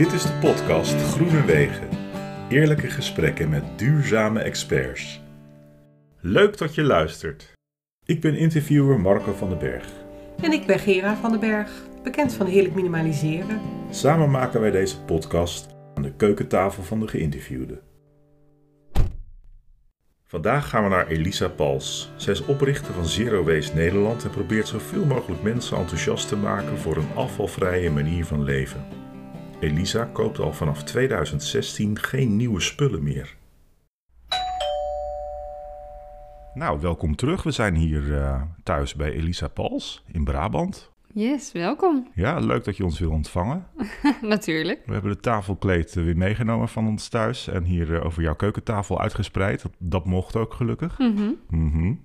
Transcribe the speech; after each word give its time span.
Dit 0.00 0.12
is 0.12 0.22
de 0.22 0.32
podcast 0.32 0.94
Groene 0.94 1.44
Wegen. 1.44 1.88
Eerlijke 2.48 2.86
gesprekken 2.86 3.48
met 3.48 3.62
duurzame 3.76 4.40
experts. 4.40 5.20
Leuk 6.20 6.58
dat 6.58 6.74
je 6.74 6.82
luistert. 6.82 7.52
Ik 8.04 8.20
ben 8.20 8.36
interviewer 8.36 9.00
Marco 9.00 9.32
van 9.32 9.48
den 9.48 9.58
Berg. 9.58 9.86
En 10.42 10.52
ik 10.52 10.66
ben 10.66 10.78
Gera 10.78 11.16
van 11.16 11.30
den 11.30 11.40
Berg, 11.40 11.70
bekend 12.02 12.34
van 12.34 12.46
Heerlijk 12.46 12.74
Minimaliseren. 12.74 13.60
Samen 13.90 14.30
maken 14.30 14.60
wij 14.60 14.70
deze 14.70 15.00
podcast 15.00 15.68
aan 15.94 16.02
de 16.02 16.12
keukentafel 16.16 16.82
van 16.82 17.00
de 17.00 17.08
geïnterviewde. 17.08 17.80
Vandaag 20.26 20.68
gaan 20.68 20.82
we 20.82 20.88
naar 20.88 21.06
Elisa 21.06 21.48
Pals. 21.48 22.12
Zij 22.16 22.32
is 22.32 22.44
oprichter 22.44 22.94
van 22.94 23.06
Zero 23.06 23.44
Waste 23.44 23.74
Nederland 23.74 24.24
en 24.24 24.30
probeert 24.30 24.68
zoveel 24.68 25.04
mogelijk 25.04 25.42
mensen 25.42 25.76
enthousiast 25.76 26.28
te 26.28 26.36
maken 26.36 26.78
voor 26.78 26.96
een 26.96 27.14
afvalvrije 27.14 27.90
manier 27.90 28.24
van 28.24 28.42
leven. 28.42 28.99
Elisa 29.60 30.04
koopt 30.04 30.38
al 30.38 30.52
vanaf 30.52 30.82
2016 30.82 31.98
geen 31.98 32.36
nieuwe 32.36 32.60
spullen 32.60 33.02
meer. 33.02 33.36
Nou, 36.54 36.80
welkom 36.80 37.16
terug. 37.16 37.42
We 37.42 37.50
zijn 37.50 37.74
hier 37.74 38.02
uh, 38.02 38.42
thuis 38.62 38.94
bij 38.94 39.12
Elisa 39.12 39.48
Pals 39.48 40.04
in 40.12 40.24
Brabant. 40.24 40.90
Yes, 41.12 41.52
welkom. 41.52 42.10
Ja, 42.14 42.38
leuk 42.38 42.64
dat 42.64 42.76
je 42.76 42.84
ons 42.84 42.98
wil 42.98 43.10
ontvangen. 43.10 43.66
Natuurlijk. 44.22 44.82
We 44.86 44.92
hebben 44.92 45.12
de 45.12 45.20
tafelkleed 45.20 45.94
weer 45.94 46.16
meegenomen 46.16 46.68
van 46.68 46.86
ons 46.86 47.08
thuis 47.08 47.48
en 47.48 47.64
hier 47.64 47.90
uh, 47.90 48.04
over 48.04 48.22
jouw 48.22 48.36
keukentafel 48.36 49.00
uitgespreid. 49.00 49.64
Dat, 49.78 50.04
mocht 50.04 50.36
ook 50.36 50.54
gelukkig. 50.54 50.98
Mm 50.98 51.38
-hmm. 51.48 52.04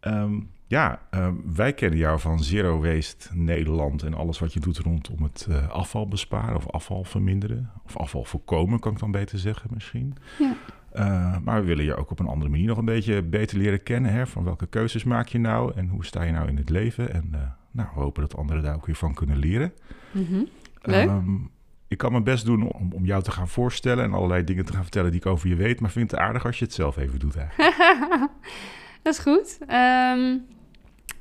um, 0.00 0.50
ja, 0.70 1.00
uh, 1.14 1.28
wij 1.54 1.72
kennen 1.72 1.98
jou 1.98 2.20
van 2.20 2.42
Zero 2.42 2.80
Waste 2.80 3.28
Nederland 3.32 4.02
en 4.02 4.14
alles 4.14 4.38
wat 4.38 4.52
je 4.52 4.60
doet 4.60 4.78
rondom 4.78 5.22
het 5.22 5.46
uh, 5.50 5.68
afval 5.68 6.08
besparen 6.08 6.56
of 6.56 6.70
afval 6.70 7.04
verminderen. 7.04 7.70
Of 7.84 7.96
afval 7.96 8.24
voorkomen, 8.24 8.78
kan 8.78 8.92
ik 8.92 8.98
dan 8.98 9.10
beter 9.10 9.38
zeggen 9.38 9.70
misschien. 9.74 10.16
Ja. 10.38 10.54
Uh, 10.94 11.36
maar 11.44 11.60
we 11.60 11.66
willen 11.66 11.84
je 11.84 11.94
ook 11.94 12.10
op 12.10 12.18
een 12.18 12.26
andere 12.26 12.50
manier 12.50 12.66
nog 12.66 12.78
een 12.78 12.84
beetje 12.84 13.22
beter 13.22 13.58
leren 13.58 13.82
kennen. 13.82 14.12
Hè? 14.12 14.26
Van 14.26 14.44
welke 14.44 14.66
keuzes 14.66 15.04
maak 15.04 15.28
je 15.28 15.38
nou 15.38 15.72
en 15.74 15.88
hoe 15.88 16.04
sta 16.04 16.22
je 16.22 16.32
nou 16.32 16.48
in 16.48 16.56
het 16.56 16.70
leven? 16.70 17.12
En 17.12 17.30
nou, 17.70 17.88
we 17.94 18.00
hopen 18.00 18.22
dat 18.22 18.36
anderen 18.36 18.62
daar 18.62 18.74
ook 18.74 18.86
weer 18.86 18.94
van 18.94 19.14
kunnen 19.14 19.36
leren. 19.36 19.72
Mm 20.10 20.24
-hmm. 20.24 20.48
Leuk. 20.82 21.08
Um, 21.08 21.50
ik 21.88 21.98
kan 21.98 22.12
mijn 22.12 22.24
best 22.24 22.44
doen 22.44 22.72
om, 22.72 22.92
om 22.92 23.04
jou 23.04 23.22
te 23.22 23.30
gaan 23.30 23.48
voorstellen 23.48 24.04
en 24.04 24.12
allerlei 24.12 24.44
dingen 24.44 24.64
te 24.64 24.72
gaan 24.72 24.82
vertellen 24.82 25.10
die 25.10 25.20
ik 25.20 25.26
over 25.26 25.48
je 25.48 25.56
weet. 25.56 25.80
Maar 25.80 25.90
vind 25.90 26.10
het 26.10 26.20
aardig 26.20 26.46
als 26.46 26.58
je 26.58 26.64
het 26.64 26.74
zelf 26.74 26.96
even 26.96 27.18
doet 27.18 27.36
eigenlijk. 27.36 27.76
Dat 29.02 29.14
is 29.14 29.18
goed. 29.18 29.58
Um, 29.68 30.58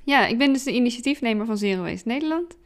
ja, 0.10 0.26
ik 0.26 0.38
ben 0.38 0.54
dus 0.54 0.64
de 0.64 0.74
initiatiefnemer 0.74 1.46
van 1.46 1.58
Zero 1.58 1.82
Waste 1.82 2.08
Nederland. 2.08 2.58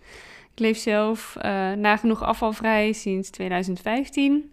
Ik 0.54 0.60
leef 0.60 0.78
zelf 0.78 1.36
uh, 1.38 1.72
nagenoeg 1.72 2.24
afvalvrij 2.24 2.94
sinds 2.94 3.30
2015. 3.30 4.32
Um, 4.32 4.52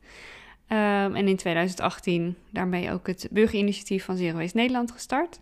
en 1.16 1.28
in 1.28 1.36
2018 1.36 2.36
daarmee 2.50 2.92
ook 2.92 3.06
het 3.06 3.28
burgerinitiatief 3.30 4.04
van 4.04 4.16
Zero 4.16 4.38
Waste 4.38 4.56
Nederland 4.56 4.90
gestart. 4.90 5.40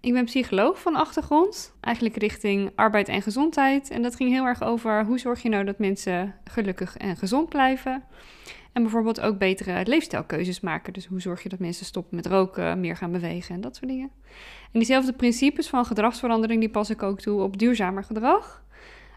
Ik 0.00 0.12
ben 0.12 0.24
psycholoog 0.24 0.80
van 0.80 0.96
achtergrond, 0.96 1.74
eigenlijk 1.80 2.16
richting 2.16 2.70
arbeid 2.74 3.08
en 3.08 3.22
gezondheid. 3.22 3.90
En 3.90 4.02
dat 4.02 4.16
ging 4.16 4.30
heel 4.30 4.44
erg 4.44 4.62
over 4.62 5.04
hoe 5.04 5.18
zorg 5.18 5.42
je 5.42 5.48
nou 5.48 5.64
dat 5.64 5.78
mensen 5.78 6.34
gelukkig 6.44 6.96
en 6.96 7.16
gezond 7.16 7.48
blijven. 7.48 8.04
En 8.76 8.82
bijvoorbeeld 8.82 9.20
ook 9.20 9.38
betere 9.38 9.86
leefstijlkeuzes 9.86 10.60
maken. 10.60 10.92
Dus 10.92 11.06
hoe 11.06 11.20
zorg 11.20 11.42
je 11.42 11.48
dat 11.48 11.58
mensen 11.58 11.86
stoppen 11.86 12.16
met 12.16 12.26
roken, 12.26 12.80
meer 12.80 12.96
gaan 12.96 13.12
bewegen 13.12 13.54
en 13.54 13.60
dat 13.60 13.76
soort 13.76 13.90
dingen. 13.90 14.10
En 14.62 14.78
diezelfde 14.78 15.12
principes 15.12 15.68
van 15.68 15.84
gedragsverandering, 15.84 16.60
die 16.60 16.68
pas 16.68 16.90
ik 16.90 17.02
ook 17.02 17.20
toe 17.20 17.42
op 17.42 17.58
duurzamer 17.58 18.04
gedrag. 18.04 18.64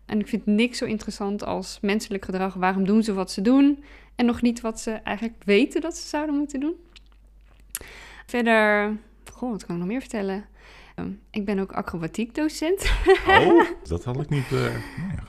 En 0.05 0.19
ik 0.19 0.27
vind 0.27 0.45
niks 0.45 0.77
zo 0.77 0.85
interessant 0.85 1.43
als 1.43 1.79
menselijk 1.81 2.25
gedrag. 2.25 2.53
Waarom 2.53 2.85
doen 2.85 3.03
ze 3.03 3.13
wat 3.13 3.31
ze 3.31 3.41
doen? 3.41 3.83
En 4.15 4.25
nog 4.25 4.41
niet 4.41 4.61
wat 4.61 4.79
ze 4.79 4.91
eigenlijk 4.91 5.43
weten 5.45 5.81
dat 5.81 5.97
ze 5.97 6.07
zouden 6.07 6.35
moeten 6.35 6.59
doen. 6.59 6.75
Verder, 8.25 8.97
goh, 9.31 9.51
wat 9.51 9.65
kan 9.65 9.75
ik 9.75 9.81
nog 9.81 9.89
meer 9.89 10.01
vertellen? 10.01 10.45
Ik 11.31 11.45
ben 11.45 11.59
ook 11.59 11.71
acrobatiekdocent. 11.71 12.91
Oh, 13.27 13.63
dat 13.89 14.03
had 14.03 14.21
ik 14.21 14.29
niet. 14.29 14.51
Uh, 14.51 14.61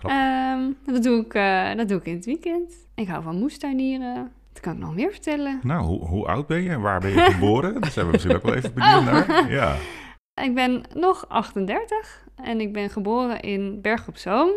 nee, 0.02 0.52
um, 0.52 0.76
dat, 0.86 1.02
doe 1.02 1.24
ik, 1.24 1.34
uh, 1.34 1.74
dat 1.74 1.88
doe 1.88 1.98
ik 1.98 2.06
in 2.06 2.14
het 2.14 2.24
weekend. 2.24 2.72
Ik 2.94 3.08
hou 3.08 3.22
van 3.22 3.38
moestuinieren. 3.38 4.32
Dat 4.52 4.62
kan 4.62 4.72
ik 4.72 4.78
nog 4.78 4.94
meer 4.94 5.10
vertellen. 5.10 5.60
Nou, 5.62 5.84
hoe, 5.84 6.06
hoe 6.06 6.26
oud 6.26 6.46
ben 6.46 6.62
je 6.62 6.68
en 6.70 6.80
waar 6.80 7.00
ben 7.00 7.10
je 7.10 7.20
geboren? 7.20 7.80
Daar 7.80 7.90
zijn 7.90 8.06
we 8.06 8.12
misschien 8.12 8.34
ook 8.34 8.42
wel 8.42 8.54
even 8.54 8.74
benieuwd 8.74 8.98
Oh. 8.98 9.04
naar. 9.04 9.50
Ja. 9.50 9.76
Ik 10.44 10.54
ben 10.54 10.82
nog 10.94 11.28
38 11.28 12.24
en 12.36 12.60
ik 12.60 12.72
ben 12.72 12.90
geboren 12.90 13.40
in 13.40 13.80
Berg 13.80 14.08
op 14.08 14.16
Zoom. 14.16 14.50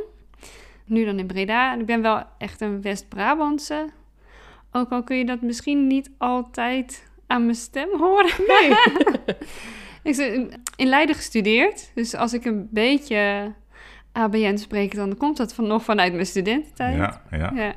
Nu 0.86 1.06
dan 1.06 1.20
in 1.20 1.28
Breda. 1.28 1.74
En 1.74 1.80
ik 1.80 1.86
ben 1.86 2.02
wel 2.02 2.24
echt 2.38 2.62
een 2.62 2.82
West-Brabantse. 2.82 3.90
Ook 4.72 4.90
al 4.90 5.04
kun 5.04 5.18
je 5.18 5.26
dat 5.26 5.42
misschien 5.42 5.88
niet 5.88 6.12
altijd 6.18 7.12
aan 7.28 7.44
mijn 7.44 7.56
stem 7.56 7.90
horen. 7.98 8.32
Nee. 8.48 8.74
ik 10.04 10.16
heb 10.16 10.58
in 10.76 10.88
Leiden 10.88 11.16
gestudeerd. 11.16 11.92
Dus 11.96 12.16
als 12.16 12.34
ik 12.34 12.46
een 12.46 12.68
beetje 12.72 13.54
ABN 14.12 14.58
spreek, 14.58 14.96
dan 14.96 15.18
komt 15.18 15.38
dat 15.38 15.54
van, 15.54 15.68
nog 15.68 15.84
vanuit 15.84 16.14
mijn 16.14 16.26
studententijd. 16.26 16.96
Ja, 16.96 17.22
ja. 17.32 17.52
ja. 17.56 17.74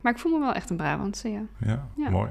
Maar 0.00 0.12
ik 0.12 0.18
voel 0.18 0.32
me 0.32 0.38
wel 0.38 0.52
echt 0.54 0.70
een 0.70 0.76
Brabantse, 0.76 1.28
ja. 1.30 1.42
Ja, 1.60 1.88
Ja. 1.96 2.10
mooi. 2.10 2.30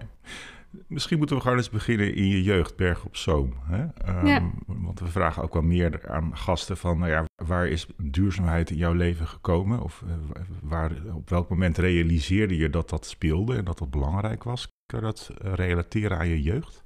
Misschien 0.88 1.18
moeten 1.18 1.36
we 1.36 1.42
gewoon 1.42 1.58
eens 1.58 1.70
beginnen 1.70 2.16
in 2.16 2.28
je 2.28 2.44
jeugd, 2.44 2.76
Berg 2.76 3.06
op 3.06 3.16
Zoom. 3.16 3.54
Hè? 3.64 3.86
Ehm, 4.06 4.26
Ja. 4.26 4.42
Want 4.66 5.00
we 5.00 5.08
vragen 5.08 5.44
ook 5.44 5.54
wel 5.54 5.62
meer 5.62 6.10
aan 6.10 6.38
gasten 6.38 6.78
van, 6.78 7.00
nou 7.00 7.12
ja, 7.12 7.26
waar 7.44 7.68
is 7.68 7.88
duurzaamheid 7.98 8.70
in 8.70 8.78
jouw 8.78 8.94
leven 8.94 9.28
gekomen? 9.28 9.82
Of 9.82 10.04
eh, 10.08 10.42
waar, 10.62 10.92
op 11.14 11.30
welk 11.30 11.50
moment 11.50 11.78
realiseerde 11.78 12.58
je 12.58 12.70
dat 12.70 12.90
dat 12.90 13.06
speelde 13.06 13.56
en 13.56 13.66
dat 13.66 13.78
dat 13.78 13.92
belangrijk 13.92 14.44
was? 14.44 14.68
Kun 14.86 15.00
je 15.00 15.06
dat 15.06 15.32
eh, 15.42 15.54
relateren 15.54 16.18
aan 16.18 16.28
je 16.28 16.42
jeugd? 16.42 16.84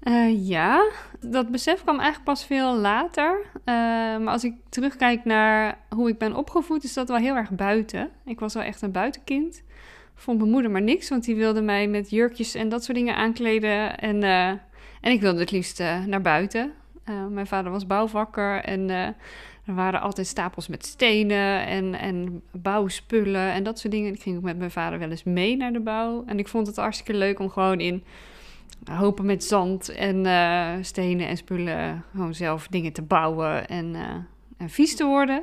Eh, 0.00 0.48
ja, 0.48 0.90
dat 1.20 1.50
besef 1.50 1.82
kwam 1.82 1.94
eigenlijk 1.94 2.24
pas 2.24 2.44
veel 2.44 2.74
later. 2.74 3.40
Eh, 3.64 3.74
maar 4.18 4.28
als 4.28 4.44
ik 4.44 4.54
terugkijk 4.68 5.24
naar 5.24 5.78
hoe 5.88 6.08
ik 6.08 6.18
ben 6.18 6.34
opgevoed, 6.34 6.84
is 6.84 6.92
dat 6.92 7.08
wel 7.08 7.16
heel 7.16 7.36
erg 7.36 7.50
buiten. 7.50 8.10
Ik 8.24 8.40
was 8.40 8.54
wel 8.54 8.62
echt 8.62 8.82
een 8.82 8.92
buitenkind. 8.92 9.62
Vond 10.14 10.38
mijn 10.38 10.50
moeder 10.50 10.70
maar 10.70 10.82
niks, 10.82 11.08
want 11.08 11.24
die 11.24 11.36
wilde 11.36 11.62
mij 11.62 11.88
met 11.88 12.10
jurkjes 12.10 12.54
en 12.54 12.68
dat 12.68 12.84
soort 12.84 12.96
dingen 12.96 13.16
aankleden. 13.16 13.98
En, 13.98 14.22
eh, 14.22 14.48
en 15.00 15.12
ik 15.12 15.20
wilde 15.20 15.40
het 15.40 15.50
liefst 15.50 15.78
naar 16.06 16.20
buiten. 16.22 16.72
Mijn 17.30 17.46
vader 17.46 17.70
was 17.70 17.86
bouwvakker 17.86 18.64
en 18.64 18.88
er 18.90 19.74
waren 19.74 20.00
altijd 20.00 20.26
stapels 20.26 20.68
met 20.68 20.86
stenen 20.86 21.66
en, 21.66 21.94
en 21.94 22.42
bouwspullen 22.52 23.52
en 23.52 23.62
dat 23.62 23.78
soort 23.78 23.92
dingen. 23.92 24.14
Ik 24.14 24.22
ging 24.22 24.36
ook 24.36 24.42
met 24.42 24.58
mijn 24.58 24.70
vader 24.70 24.98
wel 24.98 25.10
eens 25.10 25.24
mee 25.24 25.56
naar 25.56 25.72
de 25.72 25.80
bouw. 25.80 26.24
En 26.26 26.38
ik 26.38 26.48
vond 26.48 26.66
het 26.66 26.76
hartstikke 26.76 27.14
leuk 27.14 27.38
om 27.38 27.50
gewoon 27.50 27.80
in 27.80 28.04
hopen 28.84 29.26
met 29.26 29.44
zand 29.44 29.88
en 29.88 30.26
eh, 30.26 30.72
stenen 30.80 31.28
en 31.28 31.36
spullen 31.36 32.04
gewoon 32.10 32.34
zelf 32.34 32.66
dingen 32.66 32.92
te 32.92 33.02
bouwen 33.02 33.68
en, 33.68 33.94
eh, 33.94 34.14
en 34.56 34.70
vies 34.70 34.96
te 34.96 35.04
worden. 35.04 35.42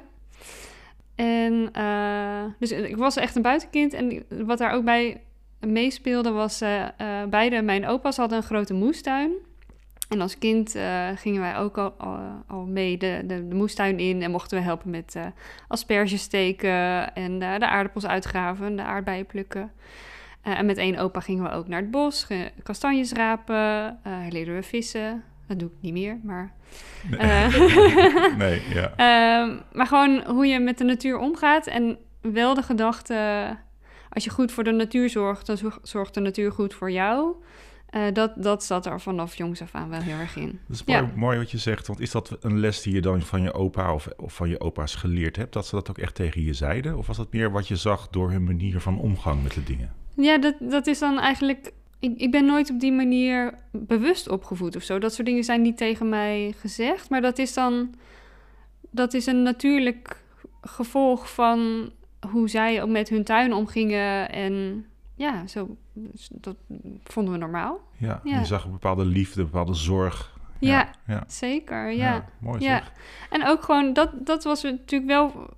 En 1.15 1.69
eh, 1.73 2.43
dus 2.59 2.71
ik 2.71 2.97
was 2.97 3.15
echt 3.15 3.35
een 3.35 3.41
buitenkind. 3.41 3.93
En 3.93 4.25
wat 4.29 4.57
daar 4.57 4.71
ook 4.71 4.83
bij 4.83 5.21
meespeelde 5.59 6.31
was, 6.31 6.63
beide 7.29 7.61
mijn 7.61 7.87
opa's 7.87 8.17
hadden 8.17 8.37
een 8.37 8.43
grote 8.43 8.73
moestuin. 8.73 9.31
En 10.09 10.21
als 10.21 10.37
kind 10.37 10.75
gingen 11.15 11.41
wij 11.41 11.57
ook 11.57 11.77
al, 11.77 11.93
al, 12.47 12.65
mee 12.65 12.97
de, 12.97 13.23
de, 13.25 13.47
de 13.47 13.55
moestuin 13.55 13.99
in 13.99 14.21
en 14.21 14.31
mochten 14.31 14.57
we 14.57 14.63
helpen 14.63 14.89
met 14.89 15.15
asperges 15.67 16.21
steken 16.21 17.13
en 17.13 17.39
de 17.39 17.67
aardappels 17.67 18.05
uitgraven, 18.05 18.75
de 18.75 18.83
aardbeien 18.83 19.25
plukken. 19.25 19.71
Eh, 20.47 20.59
en 20.59 20.65
met 20.65 20.77
één 20.77 20.97
opa 20.97 21.19
gingen 21.19 21.43
we 21.43 21.49
ook 21.49 21.67
naar 21.67 21.81
het 21.81 21.91
bos, 21.91 22.27
kastanjes 22.63 23.11
rapen, 23.11 23.99
eh 24.03 24.13
leerden 24.29 24.55
we 24.55 24.63
vissen. 24.63 25.23
Dat 25.47 25.59
doe 25.59 25.69
ik 25.69 25.75
niet 25.81 25.93
meer, 25.93 26.19
maar... 26.23 26.53
eh, 27.17 27.47
Nee, 28.37 28.61
ja. 28.73 28.93
Ehm, 28.95 29.57
maar 29.73 29.87
gewoon 29.87 30.23
hoe 30.27 30.47
je 30.47 30.59
met 30.59 30.77
de 30.77 30.83
natuur 30.83 31.17
omgaat 31.17 31.67
en 31.67 31.97
wel 32.21 32.53
de 32.53 32.61
gedachte... 32.61 33.47
Als 34.09 34.23
je 34.23 34.29
goed 34.29 34.51
voor 34.51 34.63
de 34.63 34.71
natuur 34.71 35.09
zorgt, 35.09 35.45
dan 35.45 35.57
zorg- 35.57 35.79
zorgt 35.81 36.13
de 36.13 36.19
natuur 36.19 36.51
goed 36.51 36.73
voor 36.73 36.91
jou. 36.91 37.35
Dat, 38.13 38.31
dat 38.35 38.63
zat 38.63 38.85
er 38.85 39.01
vanaf 39.01 39.35
jongs 39.35 39.61
af 39.61 39.75
aan 39.75 39.89
wel 39.89 39.99
heel 40.01 40.17
erg 40.17 40.35
in. 40.35 40.59
Dat 40.67 40.75
is 40.75 40.83
mooi, 40.83 40.99
Ja. 41.01 41.09
mooi 41.15 41.37
wat 41.37 41.51
je 41.51 41.57
zegt. 41.57 41.87
Want 41.87 41.99
is 41.99 42.11
dat 42.11 42.37
een 42.41 42.59
les 42.59 42.81
die 42.81 42.93
je 42.93 43.01
dan 43.01 43.21
van 43.21 43.41
je 43.41 43.53
opa 43.53 43.93
of, 43.93 44.07
of 44.17 44.33
van 44.33 44.49
je 44.49 44.59
opa's 44.59 44.95
geleerd 44.95 45.35
hebt? 45.35 45.53
Dat 45.53 45.67
ze 45.67 45.75
dat 45.75 45.89
ook 45.89 45.97
echt 45.97 46.15
tegen 46.15 46.43
je 46.43 46.53
zeiden? 46.53 46.97
Of 46.97 47.07
was 47.07 47.17
dat 47.17 47.33
meer 47.33 47.51
wat 47.51 47.67
je 47.67 47.75
zag 47.75 48.07
door 48.09 48.31
hun 48.31 48.43
manier 48.43 48.79
van 48.81 48.99
omgang 48.99 49.43
met 49.43 49.53
de 49.53 49.63
dingen? 49.63 49.93
Ja, 50.17 50.37
dat, 50.37 50.55
dat 50.59 50.87
is 50.87 50.99
dan 50.99 51.19
eigenlijk... 51.19 51.71
Ik, 51.99 52.17
ik 52.17 52.31
ben 52.31 52.45
nooit 52.45 52.69
op 52.71 52.79
die 52.79 52.91
manier 52.91 53.53
bewust 53.71 54.29
opgevoed 54.29 54.75
of 54.75 54.83
zo. 54.83 54.99
Dat 54.99 55.13
soort 55.13 55.27
dingen 55.27 55.43
zijn 55.43 55.61
niet 55.61 55.77
tegen 55.77 56.09
mij 56.09 56.53
gezegd. 56.59 57.09
Maar 57.09 57.21
dat 57.21 57.37
is 57.37 57.53
dan... 57.53 57.93
Dat 58.91 59.13
is 59.13 59.25
een 59.25 59.43
natuurlijk 59.43 60.23
gevolg 60.61 61.33
van 61.33 61.91
hoe 62.31 62.49
zij 62.49 62.81
ook 62.81 62.89
met 62.89 63.09
hun 63.09 63.23
tuin 63.23 63.53
omgingen. 63.53 64.29
En 64.29 64.85
ja, 65.15 65.47
zo, 65.47 65.75
dat 66.31 66.55
vonden 67.03 67.33
we 67.33 67.39
normaal. 67.39 67.79
Ja, 67.97 68.21
Ja. 68.23 68.39
je 68.39 68.45
zag 68.45 68.65
een 68.65 68.71
bepaalde 68.71 69.05
liefde, 69.05 69.39
een 69.39 69.45
bepaalde 69.45 69.73
zorg. 69.73 70.35
Ja, 70.59 70.89
ja. 71.07 71.23
zeker. 71.27 71.91
Ja. 71.91 72.25
mooi 72.39 72.63
Ja. 72.63 72.77
zeg. 72.77 72.91
En 73.29 73.47
ook 73.47 73.63
gewoon, 73.63 73.93
dat, 73.93 74.09
dat 74.25 74.43
was 74.43 74.63
natuurlijk 74.63 75.11
wel 75.11 75.49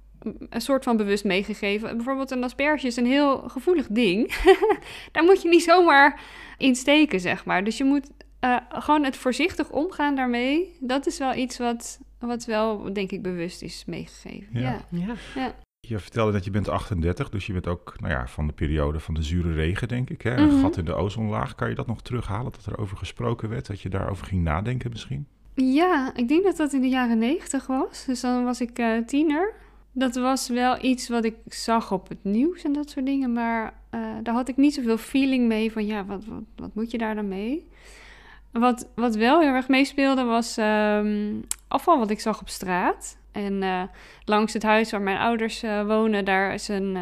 een 0.49 0.61
soort 0.61 0.83
van 0.83 0.97
bewust 0.97 1.23
meegegeven. 1.23 1.95
Bijvoorbeeld 1.95 2.31
een 2.31 2.43
asperge 2.43 2.87
is 2.87 2.95
een 2.95 3.05
heel 3.05 3.37
gevoelig 3.37 3.87
ding. 3.87 4.33
Daar 5.11 5.23
moet 5.23 5.41
je 5.41 5.49
niet 5.49 5.63
zomaar 5.63 6.21
in 6.57 6.75
steken, 6.75 7.19
zeg 7.19 7.45
maar. 7.45 7.63
Dus 7.63 7.77
je 7.77 7.83
moet 7.83 8.09
uh, 8.41 8.57
gewoon 8.69 9.03
het 9.03 9.17
voorzichtig 9.17 9.69
omgaan 9.69 10.15
daarmee. 10.15 10.77
Dat 10.79 11.07
is 11.07 11.17
wel 11.17 11.35
iets 11.35 11.57
wat, 11.57 11.99
wat 12.19 12.45
wel, 12.45 12.93
denk 12.93 13.11
ik, 13.11 13.21
bewust 13.21 13.61
is 13.61 13.83
meegegeven. 13.85 14.59
Ja. 14.59 14.81
ja. 14.89 15.15
ja. 15.35 15.55
Je 15.79 15.99
vertelde 15.99 16.31
dat 16.31 16.43
je 16.43 16.51
bent 16.51 16.69
38, 16.69 17.29
dus 17.29 17.45
je 17.45 17.53
bent 17.53 17.67
ook 17.67 17.95
nou 17.99 18.13
ja, 18.13 18.27
van 18.27 18.47
de 18.47 18.53
periode 18.53 18.99
van 18.99 19.13
de 19.13 19.23
zure 19.23 19.53
regen, 19.53 19.87
denk 19.87 20.09
ik. 20.09 20.21
Hè? 20.21 20.35
Een 20.35 20.47
mhm. 20.47 20.61
gat 20.61 20.77
in 20.77 20.85
de 20.85 20.93
ozonlaag. 20.93 21.55
Kan 21.55 21.69
je 21.69 21.75
dat 21.75 21.87
nog 21.87 22.01
terughalen, 22.01 22.51
dat 22.51 22.65
er 22.65 22.77
over 22.77 22.97
gesproken 22.97 23.49
werd? 23.49 23.67
Dat 23.67 23.81
je 23.81 23.89
daarover 23.89 24.25
ging 24.25 24.43
nadenken 24.43 24.89
misschien? 24.89 25.27
Ja, 25.53 26.15
ik 26.15 26.27
denk 26.27 26.43
dat 26.43 26.57
dat 26.57 26.73
in 26.73 26.81
de 26.81 26.89
jaren 26.89 27.17
negentig 27.17 27.67
was. 27.67 28.05
Dus 28.05 28.21
dan 28.21 28.43
was 28.43 28.61
ik 28.61 28.79
uh, 28.79 29.05
tiener. 29.05 29.53
Dat 29.99 30.15
was 30.15 30.47
wel 30.47 30.83
iets 30.83 31.09
wat 31.09 31.25
ik 31.25 31.35
zag 31.47 31.91
op 31.91 32.09
het 32.09 32.23
nieuws 32.23 32.63
en 32.63 32.73
dat 32.73 32.89
soort 32.89 33.05
dingen. 33.05 33.33
Maar 33.33 33.73
uh, 33.95 34.01
daar 34.23 34.33
had 34.33 34.47
ik 34.47 34.57
niet 34.57 34.73
zoveel 34.73 34.97
feeling 34.97 35.47
mee 35.47 35.71
van, 35.71 35.85
ja, 35.85 36.05
wat, 36.05 36.25
wat, 36.25 36.43
wat 36.55 36.75
moet 36.75 36.91
je 36.91 36.97
daar 36.97 37.15
dan 37.15 37.27
mee? 37.27 37.67
Wat, 38.51 38.87
wat 38.95 39.15
wel 39.15 39.39
heel 39.39 39.53
erg 39.53 39.67
meespeelde 39.67 40.23
was 40.23 40.57
um, 40.57 41.45
afval 41.67 41.99
wat 41.99 42.09
ik 42.09 42.19
zag 42.19 42.41
op 42.41 42.49
straat. 42.49 43.17
En 43.31 43.61
uh, 43.61 43.83
langs 44.25 44.53
het 44.53 44.63
huis 44.63 44.91
waar 44.91 45.01
mijn 45.01 45.17
ouders 45.17 45.63
uh, 45.63 45.85
wonen, 45.85 46.25
daar 46.25 46.53
is 46.53 46.67
een, 46.67 46.97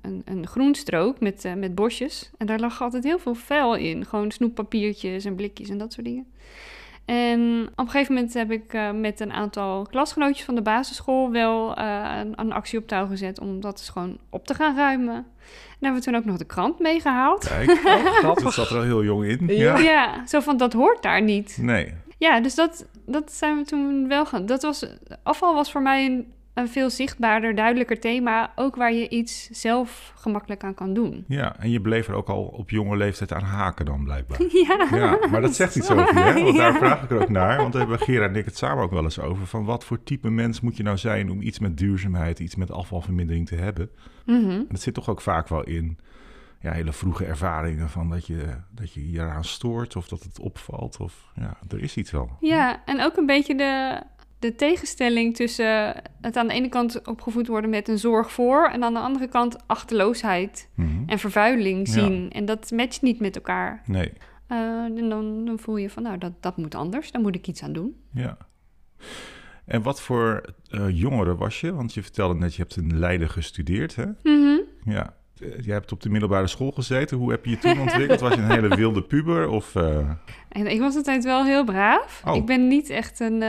een, 0.00 0.22
een 0.24 0.46
groenstrook 0.46 1.20
met, 1.20 1.54
met 1.56 1.74
bosjes. 1.74 2.30
En 2.38 2.46
daar 2.46 2.58
lag 2.60 2.82
altijd 2.82 3.04
heel 3.04 3.18
veel 3.18 3.34
vuil 3.34 3.74
in. 3.74 4.04
Gewoon 4.04 4.30
snoeppapiertjes 4.30 5.24
en 5.24 5.34
blikjes 5.34 5.68
en 5.68 5.78
dat 5.78 5.92
soort 5.92 6.06
dingen. 6.06 6.26
En 7.06 7.68
op 7.70 7.78
een 7.78 7.90
gegeven 7.90 8.14
moment 8.14 8.34
heb 8.34 8.50
ik 8.50 8.72
uh, 8.72 8.90
met 8.90 9.20
een 9.20 9.32
aantal 9.32 9.86
klasgenootjes 9.90 10.44
van 10.44 10.54
de 10.54 10.62
basisschool 10.62 11.30
wel 11.30 11.78
uh, 11.78 12.12
een, 12.18 12.32
een, 12.36 12.52
actie 12.52 12.78
op 12.78 12.86
touw 12.86 13.06
gezet 13.06 13.40
om 13.40 13.60
dat 13.60 13.76
dus 13.78 13.88
gewoon 13.88 14.18
op 14.30 14.46
te 14.46 14.54
gaan 14.54 14.76
ruimen. 14.76 15.14
En 15.14 15.24
daar 15.82 15.92
hebben 15.92 16.00
we 16.00 16.06
toen 16.06 16.16
ook 16.16 16.24
nog 16.24 16.36
de 16.36 16.44
krant 16.44 16.78
meegehaald. 16.78 17.48
Kijk, 17.48 17.70
oh, 17.84 18.34
dat 18.42 18.52
zat 18.52 18.70
er 18.70 18.76
al 18.76 18.82
heel 18.82 19.04
jong 19.04 19.24
in. 19.24 19.46
Ja. 19.46 19.78
ja, 19.78 20.26
zo 20.26 20.40
van 20.40 20.56
dat 20.56 20.72
hoort 20.72 21.02
daar 21.02 21.22
niet. 21.22 21.58
Nee. 21.60 21.94
Ja, 22.18 22.40
dus 22.40 22.54
dat, 22.54 22.86
dat 23.04 23.32
zijn 23.32 23.56
we 23.56 23.64
toen 23.64 24.08
wel 24.08 24.26
gaan. 24.26 24.46
Dat 24.46 24.62
was, 24.62 24.86
afval 25.22 25.54
was 25.54 25.72
voor 25.72 25.82
mij 25.82 26.06
een, 26.06 26.32
een 26.56 26.68
veel 26.68 26.90
zichtbaarder, 26.90 27.54
duidelijker 27.54 28.00
thema. 28.00 28.52
Ook 28.54 28.76
waar 28.76 28.92
je 28.92 29.08
iets 29.08 29.48
zelf 29.50 30.12
gemakkelijk 30.14 30.64
aan 30.64 30.74
kan 30.74 30.94
doen. 30.94 31.24
Ja, 31.28 31.58
en 31.58 31.70
je 31.70 31.80
bleef 31.80 32.08
er 32.08 32.14
ook 32.14 32.28
al 32.28 32.44
op 32.44 32.70
jonge 32.70 32.96
leeftijd 32.96 33.32
aan 33.32 33.42
haken 33.42 33.84
dan 33.84 34.04
blijkbaar. 34.04 34.38
Ja. 34.66 34.86
ja 34.90 35.18
maar 35.30 35.40
dat 35.40 35.54
zegt 35.54 35.76
iets 35.76 35.90
over 35.90 36.14
je, 36.14 36.20
hè? 36.20 36.42
Want 36.44 36.56
daar 36.56 36.74
vraag 36.74 37.02
ik 37.02 37.10
er 37.10 37.22
ook 37.22 37.28
naar. 37.28 37.56
Want 37.56 37.72
daar 37.72 37.80
hebben 37.80 37.98
Gerard 37.98 38.30
en 38.30 38.36
ik 38.36 38.44
het 38.44 38.56
samen 38.56 38.84
ook 38.84 38.90
wel 38.90 39.02
eens 39.02 39.20
over. 39.20 39.46
Van 39.46 39.64
wat 39.64 39.84
voor 39.84 40.02
type 40.02 40.30
mens 40.30 40.60
moet 40.60 40.76
je 40.76 40.82
nou 40.82 40.96
zijn 40.96 41.30
om 41.30 41.40
iets 41.40 41.58
met 41.58 41.78
duurzaamheid, 41.78 42.38
iets 42.38 42.56
met 42.56 42.70
afvalvermindering 42.70 43.46
te 43.46 43.54
hebben? 43.54 43.90
Mm 44.24 44.66
Dat 44.68 44.80
zit 44.80 44.94
toch 44.94 45.08
ook 45.08 45.20
vaak 45.20 45.48
wel 45.48 45.64
in 45.64 45.98
ja, 46.60 46.72
hele 46.72 46.92
vroege 46.92 47.24
ervaringen 47.24 47.88
van 47.88 48.10
dat 48.10 48.26
je, 48.26 48.44
dat 48.70 48.92
je 48.92 49.00
hier 49.00 49.30
aan 49.30 49.44
stoort 49.44 49.96
of 49.96 50.08
dat 50.08 50.22
het 50.22 50.40
opvalt. 50.40 50.96
Of 51.00 51.32
ja, 51.34 51.56
er 51.68 51.82
is 51.82 51.96
iets 51.96 52.10
wel. 52.10 52.36
Ja, 52.40 52.82
en 52.84 53.02
ook 53.02 53.16
een 53.16 53.26
beetje 53.26 53.54
de, 53.54 54.02
de 54.38 54.54
tegenstelling 54.54 55.36
tussen 55.36 56.02
het 56.20 56.36
aan 56.36 56.46
de 56.46 56.54
ene 56.54 56.68
kant 56.68 57.06
opgevoed 57.06 57.46
worden 57.46 57.70
met 57.70 57.88
een 57.88 57.98
zorg 57.98 58.32
voor 58.32 58.68
en 58.68 58.84
aan 58.84 58.94
de 58.94 59.00
andere 59.00 59.28
kant 59.28 59.66
achterloosheid 59.66 60.68
mhm. 60.74 60.90
en 61.06 61.18
vervuiling 61.18 61.88
zien. 61.88 62.30
En 62.32 62.44
dat 62.44 62.70
matcht 62.70 63.02
niet 63.02 63.20
met 63.20 63.36
elkaar. 63.36 63.82
Nee. 63.86 64.12
Uh, 64.48 64.58
en 64.84 65.08
dan, 65.08 65.44
dan 65.44 65.58
voel 65.58 65.76
je 65.76 65.90
van, 65.90 66.02
nou, 66.02 66.18
dat, 66.18 66.32
dat 66.40 66.56
moet 66.56 66.74
anders, 66.74 67.12
daar 67.12 67.22
moet 67.22 67.34
ik 67.34 67.46
iets 67.46 67.62
aan 67.62 67.72
doen. 67.72 67.96
Ja. 68.12 68.36
En 69.64 69.82
wat 69.82 70.00
voor 70.00 70.54
uh, 70.70 70.90
jongeren 70.90 71.36
was 71.36 71.60
je? 71.60 71.74
Want 71.74 71.94
je 71.94 72.02
vertelde 72.02 72.34
net, 72.34 72.54
je 72.54 72.62
hebt 72.62 72.76
in 72.76 72.98
Leiden 72.98 73.28
gestudeerd, 73.28 73.94
hè? 73.94 74.04
Mm 74.22 74.60
Ja. 74.84 75.14
Eh, 75.40 75.60
jij 75.60 75.74
hebt 75.74 75.92
op 75.92 76.00
de 76.02 76.08
middelbare 76.08 76.46
school 76.46 76.70
gezeten. 76.70 77.16
Hoe 77.16 77.30
heb 77.30 77.44
je 77.44 77.50
je 77.50 77.58
toen 77.58 77.80
ontwikkeld? 77.80 78.20
Was 78.20 78.34
je 78.34 78.40
een 78.40 78.50
hele 78.50 78.76
wilde 78.76 79.02
puber? 79.02 79.48
Of, 79.48 79.74
en 80.48 80.66
ik 80.66 80.80
was 80.80 80.96
altijd 80.96 81.24
wel 81.24 81.44
heel 81.44 81.64
braaf. 81.64 82.22
Oh. 82.26 82.36
Ik 82.36 82.46
ben 82.46 82.68
niet 82.68 82.90
echt 82.90 83.20
een, 83.20 83.42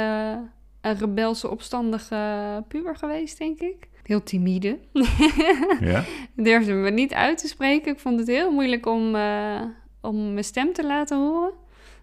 een 0.89 0.97
rebelse, 0.97 1.49
opstandige 1.49 2.63
puber 2.67 2.95
geweest, 2.95 3.37
denk 3.37 3.59
ik. 3.59 3.87
Heel 4.03 4.23
timide. 4.23 4.79
ja? 5.79 6.03
Durfde 6.35 6.73
me 6.73 6.89
niet 6.89 7.13
uit 7.13 7.37
te 7.37 7.47
spreken. 7.47 7.91
Ik 7.91 7.99
vond 7.99 8.19
het 8.19 8.27
heel 8.27 8.51
moeilijk 8.51 8.85
om, 8.85 9.15
uh, 9.15 9.61
om 10.01 10.33
mijn 10.33 10.43
stem 10.43 10.73
te 10.73 10.85
laten 10.85 11.17
horen. 11.17 11.51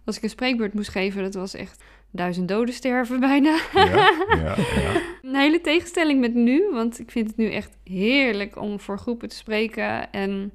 Als 0.04 0.16
ik 0.16 0.22
een 0.22 0.28
spreekbeurt 0.28 0.74
moest 0.74 0.90
geven, 0.90 1.22
dat 1.22 1.34
was 1.34 1.54
echt 1.54 1.84
duizend 2.10 2.48
doden 2.48 2.74
sterven 2.74 3.20
bijna. 3.20 3.58
Ja, 3.72 3.84
ja, 3.84 4.10
ja. 4.28 4.56
Een 5.22 5.34
hele 5.34 5.60
tegenstelling 5.60 6.20
met 6.20 6.34
nu, 6.34 6.68
want 6.72 6.98
ik 6.98 7.10
vind 7.10 7.26
het 7.26 7.36
nu 7.36 7.50
echt 7.50 7.76
heerlijk 7.84 8.60
om 8.60 8.80
voor 8.80 8.98
groepen 8.98 9.28
te 9.28 9.36
spreken 9.36 10.12
en 10.12 10.52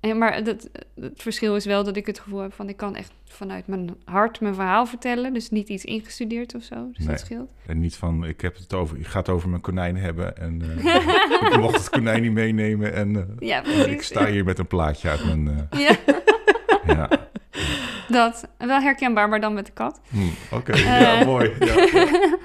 en, 0.00 0.18
maar 0.18 0.44
dat, 0.44 0.68
het 1.00 1.22
verschil 1.22 1.56
is 1.56 1.64
wel 1.64 1.84
dat 1.84 1.96
ik 1.96 2.06
het 2.06 2.18
gevoel 2.18 2.40
heb 2.40 2.52
van 2.52 2.68
ik 2.68 2.76
kan 2.76 2.96
echt 2.96 3.12
vanuit 3.24 3.66
mijn 3.66 3.96
hart 4.04 4.40
mijn 4.40 4.54
verhaal 4.54 4.86
vertellen. 4.86 5.32
Dus 5.32 5.50
niet 5.50 5.68
iets 5.68 5.84
ingestudeerd 5.84 6.54
of 6.54 6.62
zo. 6.62 6.90
Dus 6.92 7.06
dat 7.06 7.20
scheelt. 7.20 7.50
En 7.66 7.80
niet 7.80 7.96
van 7.96 8.24
ik 8.24 8.40
heb 8.40 8.56
het 8.56 8.74
over, 8.74 8.98
ik 8.98 9.06
ga 9.06 9.18
het 9.18 9.28
over 9.28 9.48
mijn 9.48 9.60
konijn 9.60 9.96
hebben 9.96 10.36
en 10.36 10.62
uh, 10.62 10.94
ik 11.52 11.56
mocht 11.60 11.74
het 11.74 11.90
konijn 11.90 12.22
niet 12.22 12.32
meenemen. 12.32 12.94
En 12.94 13.14
uh, 13.14 13.22
ja, 13.38 13.64
ik 13.64 14.02
sta 14.02 14.26
hier 14.26 14.44
met 14.44 14.58
een 14.58 14.66
plaatje 14.66 15.08
uit 15.08 15.24
mijn. 15.24 15.68
Uh, 15.74 15.80
ja. 15.86 15.96
ja. 16.86 17.08
Dat, 18.08 18.48
wel 18.58 18.80
herkenbaar, 18.80 19.28
maar 19.28 19.40
dan 19.40 19.54
met 19.54 19.66
de 19.66 19.72
kat. 19.72 20.00
Hm, 20.08 20.54
Oké, 20.54 20.76
ja, 20.76 21.24
mooi. 21.24 21.52
Ja, 21.58 21.74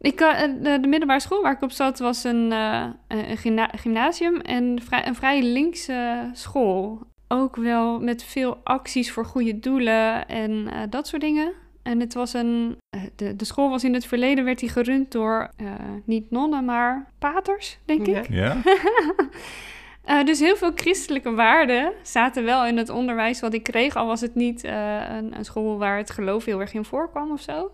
ik, 0.00 0.20
uh, 0.20 0.40
de, 0.40 0.78
de, 0.80 0.88
middelbare 0.88 1.20
school 1.20 1.42
waar 1.42 1.52
ik 1.52 1.62
op 1.62 1.70
zat 1.70 1.98
was 1.98 2.24
een, 2.24 2.50
uh, 2.52 2.86
een 3.08 3.58
gymnasium 3.78 4.40
en 4.40 4.82
vrij, 4.82 5.06
een 5.06 5.14
vrij 5.14 5.42
linkse 5.42 6.30
school. 6.32 7.06
Ook 7.28 7.56
wel 7.56 8.00
met 8.00 8.24
veel 8.24 8.60
acties 8.64 9.12
voor 9.12 9.24
goede 9.24 9.58
doelen 9.58 10.28
en 10.28 10.50
uh, 10.50 10.82
dat 10.90 11.06
soort 11.06 11.22
dingen. 11.22 11.52
En 11.82 12.00
het 12.00 12.14
was 12.14 12.32
een. 12.32 12.76
De, 13.16 13.36
de 13.36 13.44
school 13.44 13.70
was 13.70 13.84
in 13.84 13.94
het 13.94 14.06
verleden 14.06 14.44
werd 14.44 14.58
die 14.58 14.68
gerund 14.68 15.12
door 15.12 15.50
niet 16.04 16.30
nonnen, 16.30 16.64
maar 16.64 17.10
paters, 17.18 17.78
denk 17.84 18.06
ik. 18.06 18.28
Ja. 18.28 18.56
Uh, 20.06 20.24
dus 20.28 20.38
heel 20.38 20.56
veel 20.56 20.72
christelijke 20.74 21.34
waarden 21.34 21.92
zaten 22.02 22.44
wel 22.44 22.66
in 22.66 22.76
het 22.76 22.88
onderwijs 22.88 23.40
wat 23.40 23.54
ik 23.54 23.62
kreeg, 23.62 23.96
al 23.96 24.06
was 24.06 24.20
het 24.20 24.34
niet 24.34 24.64
uh, 24.64 24.70
een, 25.10 25.36
een, 25.36 25.44
school 25.44 25.78
waar 25.78 25.96
het 25.96 26.10
geloof 26.10 26.44
heel 26.44 26.60
erg 26.60 26.74
in 26.74 26.84
voorkwam 26.84 27.32
of 27.32 27.40
zo. 27.40 27.70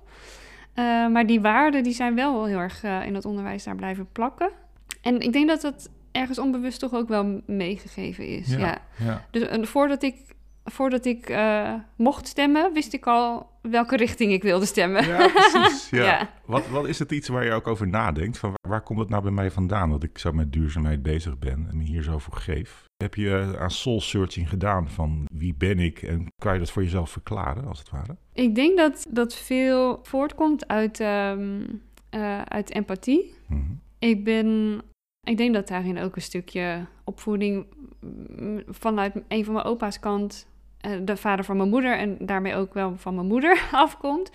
Uh, 0.75 1.09
maar 1.09 1.27
die 1.27 1.41
waarden 1.41 1.83
die 1.83 1.93
zijn 1.93 2.15
wel 2.15 2.45
heel 2.45 2.59
erg 2.59 2.83
in 2.83 3.15
het 3.15 3.25
onderwijs 3.25 3.65
daar 3.65 3.77
blijven 3.77 4.09
plakken. 4.13 4.51
En 5.01 5.21
ik 5.21 5.33
denk 5.33 5.49
dat 5.49 5.61
dat 5.61 5.91
ergens 6.13 6.39
onbewust 6.39 6.81
toch 6.81 6.93
ook 6.95 7.09
wel 7.09 7.41
meegegeven 7.47 8.27
is. 8.27 8.51
Ja, 8.51 8.59
ja. 8.59 8.79
ja. 8.99 9.27
Dus 9.31 9.69
voordat 9.69 10.03
ik 10.03 10.17
voordat 10.65 11.05
ik 11.05 11.31
uh, 11.31 11.75
mocht 11.97 12.27
stemmen, 12.27 12.73
wist 12.73 12.93
ik 12.93 13.07
al 13.07 13.51
welke 13.63 13.97
richting 13.97 14.33
ik 14.33 14.43
wilde 14.43 14.67
stemmen. 14.67 15.07
Ja, 15.07 15.29
precies. 15.29 15.91
Ja. 16.05 16.31
Wat, 16.45 16.69
wat 16.69 16.89
is 16.89 16.99
het 16.99 17.13
iets 17.13 17.29
waar 17.29 17.45
je 17.45 17.53
ook 17.53 17.67
over 17.67 17.89
nadenkt? 17.89 18.39
Van 18.39 18.51
waar, 18.51 18.71
waar, 18.71 18.83
komt 18.83 18.99
het 18.99 19.09
nou 19.09 19.23
bij 19.23 19.33
mij 19.33 19.51
vandaan 19.51 19.91
dat 19.91 20.03
ik 20.03 20.19
zo 20.19 20.33
met 20.33 20.53
duurzaamheid 20.53 21.03
bezig 21.03 21.39
ben 21.39 21.67
en 21.71 21.77
me 21.77 21.85
hier 21.85 22.03
zo 22.03 22.19
voor 22.19 22.37
geef? 22.37 22.85
Heb 23.05 23.15
je 23.15 23.57
aan 23.59 23.71
soul 23.71 24.01
searching 24.01 24.49
gedaan 24.49 24.89
van 24.89 25.27
wie 25.33 25.55
ben 25.55 25.79
ik 25.79 26.03
en 26.03 26.27
kan 26.43 26.53
je 26.53 26.59
dat 26.59 26.71
voor 26.71 26.83
jezelf 26.83 27.11
verklaren 27.11 27.67
als 27.67 27.79
het 27.79 27.91
ware? 27.91 28.17
Ik 28.33 28.55
denk 28.55 28.79
dat 28.79 29.07
dat 29.11 29.35
veel 29.35 29.99
voortkomt 30.03 30.69
uit, 30.69 31.01
um, 31.01 31.83
uh, 32.11 32.43
uit 32.43 32.71
empathie. 32.71 33.35
Mm 33.49 33.57
-hmm. 33.57 33.81
Ik 33.99 34.25
ben 34.25 34.81
ik 35.27 35.37
denk 35.37 35.55
dat 35.55 35.69
daarin 35.69 35.99
ook 35.99 36.17
een 36.17 36.23
stukje 36.23 36.87
opvoeding 37.05 37.67
vanuit 38.69 39.15
een 39.29 39.45
van 39.45 39.55
mijn 39.55 39.67
opa's 39.67 40.01
kant 40.01 40.49
eh, 40.81 40.93
de 41.05 41.17
vader 41.17 41.45
van 41.45 41.57
mijn 41.57 41.69
moeder 41.69 41.99
en 41.99 42.17
daarmee 42.21 42.55
ook 42.55 42.75
wel 42.75 42.97
van 42.97 43.15
mijn 43.15 43.27
moeder 43.27 43.69
afkomt. 43.73 44.31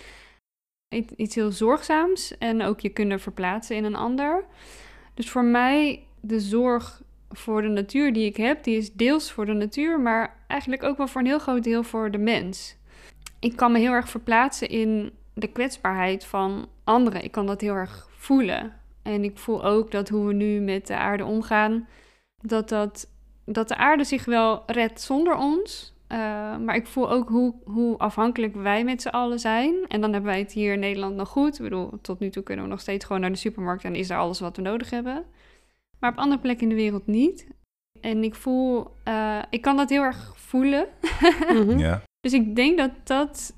Iets 1.16 1.36
heel 1.36 1.52
zorgzaams 1.52 2.38
en 2.38 2.62
ook 2.62 2.80
je 2.80 2.90
kunnen 2.90 3.20
verplaatsen 3.20 3.76
in 3.76 3.84
een 3.84 3.96
ander. 3.96 4.46
Dus 5.14 5.30
voor 5.30 5.46
mij 5.46 6.04
de 6.20 6.40
zorg 6.40 7.02
voor 7.30 7.62
de 7.62 7.68
natuur 7.68 8.14
die 8.14 8.26
ik 8.26 8.38
heb, 8.38 8.64
die 8.64 8.78
is 8.78 8.94
deels 8.94 9.32
voor 9.32 9.46
de 9.46 9.54
natuur, 9.54 10.00
maar 10.00 10.36
eigenlijk 10.48 10.84
ook 10.84 10.98
wel 10.98 11.08
voor 11.08 11.22
een 11.22 11.28
heel 11.28 11.40
groot 11.40 11.64
deel 11.64 11.84
voor 11.84 12.12
de 12.12 12.18
mens. 12.18 12.78
Ik 13.40 13.56
kan 13.56 13.72
me 13.72 13.80
heel 13.80 13.92
erg 13.92 14.10
verplaatsen 14.10 14.70
in 14.70 15.12
de 15.34 15.48
kwetsbaarheid 15.48 16.26
van 16.26 16.68
anderen. 16.84 17.24
Ik 17.24 17.32
kan 17.32 17.46
dat 17.46 17.62
heel 17.62 17.74
erg 17.74 18.08
voelen. 18.12 18.74
En 19.02 19.24
ik 19.24 19.38
voel 19.38 19.66
ook 19.66 19.92
dat 19.92 20.10
hoe 20.10 20.28
we 20.28 20.34
nu 20.34 20.60
met 20.60 20.88
de 20.88 20.96
aarde 20.96 21.26
omgaan, 21.26 21.88
dat, 22.42 22.70
dat, 22.70 23.12
dat 23.46 23.68
de 23.68 23.76
aarde 23.76 24.04
zich 24.04 24.26
wel 24.26 24.64
redt 24.66 25.02
zonder 25.02 25.36
ons. 25.36 25.98
Uh, 26.12 26.18
maar 26.58 26.76
ik 26.76 26.88
voel 26.88 27.12
ook 27.12 27.30
hoe, 27.30 27.54
hoe 27.64 27.98
afhankelijk 27.98 28.56
wij 28.56 28.84
met 28.84 29.02
z'n 29.02 29.08
allen 29.08 29.40
zijn. 29.40 29.76
En 29.88 30.02
dan 30.02 30.14
hebben 30.14 30.32
wij 30.32 30.40
het 30.40 30.52
hier 30.52 30.74
in 30.74 30.80
Nederland 30.80 31.16
nog 31.16 31.30
goed. 31.30 31.56
Ik 31.56 31.64
bedoel, 31.64 31.92
tot 32.02 32.20
nu 32.20 32.30
toe 32.30 32.44
kunnen 32.44 32.66
we 32.66 32.72
nog 32.72 32.80
steeds 32.80 33.06
gewoon 33.06 33.22
naar 33.22 33.32
de 33.32 33.38
supermarkt 33.38 33.84
en 33.84 33.96
is 33.96 34.10
er 34.10 34.18
alles 34.18 34.40
wat 34.40 34.56
we 34.56 34.62
nodig 34.62 34.90
hebben. 34.90 35.26
Maar 36.00 36.12
op 36.12 36.18
andere 36.18 36.42
plekken 36.42 36.64
in 36.64 36.76
de 36.76 36.82
wereld 36.82 37.08
niet. 37.08 37.48
En 38.02 38.24
ik 38.24 38.36
voel, 38.36 38.88
uh, 39.08 39.42
ik 39.50 39.62
kan 39.62 39.78
dat 39.78 39.90
heel 39.90 40.04
erg 40.04 40.34
voelen. 40.38 40.88
Mhm. 41.50 41.78
ja. 41.78 42.02
Dus 42.20 42.34
ik 42.34 42.56
denk 42.56 42.78
dat 42.78 42.92
dat 43.04 43.54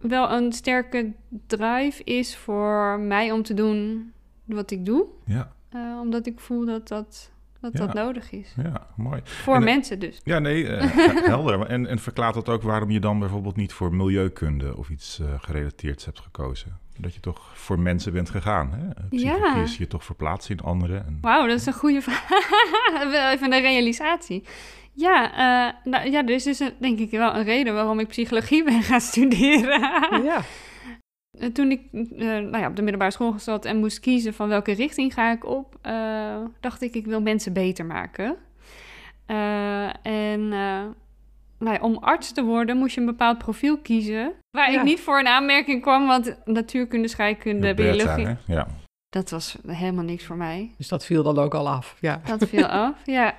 wel 0.00 0.30
een 0.30 0.52
sterke 0.52 1.12
drive 1.46 2.04
is 2.04 2.36
voor 2.36 2.98
mij 3.00 3.32
om 3.32 3.42
te 3.42 3.54
doen 3.54 4.12
wat 4.44 4.70
ik 4.70 4.84
doe. 4.84 5.06
Ja. 5.24 5.52
eh, 5.68 5.98
omdat 6.00 6.26
ik 6.26 6.40
voel 6.40 6.64
dat 6.64 6.88
dat, 6.88 7.32
dat, 7.60 7.76
dat 7.76 7.94
nodig 7.94 8.32
is. 8.32 8.54
Ja, 8.62 8.86
mooi. 8.96 9.20
Voor 9.24 9.54
En, 9.54 9.60
eh, 9.60 9.66
mensen 9.66 9.98
dus. 9.98 10.20
Ja, 10.24 10.38
nee, 10.38 10.66
eh, 10.68 10.90
helder. 11.34 11.66
En, 11.66 11.86
en 11.86 11.98
verklaart 11.98 12.34
dat 12.34 12.48
ook 12.48 12.62
waarom 12.62 12.90
je 12.90 13.00
dan 13.00 13.18
bijvoorbeeld 13.18 13.56
niet 13.56 13.72
voor 13.72 13.94
milieukunde 13.94 14.76
of 14.76 14.88
iets 14.88 15.18
eh, 15.20 15.26
gerelateerds 15.38 16.04
hebt 16.04 16.20
gekozen? 16.20 16.78
Dat 16.98 17.14
je 17.14 17.20
toch 17.20 17.50
voor 17.54 17.78
mensen 17.78 18.12
bent 18.12 18.30
gegaan. 18.30 18.72
Hè? 18.72 19.06
Psychologie 19.08 19.56
Ja. 19.56 19.62
is 19.62 19.76
je 19.76 19.86
toch 19.86 20.04
verplaatsen 20.04 20.56
in 20.56 20.64
anderen. 20.64 21.06
En... 21.06 21.18
Wauw, 21.20 21.46
dat 21.46 21.56
is 21.56 21.66
een 21.66 21.72
goede 21.72 22.02
vraag. 22.02 22.28
Wel 23.10 23.30
Even 23.30 23.52
een 23.52 23.60
realisatie. 23.60 24.44
Ja, 24.92 25.30
eh, 25.32 25.74
nou, 25.92 26.10
ja, 26.10 26.22
er 26.24 26.30
is 26.30 26.42
dus 26.44 26.58
een, 26.58 26.72
denk 26.80 26.98
ik 26.98 27.10
wel 27.10 27.34
een 27.34 27.44
reden 27.44 27.74
waarom 27.74 28.00
ik 28.00 28.08
psychologie 28.08 28.64
ben 28.70 28.82
gaan 28.82 29.00
studeren. 29.00 29.80
Ja. 30.24 30.42
Eh, 31.40 31.48
Toen 31.48 31.70
ik 31.70 31.80
eh, 31.92 31.98
nou 32.26 32.58
ja, 32.58 32.66
op 32.66 32.76
de 32.76 32.82
middelbare 32.82 33.10
school 33.10 33.34
zat 33.38 33.64
en 33.64 33.76
moest 33.76 34.00
kiezen 34.00 34.34
van 34.34 34.48
welke 34.48 34.72
richting 34.72 35.14
ga 35.14 35.32
ik 35.32 35.44
op, 35.46 35.76
eh, 35.82 36.36
dacht 36.60 36.82
ik, 36.82 36.94
ik 36.94 37.06
wil 37.06 37.20
mensen 37.20 37.52
beter 37.52 37.86
maken. 37.86 38.36
Eh, 39.26 39.84
en 40.06 40.40
eh, 40.52 40.82
nou 41.58 41.74
ja, 41.74 41.78
om 41.80 41.96
arts 41.96 42.32
te 42.32 42.44
worden 42.44 42.76
moest 42.76 42.94
je 42.94 43.00
een 43.00 43.06
bepaald 43.06 43.38
profiel 43.38 43.78
kiezen. 43.78 44.32
Waar 44.50 44.72
Ja. 44.72 44.78
ik 44.78 44.84
niet 44.84 45.00
voor 45.00 45.18
een 45.18 45.26
aanmerking 45.26 45.82
kwam, 45.82 46.06
want 46.06 46.36
natuurkunde, 46.44 47.08
scheikunde, 47.08 47.74
biologie, 47.74 48.26
hè? 48.26 48.34
Ja. 48.46 48.66
dat 49.08 49.30
was 49.30 49.56
helemaal 49.66 50.04
niks 50.04 50.24
voor 50.24 50.36
mij. 50.36 50.70
Dus 50.76 50.88
dat 50.88 51.04
viel 51.04 51.22
dan 51.22 51.38
ook 51.38 51.54
al 51.54 51.68
af. 51.68 51.96
Ja. 52.00 52.20
Dat 52.26 52.48
viel 52.48 52.66
af, 52.66 52.94
ja. 53.04 53.34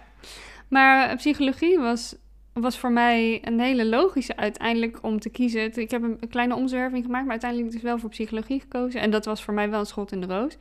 Maar 0.69 1.15
psychologie 1.15 1.79
was, 1.79 2.15
was 2.61 2.77
voor 2.77 2.91
mij 2.91 3.45
een 3.47 3.59
hele 3.59 3.85
logische 3.85 4.35
uiteindelijk 4.35 4.97
om 5.01 5.19
te 5.19 5.29
kiezen. 5.29 5.79
Ik 5.79 5.91
heb 5.91 6.03
een, 6.03 6.29
kleine 6.29 6.55
omzwerving 6.55 7.05
gemaakt, 7.05 7.23
maar 7.23 7.31
uiteindelijk 7.31 7.71
dus 7.71 7.81
wel 7.81 7.99
voor 7.99 8.09
psychologie 8.09 8.59
gekozen. 8.59 9.01
En 9.01 9.11
dat 9.11 9.25
was 9.25 9.43
voor 9.43 9.53
mij 9.53 9.69
wel 9.69 9.79
een 9.79 9.85
schot 9.85 10.11
in 10.11 10.21
de 10.21 10.27
roos. 10.27 10.57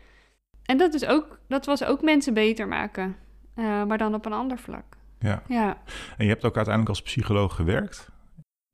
En 0.64 0.76
dat, 0.76 0.94
is 0.94 1.06
ook, 1.06 1.38
dat 1.48 1.66
was 1.66 1.84
ook 1.84 2.02
mensen 2.02 2.34
beter 2.34 2.68
maken, 2.68 3.16
eh, 3.54 3.84
maar 3.84 3.98
dan 3.98 4.14
op 4.14 4.26
een 4.26 4.32
ander 4.32 4.58
vlak. 4.58 4.96
ja. 5.18 5.42
Ja, 5.48 5.78
En 6.16 6.24
je 6.24 6.30
hebt 6.30 6.44
ook 6.44 6.56
uiteindelijk 6.56 6.88
als 6.88 7.02
psycholoog 7.02 7.54
gewerkt 7.54 8.08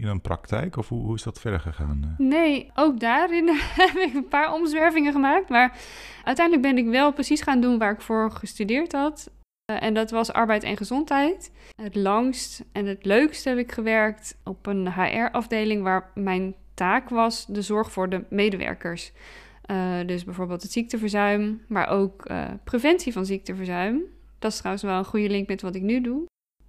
in 0.02 0.08
een 0.08 0.20
praktijk? 0.20 0.76
Of 0.76 0.88
hoe, 0.88 1.04
hoe 1.04 1.14
is 1.14 1.22
dat 1.22 1.40
verder 1.40 1.60
gegaan? 1.60 2.14
nee, 2.18 2.70
ook 2.74 3.00
daarin 3.00 3.48
heb 3.82 3.96
ik 3.96 4.14
een 4.14 4.28
paar 4.28 4.52
omzwervingen 4.52 5.12
gemaakt. 5.12 5.48
Maar 5.48 5.78
uiteindelijk 6.24 6.66
ben 6.66 6.84
ik 6.84 6.90
wel 6.90 7.12
precies 7.12 7.42
gaan 7.42 7.60
doen 7.60 7.78
waar 7.78 7.92
ik 7.92 8.00
voor 8.00 8.30
gestudeerd 8.30 8.92
had. 8.92 9.30
Eh, 9.72 9.82
en 9.82 9.94
dat 9.94 10.10
was 10.10 10.32
arbeid 10.32 10.62
en 10.62 10.76
gezondheid. 10.76 11.52
Het 11.82 11.94
langst 11.94 12.64
en 12.72 12.86
het 12.86 13.04
leukst 13.04 13.44
heb 13.44 13.58
ik 13.58 13.72
gewerkt 13.72 14.36
op 14.44 14.66
een 14.66 14.92
HR-afdeling 14.92 15.82
waar 15.82 16.10
mijn 16.14 16.54
taak 16.74 17.08
was 17.08 17.46
de 17.46 17.62
zorg 17.62 17.92
voor 17.92 18.08
de 18.08 18.24
medewerkers. 18.28 19.12
Eh, 19.62 19.98
dus 20.06 20.24
bijvoorbeeld 20.24 20.62
het 20.62 20.72
ziekteverzuim, 20.72 21.62
maar 21.68 21.88
ook 21.88 22.24
eh, 22.24 22.44
preventie 22.64 23.12
van 23.12 23.26
ziekteverzuim. 23.26 24.02
Dat 24.38 24.50
is 24.50 24.56
trouwens 24.56 24.84
wel 24.84 24.98
een 24.98 25.04
goede 25.04 25.28
link 25.28 25.48
met 25.48 25.62
wat 25.62 25.74
ik 25.74 25.82
nu 25.82 26.00
doe. 26.00 26.24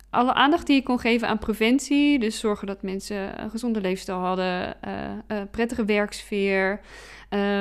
Alle 0.10 0.33
aandacht 0.33 0.67
die 0.67 0.75
ik 0.75 0.83
kon 0.83 1.00
geven 1.00 1.27
aan 1.27 1.39
preventie, 1.39 2.19
dus 2.19 2.39
zorgen 2.39 2.67
dat 2.67 2.81
mensen 2.81 3.41
een 3.41 3.50
gezonde 3.50 3.81
leefstijl 3.81 4.17
hadden, 4.17 4.81
eh, 4.81 5.41
prettige 5.51 5.86
werksfeer, 5.86 6.79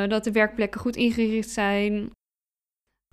dat 0.09 0.25
de 0.25 0.33
werkplekken 0.33 0.81
goed 0.81 0.97
ingericht 0.97 1.51
zijn. 1.51 2.11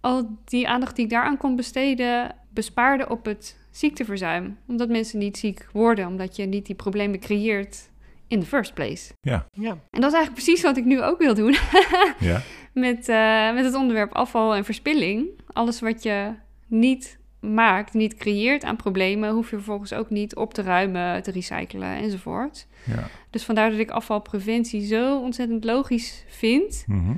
Al 0.02 0.38
die 0.46 0.68
aandacht 0.68 0.96
die 0.96 1.06
ik 1.06 1.12
daaraan 1.12 1.38
kon 1.38 1.56
besteden, 1.56 2.36
bespaarde 2.50 3.10
op 3.10 3.26
het 3.26 3.58
ziekteverzuim. 3.72 4.58
Omdat 4.68 4.90
mensen 4.90 5.20
niet 5.20 5.38
ziek 5.38 5.68
worden, 5.74 6.08
omdat 6.08 6.36
je 6.36 6.46
niet 6.46 6.66
die 6.66 6.76
problemen 6.76 7.20
creëert 7.20 7.90
in 8.28 8.40
the 8.40 8.46
first 8.46 8.74
place. 8.74 9.14
ja. 9.22 9.46
En 9.90 10.02
dat 10.02 10.12
is 10.12 10.18
eigenlijk 10.18 10.34
precies 10.34 10.62
wat 10.62 10.78
ik 10.78 10.86
nu 10.86 11.02
ook 11.04 11.20
wil 11.20 11.34
doen 11.34 11.56
Ja? 12.20 12.42
met, 12.74 13.10
eh, 13.10 13.54
met 13.54 13.66
het 13.66 13.76
onderwerp 13.76 14.14
afval 14.14 14.56
en 14.56 14.66
verspilling. 14.66 15.28
Alles 15.54 15.80
wat 15.80 16.04
je 16.04 16.34
niet 16.68 17.18
maakt, 17.40 17.94
niet 17.94 18.16
creëert 18.16 18.64
aan 18.64 18.76
problemen, 18.76 19.32
hoef 19.32 19.50
je 19.50 19.56
vervolgens 19.56 19.94
ook 19.94 20.10
niet 20.10 20.36
op 20.36 20.54
te 20.54 20.62
ruimen, 20.62 21.24
te 21.24 21.32
recyclen 21.32 21.96
enzovoort. 21.98 22.68
ja. 22.86 23.08
Dus 23.30 23.44
vandaar 23.46 23.70
dat 23.70 23.80
ik 23.80 23.90
afvalpreventie 23.92 24.86
zo 24.86 25.20
ontzettend 25.20 25.64
logisch 25.64 26.24
vind. 26.28 26.84
Mhm. 26.88 27.14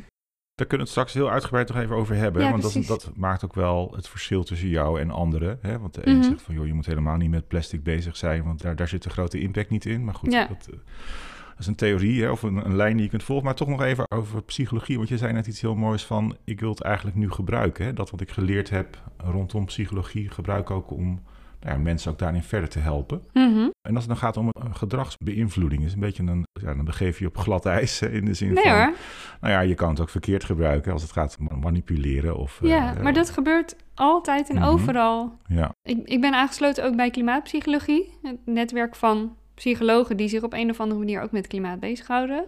Daar 0.55 0.67
kunnen 0.67 0.87
we 0.87 0.93
het 0.93 1.01
straks 1.01 1.13
heel 1.13 1.31
uitgebreid 1.33 1.67
nog 1.67 1.77
even 1.77 1.95
over 1.95 2.15
hebben. 2.15 2.41
Ja, 2.43 2.51
want 2.51 2.63
dat, 2.73 2.85
dat 2.87 3.11
maakt 3.15 3.45
ook 3.45 3.53
wel 3.55 3.91
het 3.95 4.07
verschil 4.09 4.43
tussen 4.43 4.67
jou 4.69 4.99
en 4.99 5.11
anderen. 5.11 5.57
Hè? 5.61 5.79
Want 5.79 5.93
de 5.93 6.07
een 6.07 6.17
Mhm. 6.17 6.23
zegt 6.23 6.41
van, 6.41 6.55
joh, 6.55 6.65
je 6.65 6.73
moet 6.73 6.85
helemaal 6.85 7.17
niet 7.17 7.29
met 7.29 7.47
plastic 7.47 7.83
bezig 7.83 8.17
zijn, 8.17 8.43
want 8.43 8.61
daar, 8.61 8.75
daar 8.75 8.87
zit 8.87 9.05
een 9.05 9.11
grote 9.11 9.39
impact 9.39 9.69
niet 9.69 9.85
in. 9.85 10.03
Maar 10.03 10.13
goed, 10.15 10.31
Ja. 10.31 10.47
dat, 10.47 10.67
eh, 10.71 10.77
dat 11.49 11.59
is 11.59 11.67
een 11.67 11.75
theorie 11.75 12.23
hè? 12.23 12.29
of 12.29 12.41
een, 12.43 12.65
een 12.65 12.75
lijn 12.75 12.93
die 12.95 13.03
je 13.03 13.09
kunt 13.09 13.23
volgen. 13.23 13.45
Maar 13.45 13.55
toch 13.55 13.67
nog 13.67 13.81
even 13.81 14.05
over 14.11 14.43
psychologie, 14.43 14.97
want 14.97 15.09
je 15.09 15.17
zei 15.17 15.33
net 15.33 15.47
iets 15.47 15.61
heel 15.61 15.75
moois 15.75 16.05
van, 16.05 16.37
ik 16.43 16.59
wil 16.59 16.69
het 16.69 16.81
eigenlijk 16.81 17.17
nu 17.17 17.31
gebruiken. 17.31 17.85
Hè? 17.85 17.93
Dat 17.93 18.09
wat 18.09 18.21
ik 18.21 18.31
geleerd 18.31 18.69
heb 18.69 19.01
rondom 19.17 19.65
psychologie 19.65 20.29
gebruik 20.29 20.61
ik 20.61 20.71
ook 20.71 20.91
om 20.91 21.21
nou 21.61 21.75
ja, 21.77 21.81
mensen 21.83 22.11
ook 22.11 22.19
daarin 22.19 22.43
verder 22.43 22.69
te 22.69 22.79
helpen. 22.79 23.21
Mhm. 23.33 23.69
En 23.81 23.95
als 23.95 24.05
het 24.05 24.07
dan 24.07 24.17
gaat 24.17 24.37
om 24.37 24.49
een 24.53 24.75
gedragsbeïnvloeding, 24.75 25.83
is 25.83 25.93
een 25.93 25.99
beetje 25.99 26.23
een, 26.23 26.45
ja, 26.61 26.73
dan 26.73 26.85
begeef 26.85 27.19
je 27.19 27.27
op 27.27 27.37
glad 27.37 27.65
ijs 27.65 28.01
in 28.01 28.25
de 28.25 28.33
zin 28.33 28.53
Nee 28.53 28.63
van, 28.63 28.71
hoor. 28.71 28.93
nou 29.41 29.53
ja, 29.53 29.59
je 29.59 29.75
kan 29.75 29.89
het 29.89 29.99
ook 29.99 30.09
verkeerd 30.09 30.43
gebruiken 30.43 30.91
als 30.93 31.01
het 31.01 31.11
gaat 31.11 31.37
om 31.49 31.59
manipuleren 31.59 32.35
of... 32.37 32.59
Ja, 32.63 32.95
eh, 32.95 33.01
maar 33.03 33.13
dat 33.13 33.29
gebeurt 33.29 33.75
altijd 33.93 34.49
en 34.49 34.55
Mhm. 34.55 34.65
overal. 34.65 35.37
Ja, 35.47 35.69
Ik, 35.81 35.97
ik 36.07 36.21
ben 36.21 36.33
aangesloten 36.33 36.85
ook 36.85 36.95
bij 36.95 37.09
klimaatpsychologie, 37.09 38.13
het 38.21 38.37
netwerk 38.45 38.95
van 38.95 39.35
psychologen 39.55 40.17
die 40.17 40.27
zich 40.27 40.43
op 40.43 40.53
een 40.53 40.69
of 40.69 40.79
andere 40.79 40.99
manier 40.99 41.21
ook 41.21 41.31
met 41.31 41.47
klimaat 41.47 41.79
bezighouden. 41.79 42.45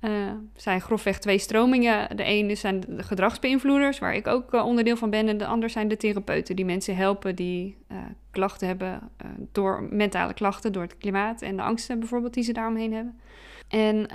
Eh 0.00 0.10
zijn 0.56 0.80
grofweg 0.80 1.18
twee 1.18 1.38
stromingen. 1.38 2.16
De 2.16 2.22
ene 2.22 2.54
zijn 2.54 2.80
de 2.88 3.02
gedragsbeïnvloeders, 3.02 3.98
waar 3.98 4.14
ik 4.14 4.26
ook 4.26 4.54
eh, 4.54 4.64
onderdeel 4.64 4.96
van 4.96 5.10
ben. 5.10 5.28
En 5.28 5.38
de 5.38 5.46
ander 5.46 5.70
zijn 5.70 5.88
de 5.88 5.96
therapeuten 5.96 6.56
die 6.56 6.64
mensen 6.64 6.96
helpen 6.96 7.34
die 7.34 7.76
eh, 7.88 7.96
klachten 8.30 8.66
hebben 8.66 9.10
door 9.52 9.88
mentale 9.90 10.34
klachten, 10.34 10.72
door 10.72 10.82
het 10.82 10.98
klimaat 10.98 11.42
en 11.42 11.56
de 11.56 11.62
angsten 11.62 11.98
bijvoorbeeld 11.98 12.34
die 12.34 12.44
ze 12.44 12.52
daaromheen 12.52 12.92
hebben. 12.92 13.20
En 13.68 14.08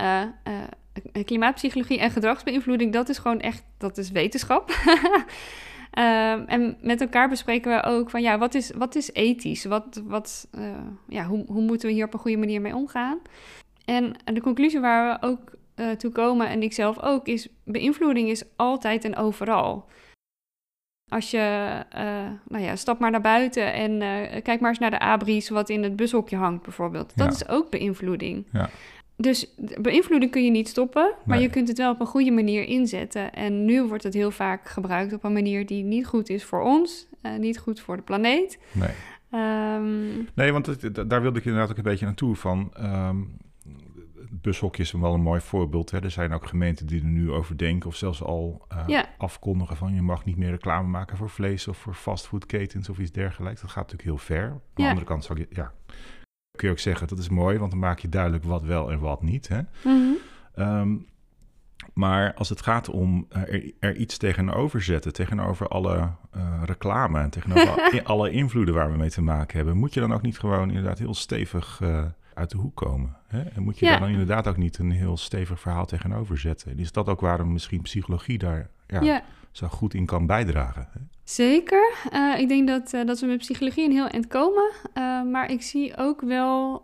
klimaatpsychologie 1.24 1.98
en 1.98 2.10
gedragsbeïnvloeding, 2.10 2.92
dat 2.92 3.08
is 3.08 3.18
gewoon 3.18 3.40
echt, 3.40 3.64
dat 3.78 3.98
is 3.98 4.10
wetenschap. 4.10 4.70
Ehm, 5.92 6.42
en 6.46 6.76
met 6.80 7.00
elkaar 7.00 7.28
bespreken 7.28 7.76
we 7.76 7.82
ook 7.82 8.10
van 8.10 8.22
ja, 8.22 8.38
wat 8.38 8.54
is, 8.54 8.70
wat 8.70 8.94
is 8.94 9.12
ethisch? 9.12 9.64
Wat, 9.64 10.02
wat, 10.04 10.48
ja, 11.08 11.24
hoe, 11.24 11.44
hoe 11.46 11.62
moeten 11.62 11.88
we 11.88 11.94
hier 11.94 12.04
op 12.04 12.14
een 12.14 12.20
goede 12.20 12.36
manier 12.36 12.60
mee 12.60 12.74
omgaan? 12.74 13.18
En 13.84 14.14
de 14.24 14.40
conclusie 14.40 14.80
waar 14.80 15.20
we 15.20 15.26
ook 15.26 15.52
eh, 15.88 15.96
toe 15.96 16.10
komen, 16.10 16.48
en 16.48 16.62
ik 16.62 16.72
zelf 16.72 17.00
ook, 17.02 17.26
is 17.26 17.48
beïnvloeding 17.64 18.28
is 18.28 18.44
altijd 18.56 19.04
en 19.04 19.16
overal. 19.16 19.88
Als 21.10 21.30
je, 21.30 21.38
eh, 21.90 22.04
nou 22.48 22.64
ja, 22.64 22.76
stap 22.76 22.98
maar 22.98 23.10
naar 23.10 23.20
buiten 23.20 23.72
en 23.72 24.02
eh, 24.02 24.42
kijk 24.42 24.60
maar 24.60 24.70
eens 24.70 24.78
naar 24.78 24.90
de 24.90 24.98
abris 24.98 25.48
wat 25.48 25.68
in 25.68 25.82
het 25.82 25.96
bushokje 25.96 26.36
hangt 26.36 26.62
bijvoorbeeld. 26.62 27.12
Dat 27.16 27.26
Ja. 27.26 27.32
is 27.32 27.48
ook 27.48 27.70
beïnvloeding. 27.70 28.46
Ja. 28.52 28.70
Dus 29.16 29.54
beïnvloeding 29.80 30.30
kun 30.30 30.44
je 30.44 30.50
niet 30.50 30.68
stoppen, 30.68 31.14
maar 31.24 31.36
Nee. 31.36 31.46
je 31.46 31.52
kunt 31.52 31.68
het 31.68 31.78
wel 31.78 31.92
op 31.92 32.00
een 32.00 32.06
goede 32.06 32.30
manier 32.30 32.64
inzetten. 32.64 33.32
En 33.32 33.64
nu 33.64 33.82
wordt 33.84 34.02
het 34.04 34.14
heel 34.14 34.30
vaak 34.30 34.68
gebruikt 34.68 35.12
op 35.12 35.24
een 35.24 35.32
manier 35.32 35.66
die 35.66 35.84
niet 35.84 36.06
goed 36.06 36.28
is 36.28 36.44
voor 36.44 36.60
ons, 36.62 37.06
eh, 37.22 37.32
niet 37.36 37.58
goed 37.58 37.80
voor 37.80 37.96
de 37.96 38.02
planeet. 38.02 38.58
nee. 38.72 38.88
Ehm, 39.30 40.08
Nee, 40.34 40.52
want 40.52 40.66
het- 40.66 40.94
da- 40.94 41.04
daar 41.04 41.22
wilde 41.22 41.38
ik 41.38 41.44
inderdaad 41.44 41.70
ook 41.70 41.76
een 41.76 41.82
beetje 41.82 42.04
naartoe 42.04 42.36
van... 42.36 42.70
ehm, 42.76 43.16
het 44.32 44.42
bushokje 44.42 44.82
is 44.82 44.92
wel 44.92 45.14
een 45.14 45.20
mooi 45.20 45.40
voorbeeld. 45.40 45.90
Hè? 45.90 46.02
Er 46.02 46.10
zijn 46.10 46.32
ook 46.32 46.46
gemeenten 46.46 46.86
die 46.86 47.00
er 47.00 47.06
nu 47.06 47.30
over 47.30 47.56
denken... 47.56 47.88
of 47.88 47.96
zelfs 47.96 48.22
al 48.22 48.64
eh, 48.68 48.82
Ja. 48.86 49.08
afkondigen 49.18 49.76
van... 49.76 49.94
je 49.94 50.02
mag 50.02 50.24
niet 50.24 50.36
meer 50.36 50.50
reclame 50.50 50.88
maken 50.88 51.16
voor 51.16 51.30
vlees 51.30 51.68
of 51.68 51.76
voor 51.76 51.94
fastfoodketens 51.94 52.88
of 52.88 52.98
iets 52.98 53.12
dergelijks. 53.12 53.60
Dat 53.60 53.70
gaat 53.70 53.90
natuurlijk 53.90 54.08
heel 54.08 54.36
ver. 54.36 54.44
Aan 54.50 54.60
de 54.74 54.88
andere 54.88 55.06
kant 55.06 55.24
zou 55.24 55.38
je, 55.38 55.46
ja, 55.50 55.72
kun 56.56 56.66
je 56.66 56.70
ook 56.70 56.78
zeggen... 56.78 57.08
dat 57.08 57.18
is 57.18 57.28
mooi, 57.28 57.58
want 57.58 57.70
dan 57.70 57.80
maak 57.80 57.98
je 57.98 58.08
duidelijk 58.08 58.44
wat 58.44 58.62
wel 58.62 58.92
en 58.92 58.98
wat 58.98 59.22
niet. 59.22 59.48
Hè? 59.48 59.60
mhm. 59.84 60.12
Ehm, 60.54 60.96
maar 61.94 62.34
als 62.34 62.48
het 62.48 62.62
gaat 62.62 62.88
om 62.88 63.26
eh, 63.28 63.42
er, 63.42 63.72
er 63.78 63.96
iets 63.96 64.16
tegenover 64.16 64.82
zetten, 64.82 65.12
tegenover 65.12 65.68
alle 65.68 66.10
eh, 66.30 66.62
reclame 66.64 67.20
en 67.20 67.30
tegenover 67.30 68.02
alle 68.04 68.30
invloeden 68.30 68.74
waar 68.74 68.92
we 68.92 68.98
mee 68.98 69.10
te 69.10 69.22
maken 69.22 69.56
hebben, 69.56 69.76
moet 69.76 69.94
je 69.94 70.00
dan 70.00 70.12
ook 70.12 70.22
niet 70.22 70.38
gewoon 70.38 70.68
inderdaad 70.68 70.98
heel 70.98 71.14
stevig 71.14 71.80
uit 72.34 72.50
de 72.50 72.56
hoek 72.56 72.74
komen? 72.76 73.16
Hè? 73.26 73.40
En 73.40 73.62
moet 73.62 73.78
je 73.78 73.84
Ja. 73.84 73.90
daar 73.90 74.00
dan 74.00 74.10
inderdaad 74.10 74.48
ook 74.48 74.56
niet 74.56 74.78
een 74.78 74.90
heel 74.90 75.16
stevig 75.16 75.60
verhaal 75.60 75.86
tegenover 75.86 76.38
zetten? 76.38 76.70
En 76.70 76.78
is 76.78 76.92
dat 76.92 77.08
ook 77.08 77.20
waarom 77.20 77.52
misschien 77.52 77.82
psychologie 77.82 78.38
daar 78.38 78.70
ja, 78.86 79.00
ja. 79.00 79.22
zo 79.50 79.66
goed 79.66 79.94
in 79.94 80.06
kan 80.06 80.26
bijdragen? 80.26 80.88
Hè? 80.92 81.00
Zeker. 81.24 81.92
Eh, 82.10 82.38
ik 82.38 82.48
denk 82.48 82.68
dat, 82.68 82.92
eh, 82.92 83.04
dat 83.06 83.20
we 83.20 83.26
met 83.26 83.38
psychologie 83.38 83.84
een 83.84 83.92
heel 83.92 84.08
eind 84.08 84.26
komen. 84.26 84.70
Eh, 84.92 85.22
maar 85.22 85.50
ik 85.50 85.62
zie 85.62 85.96
ook 85.96 86.20
wel 86.20 86.82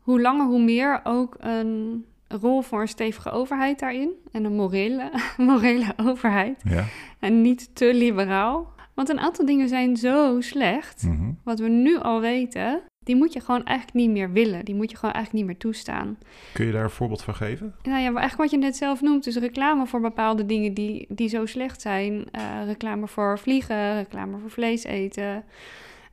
hoe 0.00 0.20
langer 0.20 0.46
hoe 0.46 0.62
meer 0.62 1.00
ook 1.04 1.36
een 1.38 2.04
rol 2.28 2.62
voor 2.62 2.80
een 2.80 2.88
stevige 2.88 3.30
overheid 3.30 3.78
daarin. 3.78 4.10
En 4.32 4.44
een 4.44 4.54
morele, 4.54 5.10
morele 5.36 5.92
overheid. 5.96 6.60
Ja. 6.64 6.84
En 7.18 7.42
niet 7.42 7.74
te 7.74 7.94
liberaal. 7.94 8.74
Want 8.94 9.08
een 9.08 9.20
aantal 9.20 9.46
dingen 9.46 9.68
zijn 9.68 9.96
zo 9.96 10.40
slecht. 10.40 11.02
Mhm. 11.02 11.30
Wat 11.44 11.58
we 11.58 11.68
nu 11.68 11.98
al 11.98 12.20
weten. 12.20 12.80
Die 13.06 13.16
moet 13.16 13.32
je 13.32 13.40
gewoon 13.40 13.64
eigenlijk 13.64 13.98
niet 13.98 14.10
meer 14.10 14.32
willen. 14.32 14.64
Die 14.64 14.74
moet 14.74 14.90
je 14.90 14.96
gewoon 14.96 15.14
eigenlijk 15.14 15.44
niet 15.44 15.52
meer 15.52 15.62
toestaan. 15.62 16.18
Kun 16.52 16.66
je 16.66 16.72
daar 16.72 16.84
een 16.84 16.90
voorbeeld 16.90 17.22
van 17.22 17.34
geven? 17.34 17.74
Nou 17.82 17.98
ja, 17.98 18.04
eigenlijk 18.04 18.36
wat 18.36 18.50
je 18.50 18.56
net 18.56 18.76
zelf 18.76 19.00
noemt, 19.00 19.24
dus 19.24 19.36
reclame 19.36 19.86
voor 19.86 20.00
bepaalde 20.00 20.46
dingen 20.46 20.74
die, 20.74 21.06
die 21.08 21.28
zo 21.28 21.46
slecht 21.46 21.80
zijn. 21.80 22.12
Uh, 22.12 22.66
reclame 22.66 23.08
voor 23.08 23.38
vliegen, 23.38 23.96
reclame 23.96 24.38
voor 24.38 24.50
vlees 24.50 24.84
eten, 24.84 25.44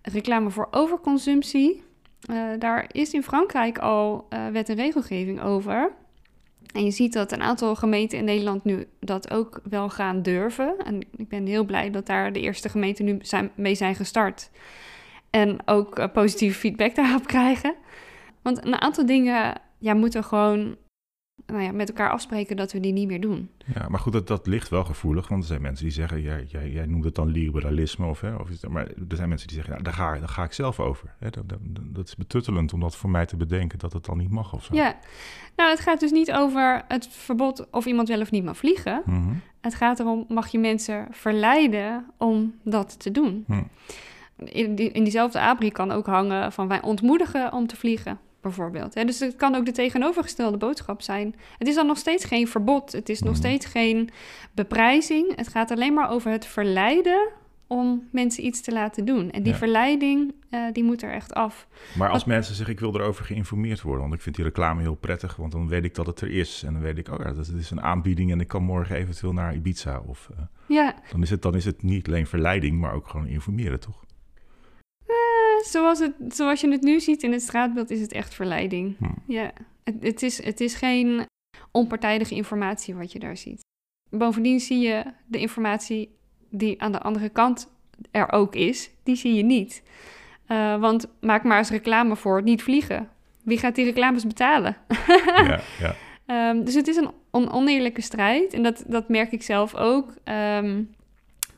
reclame 0.01 0.49
voor 0.49 0.67
overconsumptie. 0.71 1.83
Uh, 2.29 2.43
daar 2.59 2.89
is 2.91 3.13
in 3.13 3.23
Frankrijk 3.23 3.77
al 3.77 4.27
uh, 4.29 4.47
wet 4.47 4.69
en 4.69 4.75
regelgeving 4.75 5.41
over. 5.41 5.91
En 6.73 6.83
je 6.83 6.91
ziet 6.91 7.13
dat 7.13 7.31
een 7.31 7.41
aantal 7.41 7.75
gemeenten 7.75 8.17
in 8.17 8.25
Nederland 8.25 8.63
nu 8.63 8.87
dat 8.99 9.31
ook 9.31 9.61
wel 9.69 9.89
gaan 9.89 10.21
durven. 10.21 10.75
En 10.85 10.99
ik 11.15 11.27
ben 11.27 11.45
heel 11.45 11.63
blij 11.63 11.89
dat 11.91 12.05
daar 12.05 12.33
de 12.33 12.39
eerste 12.39 12.69
gemeenten 12.69 13.05
nu 13.05 13.17
zijn, 13.21 13.51
mee 13.55 13.75
zijn 13.75 13.95
gestart. 13.95 14.49
En 15.33 15.59
ook 15.65 15.99
uh, 15.99 16.05
positieve 16.13 16.59
feedback 16.59 16.95
daarop 17.01 17.27
krijgen. 17.27 17.75
Want 18.41 18.65
een 18.65 18.81
aantal 18.81 19.05
dingen 19.05 19.61
ja, 19.77 19.93
moeten 19.93 20.23
gewoon 20.23 20.75
nou 21.45 21.61
ja, 21.61 21.71
met 21.71 21.89
elkaar 21.89 22.09
afspreken 22.09 22.55
dat 22.55 22.71
we 22.71 22.79
die 22.79 22.93
niet 22.93 23.07
meer 23.07 23.21
doen. 23.21 23.49
Ja, 23.73 23.89
maar 23.89 23.99
goed, 23.99 24.13
dat, 24.13 24.27
dat 24.27 24.47
ligt 24.47 24.69
wel 24.69 24.83
gevoelig. 24.83 25.27
Want 25.27 25.41
er 25.41 25.47
zijn 25.47 25.61
mensen 25.61 25.85
die 25.85 25.93
zeggen, 25.93 26.21
jij, 26.21 26.45
jij, 26.47 26.69
jij 26.69 26.85
noemt 26.85 27.03
het 27.03 27.15
dan 27.15 27.27
liberalisme. 27.27 28.05
Of, 28.05 28.21
hè, 28.21 28.35
of, 28.35 28.67
maar 28.67 28.87
er 28.87 29.15
zijn 29.15 29.29
mensen 29.29 29.47
die 29.47 29.55
zeggen, 29.55 29.73
nou, 29.73 29.83
daar, 29.83 29.93
ga, 29.93 30.19
daar 30.19 30.27
ga 30.27 30.43
ik 30.43 30.53
zelf 30.53 30.79
over. 30.79 31.15
Hè, 31.19 31.29
dat, 31.29 31.49
dat, 31.49 31.59
dat, 31.81 32.07
is 32.07 32.15
betuttelend 32.15 32.73
om 32.73 32.79
dat 32.79 32.95
voor 32.95 33.09
mij 33.09 33.25
te 33.25 33.35
bedenken 33.35 33.79
dat 33.79 33.93
het 33.93 34.05
dan 34.05 34.17
niet 34.17 34.31
mag 34.31 34.53
of 34.53 34.63
zo. 34.63 34.75
Ja, 34.75 34.97
nou 35.55 35.69
het 35.69 35.79
gaat 35.79 35.99
dus 35.99 36.11
niet 36.11 36.31
over 36.31 36.83
het 36.87 37.07
verbod 37.07 37.69
of 37.71 37.85
iemand 37.85 38.07
wel 38.07 38.21
of 38.21 38.31
niet 38.31 38.43
mag 38.43 38.57
vliegen. 38.57 39.01
Mm 39.05 39.13
-hmm. 39.13 39.41
Het 39.61 39.75
gaat 39.75 39.99
erom, 39.99 40.25
mag 40.27 40.47
je 40.47 40.59
mensen 40.59 41.07
verleiden 41.11 42.05
om 42.17 42.53
dat 42.63 42.99
te 42.99 43.11
doen. 43.11 43.43
Hm. 43.47 43.63
In, 44.47 44.75
die, 44.75 44.91
in 44.91 45.03
diezelfde 45.03 45.39
abri 45.39 45.71
kan 45.71 45.91
ook 45.91 46.05
hangen 46.05 46.51
van 46.51 46.67
wij 46.67 46.81
ontmoedigen 46.81 47.53
om 47.53 47.67
te 47.67 47.75
vliegen 47.75 48.19
bijvoorbeeld. 48.41 48.93
Dus 48.93 49.19
het 49.19 49.35
kan 49.35 49.55
ook 49.55 49.65
de 49.65 49.71
tegenovergestelde 49.71 50.57
boodschap 50.57 51.01
zijn. 51.01 51.35
Het 51.57 51.67
is 51.67 51.75
dan 51.75 51.87
nog 51.87 51.97
steeds 51.97 52.25
geen 52.25 52.47
verbod, 52.47 52.91
het 52.91 53.09
is 53.09 53.19
nog 53.19 53.29
Mhm. 53.31 53.39
steeds 53.41 53.65
geen 53.65 54.09
beprijzing. 54.51 55.35
Het 55.35 55.47
gaat 55.47 55.71
alleen 55.71 55.93
maar 55.93 56.09
over 56.09 56.31
het 56.31 56.45
verleiden 56.45 57.29
om 57.67 58.07
mensen 58.11 58.45
iets 58.45 58.61
te 58.61 58.71
laten 58.71 59.05
doen. 59.05 59.31
En 59.31 59.43
die 59.43 59.51
Ja. 59.51 59.57
verleiding, 59.57 60.33
eh, 60.49 60.59
die 60.73 60.83
moet 60.83 61.01
er 61.01 61.11
echt 61.11 61.33
af. 61.33 61.67
Maar 61.97 62.09
als 62.09 62.17
Wat- 62.17 62.27
mensen 62.27 62.55
zeggen, 62.55 62.73
ik 62.73 62.79
wil 62.79 62.95
erover 62.95 63.25
geïnformeerd 63.25 63.81
worden, 63.81 64.01
want 64.01 64.13
ik 64.13 64.21
vind 64.21 64.35
die 64.35 64.45
reclame 64.45 64.81
heel 64.81 64.95
prettig, 64.95 65.35
want 65.35 65.51
dan 65.51 65.67
weet 65.67 65.83
ik 65.83 65.95
dat 65.95 66.05
het 66.05 66.21
er 66.21 66.31
is. 66.31 66.63
En 66.65 66.73
dan 66.73 66.81
weet 66.81 66.97
ik, 66.97 67.09
oh 67.11 67.19
ja, 67.23 67.31
dat 67.33 67.47
is 67.47 67.71
een 67.71 67.81
aanbieding 67.81 68.31
en 68.31 68.39
ik 68.39 68.47
kan 68.47 68.63
morgen 68.63 68.95
eventueel 68.95 69.33
naar 69.33 69.55
Ibiza. 69.55 70.01
Of, 70.07 70.29
eh, 70.37 70.43
Ja, 70.67 70.95
dan, 71.11 71.21
is 71.21 71.29
het, 71.29 71.41
dan 71.41 71.55
is 71.55 71.65
het 71.65 71.83
niet 71.83 72.07
alleen 72.07 72.27
verleiding, 72.27 72.79
maar 72.79 72.93
ook 72.93 73.07
gewoon 73.07 73.27
informeren, 73.27 73.79
toch? 73.79 74.03
Zoals, 75.65 75.99
het, 75.99 76.13
zoals 76.27 76.61
je 76.61 76.71
het 76.71 76.81
nu 76.81 76.99
ziet 76.99 77.23
in 77.23 77.31
het 77.31 77.41
straatbeeld, 77.41 77.89
is 77.89 78.01
het 78.01 78.11
echt 78.11 78.33
verleiding. 78.33 78.95
Hm. 78.97 79.31
Ja, 79.31 79.51
het, 79.83 79.95
het, 79.99 80.21
is, 80.23 80.43
het 80.43 80.61
is 80.61 80.73
geen 80.73 81.25
onpartijdige 81.71 82.35
informatie 82.35 82.95
wat 82.95 83.11
je 83.11 83.19
daar 83.19 83.37
ziet. 83.37 83.61
Bovendien 84.09 84.59
zie 84.59 84.79
je 84.79 85.03
de 85.25 85.39
informatie 85.39 86.15
die 86.49 86.81
aan 86.81 86.91
de 86.91 86.99
andere 86.99 87.29
kant 87.29 87.71
er 88.11 88.31
ook 88.31 88.55
is, 88.55 88.89
die 89.03 89.15
zie 89.15 89.33
je 89.33 89.43
niet. 89.43 89.83
Eh, 90.45 90.79
want 90.79 91.07
maak 91.21 91.43
maar 91.43 91.57
eens 91.57 91.69
reclame 91.69 92.15
voor 92.15 92.35
het 92.35 92.45
niet 92.45 92.63
vliegen. 92.63 93.09
Wie 93.43 93.57
gaat 93.57 93.75
die 93.75 93.85
reclames 93.85 94.27
betalen? 94.27 94.77
ja, 95.35 95.59
ja. 95.79 95.95
Ehm, 96.25 96.63
dus 96.63 96.73
het 96.73 96.87
is 96.87 96.95
een 96.95 97.11
on- 97.31 97.51
oneerlijke 97.51 98.01
strijd. 98.01 98.53
En 98.53 98.63
dat, 98.63 98.83
dat 98.87 99.09
merk 99.09 99.31
ik 99.31 99.43
zelf 99.43 99.75
ook. 99.75 100.13
Ehm, 100.23 100.83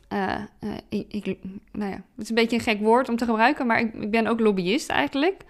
eh, 0.07 0.33
eh, 0.59 1.01
ik, 1.09 1.37
nou 1.71 1.91
ja, 1.91 1.95
het 1.95 2.23
is 2.23 2.29
een 2.29 2.35
beetje 2.35 2.55
een 2.55 2.61
gek 2.63 2.79
woord 2.79 3.09
om 3.09 3.15
te 3.15 3.25
gebruiken, 3.25 3.65
maar 3.65 3.79
ik, 3.79 3.93
ik 3.93 4.11
ben 4.11 4.27
ook 4.27 4.39
lobbyist 4.39 4.89
eigenlijk. 4.89 5.41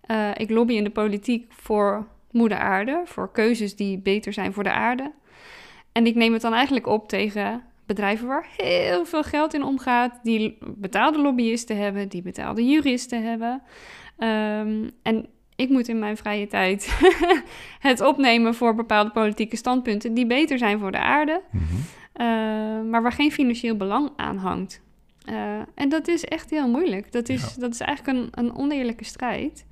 Eh, 0.00 0.30
ik 0.34 0.50
lobby 0.50 0.74
in 0.74 0.84
de 0.84 0.90
politiek 0.90 1.52
voor 1.52 2.06
moeder 2.30 2.58
aarde, 2.58 3.02
voor 3.04 3.32
keuzes 3.32 3.76
die 3.76 3.98
beter 3.98 4.32
zijn 4.32 4.52
voor 4.52 4.62
de 4.62 4.72
aarde. 4.72 5.12
En 5.92 6.06
ik 6.06 6.14
neem 6.14 6.32
het 6.32 6.42
dan 6.42 6.52
eigenlijk 6.54 6.86
op 6.86 7.08
tegen 7.08 7.62
bedrijven 7.86 8.26
waar 8.26 8.46
heel 8.56 9.04
veel 9.04 9.22
geld 9.22 9.54
in 9.54 9.62
omgaat, 9.62 10.18
die 10.22 10.58
betaalde 10.60 11.18
lobbyisten 11.18 11.76
hebben, 11.76 12.08
die 12.08 12.22
betaalde 12.22 12.66
juristen 12.66 13.22
hebben. 13.22 13.62
Ehm, 14.18 14.88
en 15.02 15.26
ik 15.56 15.68
moet 15.68 15.88
in 15.88 15.98
mijn 15.98 16.16
vrije 16.16 16.46
tijd 16.46 16.98
het 17.88 18.00
opnemen 18.00 18.54
voor 18.54 18.74
bepaalde 18.74 19.10
politieke 19.10 19.56
standpunten 19.56 20.14
die 20.14 20.26
beter 20.26 20.58
zijn 20.58 20.78
voor 20.78 20.92
de 20.92 20.98
aarde, 20.98 21.40
Mhm. 21.50 21.64
Maar 22.90 23.02
waar 23.02 23.12
geen 23.12 23.32
financieel 23.32 23.76
belang 23.76 24.10
aan 24.16 24.36
hangt. 24.36 24.82
Eh, 25.24 25.58
en 25.74 25.88
dat 25.88 26.08
is 26.08 26.24
echt 26.24 26.50
heel 26.50 26.68
moeilijk. 26.68 27.12
Dat 27.12 27.28
is, 27.28 27.54
dat 27.54 27.72
is 27.72 27.80
eigenlijk 27.80 28.18
een, 28.18 28.44
een 28.44 28.56
oneerlijke 28.56 29.04
strijd. 29.04 29.66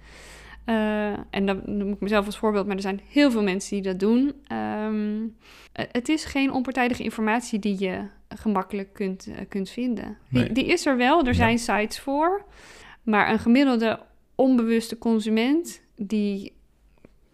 Eh, 0.65 1.13
en 1.31 1.47
dan 1.47 1.61
noem 1.65 1.93
ik 1.93 2.01
mezelf 2.01 2.27
als 2.27 2.39
voorbeeld, 2.39 2.67
maar 2.67 2.77
er 2.77 2.83
zijn 2.83 3.01
heel 3.09 3.31
veel 3.31 3.43
mensen 3.43 3.71
die 3.71 3.83
dat 3.83 4.01
doen. 4.01 4.33
Ehm, 4.47 5.21
eh, 5.73 5.85
het 5.93 6.09
is 6.09 6.25
geen 6.25 6.53
onpartijdige 6.53 7.03
informatie 7.03 7.59
die 7.59 7.77
je 7.79 8.01
gemakkelijk 8.29 8.93
kunt, 8.93 9.27
eh, 9.27 9.45
kunt 9.49 9.71
vinden. 9.71 10.17
Die, 10.53 10.67
is 10.67 10.87
er 10.87 10.97
wel, 10.97 11.21
er 11.21 11.27
Ja. 11.27 11.33
zijn 11.33 11.59
sites 11.59 12.01
voor. 12.01 12.45
Maar 13.03 13.31
een 13.31 13.39
gemiddelde 13.39 14.01
onbewuste 14.35 14.99
consument, 14.99 15.81
die, 15.97 16.53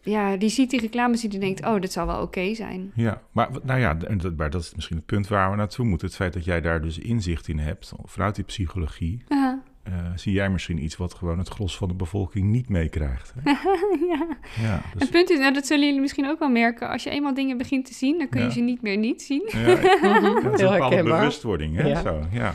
ja, 0.05 0.37
die 0.37 0.49
ziet 0.49 0.71
die 0.71 0.81
reclames 0.81 1.25
en 1.25 1.31
die 1.31 1.39
denkt... 1.39 1.67
oh, 1.67 1.81
dit 1.81 1.93
zal 1.93 2.07
wel 2.07 2.23
oké 2.23 2.55
zijn. 2.55 2.93
Ja, 2.95 3.23
maar 3.33 3.49
nou 3.63 3.81
ja, 3.81 3.97
en 3.99 4.19
dat, 4.19 4.37
maar 4.37 4.51
dat 4.51 4.61
is 4.63 4.75
misschien 4.75 4.97
het 4.97 5.07
punt 5.07 5.29
waar 5.29 5.51
we 5.51 5.57
naartoe 5.57 5.85
moeten. 5.85 6.07
Het 6.07 6.17
feit 6.17 6.33
dat 6.33 6.45
jij 6.45 6.61
daar 6.61 6.83
dus 6.83 6.99
inzicht 6.99 7.49
in 7.49 7.59
hebt, 7.59 7.93
vanuit 8.05 8.35
die 8.35 8.45
psychologie, 8.45 9.25
eh, 9.29 9.93
zie 10.15 10.33
jij 10.33 10.51
misschien 10.51 10.83
iets 10.85 10.97
wat 10.97 11.15
gewoon 11.15 11.39
het 11.39 11.49
gros 11.49 11.77
van 11.77 11.89
de 11.89 11.95
bevolking 11.95 12.51
niet 12.51 12.69
meekrijgt. 12.69 13.33
hè? 13.41 13.51
ja. 14.13 14.27
Ja, 14.63 14.81
dus, 14.93 15.03
Het 15.03 15.11
punt 15.11 15.31
is, 15.31 15.39
nou, 15.39 15.53
dat 15.55 15.67
zullen 15.67 15.85
jullie 15.87 16.01
misschien 16.01 16.29
ook 16.29 16.39
wel 16.39 16.49
merken... 16.49 16.89
als 16.89 17.03
je 17.03 17.11
eenmaal 17.11 17.35
dingen 17.35 17.57
begint 17.57 17.87
te 17.87 17.95
zien, 17.95 18.19
dan 18.19 18.29
kun 18.29 18.41
je 18.41 18.47
Ja. 18.47 18.53
ze 18.53 18.61
niet 18.61 18.83
meer 18.83 18.97
niet 18.97 19.23
zien. 19.23 19.43
ja, 19.47 19.69
ja, 20.03 20.41
dat 20.41 20.53
is 20.55 20.61
Heel 20.61 20.73
een 20.73 20.79
bepaalde 20.79 21.03
bewustwording. 21.03 21.77
Hè? 21.77 21.89
Ja. 21.89 22.01
Zo, 22.03 22.21
ja. 22.33 22.55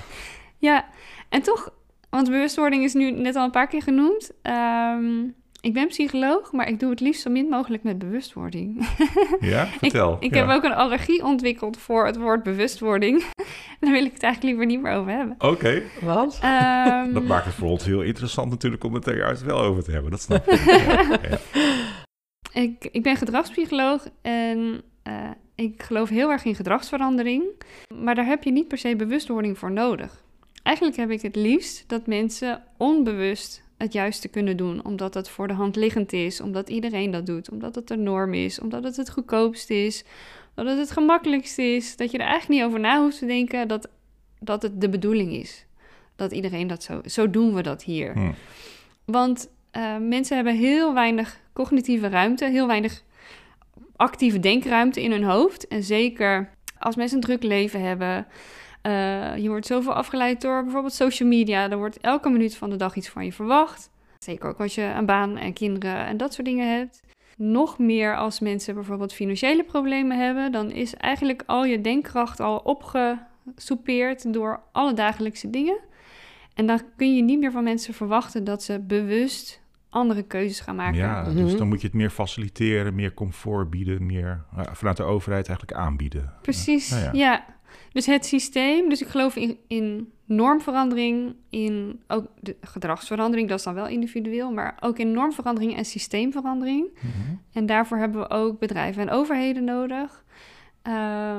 Ja, 0.57 0.85
en 1.29 1.41
toch, 1.41 1.73
want 2.09 2.29
bewustwording 2.29 2.83
is 2.83 2.93
nu 2.93 3.11
net 3.11 3.35
al 3.35 3.43
een 3.45 3.51
paar 3.51 3.67
keer 3.67 3.81
genoemd. 3.83 4.31
Ehm, 4.41 5.05
ik 5.61 5.73
ben 5.73 5.87
psycholoog, 5.87 6.51
maar 6.51 6.67
ik 6.67 6.79
doe 6.79 6.89
het 6.89 6.99
liefst 6.99 7.21
zo 7.21 7.29
min 7.29 7.49
mogelijk 7.49 7.83
met 7.83 7.99
bewustwording. 7.99 8.87
ja, 9.39 9.65
vertel. 9.79 10.17
ik 10.19 10.33
ja. 10.33 10.45
heb 10.45 10.55
ook 10.55 10.63
een 10.63 10.73
allergie 10.73 11.23
ontwikkeld 11.23 11.77
voor 11.77 12.05
het 12.05 12.17
woord 12.17 12.43
bewustwording. 12.43 13.23
Daar 13.79 13.91
wil 13.91 14.05
ik 14.05 14.13
het 14.13 14.23
eigenlijk 14.23 14.43
liever 14.43 14.65
niet 14.65 14.81
meer 14.81 14.93
over 14.93 15.11
hebben. 15.11 15.35
Oké, 15.37 15.81
Want? 16.01 16.39
Ehm, 16.41 17.13
dat 17.13 17.23
maakt 17.23 17.45
het 17.45 17.53
voor 17.53 17.69
ons 17.69 17.85
heel 17.85 18.01
interessant 18.01 18.49
natuurlijk 18.49 18.83
om 18.83 18.93
het 18.93 19.07
er 19.07 19.17
juist 19.17 19.41
wel 19.41 19.59
over 19.59 19.83
te 19.83 19.91
hebben. 19.91 20.11
Dat 20.11 20.21
snap 20.21 20.47
ik. 20.47 20.59
Ja, 22.51 22.61
ik, 22.61 22.89
ik 22.91 23.03
ben 23.03 23.15
gedragspsycholoog 23.15 24.07
en 24.21 24.81
eh, 25.03 25.13
ik 25.55 25.83
geloof 25.83 26.09
heel 26.09 26.31
erg 26.31 26.45
in 26.45 26.55
gedragsverandering. 26.55 27.43
Maar 27.93 28.15
daar 28.15 28.25
heb 28.25 28.43
je 28.43 28.51
niet 28.51 28.67
per 28.67 28.77
se 28.77 28.95
bewustwording 28.95 29.57
voor 29.57 29.71
nodig. 29.71 30.23
Eigenlijk 30.63 30.97
heb 30.97 31.09
ik 31.09 31.21
het 31.21 31.35
liefst 31.35 31.89
dat 31.89 32.07
mensen 32.07 32.63
onbewust 32.77 33.63
het 33.79 33.93
juiste 33.93 34.27
kunnen 34.27 34.57
doen. 34.57 34.85
Omdat 34.85 35.13
het 35.13 35.29
voor 35.29 35.47
de 35.47 35.53
hand 35.53 35.75
liggend 35.75 36.13
is, 36.13 36.41
omdat 36.41 36.69
iedereen 36.69 37.11
dat 37.11 37.25
doet, 37.25 37.49
omdat 37.49 37.75
het 37.75 37.87
de 37.87 37.97
norm 37.97 38.33
is, 38.33 38.59
omdat 38.59 38.83
het 38.83 38.95
het 38.95 39.09
goedkoopst 39.09 39.69
is, 39.69 40.03
omdat 40.55 40.73
het 40.73 40.87
het 40.87 40.91
gemakkelijkst 40.91 41.57
is. 41.57 41.95
Dat 41.95 42.11
je 42.11 42.17
er 42.17 42.25
eigenlijk 42.25 42.59
niet 42.59 42.67
over 42.67 42.79
na 42.79 43.01
hoeft 43.01 43.19
te 43.19 43.25
denken 43.25 43.67
dat, 43.67 43.89
dat 44.39 44.61
het 44.61 44.81
de 44.81 44.89
bedoeling 44.89 45.33
is. 45.33 45.65
Dat 46.15 46.31
iedereen 46.31 46.67
dat 46.67 46.83
zo... 46.83 47.01
Zo 47.05 47.29
doen 47.29 47.53
we 47.53 47.61
dat 47.61 47.83
hier. 47.83 48.13
Hm. 48.13 48.31
Want 49.05 49.49
eh, 49.71 49.97
mensen 49.97 50.35
hebben 50.35 50.55
heel 50.55 50.93
weinig 50.93 51.39
cognitieve 51.53 52.07
ruimte, 52.07 52.45
heel 52.45 52.67
weinig 52.67 53.03
actieve 53.95 54.39
denkruimte 54.39 55.01
in 55.01 55.11
hun 55.11 55.23
hoofd. 55.23 55.67
En 55.67 55.83
zeker 55.83 56.49
als 56.77 56.95
mensen 56.95 57.17
een 57.17 57.23
druk 57.23 57.43
leven 57.43 57.81
hebben. 57.81 58.27
Eh, 58.81 59.37
je 59.37 59.47
wordt 59.49 59.65
zoveel 59.65 59.93
afgeleid 59.93 60.41
door 60.41 60.63
bijvoorbeeld 60.63 60.93
social 60.93 61.29
media. 61.29 61.69
Er 61.69 61.77
wordt 61.77 61.97
elke 61.99 62.29
minuut 62.29 62.57
van 62.57 62.69
de 62.69 62.75
dag 62.75 62.95
iets 62.95 63.09
van 63.09 63.25
je 63.25 63.33
verwacht. 63.33 63.89
Zeker 64.19 64.49
ook 64.49 64.59
als 64.59 64.75
je 64.75 64.81
een 64.97 65.05
baan 65.05 65.37
en 65.37 65.53
kinderen 65.53 66.05
en 66.05 66.17
dat 66.17 66.33
soort 66.33 66.47
dingen 66.47 66.77
hebt. 66.77 67.01
Nog 67.37 67.77
meer 67.77 68.15
als 68.15 68.39
mensen 68.39 68.73
bijvoorbeeld 68.73 69.13
financiële 69.13 69.63
problemen 69.63 70.19
hebben, 70.25 70.51
dan 70.51 70.71
is 70.71 70.95
eigenlijk 70.95 71.43
al 71.45 71.65
je 71.65 71.81
denkkracht 71.81 72.39
al 72.39 72.57
opgesoupeerd 72.57 74.33
door 74.33 74.59
alle 74.71 74.93
dagelijkse 74.93 75.49
dingen. 75.49 75.79
En 76.53 76.65
dan 76.65 76.81
kun 76.97 77.15
je 77.15 77.21
niet 77.23 77.39
meer 77.39 77.51
van 77.51 77.63
mensen 77.63 77.93
verwachten 77.93 78.43
dat 78.43 78.63
ze 78.63 78.79
bewust 78.79 79.61
andere 79.89 80.23
keuzes 80.23 80.59
gaan 80.59 80.75
maken. 80.75 80.97
Ja, 80.97 81.21
Mhm. 81.21 81.35
dus 81.35 81.55
dan 81.57 81.67
moet 81.67 81.81
je 81.81 81.87
het 81.87 81.95
meer 81.95 82.09
faciliteren, 82.09 82.95
meer 82.95 83.13
comfort 83.13 83.69
bieden, 83.69 84.05
meer 84.05 84.43
eh, 84.57 84.63
vanuit 84.71 84.97
de 84.97 85.03
overheid 85.03 85.47
eigenlijk 85.47 85.79
aanbieden. 85.79 86.33
Precies, 86.41 86.89
Ja, 86.89 86.97
ja. 86.99 87.09
ja. 87.13 87.45
Dus 87.91 88.05
het 88.05 88.25
systeem, 88.25 88.89
dus 88.89 89.01
ik 89.01 89.07
geloof 89.07 89.35
in, 89.35 89.57
in 89.67 90.11
normverandering, 90.25 91.35
in 91.49 92.01
ook 92.07 92.25
de 92.39 92.55
gedragsverandering, 92.61 93.49
dat 93.49 93.57
is 93.57 93.63
dan 93.63 93.73
wel 93.73 93.87
individueel, 93.87 94.51
maar 94.51 94.77
ook 94.79 94.97
in 94.97 95.11
normverandering 95.11 95.75
en 95.75 95.85
systeemverandering. 95.85 96.87
Mhm. 96.93 97.35
En 97.53 97.65
daarvoor 97.65 97.97
hebben 97.97 98.21
we 98.21 98.29
ook 98.29 98.59
bedrijven 98.59 99.01
en 99.01 99.09
overheden 99.09 99.63
nodig. 99.63 100.23
Eh, 100.81 100.93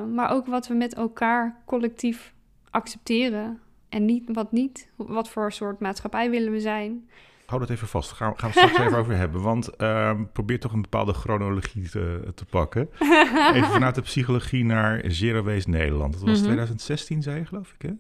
maar 0.05 0.31
ook 0.31 0.47
wat 0.47 0.67
we 0.67 0.75
met 0.75 0.95
elkaar 0.95 1.63
collectief 1.67 2.35
accepteren 2.71 3.61
en 3.89 4.05
niet 4.05 4.25
wat 4.27 4.53
niet. 4.53 4.89
Wat 4.97 5.29
voor 5.29 5.53
soort 5.53 5.81
maatschappij 5.81 6.31
willen 6.31 6.53
we 6.53 6.61
zijn? 6.61 7.09
Hou 7.51 7.61
dat 7.61 7.71
even 7.71 7.89
vast. 7.89 8.13
Gaan, 8.13 8.39
gaan 8.39 8.51
we 8.51 8.59
straks 8.59 8.79
even 8.79 8.99
over 8.99 9.17
hebben. 9.17 9.43
Want 9.43 9.77
ehm, 9.77 10.25
probeer 10.33 10.61
toch 10.61 10.73
een 10.73 10.83
bepaalde 10.83 11.13
chronologie 11.13 11.89
te, 11.91 12.33
te 12.35 12.45
pakken. 12.45 12.89
Even 13.55 13.69
vanuit 13.71 13.95
de 13.95 14.01
psychologie 14.03 14.65
naar 14.65 15.03
Zero 15.09 15.43
Waste 15.43 15.71
Nederland. 15.71 16.13
Dat 16.13 16.23
was 16.23 16.37
Mhm. 16.37 16.45
2016, 16.45 17.23
zei 17.23 17.39
je 17.39 17.45
geloof 17.47 17.73
ik, 17.79 17.83
hè? 17.83 17.91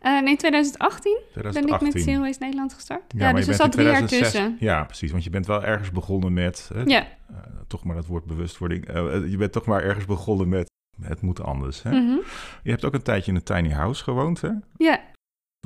Eh, 0.00 0.22
nee, 0.22 0.36
2018 0.36 1.18
ben 1.22 1.30
2018. 1.42 1.88
ik 1.88 1.94
met 1.94 2.02
Zero 2.02 2.20
Waste 2.20 2.42
Nederland 2.42 2.74
gestart. 2.74 3.02
Ja, 3.16 3.32
dus 3.32 3.48
er 3.48 3.54
zat 3.54 3.72
drie 3.72 3.86
jaar 3.86 3.94
2006 4.06 4.32
tussen. 4.32 4.56
Ja, 4.60 4.84
precies. 4.84 5.10
Want 5.10 5.24
je 5.24 5.30
bent 5.30 5.46
wel 5.46 5.64
ergens 5.64 5.90
begonnen 5.90 6.32
met... 6.32 6.70
Hè, 6.74 6.82
Ja. 6.82 7.02
eh, 7.28 7.36
toch 7.66 7.84
maar 7.84 7.94
dat 7.96 8.06
woord 8.06 8.24
bewustwording. 8.24 8.86
Eh, 8.88 9.30
je 9.30 9.36
bent 9.36 9.52
toch 9.52 9.64
maar 9.66 9.82
ergens 9.82 10.04
begonnen 10.04 10.48
met... 10.48 10.70
Het 11.02 11.20
moet 11.20 11.40
anders, 11.42 11.82
hè? 11.82 11.90
Mhm. 11.90 12.16
Je 12.62 12.70
hebt 12.70 12.84
ook 12.84 12.94
een 12.94 13.02
tijdje 13.02 13.30
in 13.30 13.36
een 13.36 13.42
tiny 13.42 13.70
house 13.70 14.02
gewoond, 14.02 14.40
hè? 14.40 14.50
Ja. 14.76 15.00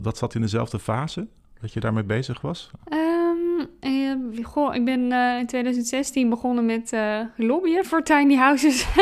Dat 0.02 0.18
zat 0.18 0.34
in 0.34 0.40
dezelfde 0.40 0.78
fase 0.78 1.28
dat 1.60 1.72
je 1.72 1.80
daarmee 1.80 2.04
bezig 2.04 2.40
was? 2.40 2.70
Eh, 3.80 4.12
goh, 4.42 4.74
ik 4.74 4.84
ben 4.84 5.12
eh, 5.12 5.38
in 5.38 5.46
2016 5.46 6.28
begonnen 6.28 6.66
met 6.66 6.92
eh, 6.92 7.20
lobbyen 7.36 7.84
voor 7.84 8.02
tiny 8.02 8.34
houses. 8.34 8.86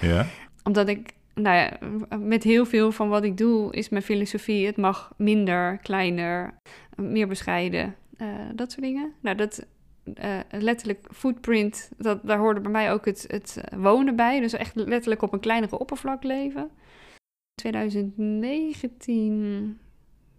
Ja. 0.00 0.26
Omdat 0.62 0.88
ik, 0.88 1.12
nou 1.34 1.56
ja, 1.56 1.78
met 2.18 2.42
heel 2.42 2.66
veel 2.66 2.92
van 2.92 3.08
wat 3.08 3.24
ik 3.24 3.36
doe 3.36 3.74
is 3.74 3.88
mijn 3.88 4.02
filosofie. 4.02 4.66
Het 4.66 4.76
mag 4.76 5.12
minder, 5.16 5.78
kleiner, 5.78 6.54
meer 6.96 7.28
bescheiden, 7.28 7.94
dat 8.54 8.72
soort 8.72 8.84
dingen. 8.84 9.12
Nou, 9.20 9.36
dat 9.36 9.66
letterlijk 10.50 11.06
footprint, 11.10 11.90
dat, 11.96 12.20
daar 12.22 12.38
hoorde 12.38 12.60
bij 12.60 12.70
mij 12.70 12.92
ook 12.92 13.04
het, 13.04 13.24
het 13.28 13.60
wonen 13.76 14.16
bij. 14.16 14.40
Dus 14.40 14.52
echt 14.52 14.74
letterlijk 14.74 15.22
op 15.22 15.32
een 15.32 15.40
kleinere 15.40 15.78
oppervlak 15.78 16.22
leven. 16.22 16.70
2019, 17.54 19.78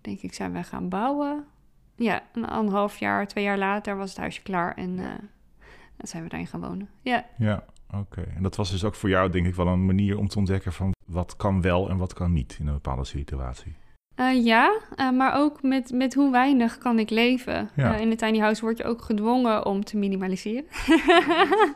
denk 0.01 0.21
ik, 0.21 0.33
zijn 0.33 0.53
we 0.53 0.63
gaan 0.63 0.89
bouwen. 0.89 1.45
Ja, 1.95 2.23
een 2.33 2.45
anderhalf 2.45 2.97
jaar, 2.97 3.27
twee 3.27 3.43
jaar 3.43 3.57
later 3.57 3.97
was 3.97 4.09
het 4.09 4.19
huisje 4.19 4.41
klaar 4.41 4.75
en 4.75 4.95
dan 5.97 6.07
zijn 6.07 6.23
we 6.23 6.29
daarin 6.29 6.47
gaan 6.47 6.61
wonen. 6.61 6.89
Ja. 7.01 7.25
Ja, 7.37 7.63
oké. 7.93 8.21
En 8.35 8.43
dat 8.43 8.55
was 8.55 8.71
dus 8.71 8.83
ook 8.83 8.95
voor 8.95 9.09
jou 9.09 9.29
denk 9.29 9.45
ik 9.45 9.55
wel 9.55 9.67
een 9.67 9.85
manier 9.85 10.17
om 10.17 10.27
te 10.27 10.37
ontdekken 10.37 10.73
van 10.73 10.91
wat 11.05 11.35
kan 11.35 11.61
wel 11.61 11.89
en 11.89 11.97
wat 11.97 12.13
kan 12.13 12.33
niet 12.33 12.57
in 12.59 12.67
een 12.67 12.73
bepaalde 12.73 13.05
situatie. 13.05 13.75
Eh, 14.15 14.45
ja, 14.45 14.79
eh, 14.95 15.09
maar 15.09 15.35
ook 15.35 15.61
met, 15.61 15.91
met 15.91 16.13
hoe 16.13 16.31
weinig 16.31 16.77
kan 16.77 16.99
ik 16.99 17.09
leven. 17.09 17.69
Ja. 17.75 17.95
In 17.95 18.09
de 18.09 18.15
tiny 18.15 18.39
house 18.39 18.61
word 18.61 18.77
je 18.77 18.83
ook 18.83 19.01
gedwongen 19.01 19.65
om 19.65 19.83
te 19.83 19.97
minimaliseren. 19.97 20.65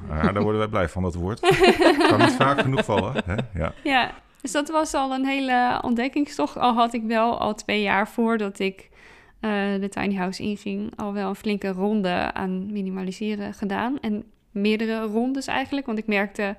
Ja, 0.10 0.32
daar 0.34 0.42
worden 0.42 0.60
wij 0.60 0.68
blij 0.68 0.90
van, 0.90 1.04
dat 1.04 1.16
woord. 1.16 1.40
kan 2.10 2.20
niet 2.20 2.36
vaak 2.36 2.62
genoeg 2.62 2.86
vallen. 2.86 3.14
Hè? 3.26 3.36
Ja. 3.54 3.74
ja, 3.84 4.12
dus 4.42 4.52
dat 4.52 4.70
was 4.70 4.94
al 4.94 5.14
een 5.14 5.26
hele 5.26 5.80
ontdekkingstocht. 5.82 6.58
Al 6.58 6.74
had 6.74 6.94
ik 6.94 7.04
wel 7.04 7.40
al 7.40 7.56
twee 7.56 7.82
jaar 7.82 8.08
voordat 8.08 8.60
ik 8.60 8.90
eh, 9.40 9.80
de 9.80 9.90
tiny 9.90 10.16
house 10.16 10.44
inging... 10.44 10.92
al 10.96 11.14
wel 11.14 11.30
een 11.30 11.36
flinke 11.36 11.72
ronde 11.72 12.34
aan 12.34 12.72
minimaliseren 12.72 13.54
gedaan. 13.54 14.00
En 14.00 14.24
meerdere 14.52 15.02
rondes 15.02 15.48
eigenlijk, 15.48 15.86
want 15.86 15.98
ik 15.98 16.08
merkte... 16.08 16.56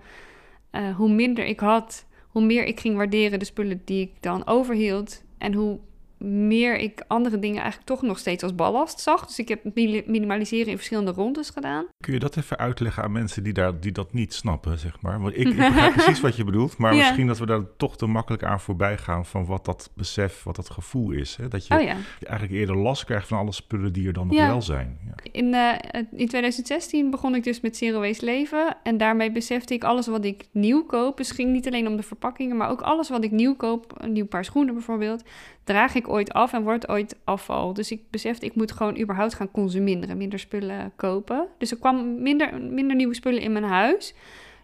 eh, 0.71 0.97
hoe 0.97 1.11
minder 1.11 1.45
ik 1.45 1.61
had, 1.61 2.07
hoe 2.29 2.43
meer 2.43 2.65
ik 2.65 2.81
ging 2.81 2.97
waarderen 2.97 3.39
de 3.39 3.45
spullen 3.45 3.83
die 3.85 4.03
ik 4.03 4.13
dan 4.21 4.47
overhield... 4.47 5.27
En 5.39 5.55
hoe 5.55 5.79
meer 6.19 6.79
ik 6.79 7.05
andere 7.07 7.39
dingen 7.39 7.57
eigenlijk 7.61 7.87
toch 7.91 8.03
nog 8.03 8.19
steeds 8.19 8.43
als 8.43 8.55
ballast 8.55 9.01
zag. 9.01 9.27
Dus 9.27 9.39
ik 9.39 9.49
heb 9.49 9.61
mini- 9.75 10.03
minimaliseren 10.07 10.67
in 10.67 10.77
verschillende 10.77 11.11
rondes 11.13 11.51
gedaan. 11.51 11.87
Kun 12.05 12.13
je 12.13 12.19
dat 12.19 12.37
even 12.37 12.59
uitleggen 12.59 13.03
aan 13.03 13.13
mensen 13.13 13.43
die, 13.43 13.53
daar, 13.53 13.81
die 13.81 13.93
dat 13.93 14.13
niet 14.13 14.35
snappen, 14.35 14.79
zeg 14.79 15.01
maar? 15.01 15.21
Want 15.21 15.35
ik, 15.39 15.49
ik 15.49 15.57
begrijp 15.69 15.93
precies 15.93 16.21
wat 16.21 16.37
je 16.37 16.45
bedoelt, 16.45 16.77
maar 16.79 16.93
Ja. 16.95 16.99
misschien 16.99 17.27
dat 17.27 17.39
we 17.39 17.47
daar 17.47 17.63
toch 17.77 17.97
te 17.97 18.07
makkelijk 18.07 18.43
aan 18.45 18.61
voorbij 18.61 18.99
gaan 18.99 19.27
van 19.27 19.47
wat 19.47 19.65
dat 19.65 19.91
besef, 19.95 20.43
wat 20.43 20.57
dat 20.57 20.71
gevoel 20.71 21.11
is. 21.11 21.37
Hè? 21.37 21.49
Dat 21.49 21.67
je 21.67 21.75
Oh 21.75 21.81
ja. 21.83 21.97
eigenlijk 22.21 22.53
eerder 22.61 22.77
last 22.77 23.05
krijgt 23.05 23.29
van 23.29 23.39
alle 23.39 23.53
spullen 23.53 23.93
die 23.93 24.07
er 24.07 24.13
dan 24.13 24.27
nog 24.27 24.37
Ja. 24.37 24.47
wel 24.47 24.63
zijn. 24.63 24.99
Ja. 25.07 25.31
In, 25.33 25.55
eh, 25.55 26.03
in 26.13 26.29
2016 26.29 27.11
begon 27.11 27.35
ik 27.35 27.45
dus 27.45 27.61
met 27.61 27.77
Zero 27.77 28.01
Waste 28.01 28.25
Leven. 28.25 28.77
En 28.83 28.97
daarmee 28.97 29.33
besefte 29.33 29.75
ik 29.75 29.85
alles 29.85 30.07
wat 30.07 30.25
ik 30.25 30.45
nieuw 30.53 30.85
koop. 30.85 31.17
Dus 31.17 31.31
ging 31.31 31.51
niet 31.53 31.67
alleen 31.67 31.87
om 31.87 31.97
de 31.97 32.03
verpakkingen, 32.03 32.57
maar 32.57 32.71
ook 32.71 32.81
alles 32.81 33.09
wat 33.09 33.25
ik 33.25 33.31
nieuw 33.31 33.55
koop. 33.57 33.93
Een 33.99 34.13
nieuw 34.13 34.27
paar 34.27 34.45
schoenen 34.45 34.75
bijvoorbeeld. 34.75 35.23
Draag 35.65 35.95
ik 35.95 36.08
ooit 36.09 36.33
af 36.33 36.53
en 36.53 36.63
wordt 36.63 36.89
ooit 36.89 37.17
afval. 37.25 37.73
Dus 37.75 37.91
ik 37.91 38.11
besefte, 38.11 38.47
ik 38.47 38.55
moet 38.55 38.73
gewoon 38.73 38.99
überhaupt 38.99 39.35
gaan 39.35 39.51
consumeren. 39.51 40.17
Minder 40.17 40.39
spullen 40.39 40.93
kopen. 40.97 41.49
Dus 41.59 41.71
er 41.71 41.79
kwam 41.79 42.23
minder, 42.23 42.61
minder 42.61 42.97
nieuwe 42.97 43.15
spullen 43.15 43.41
in 43.41 43.53
mijn 43.53 43.65
huis. 43.65 44.15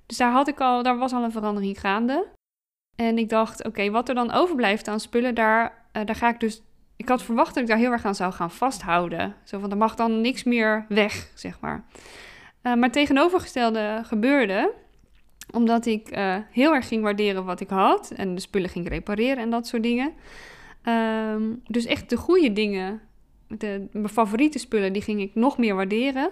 Dus 0.06 0.16
daar, 0.16 0.32
had 0.32 0.48
ik 0.48 0.60
al, 0.60 0.82
daar 0.82 0.98
was 0.98 1.12
al 1.12 1.22
een 1.22 1.32
verandering 1.32 1.80
gaande. 1.80 2.26
En 2.96 3.18
ik 3.18 3.28
dacht, 3.28 3.64
oké, 3.64 3.90
wat 3.90 4.08
er 4.08 4.14
dan 4.14 4.32
overblijft 4.32 4.88
aan 4.88 5.00
spullen, 5.00 5.34
daar, 5.34 5.86
eh, 5.92 6.04
daar 6.04 6.16
ga 6.16 6.28
ik 6.28 6.40
dus 6.40 6.62
ik 6.96 7.08
had 7.08 7.22
verwacht 7.22 7.54
dat 7.54 7.62
ik 7.62 7.68
daar 7.68 7.78
heel 7.78 7.90
erg 7.90 8.04
aan 8.04 8.14
zou 8.14 8.32
gaan 8.32 8.50
vasthouden. 8.50 9.34
Zo 9.44 9.58
van, 9.58 9.70
er 9.70 9.76
mag 9.76 9.94
dan 9.94 10.20
niks 10.20 10.44
meer 10.44 10.86
weg, 10.88 11.30
zeg 11.34 11.60
maar. 11.60 11.84
Eh, 12.62 12.74
maar 12.74 12.90
tegenovergestelde 12.90 14.00
gebeurde 14.02 14.72
omdat 15.50 15.86
ik 15.86 16.08
eh, 16.08 16.36
heel 16.50 16.74
erg 16.74 16.88
ging 16.88 17.02
waarderen 17.02 17.44
wat 17.44 17.60
ik 17.60 17.68
had 17.68 18.10
en 18.10 18.34
de 18.34 18.40
spullen 18.40 18.70
ging 18.70 18.88
repareren 18.88 19.36
en 19.36 19.50
dat 19.50 19.66
soort 19.66 19.82
dingen. 19.82 20.12
Ehm, 20.84 21.42
dus 21.66 21.86
echt 21.86 22.10
de 22.10 22.16
goede 22.16 22.52
dingen, 22.52 23.00
de, 23.48 23.86
mijn 23.92 24.08
favoriete 24.08 24.58
spullen, 24.58 24.92
die 24.92 25.02
ging 25.02 25.20
ik 25.20 25.34
nog 25.34 25.58
meer 25.58 25.74
waarderen. 25.74 26.30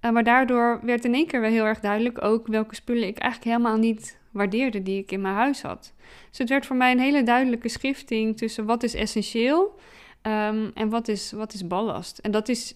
Eh, 0.00 0.10
maar 0.10 0.24
daardoor 0.24 0.80
werd 0.82 1.04
in 1.04 1.14
één 1.14 1.26
keer 1.26 1.40
wel 1.40 1.50
heel 1.50 1.64
erg 1.64 1.80
duidelijk 1.80 2.24
ook 2.24 2.46
welke 2.46 2.74
spullen 2.74 3.08
ik 3.08 3.18
eigenlijk 3.18 3.56
helemaal 3.56 3.78
niet 3.78 4.18
waardeerde 4.30 4.82
die 4.82 4.98
ik 4.98 5.12
in 5.12 5.20
mijn 5.20 5.34
huis 5.34 5.62
had. 5.62 5.94
Dus 6.28 6.38
het 6.38 6.48
werd 6.48 6.66
voor 6.66 6.76
mij 6.76 6.92
een 6.92 6.98
hele 6.98 7.22
duidelijke 7.22 7.68
schifting 7.68 8.36
tussen 8.36 8.64
wat 8.64 8.82
is 8.82 8.94
essentieel 8.94 9.78
ehm, 10.22 10.70
en 10.74 10.88
wat 10.88 11.08
is, 11.08 11.32
wat 11.32 11.52
is 11.52 11.66
ballast. 11.66 12.18
En 12.18 12.30
dat 12.30 12.48
is, 12.48 12.74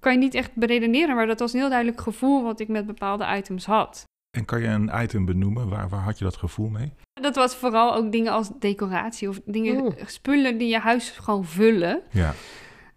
kan 0.00 0.12
je 0.12 0.18
niet 0.18 0.34
echt 0.34 0.54
beredeneren, 0.54 1.14
maar 1.14 1.26
dat 1.26 1.40
was 1.40 1.52
een 1.52 1.60
heel 1.60 1.68
duidelijk 1.68 2.00
gevoel 2.00 2.42
wat 2.42 2.60
ik 2.60 2.68
met 2.68 2.86
bepaalde 2.86 3.26
items 3.36 3.66
had. 3.66 4.04
En 4.36 4.44
kan 4.44 4.60
je 4.60 4.66
een 4.66 4.90
item 4.94 5.24
benoemen? 5.24 5.68
Waar, 5.68 5.88
waar 5.88 6.00
had 6.00 6.18
je 6.18 6.24
dat 6.24 6.36
gevoel 6.36 6.68
mee? 6.68 6.92
Dat 7.20 7.34
was 7.34 7.56
vooral 7.56 7.94
ook 7.94 8.12
dingen 8.12 8.32
als 8.32 8.50
decoratie 8.58 9.28
of 9.28 9.40
dingen, 9.44 9.82
Oeh. 9.82 9.94
spullen 10.06 10.58
die 10.58 10.68
je 10.68 10.78
huis 10.78 11.10
gewoon 11.10 11.44
vullen. 11.44 12.02
Ja, 12.10 12.34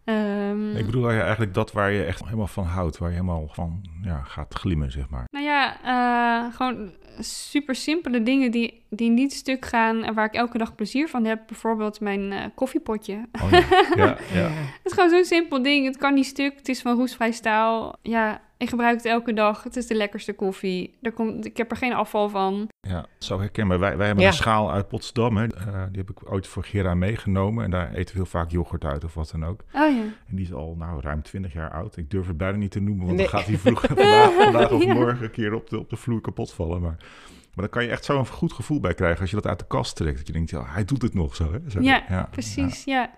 Ehm, 0.09 0.75
ik 0.75 0.85
bedoel 0.85 1.09
eigenlijk 1.09 1.53
dat 1.53 1.71
waar 1.71 1.91
je 1.91 2.03
echt 2.03 2.23
helemaal 2.23 2.47
van 2.47 2.63
houdt, 2.63 2.97
waar 2.97 3.09
je 3.09 3.15
helemaal 3.15 3.47
van 3.51 3.81
ja, 4.01 4.21
gaat 4.23 4.53
glimmen, 4.53 4.91
zeg 4.91 5.09
maar. 5.09 5.27
Nou 5.31 5.45
ja, 5.45 5.77
eh, 5.83 6.55
gewoon 6.55 6.91
super 7.19 7.75
simpele 7.75 8.23
dingen 8.23 8.51
die, 8.51 8.83
die 8.89 9.09
niet 9.09 9.33
stuk 9.33 9.65
gaan 9.65 10.03
en 10.03 10.13
waar 10.13 10.25
ik 10.25 10.33
elke 10.33 10.57
dag 10.57 10.75
plezier 10.75 11.09
van 11.09 11.25
heb. 11.25 11.41
Bijvoorbeeld 11.47 11.99
mijn 11.99 12.31
eh, 12.31 12.45
koffiepotje. 12.55 13.27
Oh, 13.43 13.51
ja. 13.51 13.63
ja, 13.95 14.05
ja. 14.41 14.49
Het 14.49 14.81
is 14.83 14.93
gewoon 14.93 15.09
zo'n 15.09 15.25
simpel 15.25 15.61
ding. 15.61 15.85
Het 15.85 15.97
kan 15.97 16.13
niet 16.13 16.25
stuk. 16.25 16.55
Het 16.55 16.69
is 16.69 16.81
van 16.81 16.97
roestvrij 16.97 17.31
staal. 17.31 17.95
Ja, 18.01 18.41
ik 18.59 18.69
gebruik 18.69 18.95
het 18.97 19.05
elke 19.05 19.33
dag. 19.33 19.63
Het 19.63 19.75
is 19.75 19.87
de 19.87 19.95
lekkerste 19.95 20.33
koffie. 20.33 20.97
Er 21.01 21.11
komt, 21.11 21.45
ik 21.45 21.57
heb 21.57 21.71
er 21.71 21.77
geen 21.77 21.93
afval 21.93 22.29
van. 22.29 22.67
Ja, 22.87 23.05
zo 23.19 23.39
herkenbaar. 23.39 23.79
Wij, 23.79 23.97
wij 23.97 24.05
hebben 24.05 24.23
Ja. 24.23 24.29
een 24.29 24.35
schaal 24.37 24.71
uit 24.71 24.87
Potsdam. 24.87 25.37
Hè. 25.37 25.47
Eh, 25.47 25.83
die 25.89 25.97
heb 26.05 26.09
ik 26.09 26.31
ooit 26.31 26.47
voor 26.47 26.63
Gera 26.63 26.93
meegenomen. 26.95 27.63
En 27.63 27.71
daar 27.71 27.93
eten 27.93 28.15
we 28.15 28.21
heel 28.21 28.25
vaak 28.29 28.51
yoghurt 28.51 28.85
uit 28.85 29.03
of 29.03 29.13
wat 29.13 29.29
dan 29.31 29.45
ook. 29.45 29.61
Oh 29.73 29.95
ja. 29.95 30.03
En 30.27 30.35
die 30.35 30.45
is 30.45 30.53
al 30.53 30.75
nou, 30.77 31.01
ruim 31.01 31.21
20 31.21 31.53
jaar 31.53 31.71
oud. 31.71 31.97
Ik 31.97 32.09
durf 32.09 32.27
het 32.27 32.37
bijna 32.37 32.57
niet 32.57 32.71
te 32.71 32.79
noemen, 32.79 33.05
want 33.05 33.17
Nee. 33.17 33.27
dan 33.29 33.39
gaat 33.39 33.47
hij 33.47 33.57
vroeg, 33.57 33.81
vandaag, 33.87 34.33
vandaag 34.33 34.71
of 34.71 34.83
Ja. 34.89 34.93
morgen 34.93 35.23
een 35.23 35.31
keer 35.31 35.53
op 35.53 35.69
de, 35.69 35.79
op 35.79 35.89
de 35.89 35.95
vloer 35.95 36.21
kapot 36.21 36.53
vallen. 36.53 36.81
Maar, 36.81 36.95
maar 37.53 37.65
dan 37.65 37.69
kan 37.69 37.83
je 37.83 37.89
echt 37.89 38.05
zo'n 38.05 38.27
goed 38.27 38.53
gevoel 38.53 38.79
bij 38.79 38.93
krijgen 38.93 39.21
als 39.21 39.29
je 39.29 39.35
dat 39.35 39.47
uit 39.47 39.59
de 39.59 39.67
kast 39.67 39.95
trekt. 39.95 40.17
Dat 40.17 40.27
je 40.27 40.33
denkt, 40.33 40.49
ja, 40.49 40.63
hij 40.65 40.85
doet 40.85 41.01
het 41.01 41.13
nog 41.13 41.35
zo. 41.35 41.51
Hè? 41.51 41.59
zo 41.69 41.81
Ja, 41.81 42.27
Precies, 42.31 42.83
ja. 42.83 42.93
ja. 43.01 43.09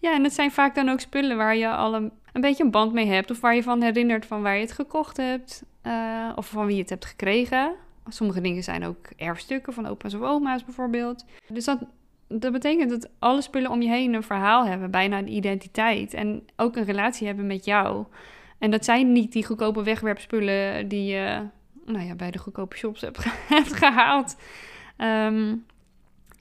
En 0.00 0.24
het 0.24 0.32
zijn 0.32 0.50
vaak 0.50 0.74
dan 0.74 0.88
ook 0.88 1.00
spullen 1.00 1.36
waar 1.36 1.56
je 1.56 1.68
al 1.68 1.94
een, 1.94 2.12
een 2.32 2.40
beetje 2.40 2.64
een 2.64 2.70
band 2.70 2.92
mee 2.92 3.06
hebt. 3.06 3.30
Of 3.30 3.40
waar 3.40 3.54
je 3.54 3.62
van 3.62 3.82
herinnert 3.82 4.26
van 4.26 4.42
waar 4.42 4.54
je 4.54 4.60
het 4.60 4.72
gekocht 4.72 5.16
hebt. 5.16 5.62
eh, 5.82 6.28
of 6.36 6.46
van 6.48 6.66
wie 6.66 6.74
je 6.74 6.80
het 6.80 6.90
hebt 6.90 7.04
gekregen. 7.06 7.74
Sommige 8.08 8.40
dingen 8.40 8.62
zijn 8.62 8.84
ook 8.84 9.06
erfstukken 9.16 9.72
van 9.72 9.86
opa's 9.86 10.14
of 10.14 10.20
oma's 10.20 10.64
bijvoorbeeld. 10.64 11.24
Dus 11.48 11.64
dat, 11.64 11.78
dat 12.28 12.52
betekent 12.52 12.90
dat 12.90 13.08
alle 13.18 13.42
spullen 13.42 13.70
om 13.70 13.82
je 13.82 13.88
heen 13.88 14.14
een 14.14 14.22
verhaal 14.22 14.66
hebben. 14.66 14.90
Bijna 14.90 15.18
een 15.18 15.32
identiteit. 15.32 16.14
En 16.14 16.44
ook 16.56 16.76
een 16.76 16.84
relatie 16.84 17.26
hebben 17.26 17.46
met 17.46 17.64
jou. 17.64 18.04
En 18.58 18.70
dat 18.70 18.84
zijn 18.84 19.12
niet 19.12 19.32
die 19.32 19.44
goedkope 19.46 19.82
wegwerpspullen 19.82 20.88
die 20.88 21.04
je 21.06 21.42
nou 21.84 22.04
ja, 22.06 22.14
bij 22.14 22.30
de 22.30 22.38
goedkope 22.38 22.76
shops 22.76 23.00
hebt, 23.00 23.18
ge- 23.24 23.54
hebt 23.54 23.72
gehaald. 23.72 24.36
Ehm, 24.96 25.56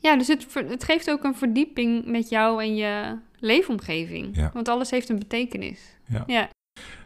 ja, 0.08 0.17
dus 0.17 0.28
het, 0.28 0.54
het 0.54 0.84
geeft 0.84 1.10
ook 1.10 1.24
een 1.24 1.36
verdieping 1.36 2.06
met 2.06 2.30
jou 2.30 2.63
en 2.63 2.76
je 2.76 3.17
leefomgeving. 3.39 4.36
Ja. 4.36 4.50
Want 4.54 4.67
alles 4.67 4.91
heeft 4.91 5.10
een 5.10 5.20
betekenis. 5.20 5.98
Ja. 6.06 6.24
Ja. 6.28 6.50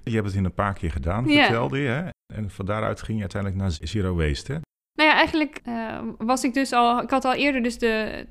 Je 0.03 0.11
hebt 0.11 0.27
het 0.27 0.35
in 0.35 0.45
een 0.45 0.53
paar 0.53 0.73
keer 0.73 0.91
gedaan, 0.91 1.27
vertelde 1.27 1.79
je. 1.79 1.87
Hè? 1.87 2.09
En 2.33 2.49
van 2.49 2.65
daaruit 2.65 3.01
ging 3.01 3.17
je 3.17 3.21
uiteindelijk 3.21 3.61
naar 3.61 3.71
Zero 3.81 4.15
Waste. 4.15 4.53
Hè? 4.53 4.59
Nou 4.93 5.09
ja, 5.09 5.15
eigenlijk 5.15 5.59
eh, 5.63 5.99
was 6.17 6.43
ik 6.43 6.53
dus 6.53 6.71
al... 6.71 7.01
Ik 7.01 7.09
had 7.09 7.25
al 7.25 7.33
eerder 7.33 7.63
dus 7.63 7.77
de, 7.77 8.25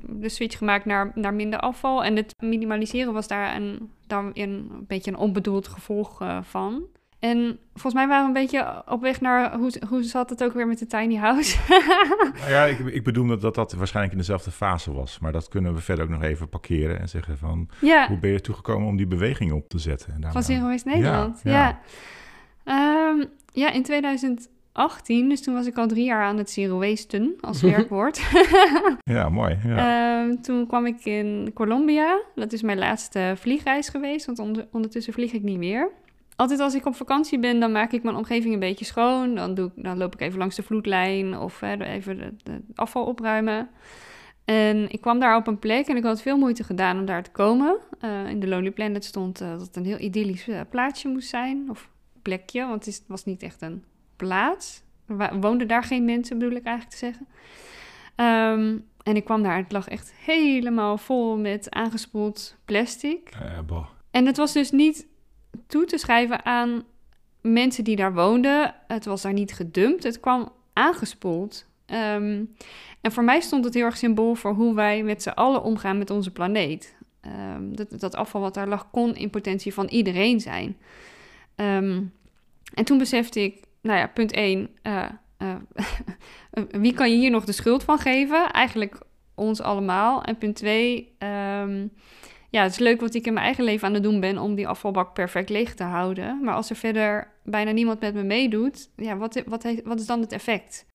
de, 0.00 0.28
switch 0.28 0.58
gemaakt 0.58 0.84
naar, 0.84 1.12
naar 1.14 1.34
minder 1.34 1.58
afval. 1.58 2.04
En 2.04 2.16
het 2.16 2.34
minimaliseren 2.42 3.12
was 3.12 3.28
daar 3.28 3.56
een, 3.56 3.90
daar 4.06 4.30
een 4.32 4.84
beetje 4.86 5.10
een 5.10 5.16
onbedoeld 5.16 5.68
gevolg 5.68 6.20
eh, 6.20 6.42
van. 6.42 6.82
En 7.18 7.58
volgens 7.72 7.94
mij 7.94 8.06
waren 8.06 8.32
we 8.32 8.38
een 8.38 8.46
beetje 8.46 8.82
op 8.88 9.00
weg 9.00 9.20
naar 9.20 9.56
hoe, 9.56 9.72
hoe 9.88 10.02
zat 10.02 10.30
het 10.30 10.44
ook 10.44 10.52
weer 10.52 10.66
met 10.66 10.78
de 10.78 10.86
tiny 10.86 11.16
house. 11.16 11.58
nou 12.40 12.50
ja, 12.50 12.64
ik, 12.64 12.78
ik 12.78 13.04
bedoel 13.04 13.26
dat, 13.26 13.40
dat 13.40 13.54
dat 13.54 13.72
waarschijnlijk 13.72 14.14
in 14.14 14.20
dezelfde 14.20 14.50
fase 14.50 14.92
was. 14.92 15.18
Maar 15.18 15.32
dat 15.32 15.48
kunnen 15.48 15.74
we 15.74 15.80
verder 15.80 16.04
ook 16.04 16.10
nog 16.10 16.22
even 16.22 16.48
parkeren 16.48 17.00
en 17.00 17.08
zeggen 17.08 17.38
van... 17.38 17.68
Ja. 17.80 18.08
Hoe 18.08 18.18
ben 18.18 18.30
je 18.30 18.40
toegekomen 18.40 18.88
om 18.88 18.96
die 18.96 19.06
beweging 19.06 19.52
op 19.52 19.68
te 19.68 19.78
zetten? 19.78 20.14
En 20.20 20.32
van 20.32 20.42
Zero 20.42 20.66
Waste 20.66 20.88
Nederland, 20.88 21.40
ja. 21.42 21.50
Ja, 21.50 21.80
ja. 22.64 23.10
Um, 23.10 23.24
ja 23.52 23.72
in 23.72 23.82
2018, 23.82 25.28
dus 25.28 25.42
toen 25.42 25.54
was 25.54 25.66
ik 25.66 25.76
al 25.76 25.86
drie 25.86 26.04
jaar 26.04 26.22
aan 26.22 26.38
het 26.38 26.50
Zero 26.50 26.78
Wasten 26.78 27.34
als 27.40 27.62
werkwoord. 27.72 28.20
ja, 29.16 29.28
mooi. 29.28 29.58
Ja. 29.64 30.22
Um, 30.22 30.42
toen 30.42 30.66
kwam 30.66 30.86
ik 30.86 31.04
in 31.04 31.50
Colombia. 31.54 32.20
Dat 32.34 32.52
is 32.52 32.62
mijn 32.62 32.78
laatste 32.78 33.34
vliegreis 33.36 33.88
geweest, 33.88 34.26
want 34.26 34.38
onder, 34.38 34.68
ondertussen 34.72 35.12
vlieg 35.12 35.32
ik 35.32 35.42
niet 35.42 35.58
meer 35.58 35.90
altijd 36.36 36.60
als 36.60 36.74
ik 36.74 36.86
op 36.86 36.94
vakantie 36.94 37.38
ben, 37.38 37.60
dan 37.60 37.72
maak 37.72 37.92
ik 37.92 38.02
mijn 38.02 38.16
omgeving 38.16 38.54
een 38.54 38.60
beetje 38.60 38.84
schoon. 38.84 39.34
Dan, 39.34 39.54
doe 39.54 39.66
ik, 39.66 39.84
dan 39.84 39.98
loop 39.98 40.14
ik 40.14 40.20
even 40.20 40.38
langs 40.38 40.56
de 40.56 40.62
vloedlijn 40.62 41.38
of 41.38 41.60
hè, 41.60 41.84
even 41.84 42.38
de, 42.42 42.62
afval 42.74 43.04
opruimen. 43.04 43.68
En 44.44 44.90
ik 44.90 45.00
kwam 45.00 45.18
daar 45.18 45.36
op 45.36 45.46
een 45.46 45.58
plek 45.58 45.86
en 45.86 45.96
ik 45.96 46.02
had 46.02 46.22
veel 46.22 46.38
moeite 46.38 46.64
gedaan 46.64 46.98
om 46.98 47.04
daar 47.04 47.22
te 47.22 47.30
komen. 47.30 47.78
Uh, 48.04 48.28
in 48.28 48.40
de 48.40 48.48
Lonely 48.48 48.70
Planet 48.70 49.04
stond 49.04 49.40
uh, 49.40 49.50
dat 49.50 49.60
het 49.60 49.76
een 49.76 49.84
heel 49.84 49.98
idyllisch 49.98 50.48
uh, 50.48 50.60
plaatsje 50.70 51.08
moest 51.08 51.28
zijn. 51.28 51.66
Of 51.70 51.90
plekje, 52.22 52.66
want 52.66 52.84
het 52.84 53.04
was 53.06 53.24
niet 53.24 53.42
echt 53.42 53.62
een 53.62 53.84
plaats. 54.16 54.82
Er 55.06 55.40
woonden 55.40 55.68
daar 55.68 55.82
geen 55.82 56.04
mensen, 56.04 56.38
bedoel 56.38 56.56
ik 56.56 56.64
eigenlijk 56.64 56.96
te 56.96 57.04
zeggen. 57.06 57.26
Um, 58.16 58.84
en 59.02 59.16
ik 59.16 59.24
kwam 59.24 59.42
daar 59.42 59.56
het 59.56 59.72
lag 59.72 59.88
echt 59.88 60.12
helemaal 60.24 60.98
vol 60.98 61.38
met 61.38 61.70
aangespoeld 61.70 62.56
plastic. 62.64 63.30
en 64.10 64.26
het 64.26 64.36
was 64.36 64.52
dus 64.52 64.70
niet 64.70 65.06
toe 65.66 65.84
te 65.84 65.98
schrijven 65.98 66.44
aan 66.44 66.84
mensen 67.40 67.84
die 67.84 67.96
daar 67.96 68.14
woonden. 68.14 68.74
Het 68.86 69.04
was 69.04 69.22
daar 69.22 69.32
niet 69.32 69.52
gedumpt, 69.52 70.02
het 70.02 70.20
kwam 70.20 70.52
aangespoeld. 70.72 71.66
Ehm, 71.86 72.44
en 73.00 73.12
voor 73.12 73.24
mij 73.24 73.40
stond 73.40 73.64
het 73.64 73.74
heel 73.74 73.84
erg 73.84 73.96
symbool 73.96 74.34
voor 74.34 74.52
hoe 74.52 74.74
wij 74.74 75.02
met 75.02 75.22
z'n 75.22 75.28
allen 75.28 75.62
omgaan 75.62 75.98
met 75.98 76.10
onze 76.10 76.30
planeet. 76.30 76.94
Um, 77.54 77.76
dat, 77.76 78.00
dat, 78.00 78.14
afval 78.14 78.40
wat 78.40 78.54
daar 78.54 78.68
lag 78.68 78.90
kon 78.90 79.14
in 79.14 79.30
potentie 79.30 79.74
van 79.74 79.86
iedereen 79.86 80.40
zijn. 80.40 80.76
Ehm, 81.54 82.02
en 82.74 82.84
toen 82.84 82.98
besefte 82.98 83.40
ik, 83.40 83.64
nou 83.80 83.98
ja, 83.98 84.06
punt 84.06 84.32
1, 84.32 84.68
uh, 84.82 85.04
eh, 85.04 85.10
uh, 85.38 85.54
eh, 86.50 86.64
wie 86.70 86.92
kan 86.92 87.10
je 87.10 87.16
hier 87.16 87.30
nog 87.30 87.44
de 87.44 87.52
schuld 87.52 87.84
van 87.84 87.98
geven? 87.98 88.50
Eigenlijk 88.52 88.98
ons 89.34 89.60
allemaal. 89.60 90.22
En 90.22 90.38
punt 90.38 90.56
2, 90.56 91.16
ja, 92.50 92.62
het 92.62 92.72
is 92.72 92.78
leuk 92.78 93.00
wat 93.00 93.14
ik 93.14 93.26
in 93.26 93.32
mijn 93.32 93.44
eigen 93.44 93.64
leven 93.64 93.88
aan 93.88 93.94
het 93.94 94.02
doen 94.02 94.20
ben 94.20 94.38
om 94.38 94.54
die 94.54 94.68
afvalbak 94.68 95.14
perfect 95.14 95.48
leeg 95.48 95.74
te 95.74 95.84
houden. 95.84 96.40
Maar 96.42 96.54
als 96.54 96.70
er 96.70 96.76
verder 96.76 97.28
bijna 97.44 97.70
niemand 97.70 98.00
met 98.00 98.14
me 98.14 98.22
meedoet, 98.22 98.90
ja, 98.96 99.16
wat, 99.16 99.42
wat, 99.46 99.66
wat 99.84 100.00
is 100.00 100.06
dan 100.06 100.20
het 100.20 100.32
effect? 100.32 100.86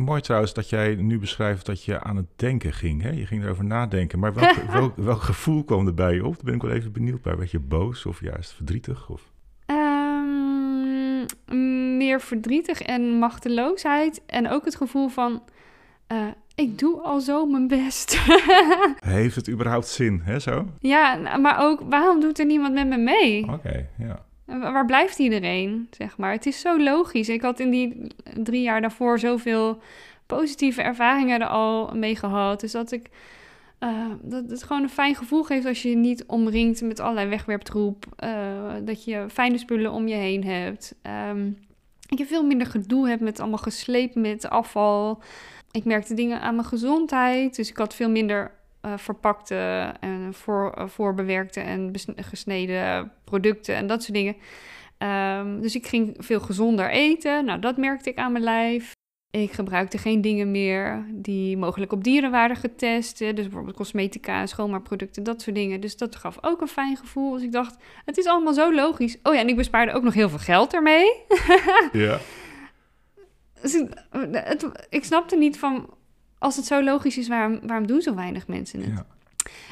Mooi 0.00 0.20
trouwens 0.20 0.54
dat 0.54 0.68
jij 0.68 0.94
nu 0.94 1.18
beschrijft 1.18 1.66
dat 1.66 1.84
je 1.84 2.00
aan 2.00 2.16
het 2.16 2.26
denken 2.36 2.72
ging. 2.72 3.02
Hè? 3.02 3.10
Je 3.10 3.26
ging 3.26 3.44
erover 3.44 3.64
nadenken. 3.64 4.18
Maar 4.18 4.34
welk, 4.34 4.54
welk, 4.72 4.96
welk, 4.96 5.22
gevoel 5.22 5.64
kwam 5.64 5.86
er 5.86 5.94
bij 5.94 6.14
je 6.14 6.26
op? 6.26 6.34
Daar 6.34 6.44
ben 6.44 6.54
ik 6.54 6.62
wel 6.62 6.70
even 6.70 6.92
benieuwd 6.92 7.22
bij. 7.22 7.36
Werd 7.36 7.50
je 7.50 7.58
boos 7.58 8.06
of 8.06 8.20
juist 8.20 8.52
verdrietig? 8.52 9.08
Of? 9.08 9.32
Um, 9.66 11.26
meer 11.96 12.20
verdrietig 12.20 12.80
en 12.80 13.02
machteloosheid. 13.18 14.22
En 14.26 14.48
ook 14.48 14.64
het 14.64 14.76
gevoel 14.76 15.08
van... 15.08 15.42
Uh, 16.12 16.26
ik 16.60 16.78
doe 16.78 17.00
al 17.00 17.20
zo 17.20 17.46
mijn 17.46 17.68
best. 17.68 18.18
Heeft 19.00 19.36
het 19.36 19.48
überhaupt 19.48 19.88
zin, 19.88 20.20
hè, 20.24 20.38
zo? 20.38 20.66
Ja, 20.80 21.36
maar 21.38 21.60
ook, 21.60 21.80
waarom 21.88 22.20
doet 22.20 22.38
er 22.38 22.46
niemand 22.46 22.74
met 22.74 22.86
me 22.86 22.96
mee? 22.96 23.52
Oké, 23.52 23.88
ja. 23.98 24.24
Waar 24.44 24.86
blijft 24.86 25.18
iedereen, 25.18 25.88
zeg 25.90 26.16
maar? 26.16 26.32
Het 26.32 26.46
is 26.46 26.60
zo 26.60 26.78
logisch. 26.82 27.28
Ik 27.28 27.42
had 27.42 27.60
in 27.60 27.70
die 27.70 28.06
drie 28.42 28.62
jaar 28.62 28.80
daarvoor 28.80 29.18
zoveel 29.18 29.78
positieve 30.26 30.82
ervaringen 30.82 31.40
er 31.40 31.46
al 31.46 31.90
mee 31.94 32.16
gehad. 32.16 32.60
Dus 32.60 32.72
dat 32.72 32.92
ik... 32.92 33.08
Uh, 33.80 34.06
dat 34.22 34.50
het 34.50 34.62
gewoon 34.62 34.82
een 34.82 34.88
fijn 34.88 35.14
gevoel 35.14 35.42
geeft 35.42 35.66
als 35.66 35.82
je 35.82 35.88
je 35.90 35.96
niet 35.96 36.24
omringt 36.26 36.82
met 36.82 37.00
allerlei 37.00 37.28
wegwerptroep. 37.28 38.06
Uh, 38.24 38.30
dat 38.84 39.04
je 39.04 39.26
fijne 39.28 39.58
spullen 39.58 39.92
om 39.92 40.08
je 40.08 40.14
heen 40.14 40.44
hebt. 40.44 40.94
Um, 41.30 41.56
ik 42.08 42.18
je 42.18 42.26
veel 42.26 42.44
minder 42.44 42.66
gedoe 42.66 43.08
hebt 43.08 43.20
met 43.20 43.40
allemaal 43.40 43.58
gesleept 43.58 44.14
met 44.14 44.48
afval 44.48 45.22
ik 45.70 45.84
merkte 45.84 46.14
dingen 46.14 46.40
aan 46.40 46.54
mijn 46.54 46.66
gezondheid. 46.66 47.56
Dus 47.56 47.70
ik 47.70 47.76
had 47.76 47.94
veel 47.94 48.10
minder 48.10 48.58
uh, 48.86 48.92
verpakte 48.96 49.92
en 50.00 50.34
voor, 50.34 50.74
uh, 50.78 50.86
voorbewerkte 50.86 51.60
en 51.60 51.92
gesneden 52.16 53.12
producten 53.24 53.74
en 53.74 53.86
dat 53.86 54.02
soort 54.02 54.14
dingen. 54.14 54.36
Um, 55.38 55.60
dus 55.60 55.74
ik 55.74 55.86
ging 55.86 56.14
veel 56.18 56.40
gezonder 56.40 56.90
eten. 56.90 57.44
Nou, 57.44 57.60
dat 57.60 57.76
merkte 57.76 58.10
ik 58.10 58.18
aan 58.18 58.32
mijn 58.32 58.44
lijf. 58.44 58.92
Ik 59.30 59.52
gebruikte 59.52 59.98
geen 59.98 60.20
dingen 60.20 60.50
meer 60.50 61.04
die 61.12 61.56
mogelijk 61.56 61.92
op 61.92 62.04
dieren 62.04 62.30
waren 62.30 62.56
getest. 62.56 63.18
Dus 63.18 63.32
bijvoorbeeld 63.34 63.76
cosmetica, 63.76 64.46
schoonmaakproducten, 64.46 65.22
dat 65.22 65.42
soort 65.42 65.56
dingen. 65.56 65.80
Dus 65.80 65.96
dat 65.96 66.16
gaf 66.16 66.38
ook 66.40 66.60
een 66.60 66.68
fijn 66.68 66.96
gevoel. 66.96 67.32
Dus 67.32 67.42
ik 67.42 67.52
dacht, 67.52 67.76
het 68.04 68.18
is 68.18 68.26
allemaal 68.26 68.54
zo 68.54 68.74
logisch. 68.74 69.18
Oh 69.22 69.34
ja, 69.34 69.40
en 69.40 69.48
ik 69.48 69.56
bespaarde 69.56 69.92
ook 69.92 70.02
nog 70.02 70.14
heel 70.14 70.28
veel 70.28 70.38
geld 70.38 70.74
ermee. 70.74 71.12
ja. 71.92 72.18
Dus 73.62 73.84
het, 74.30 74.86
ik 74.88 75.04
snapte 75.04 75.36
niet 75.36 75.58
van, 75.58 75.88
als 76.38 76.56
het 76.56 76.66
zo 76.66 76.82
logisch 76.82 77.18
is, 77.18 77.28
waarom, 77.28 77.60
waarom 77.62 77.86
doen 77.86 78.00
zo 78.00 78.14
weinig 78.14 78.46
mensen 78.46 78.80
het? 78.80 78.90
Ja. 78.90 79.06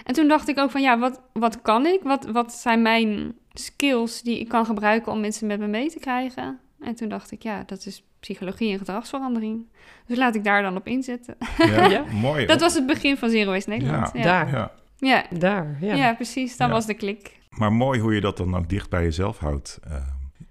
En 0.04 0.14
toen 0.14 0.28
dacht 0.28 0.48
ik 0.48 0.58
ook 0.58 0.70
van, 0.70 0.80
ja, 0.80 0.98
wat, 0.98 1.20
wat 1.32 1.62
kan 1.62 1.86
ik? 1.86 2.00
Wat, 2.02 2.26
wat 2.26 2.52
zijn 2.52 2.82
mijn 2.82 3.34
skills 3.52 4.22
die 4.22 4.40
ik 4.40 4.48
kan 4.48 4.66
gebruiken 4.66 5.12
om 5.12 5.20
mensen 5.20 5.46
met 5.46 5.58
me 5.58 5.66
mee 5.66 5.90
te 5.90 5.98
krijgen? 5.98 6.58
En 6.80 6.94
toen 6.94 7.08
dacht 7.08 7.30
ik, 7.30 7.42
ja, 7.42 7.62
dat 7.66 7.86
is 7.86 8.04
psychologie 8.20 8.72
en 8.72 8.78
gedragsverandering. 8.78 9.66
Dus 10.06 10.18
laat 10.18 10.34
ik 10.34 10.44
daar 10.44 10.62
dan 10.62 10.76
op 10.76 10.86
inzetten. 10.86 11.36
Ja, 11.58 11.86
ja. 11.96 12.04
mooi. 12.12 12.46
Dat 12.46 12.60
was 12.60 12.74
het 12.74 12.86
begin 12.86 13.16
van 13.16 13.30
Zero 13.30 13.50
Waste 13.50 13.70
Nederland. 13.70 14.10
Ja, 14.14 14.22
daar. 14.22 14.50
Ja. 14.50 14.72
Ja. 14.96 15.24
Daar, 15.38 15.76
ja. 15.80 15.94
ja 15.94 16.14
precies. 16.14 16.56
Dat 16.56 16.70
was 16.70 16.86
de 16.86 16.94
klik. 16.94 17.40
Maar 17.50 17.72
mooi 17.72 18.00
hoe 18.00 18.14
je 18.14 18.20
dat 18.20 18.36
dan 18.36 18.56
ook 18.56 18.68
dicht 18.68 18.90
bij 18.90 19.02
jezelf 19.02 19.38
houdt. 19.38 19.78
Uh, 19.88 19.96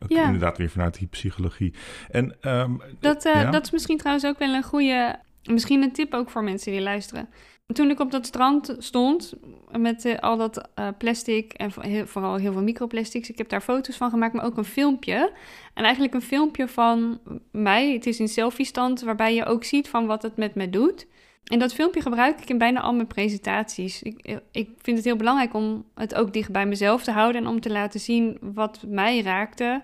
ja. 0.07 0.23
Inderdaad, 0.23 0.57
weer 0.57 0.69
vanuit 0.69 0.97
die 0.99 1.07
psychologie. 1.07 1.73
En, 2.09 2.35
um, 2.41 2.81
dat, 2.99 3.25
uh, 3.25 3.51
dat 3.51 3.63
is 3.63 3.71
misschien 3.71 3.97
trouwens 3.97 4.25
ook 4.25 4.39
wel 4.39 4.53
een 4.53 4.63
goede. 4.63 5.19
Misschien 5.43 5.83
een 5.83 5.91
tip 5.91 6.13
ook 6.13 6.29
voor 6.29 6.43
mensen 6.43 6.71
die 6.71 6.81
luisteren. 6.81 7.29
Toen 7.73 7.89
ik 7.89 7.99
op 7.99 8.11
dat 8.11 8.25
strand 8.25 8.75
stond 8.77 9.33
met 9.77 10.05
uh, 10.05 10.17
al 10.19 10.37
dat 10.37 10.69
uh, 10.79 10.87
plastic 10.97 11.53
en 11.53 11.71
vooral 12.07 12.35
heel 12.35 12.51
veel 12.51 12.61
microplastics, 12.61 13.29
ik 13.29 13.37
heb 13.37 13.49
daar 13.49 13.61
foto's 13.61 13.97
van 13.97 14.09
gemaakt, 14.09 14.33
maar 14.33 14.45
ook 14.45 14.57
een 14.57 14.65
filmpje. 14.65 15.31
En 15.73 15.83
eigenlijk 15.83 16.13
een 16.13 16.21
filmpje 16.21 16.67
van 16.67 17.19
mij. 17.51 17.93
Het 17.93 18.05
is 18.05 18.19
in 18.19 18.27
selfie-stand, 18.27 19.01
waarbij 19.01 19.35
je 19.35 19.45
ook 19.45 19.63
ziet 19.63 19.89
van 19.89 20.05
wat 20.05 20.21
het 20.21 20.37
met 20.37 20.55
me 20.55 20.69
doet. 20.69 21.07
En 21.47 21.59
dat 21.59 21.73
filmpje 21.73 22.01
gebruik 22.01 22.41
ik 22.41 22.49
in 22.49 22.57
bijna 22.57 22.81
al 22.81 22.93
mijn 22.93 23.07
presentaties. 23.07 24.03
Ik, 24.03 24.39
ik 24.51 24.69
vind 24.77 24.97
het 24.97 25.05
heel 25.05 25.15
belangrijk 25.15 25.53
om 25.53 25.85
het 25.95 26.15
ook 26.15 26.33
dicht 26.33 26.51
bij 26.51 26.65
mezelf 26.65 27.03
te 27.03 27.11
houden 27.11 27.41
en 27.41 27.47
om 27.47 27.61
te 27.61 27.71
laten 27.71 27.99
zien 27.99 28.37
wat 28.41 28.83
mij 28.87 29.21
raakte. 29.21 29.81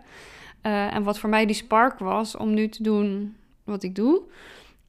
Uh, 0.63 0.93
en 0.93 1.03
wat 1.03 1.19
voor 1.19 1.29
mij 1.29 1.45
die 1.45 1.55
spark 1.55 1.99
was 1.99 2.37
om 2.37 2.53
nu 2.53 2.69
te 2.69 2.83
doen 2.83 3.35
wat 3.63 3.83
ik 3.83 3.95
doe. 3.95 4.21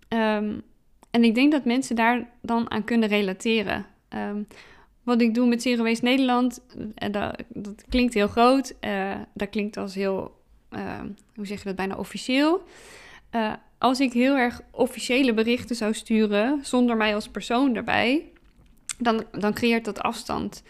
Um, 0.09 0.63
en 1.11 1.25
ik 1.25 1.35
denk 1.35 1.53
dat 1.53 1.65
mensen 1.65 1.97
daar 1.97 2.29
dan 2.43 2.71
aan 2.71 2.85
kunnen 2.85 3.09
relateren. 3.09 3.87
Um, 4.09 4.47
wat 5.03 5.21
ik 5.21 5.35
doe 5.35 5.47
met 5.47 5.63
Zero 5.63 5.83
Waste 5.83 6.05
Nederland, 6.05 6.61
uh, 6.77 7.13
dat, 7.13 7.43
dat, 7.49 7.85
klinkt 7.89 8.15
heel 8.15 8.29
groot. 8.29 8.75
Uh, 8.81 9.15
dat 9.35 9.49
klinkt 9.49 9.77
als 9.77 9.95
heel, 9.95 10.41
hoe 11.35 11.47
zeg 11.47 11.59
je 11.59 11.65
dat, 11.65 11.77
bijna 11.77 11.97
officieel 11.97 12.63
als 13.79 14.01
ik 14.01 14.13
heel 14.13 14.37
erg 14.37 14.61
officiële 14.71 15.35
berichten 15.35 15.77
zou 15.77 15.95
sturen, 15.95 16.61
zonder 16.63 16.97
mij 16.97 17.15
als 17.15 17.29
persoon 17.29 17.75
erbij, 17.75 18.25
dan, 18.99 19.25
dan 19.33 19.55
creëert 19.55 19.85
dat 19.85 20.01
afstand. 20.01 20.63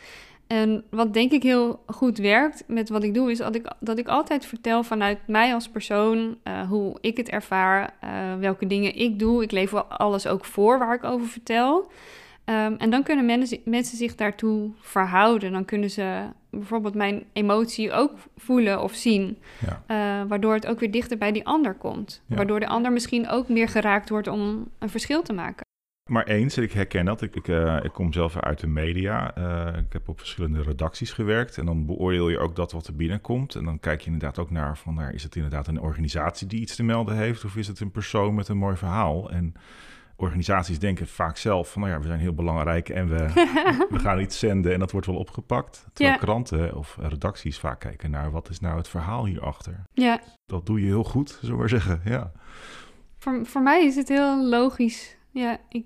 En 0.46 0.84
wat 0.90 1.14
denk 1.14 1.32
ik 1.32 1.42
heel 1.42 1.82
goed 1.86 2.18
werkt 2.18 2.64
met 2.66 2.88
wat 2.88 3.02
ik 3.02 3.14
doe, 3.14 3.30
is 3.30 3.38
dat 3.38 3.54
ik, 3.54 3.72
dat 3.80 3.98
ik 3.98 4.08
altijd 4.08 4.46
vertel 4.46 4.82
vanuit 4.82 5.18
mij 5.26 5.54
als 5.54 5.68
persoon 5.68 6.38
uh, 6.44 6.68
hoe 6.68 6.98
ik 7.00 7.16
het 7.16 7.28
ervaar, 7.28 7.94
uh, 8.04 8.34
welke 8.38 8.66
dingen 8.66 8.96
ik 8.96 9.18
doe. 9.18 9.42
Ik 9.42 9.50
leef 9.50 9.74
alles 9.74 10.26
ook 10.26 10.44
voor 10.44 10.78
waar 10.78 10.94
ik 10.94 11.04
over 11.04 11.26
vertel. 11.26 11.90
Um, 12.46 12.76
en 12.76 12.90
dan 12.90 13.02
kunnen 13.02 13.26
mensen, 13.26 13.58
mensen 13.64 13.96
zich 13.96 14.14
daartoe 14.14 14.70
verhouden. 14.80 15.52
Dan 15.52 15.64
kunnen 15.64 15.90
ze 15.90 16.22
bijvoorbeeld 16.50 16.94
mijn 16.94 17.24
emotie 17.32 17.92
ook 17.92 18.12
voelen 18.36 18.82
of 18.82 18.92
zien. 18.92 19.38
Ja. 19.66 20.22
Uh, 20.22 20.28
waardoor 20.28 20.54
het 20.54 20.66
ook 20.66 20.80
weer 20.80 20.90
dichter 20.90 21.18
bij 21.18 21.32
die 21.32 21.46
ander 21.46 21.74
komt. 21.74 22.22
Ja. 22.26 22.36
Waardoor 22.36 22.60
de 22.60 22.66
ander 22.66 22.92
misschien 22.92 23.28
ook 23.28 23.48
meer 23.48 23.68
geraakt 23.68 24.08
wordt 24.08 24.28
om 24.28 24.68
een 24.78 24.88
verschil 24.88 25.22
te 25.22 25.32
maken. 25.32 25.62
Maar 26.10 26.24
eens, 26.26 26.58
ik 26.58 26.72
herken 26.72 27.04
dat. 27.04 27.22
Ik, 27.22 27.36
ik, 27.36 27.48
uh, 27.48 27.78
ik 27.82 27.92
kom 27.92 28.12
zelf 28.12 28.36
uit 28.36 28.60
de 28.60 28.66
media. 28.66 29.38
Uh, 29.38 29.78
ik 29.78 29.92
heb 29.92 30.08
op 30.08 30.18
verschillende 30.18 30.62
redacties 30.62 31.12
gewerkt. 31.12 31.58
En 31.58 31.66
dan 31.66 31.86
beoordeel 31.86 32.28
je 32.28 32.38
ook 32.38 32.56
dat 32.56 32.72
wat 32.72 32.86
er 32.86 32.96
binnenkomt. 32.96 33.54
En 33.54 33.64
dan 33.64 33.80
kijk 33.80 34.00
je 34.00 34.06
inderdaad 34.10 34.38
ook 34.38 34.50
naar 34.50 34.78
van, 34.78 34.94
nou, 34.94 35.12
is 35.12 35.22
het 35.22 35.36
inderdaad 35.36 35.66
een 35.66 35.80
organisatie 35.80 36.46
die 36.46 36.60
iets 36.60 36.76
te 36.76 36.82
melden 36.82 37.16
heeft? 37.16 37.44
Of 37.44 37.56
is 37.56 37.66
het 37.66 37.80
een 37.80 37.90
persoon 37.90 38.34
met 38.34 38.48
een 38.48 38.56
mooi 38.56 38.76
verhaal? 38.76 39.30
En 39.30 39.54
organisaties 40.16 40.78
denken 40.78 41.06
vaak 41.06 41.36
zelf 41.36 41.72
van, 41.72 41.80
nou 41.82 41.92
ja, 41.94 42.00
we 42.00 42.06
zijn 42.06 42.18
heel 42.20 42.34
belangrijk 42.34 42.88
en 42.88 43.08
we, 43.08 43.26
we 43.94 43.98
gaan 43.98 44.20
iets 44.20 44.38
zenden 44.38 44.72
en 44.72 44.78
dat 44.78 44.90
wordt 44.90 45.06
wel 45.06 45.16
opgepakt. 45.16 45.86
Terwijl 45.92 46.16
Ja. 46.18 46.24
kranten 46.24 46.76
of 46.76 46.96
redacties 47.00 47.58
vaak 47.58 47.80
kijken 47.80 48.10
naar 48.10 48.30
wat 48.30 48.48
is 48.48 48.60
nou 48.60 48.76
het 48.76 48.88
verhaal 48.88 49.26
hierachter. 49.26 49.82
Ja, 49.92 50.20
Dat 50.46 50.66
doe 50.66 50.80
je 50.80 50.86
heel 50.86 51.04
goed, 51.04 51.30
zullen 51.30 51.50
we 51.54 51.60
maar 51.60 51.68
zeggen. 51.68 52.00
Ja, 52.04 52.32
voor, 53.18 53.46
voor 53.46 53.62
mij 53.62 53.84
is 53.84 53.96
het 53.96 54.08
heel 54.08 54.44
logisch. 54.48 55.16
Ja, 55.30 55.58
ik, 55.68 55.84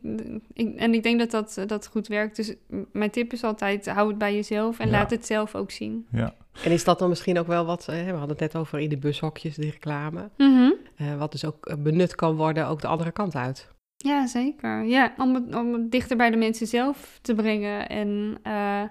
ik, 0.53 0.75
en 0.77 0.95
ik 0.95 1.03
denk 1.03 1.19
dat 1.19 1.31
dat, 1.31 1.69
dat 1.69 1.87
goed 1.87 2.07
werkt. 2.07 2.37
Dus 2.37 2.55
mijn 2.93 3.11
tip 3.11 3.33
is 3.33 3.45
altijd, 3.45 3.87
hou 3.89 4.09
het 4.09 4.19
bij 4.19 4.35
jezelf 4.35 4.79
en 4.79 4.87
Ja. 4.87 4.93
laat 4.93 5.11
het 5.11 5.27
zelf 5.27 5.55
ook 5.55 5.71
zien. 5.71 6.07
ja. 6.13 6.35
En 6.65 6.71
is 6.71 6.85
dat 6.85 6.99
dan 6.99 7.09
misschien 7.09 7.39
ook 7.39 7.47
wel 7.47 7.65
wat, 7.67 7.89
eh, 7.89 8.05
we 8.05 8.11
hadden 8.11 8.29
het 8.29 8.39
net 8.41 8.57
over 8.57 8.79
in 8.79 8.89
de 8.89 8.99
bushokjes, 8.99 9.55
die 9.57 9.71
reclame, 9.71 10.31
Mhm. 10.37 10.71
eh, 10.97 11.17
wat 11.19 11.33
dus 11.33 11.45
ook 11.45 11.67
eh, 11.67 11.77
benut 11.77 12.15
kan 12.15 12.37
worden, 12.37 12.67
ook 12.67 12.81
de 12.81 12.87
andere 12.87 13.11
kant 13.13 13.35
uit. 13.37 13.69
Ja, 13.99 14.27
zeker. 14.27 14.85
Ja, 14.85 15.15
om 15.17 15.35
het, 15.35 15.55
om 15.55 15.73
het 15.73 15.91
dichter 15.91 16.17
bij 16.17 16.31
de 16.31 16.37
mensen 16.37 16.67
zelf 16.67 17.19
te 17.23 17.35
brengen 17.35 17.89
en 17.89 18.39
eh, 18.43 18.83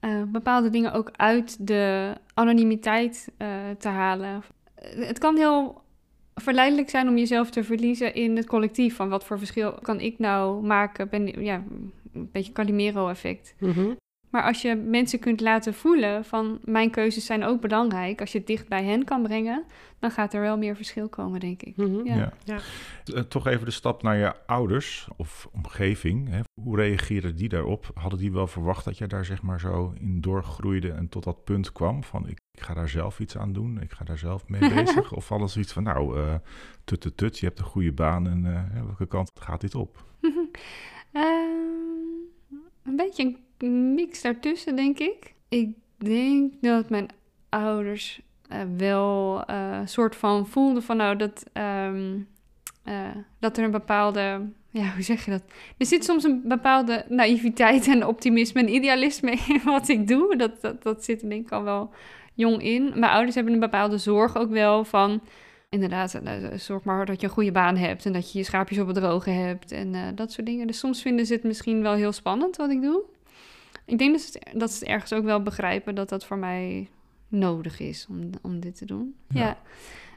eh, 0.00 0.22
bepaalde 0.26 0.70
dingen 0.70 0.92
ook 0.92 1.10
uit 1.12 1.66
de 1.66 2.14
anonimiteit 2.34 3.32
eh, 3.36 3.48
te 3.78 3.88
halen. 3.88 4.42
Het 4.80 5.18
kan 5.18 5.36
heel 5.36 5.82
verleidelijk 6.34 6.90
zijn 6.90 7.08
om 7.08 7.18
jezelf 7.18 7.50
te 7.50 7.64
verliezen 7.64 8.14
in 8.14 8.36
het 8.36 8.46
collectief. 8.46 8.96
Van 8.96 9.08
wat 9.08 9.24
voor 9.24 9.38
verschil 9.38 9.72
kan 9.72 10.00
ik 10.00 10.18
nou 10.18 10.62
maken? 10.62 11.08
Ben, 11.08 11.42
ja, 11.44 11.62
een 12.12 12.28
beetje 12.32 12.52
Calimero-effect. 12.52 13.54
Mhm. 13.58 13.92
Maar 14.32 14.42
als 14.42 14.62
je 14.62 14.74
mensen 14.74 15.18
kunt 15.18 15.40
laten 15.40 15.74
voelen 15.74 16.24
van 16.24 16.58
mijn 16.64 16.90
keuzes 16.90 17.26
zijn 17.26 17.44
ook 17.44 17.60
belangrijk, 17.60 18.20
als 18.20 18.32
je 18.32 18.38
het 18.38 18.46
dicht 18.46 18.68
bij 18.68 18.84
hen 18.84 19.04
kan 19.04 19.22
brengen, 19.22 19.64
dan 19.98 20.10
gaat 20.10 20.34
er 20.34 20.40
wel 20.40 20.58
meer 20.58 20.76
verschil 20.76 21.08
komen, 21.08 21.40
denk 21.40 21.62
ik. 21.62 21.76
Mhm. 21.76 22.06
Ja. 22.06 22.14
Ja. 22.16 22.32
Ja. 22.44 22.58
Eh, 23.14 23.20
Toch 23.22 23.46
even 23.46 23.64
de 23.64 23.70
stap 23.70 24.02
naar 24.02 24.16
je 24.16 24.46
ouders 24.46 25.08
of 25.16 25.48
omgeving. 25.52 26.28
Hè. 26.28 26.40
Hoe 26.62 26.76
reageerden 26.76 27.36
die 27.36 27.48
daarop? 27.48 27.90
Hadden 27.94 28.18
die 28.18 28.32
wel 28.32 28.46
verwacht 28.46 28.84
dat 28.84 28.98
jij 28.98 29.06
daar 29.06 29.24
zeg 29.24 29.42
maar 29.42 29.60
zo 29.60 29.92
in 30.00 30.20
doorgroeide 30.20 30.90
en 30.92 31.08
tot 31.08 31.24
dat 31.24 31.44
punt 31.44 31.72
kwam 31.72 32.04
van 32.04 32.28
ik, 32.28 32.38
ik 32.52 32.62
ga 32.62 32.74
daar 32.74 32.88
zelf 32.88 33.20
iets 33.20 33.36
aan 33.36 33.52
doen, 33.52 33.80
ik 33.80 33.92
ga 33.92 34.04
daar 34.04 34.18
zelf 34.18 34.48
mee 34.48 34.72
bezig? 34.74 35.12
of 35.12 35.28
hadden 35.28 35.48
ze 35.48 35.58
iets 35.60 35.72
van 35.72 35.82
nou, 35.82 36.18
eh 36.20 36.34
tut, 36.84 37.00
tut, 37.00 37.16
tut, 37.16 37.38
je 37.38 37.46
hebt 37.46 37.58
een 37.58 37.64
goede 37.64 37.92
baan 37.92 38.28
en 38.28 38.46
eh, 38.54 38.82
welke 38.84 39.06
kant 39.06 39.30
gaat 39.40 39.60
dit 39.60 39.74
op? 39.74 40.04
Ehm, 41.12 41.24
een 42.82 42.96
beetje 42.96 43.22
een 43.24 43.38
mix 43.62 44.22
daartussen, 44.22 44.76
denk 44.76 44.98
ik. 44.98 45.34
Ik 45.48 45.68
denk 45.98 46.52
dat 46.60 46.90
mijn 46.90 47.08
ouders 47.48 48.20
eh, 48.48 48.58
wel 48.76 49.42
eh, 49.46 49.78
een 49.80 49.88
soort 49.88 50.16
van 50.16 50.46
voelden 50.46 50.82
van 50.82 50.96
nou 50.96 51.16
dat, 51.16 51.44
ehm, 51.52 52.18
eh, 52.84 53.16
dat 53.38 53.58
er 53.58 53.64
een 53.64 53.70
bepaalde. 53.70 54.50
Ja, 54.70 54.92
hoe 54.94 55.02
zeg 55.02 55.24
je 55.24 55.30
dat? 55.30 55.42
Er 55.78 55.86
zit 55.86 56.04
soms 56.04 56.24
een 56.24 56.42
bepaalde 56.44 57.04
naïviteit 57.08 57.86
en 57.86 58.06
optimisme 58.06 58.60
en 58.60 58.74
idealisme 58.74 59.30
in 59.48 59.60
wat 59.64 59.88
ik 59.88 60.08
doe. 60.08 60.36
Dat, 60.36 60.60
dat, 60.60 60.82
dat 60.82 61.04
zit 61.04 61.22
er 61.22 61.28
denk 61.28 61.46
ik 61.46 61.52
al 61.52 61.62
wel 61.62 61.90
jong 62.34 62.62
in. 62.62 62.92
Mijn 62.94 63.12
ouders 63.12 63.34
hebben 63.34 63.52
een 63.52 63.60
bepaalde 63.60 63.98
zorg 63.98 64.36
ook 64.36 64.50
wel 64.50 64.84
van... 64.84 65.20
Inderdaad, 65.68 66.14
eh, 66.14 66.32
zorg 66.56 66.84
maar 66.84 67.06
dat 67.06 67.20
je 67.20 67.26
een 67.26 67.32
goede 67.32 67.52
baan 67.52 67.76
hebt... 67.76 68.06
en 68.06 68.12
dat 68.12 68.32
je 68.32 68.38
je 68.38 68.44
schaapjes 68.44 68.78
op 68.78 68.86
het 68.86 68.96
droge 68.96 69.30
hebt 69.30 69.72
en 69.72 69.94
eh, 69.94 70.00
dat 70.14 70.32
soort 70.32 70.46
dingen. 70.46 70.66
Dus 70.66 70.78
soms 70.78 71.02
vinden 71.02 71.26
ze 71.26 71.32
het 71.32 71.42
misschien 71.42 71.82
wel 71.82 71.94
heel 71.94 72.12
spannend 72.12 72.56
wat 72.56 72.70
ik 72.70 72.82
doe. 72.82 73.02
Ik 73.84 73.98
denk 73.98 74.12
dat 74.12 74.20
ze, 74.20 74.38
het, 74.38 74.60
dat 74.60 74.70
ze 74.70 74.78
het 74.78 74.88
ergens 74.88 75.12
ook 75.12 75.24
wel 75.24 75.42
begrijpen... 75.42 75.94
dat 75.94 76.08
dat 76.08 76.24
voor 76.24 76.38
mij 76.38 76.88
nodig 77.28 77.80
is 77.80 78.06
om, 78.10 78.30
om 78.42 78.60
dit 78.60 78.76
te 78.76 78.86
doen. 78.86 79.14
Ja. 79.28 79.40
Ja. 79.40 79.56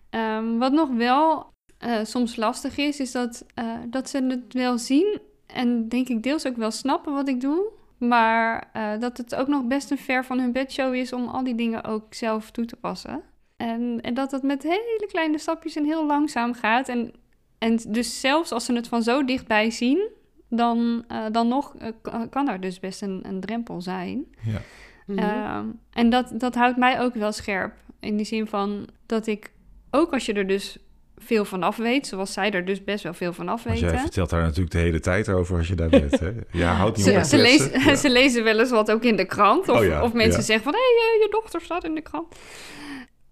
Ehm, 0.09 0.57
wat 0.57 0.71
nog 0.71 0.89
wel 0.89 1.49
eh, 1.77 2.03
soms 2.03 2.35
lastig 2.35 2.77
is... 2.77 2.99
is 2.99 3.11
dat, 3.11 3.45
eh, 3.53 3.73
dat 3.89 4.09
ze 4.09 4.23
het 4.23 4.53
wel 4.53 4.77
zien... 4.77 5.19
en 5.45 5.89
denk 5.89 6.07
ik 6.07 6.23
deels 6.23 6.47
ook 6.47 6.57
wel 6.57 6.71
snappen 6.71 7.13
wat 7.13 7.27
ik 7.27 7.41
doe... 7.41 7.73
Maar 7.97 8.69
eh, 8.73 8.99
dat 8.99 9.17
het 9.17 9.35
ook 9.35 9.47
nog 9.47 9.65
best 9.65 9.91
een 9.91 9.97
ver 9.97 10.25
van 10.25 10.39
hun 10.39 10.51
bedshow 10.51 10.93
is 10.93 11.13
om 11.13 11.27
al 11.27 11.43
die 11.43 11.55
dingen 11.55 11.83
ook 11.83 12.13
zelf 12.13 12.51
toe 12.51 12.65
te 12.65 12.75
passen. 12.75 13.21
En, 13.57 13.99
en 14.01 14.13
dat 14.13 14.31
het 14.31 14.43
met 14.43 14.63
hele 14.63 15.05
kleine 15.07 15.37
stapjes 15.37 15.75
en 15.75 15.85
heel 15.85 16.05
langzaam 16.05 16.53
gaat. 16.53 16.89
En, 16.89 17.13
en 17.57 17.79
dus 17.87 18.19
zelfs 18.19 18.51
als 18.51 18.65
ze 18.65 18.73
het 18.73 18.87
van 18.87 19.03
zo 19.03 19.25
dichtbij 19.25 19.71
zien, 19.71 20.09
dan, 20.55 21.03
eh, 21.07 21.25
dan 21.31 21.47
nog 21.47 21.75
eh, 21.77 21.89
kan 22.29 22.49
er 22.49 22.59
dus 22.61 22.79
best 22.79 23.01
een, 23.01 23.19
een 23.23 23.39
drempel 23.39 23.81
zijn. 23.81 24.25
Ja. 24.41 24.61
Mhm. 25.05 25.19
Ehm, 25.19 25.65
en 25.93 26.09
dat, 26.09 26.31
dat 26.33 26.55
houdt 26.55 26.77
mij 26.77 26.99
ook 27.01 27.13
wel 27.13 27.31
scherp. 27.31 27.73
In 27.99 28.17
die 28.17 28.25
zin 28.25 28.47
van 28.47 28.87
dat 29.05 29.27
ik, 29.27 29.51
ook 29.91 30.13
als 30.13 30.25
je 30.25 30.33
er 30.33 30.47
dus 30.47 30.77
veel 31.17 31.45
van 31.45 31.63
af 31.63 31.77
weet, 31.77 32.07
zoals 32.07 32.33
zij 32.33 32.51
er 32.51 32.65
dus 32.65 32.83
best 32.83 33.03
wel 33.03 33.13
veel 33.13 33.33
van 33.33 33.49
af 33.49 33.63
weten. 33.63 33.87
jij 33.89 33.99
vertelt 33.99 34.29
daar 34.29 34.41
natuurlijk 34.41 34.71
de 34.71 34.77
hele 34.77 34.99
tijd 34.99 35.29
over 35.29 35.57
als 35.57 35.67
je 35.67 35.75
daar 35.75 35.89
bent. 35.89 36.19
Hè? 36.19 36.31
Ja, 36.51 36.73
houdt 36.73 36.97
niet 36.97 37.05
Ze, 37.05 37.17
op 37.17 37.23
ze, 37.23 37.37
lezen, 37.37 37.79
Ja. 37.85 37.95
ze 37.95 38.09
lezen 38.09 38.43
wel 38.43 38.59
eens 38.59 38.69
wat 38.69 38.91
ook 38.91 39.03
in 39.03 39.15
de 39.15 39.25
krant. 39.25 39.69
Of, 39.69 39.77
Oh 39.79 39.85
ja, 39.85 40.03
of 40.03 40.13
mensen 40.13 40.39
ja. 40.39 40.45
zeggen 40.45 40.63
van, 40.63 40.73
hé, 40.73 40.79
hey, 40.79 41.15
eh, 41.15 41.21
je 41.21 41.27
dochter 41.31 41.61
staat 41.61 41.83
in 41.83 41.95
de 41.95 42.01
krant. 42.01 42.35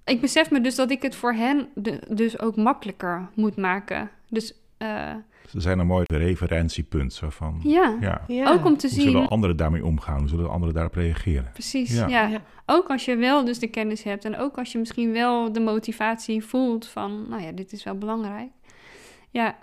Ik 0.05 0.21
besef 0.21 0.51
me 0.51 0.61
dus 0.61 0.75
dat 0.75 0.91
ik 0.91 1.01
het 1.01 1.15
voor 1.15 1.33
hen 1.33 1.67
de- 1.75 2.01
dus 2.09 2.39
ook 2.39 2.55
makkelijker 2.55 3.29
moet 3.35 3.55
maken. 3.57 4.09
Dus 4.29 4.53
eh, 4.77 5.11
Ze 5.49 5.61
zijn 5.61 5.79
een 5.79 5.87
mooi 5.87 6.03
referentiepunt. 6.07 7.13
Zo 7.13 7.29
van, 7.29 7.59
ja. 7.63 7.97
ja. 8.01 8.21
Ja. 8.27 8.51
ook 8.51 8.65
om 8.65 8.77
te 8.77 8.87
Hoe 8.87 8.95
zien... 8.95 9.11
zullen 9.11 9.27
anderen 9.27 9.55
daarmee 9.57 9.85
omgaan? 9.85 10.19
Hoe 10.19 10.27
zullen 10.27 10.49
anderen 10.49 10.73
daarop 10.73 10.93
reageren? 10.95 11.49
Precies, 11.53 11.95
Ja. 11.95 12.07
ja. 12.07 12.27
Ja. 12.27 12.41
Ook 12.65 12.89
als 12.89 13.05
je 13.05 13.15
wel 13.15 13.45
dus 13.45 13.59
de 13.59 13.67
kennis 13.67 14.03
hebt 14.03 14.25
en 14.25 14.37
ook 14.37 14.57
als 14.57 14.71
je 14.71 14.77
misschien 14.77 15.11
wel 15.11 15.51
de 15.51 15.59
motivatie 15.59 16.43
voelt 16.43 16.87
van, 16.87 17.25
nou 17.29 17.41
ja, 17.41 17.51
dit 17.51 17.71
is 17.71 17.83
wel 17.83 17.97
belangrijk. 17.97 18.49
Ja, 19.29 19.55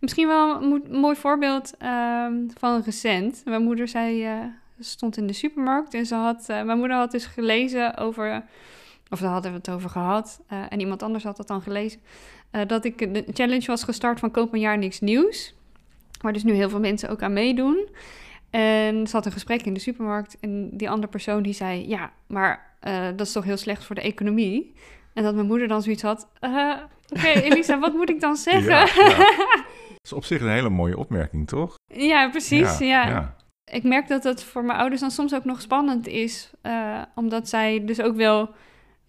misschien 0.00 0.26
wel 0.26 0.62
een 0.62 0.68
mo- 0.68 0.98
mooi 1.00 1.16
voorbeeld 1.16 1.76
ehm, 1.78 2.34
van 2.58 2.82
recent. 2.84 3.42
Mijn 3.44 3.62
moeder 3.62 3.88
zei, 3.88 4.24
eh, 4.24 4.36
stond 4.78 5.16
in 5.16 5.26
de 5.26 5.32
supermarkt 5.32 5.94
en 5.94 6.06
ze 6.06 6.14
had, 6.14 6.48
eh, 6.48 6.62
mijn 6.62 6.78
moeder 6.78 6.96
had 6.96 7.10
dus 7.10 7.26
gelezen 7.26 7.96
over, 7.96 8.44
of 9.10 9.20
daar 9.20 9.30
hadden 9.32 9.50
we 9.50 9.56
het 9.56 9.70
over 9.70 9.90
gehad, 9.90 10.40
eh, 10.48 10.58
en 10.68 10.80
iemand 10.80 11.02
anders 11.02 11.24
had 11.24 11.36
dat 11.36 11.48
dan 11.48 11.62
gelezen, 11.62 12.00
eh, 12.52 12.60
dat 12.66 12.84
ik 12.84 13.14
de 13.14 13.24
challenge 13.32 13.66
was 13.66 13.84
gestart 13.84 14.20
van 14.20 14.30
koop 14.30 14.52
een 14.52 14.60
jaar 14.60 14.78
niks 14.78 15.00
nieuws. 15.00 15.54
Waar 16.20 16.32
dus 16.32 16.42
nu 16.42 16.52
heel 16.52 16.68
veel 16.68 16.80
mensen 16.80 17.08
ook 17.08 17.22
aan 17.22 17.32
meedoen. 17.32 17.88
En 18.50 19.06
ze 19.06 19.16
had 19.16 19.26
een 19.26 19.32
gesprek 19.32 19.62
in 19.62 19.74
de 19.74 19.80
supermarkt 19.80 20.36
en 20.40 20.70
die 20.72 20.90
andere 20.90 21.08
persoon 21.08 21.42
die 21.42 21.52
zei, 21.52 21.88
ja, 21.88 22.12
maar 22.26 22.76
eh, 22.80 23.06
dat 23.16 23.26
is 23.26 23.32
toch 23.32 23.44
heel 23.44 23.56
slecht 23.56 23.84
voor 23.84 23.94
de 23.94 24.00
economie. 24.00 24.74
En 25.14 25.22
dat 25.22 25.34
mijn 25.34 25.46
moeder 25.46 25.68
dan 25.68 25.82
zoiets 25.82 26.02
had, 26.02 26.28
eh, 26.40 26.74
oké 27.08 27.28
Elisa, 27.48 27.78
wat 27.78 27.92
moet 27.92 28.10
ik 28.10 28.20
dan 28.20 28.36
zeggen? 28.36 28.72
Ja, 28.72 28.88
Ja, 28.94 29.06
ja. 29.08 29.16
Dat 30.02 30.10
is 30.10 30.12
op 30.12 30.24
zich 30.24 30.40
een 30.40 30.50
hele 30.50 30.70
mooie 30.70 30.96
opmerking, 30.96 31.48
toch? 31.48 31.74
precies, 32.30 32.78
ja. 32.78 33.08
ja. 33.08 33.36
Ik 33.64 33.82
merk 33.82 34.08
dat 34.08 34.24
het 34.24 34.44
voor 34.44 34.64
mijn 34.64 34.78
ouders 34.78 35.00
dan 35.00 35.10
soms 35.10 35.34
ook 35.34 35.44
nog 35.44 35.60
spannend 35.60 36.06
is, 36.06 36.50
omdat 37.14 37.48
zij 37.48 37.84
dus 37.84 38.00
ook 38.00 38.16
wel 38.16 38.54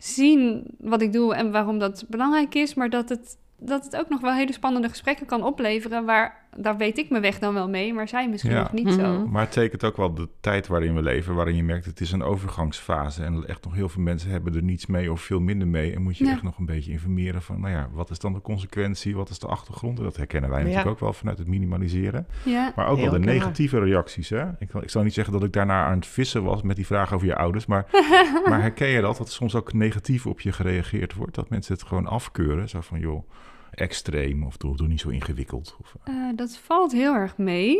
zien 0.03 0.63
wat 0.79 1.01
ik 1.01 1.13
doe 1.13 1.35
en 1.35 1.51
waarom 1.51 1.79
dat 1.79 2.05
belangrijk 2.07 2.55
is, 2.55 2.73
maar 2.73 2.89
dat 2.89 3.09
het, 3.09 3.37
dat 3.57 3.83
het 3.83 3.95
ook 3.95 4.09
nog 4.09 4.21
wel 4.21 4.33
hele 4.33 4.53
spannende 4.53 4.89
gesprekken 4.89 5.25
kan 5.25 5.43
opleveren, 5.43 6.05
waar, 6.05 6.42
daar 6.57 6.77
weet 6.77 6.97
ik 6.97 7.09
me 7.09 7.19
weg 7.19 7.39
dan 7.39 7.53
wel 7.53 7.69
mee, 7.69 7.93
maar 7.93 8.07
zij 8.07 8.29
misschien 8.29 8.51
Ja. 8.51 8.61
nog 8.61 8.71
niet 8.71 8.93
zo. 8.93 9.13
Mhm. 9.19 9.29
Maar 9.31 9.41
het 9.41 9.51
tekent 9.51 9.83
ook 9.83 9.97
wel 9.97 10.13
de 10.13 10.29
tijd 10.39 10.67
waarin 10.67 10.95
we 10.95 11.01
leven, 11.01 11.35
waarin 11.35 11.55
je 11.55 11.63
merkt 11.63 11.85
het 11.85 11.99
is 12.01 12.11
een 12.11 12.23
overgangsfase. 12.23 13.23
En 13.23 13.47
echt 13.47 13.63
nog 13.63 13.73
heel 13.73 13.89
veel 13.89 14.01
mensen 14.01 14.29
hebben 14.29 14.55
er 14.55 14.63
niets 14.63 14.85
mee 14.85 15.11
of 15.11 15.21
veel 15.21 15.39
minder 15.39 15.67
mee. 15.67 15.93
En 15.95 16.01
moet 16.01 16.17
je 16.17 16.25
Ja. 16.25 16.31
echt 16.31 16.43
nog 16.43 16.57
een 16.57 16.65
beetje 16.65 16.91
informeren 16.91 17.41
van, 17.41 17.59
nou 17.59 17.73
ja, 17.73 17.89
wat 17.93 18.09
is 18.09 18.19
dan 18.19 18.33
de 18.33 18.41
consequentie? 18.41 19.15
Wat 19.15 19.29
is 19.29 19.39
de 19.39 19.47
achtergrond? 19.47 19.97
En 19.97 20.03
dat 20.03 20.17
herkennen 20.17 20.49
wij 20.49 20.59
Ja. 20.59 20.65
natuurlijk 20.65 20.91
ook 20.93 20.99
wel 20.99 21.13
vanuit 21.13 21.37
het 21.37 21.47
minimaliseren. 21.47 22.27
Ja. 22.43 22.73
Maar 22.75 22.87
ook 22.87 22.97
Heel 22.97 23.09
wel 23.11 23.19
de 23.19 23.25
negatieve 23.25 23.79
reacties. 23.79 24.29
Hè? 24.29 24.43
Ik, 24.59 24.73
ik 24.73 24.89
zal 24.89 25.03
niet 25.03 25.13
zeggen 25.13 25.33
dat 25.33 25.43
ik 25.43 25.51
daarna 25.53 25.85
aan 25.85 25.95
het 25.95 26.07
vissen 26.07 26.43
was 26.43 26.61
met 26.61 26.75
die 26.75 26.85
vraag 26.85 27.13
over 27.13 27.27
je 27.27 27.35
ouders. 27.35 27.65
Maar, 27.65 27.85
maar 28.49 28.61
herken 28.61 28.87
je 28.87 29.01
dat? 29.01 29.17
Dat 29.17 29.31
soms 29.31 29.55
ook 29.55 29.73
negatief 29.73 30.25
op 30.25 30.39
je 30.41 30.51
gereageerd 30.51 31.13
wordt. 31.13 31.35
Dat 31.35 31.49
mensen 31.49 31.73
het 31.73 31.83
gewoon 31.83 32.07
afkeuren. 32.07 32.69
Zo 32.69 32.81
van, 32.81 32.99
joh, 32.99 33.29
extreem 33.75 34.43
of 34.43 34.57
doe, 34.57 34.77
doe 34.77 34.88
niet 34.88 34.99
zo 34.99 35.09
ingewikkeld. 35.09 35.75
Of, 35.81 35.95
eh, 36.03 36.15
Eh, 36.15 36.36
dat 36.36 36.57
valt 36.57 36.91
heel 36.91 37.13
erg 37.13 37.38
mee. 37.38 37.79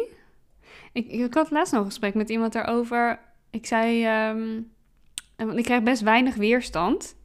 Ik, 0.92 1.08
ik 1.08 1.34
had 1.34 1.52
laatst 1.52 1.74
nog 1.74 1.82
een 1.82 1.88
gesprek 1.88 2.14
met 2.14 2.30
iemand 2.30 2.54
daarover. 2.54 3.20
Ik 3.50 3.66
zei, 3.66 4.04
want 5.36 5.58
ik 5.58 5.64
krijg 5.64 5.84
best 5.84 6.02
weinig 6.02 6.36
weerstand. 6.36 7.16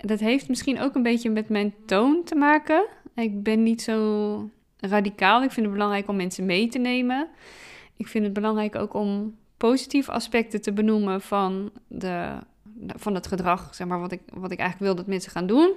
Dat 0.00 0.20
heeft 0.20 0.48
misschien 0.48 0.80
ook 0.80 0.94
een 0.94 1.02
beetje 1.02 1.30
met 1.30 1.48
mijn 1.48 1.74
toon 1.86 2.24
te 2.24 2.34
maken. 2.34 2.86
Ik 3.14 3.42
ben 3.42 3.62
niet 3.62 3.82
zo 3.82 4.50
radicaal. 4.78 5.42
Ik 5.42 5.50
vind 5.50 5.66
het 5.66 5.74
belangrijk 5.74 6.08
om 6.08 6.16
mensen 6.16 6.46
mee 6.46 6.68
te 6.68 6.78
nemen. 6.78 7.28
Ik 7.96 8.06
vind 8.06 8.24
het 8.24 8.32
belangrijk 8.32 8.74
ook 8.74 8.94
om 8.94 9.36
positieve 9.56 10.12
aspecten 10.12 10.60
te 10.60 10.72
benoemen 10.72 11.20
van, 11.20 11.70
de, 11.88 12.38
van 12.86 13.14
het 13.14 13.26
gedrag, 13.26 13.74
zeg 13.74 13.86
maar, 13.86 14.00
wat 14.00 14.12
ik, 14.12 14.20
wat 14.34 14.50
ik 14.50 14.58
eigenlijk 14.58 14.88
wil 14.92 15.04
dat 15.04 15.12
mensen 15.12 15.30
gaan 15.30 15.46
doen. 15.46 15.72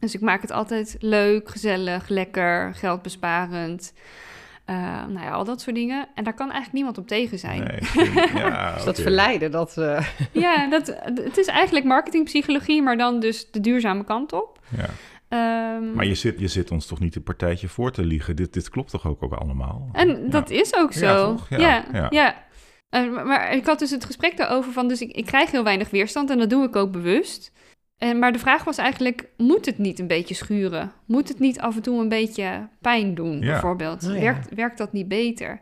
Dus 0.00 0.14
ik 0.14 0.20
maak 0.20 0.40
het 0.42 0.50
altijd 0.50 0.96
leuk, 0.98 1.48
gezellig, 1.48 2.08
lekker, 2.08 2.74
geldbesparend. 2.74 3.92
Eh, 4.64 4.76
nou 5.06 5.20
ja, 5.20 5.30
al 5.30 5.44
dat 5.44 5.60
soort 5.60 5.76
dingen. 5.76 6.08
En 6.14 6.24
daar 6.24 6.34
kan 6.34 6.44
eigenlijk 6.46 6.74
niemand 6.74 6.98
op 6.98 7.06
tegen 7.06 7.38
zijn. 7.38 7.80
nee, 7.94 8.10
ja, 8.42 8.74
Dus 8.74 8.84
dat 8.84 9.00
verleiden, 9.00 9.50
dat... 9.50 9.78
eh, 9.78 10.06
Ja, 10.32 10.68
dat, 10.70 10.86
het 11.04 11.36
is 11.38 11.46
eigenlijk 11.46 11.86
marketingpsychologie, 11.86 12.82
maar 12.82 12.96
dan 12.96 13.20
dus 13.20 13.50
de 13.50 13.60
duurzame 13.60 14.04
kant 14.04 14.32
op. 14.32 14.58
Ja. 14.76 14.86
Ehm, 15.28 15.92
Maar 15.94 16.06
je 16.06 16.14
zit, 16.14 16.40
je 16.40 16.48
zit 16.48 16.70
ons 16.70 16.86
toch 16.86 17.00
niet 17.00 17.16
een 17.16 17.22
partijtje 17.22 17.68
voor 17.68 17.92
te 17.92 18.04
liegen? 18.04 18.36
Dit, 18.36 18.52
dit 18.52 18.68
klopt 18.68 18.90
toch 18.90 19.06
ook, 19.06 19.22
ook 19.22 19.32
allemaal? 19.32 19.88
En 19.92 20.08
Ja. 20.08 20.28
dat 20.30 20.50
is 20.50 20.74
ook 20.76 20.92
Ja, 20.92 21.16
zo. 21.16 21.30
toch? 21.34 21.48
Ja, 21.48 21.58
Ja, 21.58 21.84
ja. 21.92 22.06
ja. 22.10 22.34
Eh, 22.88 23.10
maar, 23.10 23.26
maar 23.26 23.52
ik 23.52 23.66
had 23.66 23.78
dus 23.78 23.90
het 23.90 24.04
gesprek 24.04 24.36
daarover 24.36 24.72
van, 24.72 24.88
dus 24.88 25.00
ik, 25.00 25.10
ik 25.10 25.26
krijg 25.26 25.50
heel 25.50 25.64
weinig 25.64 25.90
weerstand 25.90 26.30
en 26.30 26.38
dat 26.38 26.50
doe 26.50 26.64
ik 26.66 26.76
ook 26.76 26.92
bewust. 26.92 27.52
En, 28.00 28.18
maar 28.18 28.32
de 28.32 28.38
vraag 28.38 28.64
was 28.64 28.78
eigenlijk, 28.78 29.28
moet 29.36 29.66
het 29.66 29.78
niet 29.78 29.98
een 29.98 30.06
beetje 30.06 30.34
schuren? 30.34 30.92
Moet 31.06 31.28
het 31.28 31.38
niet 31.38 31.60
af 31.60 31.76
en 31.76 31.82
toe 31.82 32.00
een 32.00 32.08
beetje 32.08 32.68
pijn 32.80 33.14
doen, 33.14 33.40
Ja. 33.40 33.46
bijvoorbeeld? 33.52 34.04
Oh 34.08 34.14
ja. 34.14 34.20
werkt, 34.20 34.54
werkt 34.54 34.78
dat 34.78 34.92
niet 34.92 35.08
beter? 35.08 35.60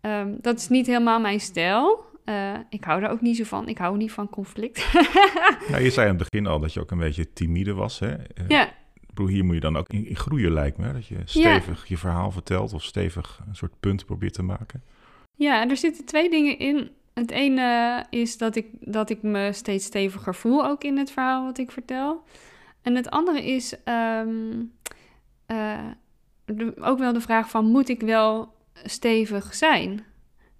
Ehm, 0.00 0.34
dat 0.40 0.58
is 0.58 0.68
niet 0.68 0.86
helemaal 0.86 1.20
mijn 1.20 1.40
stijl. 1.40 2.04
Eh, 2.24 2.52
ik 2.70 2.84
hou 2.84 3.00
daar 3.00 3.10
ook 3.10 3.20
niet 3.20 3.36
zo 3.36 3.44
van. 3.44 3.68
Ik 3.68 3.78
hou 3.78 3.96
niet 3.96 4.12
van 4.12 4.28
conflict. 4.30 4.86
Nou, 5.70 5.82
je 5.82 5.90
zei 5.90 6.08
aan 6.08 6.14
het 6.18 6.28
begin 6.30 6.46
al 6.46 6.60
dat 6.60 6.72
je 6.72 6.80
ook 6.80 6.90
een 6.90 6.98
beetje 6.98 7.32
timide 7.32 7.74
was. 7.74 7.98
Hè? 7.98 8.12
Eh, 8.14 8.44
ja, 8.48 8.72
bedoel, 9.06 9.26
hier 9.26 9.44
moet 9.44 9.54
je 9.54 9.60
dan 9.60 9.76
ook 9.76 9.88
in, 9.88 10.06
in 10.06 10.16
groeien, 10.16 10.52
lijkt 10.52 10.76
me. 10.78 10.86
hè? 10.86 10.92
Dat 10.92 11.06
je 11.06 11.16
stevig 11.24 11.86
je 11.88 11.96
verhaal 11.98 12.30
vertelt 12.30 12.72
of 12.72 12.82
stevig 12.82 13.40
een 13.48 13.56
soort 13.56 13.72
punt 13.80 14.04
probeert 14.06 14.32
te 14.32 14.42
maken. 14.42 14.82
Ja, 15.34 15.68
er 15.68 15.76
zitten 15.76 16.04
twee 16.04 16.30
dingen 16.30 16.58
in. 16.58 16.90
Het 17.20 17.30
ene 17.30 18.04
is 18.10 18.38
dat 18.38 18.56
ik, 18.56 18.66
dat 18.80 19.10
ik 19.10 19.22
me 19.22 19.52
steeds 19.52 19.84
steviger 19.84 20.34
voel, 20.34 20.66
ook 20.66 20.84
in 20.84 20.98
het 20.98 21.10
verhaal 21.10 21.44
wat 21.44 21.58
ik 21.58 21.70
vertel. 21.70 22.22
En 22.82 22.94
het 22.94 23.10
andere 23.10 23.44
is 23.46 23.82
ehm, 23.84 24.64
eh, 25.46 25.90
ook 26.80 26.98
wel 26.98 27.12
de 27.12 27.20
vraag 27.20 27.50
van, 27.50 27.64
moet 27.66 27.88
ik 27.88 28.00
wel 28.00 28.54
stevig 28.84 29.54
zijn? 29.54 30.04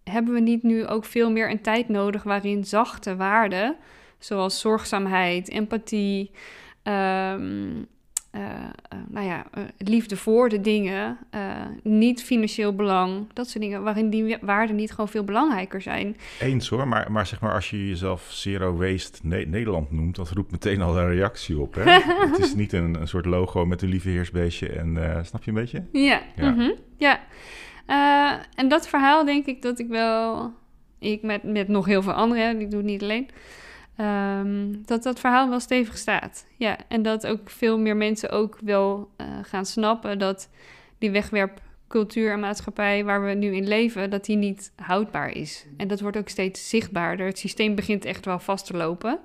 Hebben 0.04 0.34
we 0.34 0.40
niet 0.40 0.62
nu 0.62 0.86
ook 0.86 1.04
veel 1.04 1.30
meer 1.30 1.50
een 1.50 1.62
tijd 1.62 1.88
nodig 1.88 2.22
waarin 2.22 2.64
zachte 2.64 3.16
waarden, 3.16 3.76
zoals 4.18 4.60
zorgzaamheid, 4.60 5.48
empathie, 5.48 6.30
ehm, 6.82 6.92
eh, 6.92 7.78
eh, 7.78 7.84
nou 9.08 9.26
ja, 9.26 9.46
eh, 9.52 9.62
liefde 9.78 10.16
voor 10.16 10.48
de 10.48 10.60
dingen, 10.60 11.18
eh, 11.30 11.40
niet 11.82 12.22
financieel 12.22 12.74
belang, 12.74 13.26
dat 13.32 13.48
soort 13.48 13.64
dingen, 13.64 13.82
waarin 13.82 14.10
die 14.10 14.36
waarden 14.40 14.76
niet 14.76 14.90
gewoon 14.90 15.08
veel 15.08 15.24
belangrijker 15.24 15.80
zijn. 15.82 16.16
Eens 16.40 16.68
hoor, 16.68 16.88
maar, 16.88 17.12
maar 17.12 17.26
zeg 17.26 17.40
maar 17.40 17.52
als 17.54 17.70
je 17.70 17.88
jezelf 17.88 18.26
Zero 18.30 18.76
Waste 18.76 19.18
Ne- 19.22 19.44
Nederland 19.46 19.90
noemt, 19.92 20.16
dat 20.16 20.30
roept 20.30 20.50
meteen 20.50 20.82
al 20.82 20.98
een 20.98 21.08
reactie 21.08 21.58
op. 21.60 21.74
Hè? 21.74 21.90
het 22.30 22.38
is 22.38 22.54
niet 22.54 22.72
een, 22.72 23.00
een 23.00 23.08
soort 23.08 23.26
logo 23.26 23.66
met 23.66 23.82
een 23.82 23.88
lieve 23.88 24.08
heersbeestje 24.08 24.68
en 24.68 25.14
eh, 25.16 25.22
snap 25.24 25.42
je 25.44 25.50
een 25.50 25.56
beetje? 25.56 25.82
Ja, 25.92 26.20
Ja. 26.36 26.54
ja. 26.56 26.74
ja. 26.96 27.20
Eh, 27.86 28.42
en 28.54 28.68
dat 28.68 28.88
verhaal 28.88 29.24
denk 29.24 29.46
ik 29.46 29.62
dat 29.62 29.78
ik 29.78 29.88
wel, 29.88 30.52
ik 30.98 31.22
met, 31.22 31.42
met 31.42 31.68
nog 31.68 31.86
heel 31.86 32.02
veel 32.02 32.12
anderen, 32.12 32.60
ik 32.60 32.70
doe 32.70 32.80
het 32.80 32.88
niet 32.88 33.02
alleen, 33.02 33.28
ehm, 33.96 34.74
dat 34.84 35.02
dat 35.02 35.20
verhaal 35.20 35.48
wel 35.48 35.60
stevig 35.60 35.96
staat. 35.98 36.46
Ja, 36.56 36.78
en 36.88 37.02
dat 37.02 37.26
ook 37.26 37.50
veel 37.50 37.78
meer 37.78 37.96
mensen 37.96 38.30
ook 38.30 38.58
wel 38.60 39.10
eh, 39.16 39.26
gaan 39.42 39.66
snappen 39.66 40.18
dat 40.18 40.48
die 40.98 41.10
wegwerpcultuur 41.10 42.32
en 42.32 42.40
maatschappij 42.40 43.04
waar 43.04 43.24
we 43.24 43.30
nu 43.32 43.54
in 43.54 43.68
leven, 43.68 44.10
dat 44.10 44.24
die 44.24 44.36
niet 44.36 44.72
houdbaar 44.76 45.30
is. 45.30 45.66
En 45.76 45.88
dat 45.88 46.00
wordt 46.00 46.16
ook 46.16 46.28
steeds 46.28 46.68
zichtbaarder. 46.68 47.26
Het 47.26 47.38
systeem 47.38 47.74
begint 47.74 48.04
echt 48.04 48.24
wel 48.24 48.38
vast 48.38 48.66
te 48.66 48.76
lopen. 48.76 49.18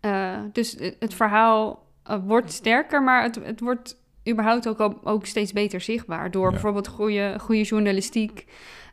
Eh, 0.00 0.38
dus 0.52 0.76
het 0.98 1.14
verhaal 1.14 1.86
eh, 2.02 2.18
wordt 2.24 2.52
sterker, 2.52 3.02
maar 3.02 3.22
het, 3.22 3.34
het 3.44 3.60
wordt 3.60 3.96
überhaupt 4.28 4.68
ook, 4.68 4.98
ook 5.04 5.26
steeds 5.26 5.52
beter 5.52 5.80
zichtbaar. 5.80 6.30
Door 6.30 6.44
Ja. 6.44 6.50
bijvoorbeeld 6.50 6.88
goede, 6.88 7.36
goede 7.40 7.62
journalistiek, 7.62 8.44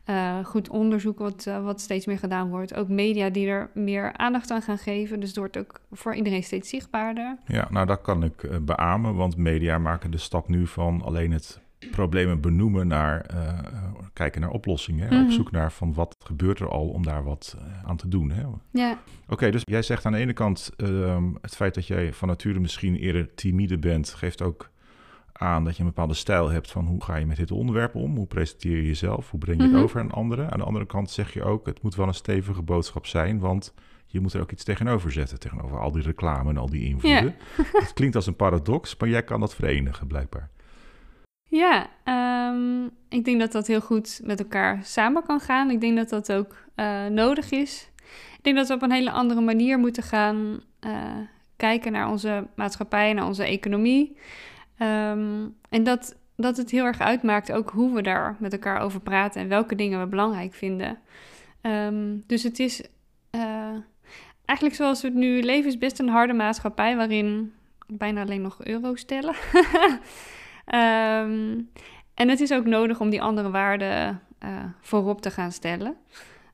eh, 0.04 0.44
goed 0.44 0.68
onderzoek 0.68 1.18
wat, 1.18 1.46
eh, 1.46 1.64
wat 1.64 1.80
steeds 1.80 2.06
meer 2.06 2.18
gedaan 2.18 2.48
wordt. 2.48 2.74
Ook 2.74 2.88
media 2.88 3.30
die 3.30 3.46
er 3.48 3.70
meer 3.74 4.12
aandacht 4.16 4.50
aan 4.50 4.62
gaan 4.62 4.78
geven. 4.78 5.20
Dus 5.20 5.28
het 5.28 5.38
wordt 5.38 5.58
ook 5.58 5.80
voor 5.92 6.14
iedereen 6.14 6.42
steeds 6.42 6.68
zichtbaarder. 6.68 7.36
Ja, 7.46 7.66
nou 7.70 7.86
dat 7.86 8.00
kan 8.00 8.24
ik 8.24 8.42
eh, 8.42 8.56
beamen, 8.58 9.14
want 9.14 9.36
media 9.36 9.78
maken 9.78 10.10
de 10.10 10.18
stap 10.18 10.48
nu 10.48 10.66
van 10.66 11.02
alleen 11.02 11.32
het 11.32 11.60
problemen 11.90 12.40
benoemen 12.40 12.86
naar 12.86 13.26
kijken 14.12 14.40
naar 14.40 14.50
oplossingen. 14.50 15.04
Op 15.06 15.10
Mhm. 15.26 15.30
zoek 15.30 15.50
naar 15.50 15.72
van 15.72 15.94
wat 15.94 16.16
gebeurt 16.24 16.60
er 16.60 16.68
al 16.68 16.88
om 16.88 17.02
daar 17.02 17.24
wat 17.24 17.56
aan 17.84 17.96
te 17.96 18.08
doen. 18.08 18.30
Hè? 18.30 18.42
Ja, 18.70 18.98
Oké, 19.28 19.50
dus 19.50 19.62
jij 19.64 19.82
zegt 19.82 20.06
aan 20.06 20.12
de 20.12 20.18
ene 20.18 20.32
kant 20.32 20.70
ehm, 20.76 21.24
het 21.40 21.56
feit 21.56 21.74
dat 21.74 21.86
jij 21.86 22.12
van 22.12 22.28
nature 22.28 22.60
misschien 22.60 22.96
eerder 22.96 23.34
timide 23.34 23.78
bent, 23.78 24.08
geeft 24.14 24.42
ook 24.42 24.70
aan 25.42 25.64
dat 25.64 25.74
je 25.76 25.80
een 25.80 25.88
bepaalde 25.88 26.14
stijl 26.14 26.48
hebt 26.50 26.70
van 26.70 26.86
hoe 26.86 27.02
ga 27.04 27.16
je 27.16 27.26
met 27.26 27.36
dit 27.36 27.50
onderwerp 27.50 27.94
om, 27.94 28.16
hoe 28.16 28.26
presenteer 28.26 28.76
je 28.76 28.86
jezelf, 28.86 29.30
hoe 29.30 29.38
breng 29.40 29.56
je 29.56 29.62
het 29.62 29.72
Mhm. 29.72 29.82
over 29.82 30.00
aan 30.00 30.10
anderen. 30.10 30.50
Aan 30.52 30.58
de 30.58 30.64
andere 30.64 30.86
kant 30.86 31.10
zeg 31.10 31.32
je 31.32 31.42
ook, 31.44 31.66
het 31.66 31.82
moet 31.82 31.94
wel 31.94 32.06
een 32.06 32.14
stevige 32.14 32.62
boodschap 32.62 33.06
zijn, 33.06 33.38
want 33.38 33.74
je 34.06 34.20
moet 34.20 34.32
er 34.32 34.40
ook 34.40 34.52
iets 34.52 34.64
tegenover 34.64 35.12
zetten, 35.12 35.38
tegenover 35.38 35.78
al 35.78 35.92
die 35.92 36.02
reclame 36.02 36.50
en 36.50 36.56
al 36.56 36.70
die 36.70 36.84
invloeden. 36.84 37.34
het 37.72 37.92
klinkt 37.92 38.16
als 38.16 38.26
een 38.26 38.36
paradox, 38.36 38.96
maar 38.96 39.08
jij 39.08 39.22
kan 39.22 39.40
dat 39.40 39.54
verenigen 39.54 40.06
blijkbaar. 40.06 40.50
ja 41.48 41.86
ehm, 42.04 42.84
ik 43.08 43.24
denk 43.24 43.40
dat 43.40 43.52
dat 43.52 43.66
heel 43.66 43.80
goed 43.80 44.20
met 44.24 44.38
elkaar 44.40 44.78
samen 44.84 45.22
kan 45.22 45.40
gaan. 45.40 45.70
Ik 45.70 45.80
denk 45.80 45.96
dat 45.96 46.08
dat 46.08 46.32
ook 46.32 46.56
eh, 46.74 47.06
nodig 47.06 47.50
is. 47.50 47.90
Ik 48.36 48.42
denk 48.42 48.56
dat 48.56 48.68
we 48.68 48.74
op 48.74 48.82
een 48.82 48.90
hele 48.92 49.10
andere 49.10 49.40
manier 49.40 49.78
moeten 49.78 50.02
gaan 50.02 50.60
eh, 50.80 50.92
kijken 51.56 51.92
naar 51.92 52.08
onze 52.10 52.46
maatschappij, 52.56 53.12
naar 53.12 53.26
onze 53.26 53.44
economie. 53.44 54.16
Ehm, 54.82 55.48
en 55.68 55.82
dat, 55.82 56.16
dat 56.36 56.56
het 56.56 56.70
heel 56.70 56.84
erg 56.84 57.00
uitmaakt 57.00 57.52
ook 57.52 57.70
hoe 57.70 57.94
we 57.94 58.02
daar 58.02 58.36
met 58.38 58.52
elkaar 58.52 58.80
over 58.80 59.00
praten 59.00 59.40
en 59.40 59.48
welke 59.48 59.74
dingen 59.74 60.00
we 60.00 60.06
belangrijk 60.06 60.54
vinden. 60.54 60.98
Ehm, 61.60 62.16
dus 62.26 62.42
het 62.42 62.58
is 62.58 62.82
eh, 63.30 63.76
eigenlijk 64.44 64.78
zoals 64.78 65.02
we 65.02 65.08
het 65.08 65.16
nu 65.16 65.42
leven, 65.42 65.70
is 65.70 65.78
best 65.78 65.98
een 65.98 66.08
harde 66.08 66.32
maatschappij 66.32 66.96
waarin 66.96 67.52
bijna 67.86 68.22
alleen 68.22 68.42
nog 68.42 68.64
euro's 68.64 69.04
tellen. 69.04 69.34
Ehm, 70.64 71.60
en 72.14 72.28
het 72.28 72.40
is 72.40 72.52
ook 72.52 72.66
nodig 72.66 73.00
om 73.00 73.10
die 73.10 73.22
andere 73.22 73.50
waarden 73.50 74.22
eh, 74.38 74.64
voorop 74.80 75.20
te 75.20 75.30
gaan 75.30 75.52
stellen. 75.52 75.96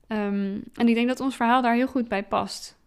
En 0.07 0.65
ik 0.75 0.95
denk 0.95 1.09
dat 1.09 1.21
ons 1.21 1.37
verhaal 1.37 1.63
daar 1.63 1.75
heel 1.75 1.87
goed 1.87 2.09
bij 2.09 2.25
past. 2.25 2.79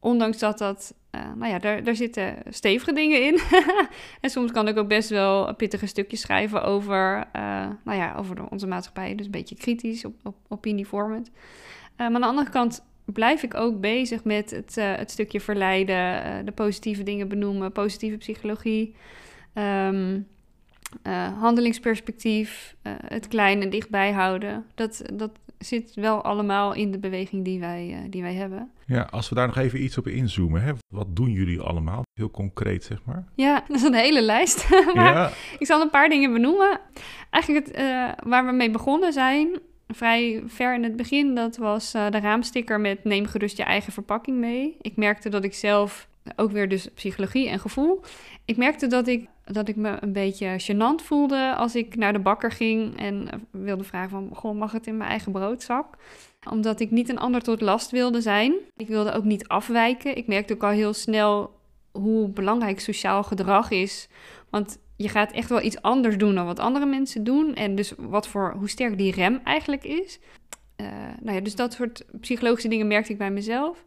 Ondanks 0.00 0.38
dat 0.38 0.58
dat, 0.58 0.94
nou 1.36 1.46
ja, 1.46 1.58
daar, 1.58 1.84
daar 1.84 1.96
zitten 1.96 2.36
stevige 2.48 2.92
dingen 2.92 3.22
in. 3.22 3.40
en 4.20 4.30
soms 4.30 4.52
kan 4.52 4.68
ik 4.68 4.76
ook 4.76 4.88
best 4.88 5.08
wel 5.08 5.54
pittige 5.54 5.86
stukjes 5.86 6.20
schrijven 6.20 6.62
over, 6.62 7.24
eh, 7.32 7.66
nou 7.84 7.98
ja, 7.98 8.14
over 8.18 8.50
onze 8.50 8.66
maatschappij. 8.66 9.14
Dus 9.14 9.26
een 9.26 9.32
beetje 9.32 9.56
kritisch, 9.56 10.04
op, 10.04 10.14
op 10.22 10.36
opinievormend. 10.48 11.30
Eh, 11.96 11.96
maar 11.96 12.14
aan 12.14 12.20
de 12.20 12.26
andere 12.26 12.50
kant 12.50 12.84
blijf 13.04 13.42
ik 13.42 13.54
ook 13.54 13.80
bezig 13.80 14.24
met 14.24 14.50
het, 14.50 14.76
eh, 14.76 14.94
het 14.94 15.10
stukje 15.10 15.40
verleiden, 15.40 16.24
eh, 16.24 16.44
de 16.44 16.52
positieve 16.52 17.02
dingen 17.02 17.28
benoemen, 17.28 17.72
positieve 17.72 18.16
psychologie. 18.16 18.94
Ehm, 19.52 20.20
eh, 21.02 21.40
handelingsperspectief, 21.40 22.76
eh, 22.82 22.92
het 23.06 23.28
kleine 23.28 23.68
dichtbij 23.68 24.12
houden. 24.12 24.64
Dat, 24.74 25.02
dat 25.12 25.30
zit 25.64 25.94
wel 25.94 26.22
allemaal 26.22 26.74
in 26.74 26.90
de 26.90 26.98
beweging 26.98 27.44
die 27.44 27.60
wij, 27.60 27.90
eh, 27.92 28.10
die 28.10 28.22
wij 28.22 28.34
hebben. 28.34 28.70
Ja, 28.86 29.08
als 29.10 29.28
we 29.28 29.34
daar 29.34 29.46
nog 29.46 29.56
even 29.56 29.82
iets 29.82 29.98
op 29.98 30.06
inzoomen, 30.06 30.62
hè? 30.62 30.72
wat 30.94 31.16
doen 31.16 31.30
jullie 31.30 31.60
allemaal? 31.60 32.02
Heel 32.12 32.30
concreet, 32.30 32.84
zeg 32.84 33.04
maar. 33.04 33.24
Ja, 33.34 33.62
dat 33.68 33.76
is 33.76 33.82
een 33.82 33.94
hele 33.94 34.22
lijst. 34.22 34.70
maar 34.94 34.94
Ja, 34.94 35.30
ik 35.58 35.66
zal 35.66 35.80
een 35.80 35.90
paar 35.90 36.08
dingen 36.08 36.32
benoemen. 36.32 36.80
Eigenlijk 37.30 37.66
het, 37.66 37.76
eh, 37.76 38.08
waar 38.22 38.46
we 38.46 38.52
mee 38.52 38.70
begonnen 38.70 39.12
zijn, 39.12 39.58
vrij 39.88 40.42
ver 40.46 40.74
in 40.74 40.82
het 40.82 40.96
begin, 40.96 41.34
dat 41.34 41.56
was 41.56 41.94
eh, 41.94 42.10
de 42.10 42.20
raamsticker 42.20 42.80
met 42.80 43.04
neem 43.04 43.26
gerust 43.26 43.56
je 43.56 43.62
eigen 43.62 43.92
verpakking 43.92 44.38
mee. 44.38 44.76
Ik 44.80 44.96
merkte 44.96 45.28
dat 45.28 45.44
ik 45.44 45.54
zelf, 45.54 46.08
ook 46.36 46.50
weer 46.50 46.68
dus 46.68 46.88
psychologie 46.94 47.48
en 47.48 47.58
gevoel, 47.58 48.00
ik 48.44 48.56
merkte 48.56 48.86
dat 48.86 49.06
ik, 49.08 49.28
dat 49.44 49.68
ik 49.68 49.76
me 49.76 49.96
een 50.00 50.12
beetje 50.12 50.60
gênant 50.60 51.04
voelde 51.04 51.54
als 51.56 51.74
ik 51.74 51.96
naar 51.96 52.12
de 52.12 52.18
bakker 52.18 52.50
ging 52.50 52.98
en 52.98 53.28
wilde 53.50 53.84
vragen 53.84 54.10
van, 54.10 54.30
goh, 54.32 54.56
mag 54.56 54.72
het 54.72 54.86
in 54.86 54.96
mijn 54.96 55.10
eigen 55.10 55.32
broodzak? 55.32 55.86
Omdat 56.50 56.80
ik 56.80 56.90
niet 56.90 57.08
een 57.08 57.18
ander 57.18 57.40
tot 57.40 57.60
last 57.60 57.90
wilde 57.90 58.20
zijn. 58.20 58.54
Ik 58.76 58.88
wilde 58.88 59.12
ook 59.12 59.24
niet 59.24 59.48
afwijken. 59.48 60.16
Ik 60.16 60.26
merkte 60.26 60.54
ook 60.54 60.62
al 60.62 60.70
heel 60.70 60.92
snel 60.92 61.60
hoe 61.92 62.28
belangrijk 62.28 62.80
sociaal 62.80 63.22
gedrag 63.22 63.70
is. 63.70 64.08
Want 64.50 64.78
je 64.96 65.08
gaat 65.08 65.32
echt 65.32 65.48
wel 65.48 65.62
iets 65.62 65.82
anders 65.82 66.16
doen 66.16 66.34
dan 66.34 66.46
wat 66.46 66.58
andere 66.58 66.86
mensen 66.86 67.24
doen. 67.24 67.54
En 67.54 67.74
dus 67.74 67.92
wat 67.98 68.28
voor, 68.28 68.54
hoe 68.58 68.68
sterk 68.68 68.98
die 68.98 69.12
rem 69.12 69.40
eigenlijk 69.44 69.84
is. 69.84 70.18
Eh, 70.76 70.86
nou 71.20 71.36
ja, 71.36 71.42
dus 71.42 71.56
dat 71.56 71.72
soort 71.72 72.04
psychologische 72.20 72.68
dingen 72.68 72.86
merkte 72.86 73.12
ik 73.12 73.18
bij 73.18 73.30
mezelf. 73.30 73.84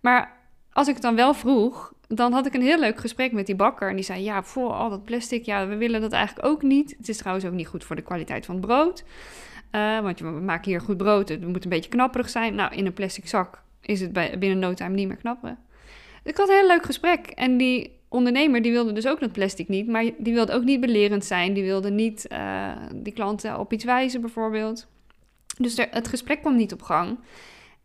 Maar 0.00 0.36
als 0.72 0.88
ik 0.88 0.94
het 0.94 1.02
dan 1.02 1.16
wel 1.16 1.34
vroeg, 1.34 1.92
dan 2.08 2.32
had 2.32 2.46
ik 2.46 2.54
een 2.54 2.62
heel 2.62 2.78
leuk 2.78 2.98
gesprek 2.98 3.32
met 3.32 3.46
die 3.46 3.54
bakker. 3.54 3.88
En 3.88 3.94
die 3.94 4.04
zei, 4.04 4.22
ja, 4.22 4.42
voor 4.42 4.72
al 4.72 4.90
dat 4.90 5.04
plastic, 5.04 5.44
ja, 5.44 5.66
we 5.66 5.76
willen 5.76 6.00
dat 6.00 6.12
eigenlijk 6.12 6.46
ook 6.46 6.62
niet. 6.62 6.94
Het 6.98 7.08
is 7.08 7.16
trouwens 7.16 7.46
ook 7.46 7.52
niet 7.52 7.66
goed 7.66 7.84
voor 7.84 7.96
de 7.96 8.02
kwaliteit 8.02 8.46
van 8.46 8.54
het 8.54 8.66
brood. 8.66 9.04
Eh, 9.70 10.00
want 10.00 10.20
we 10.20 10.26
maken 10.26 10.70
hier 10.70 10.80
goed 10.80 10.96
brood, 10.96 11.28
het 11.28 11.46
moet 11.46 11.64
een 11.64 11.70
beetje 11.70 11.90
knapperig 11.90 12.28
zijn. 12.28 12.54
Nou, 12.54 12.74
in 12.74 12.86
een 12.86 12.92
plastic 12.92 13.28
zak 13.28 13.62
is 13.80 14.00
het 14.00 14.12
binnen 14.12 14.58
no 14.58 14.74
time 14.74 14.94
niet 14.94 15.08
meer 15.08 15.16
knapperig. 15.16 15.56
Ik 16.24 16.36
had 16.36 16.48
een 16.48 16.54
heel 16.54 16.66
leuk 16.66 16.84
gesprek. 16.84 17.26
En 17.26 17.56
die 17.56 17.98
ondernemer 18.08 18.62
die 18.62 18.72
wilde 18.72 18.92
dus 18.92 19.06
ook 19.06 19.20
dat 19.20 19.32
plastic 19.32 19.68
niet. 19.68 19.86
Maar 19.86 20.04
die 20.18 20.34
wilde 20.34 20.52
ook 20.52 20.64
niet 20.64 20.80
belerend 20.80 21.24
zijn. 21.24 21.52
Die 21.52 21.64
wilde 21.64 21.90
niet 21.90 22.26
eh, 22.26 22.70
die 22.94 23.12
klanten 23.12 23.58
op 23.58 23.72
iets 23.72 23.84
wijzen 23.84 24.20
bijvoorbeeld. 24.20 24.86
Dus 25.58 25.76
het 25.90 26.08
gesprek 26.08 26.40
kwam 26.40 26.56
niet 26.56 26.72
op 26.72 26.82
gang. 26.82 27.18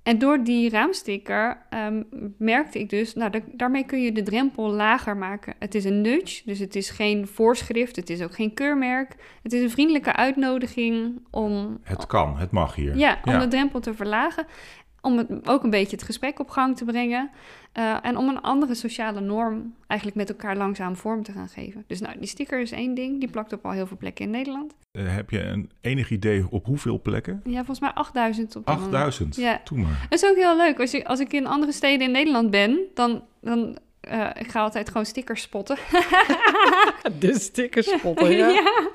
En 0.04 0.18
door 0.20 0.43
die 0.43 0.70
raamsticker 0.70 1.58
ehm, 1.70 2.04
merkte 2.38 2.80
ik 2.80 2.89
dus, 2.89 3.14
nou, 3.14 3.32
da- 3.32 3.39
daarmee 3.54 3.86
kun 3.86 4.02
je 4.02 4.12
de 4.12 4.24
drempel 4.24 4.70
lager 4.72 5.18
maken. 5.18 5.54
Het 5.60 5.76
is 5.76 5.86
een 5.86 6.02
nudge, 6.02 6.41
dus 6.45 6.60
het 6.60 6.76
is 6.76 6.89
geen 6.89 7.28
voorschrift, 7.28 7.95
het 7.95 8.10
is 8.10 8.22
ook 8.22 8.36
geen 8.36 8.54
keurmerk. 8.54 9.16
Het 9.43 9.54
is 9.54 9.62
een 9.62 9.70
vriendelijke 9.70 10.14
uitnodiging 10.16 11.20
om, 11.32 11.80
Het 11.84 12.06
kan, 12.08 12.38
het 12.38 12.52
mag 12.52 12.76
hier. 12.76 12.97
ja, 12.97 13.20
om 13.24 13.39
de 13.39 13.47
drempel 13.47 13.80
te 13.80 13.93
verlagen. 13.93 14.45
Om 15.02 15.18
het, 15.18 15.47
ook 15.47 15.64
een 15.64 15.70
beetje 15.70 15.95
het 15.95 16.06
gesprek 16.06 16.39
op 16.39 16.49
gang 16.49 16.78
te 16.78 16.86
brengen. 16.86 17.30
eh, 17.72 17.97
en 18.02 18.18
om 18.18 18.30
een 18.30 18.41
andere 18.41 18.76
sociale 18.76 19.20
norm 19.20 19.76
eigenlijk 19.88 20.20
met 20.20 20.30
elkaar 20.30 20.58
langzaam 20.58 20.95
vorm 20.95 21.24
te 21.24 21.32
gaan 21.32 21.47
geven. 21.49 21.84
Dus 21.88 21.99
nou, 21.99 22.20
die 22.20 22.28
sticker 22.28 22.60
is 22.62 22.72
één 22.72 22.93
ding. 22.93 23.20
Die 23.20 23.30
plakt 23.30 23.54
op 23.54 23.66
al 23.66 23.72
heel 23.72 23.88
veel 23.88 23.97
plekken 23.97 24.26
in 24.26 24.32
Nederland. 24.32 24.74
Eh, 24.91 25.16
heb 25.16 25.30
je 25.30 25.43
een 25.43 25.70
enig 25.82 26.10
idee 26.10 26.45
op 26.49 26.66
hoeveel 26.66 27.02
plekken? 27.02 27.41
Ja, 27.43 27.56
volgens 27.56 27.80
mij 27.80 27.91
8000 27.91 28.56
op 28.56 28.66
dit 28.66 28.76
moment. 28.76 28.93
8000. 28.93 29.36
Ja. 29.36 29.62
Doe 29.64 29.78
maar. 29.78 30.08
Dat 30.10 30.24
is 30.24 30.30
ook 30.30 30.36
heel 30.36 30.58
leuk. 30.58 30.80
Als, 30.80 30.91
je, 30.91 31.06
als 31.06 31.20
ik 31.20 31.34
in 31.34 31.47
andere 31.47 31.72
steden 31.72 32.06
in 32.08 32.12
Nederland 32.12 32.49
ben, 32.49 32.80
dan... 32.93 33.24
dan 33.41 33.78
eh, 34.02 34.28
ik 34.39 34.52
ga 34.52 34.62
altijd 34.62 34.88
gewoon 34.88 35.06
stickers 35.06 35.41
spotten. 35.41 35.78
De 37.20 37.39
stickers 37.39 37.89
spotten, 37.89 38.32
ja. 38.38 38.47
ja. 38.47 38.89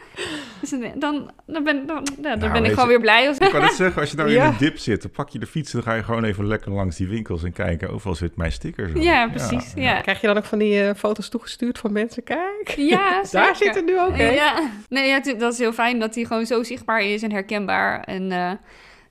Dus 0.70 0.90
dan, 1.00 1.30
dan 1.46 1.64
ben, 1.64 1.86
dan, 1.86 2.06
ja, 2.22 2.22
dan 2.22 2.38
Nou, 2.38 2.52
ben 2.52 2.64
ik 2.64 2.70
gewoon 2.70 2.84
je- 2.84 2.90
weer 2.90 3.00
blij. 3.00 3.28
Als... 3.28 3.38
Ik 3.38 3.50
kan 3.50 3.62
het 3.62 3.72
zeggen, 3.72 4.00
als 4.00 4.10
je 4.10 4.16
nou 4.16 4.30
Ja. 4.30 4.44
in 4.44 4.50
een 4.50 4.56
dip 4.58 4.78
zit, 4.78 5.02
dan 5.02 5.10
pak 5.10 5.28
je 5.28 5.38
de 5.38 5.46
fiets 5.46 5.72
en 5.74 5.80
dan 5.80 5.88
ga 5.88 5.94
je 5.96 6.02
gewoon 6.02 6.24
even 6.24 6.46
lekker 6.46 6.72
langs 6.72 6.96
die 6.96 7.08
winkels 7.08 7.42
en 7.44 7.52
kijken. 7.52 7.90
Overal 7.90 8.14
zit 8.14 8.36
mijn 8.36 8.52
stickers 8.52 8.90
op. 8.94 9.02
Ja, 9.02 9.28
precies. 9.28 9.72
Ja, 9.74 10.00
Krijg 10.00 10.20
je 10.20 10.26
dan 10.26 10.36
ook 10.36 10.44
van 10.44 10.58
die 10.58 10.82
eh, 10.82 10.94
foto's 10.94 11.28
toegestuurd 11.28 11.78
van 11.78 11.92
mensen? 11.92 12.22
Kijk, 12.22 12.74
ja 12.76 13.10
daar 13.30 13.56
zeker. 13.56 13.56
zit 13.56 13.74
het 13.74 13.84
nu 13.84 14.00
ook 14.00 14.16
in. 14.16 14.32
Ja. 14.32 14.70
Nee, 14.88 15.08
ja, 15.08 15.20
dat 15.38 15.52
is 15.52 15.58
heel 15.58 15.72
fijn 15.72 15.98
dat 15.98 16.14
hij 16.14 16.24
gewoon 16.24 16.46
zo 16.46 16.62
zichtbaar 16.62 17.02
is 17.02 17.22
en 17.22 17.32
herkenbaar. 17.32 18.00
En 18.00 18.32
eh, 18.32 18.52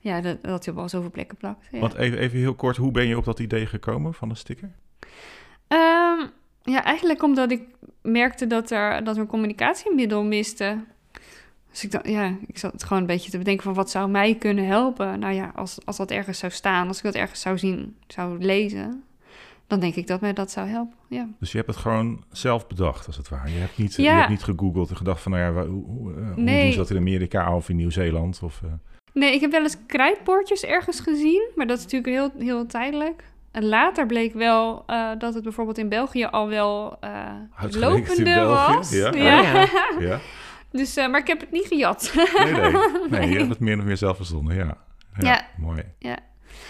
ja, 0.00 0.20
dat, 0.20 0.42
dat 0.42 0.64
hij 0.64 0.74
op 0.74 0.80
al 0.80 0.88
zoveel 0.88 1.10
plekken 1.10 1.36
plakt. 1.36 1.66
Ja. 1.70 1.78
Want 1.78 1.94
even, 1.94 2.18
even 2.18 2.38
heel 2.38 2.54
kort, 2.54 2.76
hoe 2.76 2.90
ben 2.90 3.06
je 3.06 3.16
op 3.16 3.24
dat 3.24 3.38
idee 3.38 3.66
gekomen 3.66 4.14
van 4.14 4.30
een 4.30 4.36
sticker? 4.36 4.70
Ehm, 5.68 6.26
ja, 6.62 6.84
eigenlijk 6.84 7.22
omdat 7.22 7.50
ik 7.50 7.62
merkte 8.02 8.46
dat 8.46 8.70
er, 8.70 9.04
dat 9.04 9.14
er 9.14 9.20
een 9.20 9.28
communicatiemiddel 9.28 10.24
miste. 10.24 10.78
Dus 11.76 11.84
ik 11.84 11.90
dacht, 11.90 12.08
ja, 12.08 12.36
ik 12.46 12.58
zat 12.58 12.82
gewoon 12.82 12.98
een 12.98 13.06
beetje 13.06 13.30
te 13.30 13.38
bedenken 13.38 13.64
van 13.64 13.74
wat 13.74 13.90
zou 13.90 14.08
mij 14.10 14.34
kunnen 14.34 14.66
helpen. 14.66 15.18
Nou 15.18 15.34
ja, 15.34 15.52
als, 15.54 15.78
als 15.84 15.96
dat 15.96 16.10
ergens 16.10 16.38
zou 16.38 16.52
staan, 16.52 16.88
als 16.88 16.96
ik 16.98 17.02
dat 17.04 17.14
ergens 17.14 17.40
zou 17.40 17.58
zien, 17.58 17.96
zou 18.06 18.38
lezen, 18.38 19.02
dan 19.66 19.80
denk 19.80 19.94
ik 19.94 20.06
dat 20.06 20.20
mij 20.20 20.32
dat 20.32 20.50
zou 20.50 20.68
helpen. 20.68 20.96
Ja, 21.08 21.28
Dus 21.38 21.50
je 21.50 21.56
hebt 21.56 21.70
het 21.70 21.78
gewoon 21.78 22.24
zelf 22.30 22.66
bedacht, 22.66 23.06
als 23.06 23.16
het 23.16 23.28
ware. 23.28 23.52
Je 23.52 23.58
hebt 23.58 23.78
niet, 23.78 23.94
je 23.94 24.08
hebt 24.08 24.28
niet 24.28 24.42
gegoogeld 24.42 24.90
en 24.90 24.96
gedacht 24.96 25.22
van, 25.22 25.32
nou 25.32 25.44
ja, 25.54 25.66
hoe, 25.66 25.84
hoe, 25.84 26.12
eh, 26.14 26.32
hoe 26.34 26.42
Nee. 26.42 26.62
doen 26.62 26.72
ze 26.72 26.78
dat 26.78 26.90
in 26.90 26.96
Amerika 26.96 27.54
of 27.56 27.68
in 27.68 27.76
Nieuw-Zeeland? 27.76 28.40
Of, 28.42 28.60
eh, 28.64 28.70
Nee, 29.12 29.34
ik 29.34 29.40
heb 29.40 29.50
wel 29.50 29.62
eens 29.62 29.76
krijtbordjes 29.86 30.64
ergens 30.64 31.00
gezien, 31.00 31.50
maar 31.54 31.66
dat 31.66 31.78
is 31.78 31.82
natuurlijk 31.84 32.12
heel, 32.12 32.46
heel 32.46 32.66
tijdelijk. 32.66 33.24
En 33.50 33.64
later 33.64 34.06
bleek 34.06 34.34
wel 34.34 34.82
eh, 34.86 35.10
dat 35.18 35.34
het 35.34 35.42
bijvoorbeeld 35.42 35.78
in 35.78 35.88
België 35.88 36.24
al 36.24 36.48
wel 36.48 36.96
eh 37.00 37.10
lopende 37.70 38.22
België, 38.22 38.74
was. 38.74 38.90
ja. 38.90 39.12
Ja. 39.14 39.62
Oh, 39.96 40.00
ja. 40.02 40.18
Dus, 40.70 40.96
eh, 40.96 41.08
maar 41.08 41.20
ik 41.20 41.26
heb 41.26 41.40
het 41.40 41.50
niet 41.50 41.66
gejat. 41.66 42.12
Nee, 42.44 42.52
nee. 42.52 42.72
Nee, 43.20 43.28
je 43.30 43.36
hebt 43.36 43.48
het 43.48 43.60
meer 43.60 43.78
of 43.78 43.84
meer 43.84 43.96
zelf 43.96 44.16
verzonnen, 44.16 44.54
ja. 44.56 44.76
Ja. 45.18 45.46
Mooi. 45.56 45.82
Ja. 45.98 46.16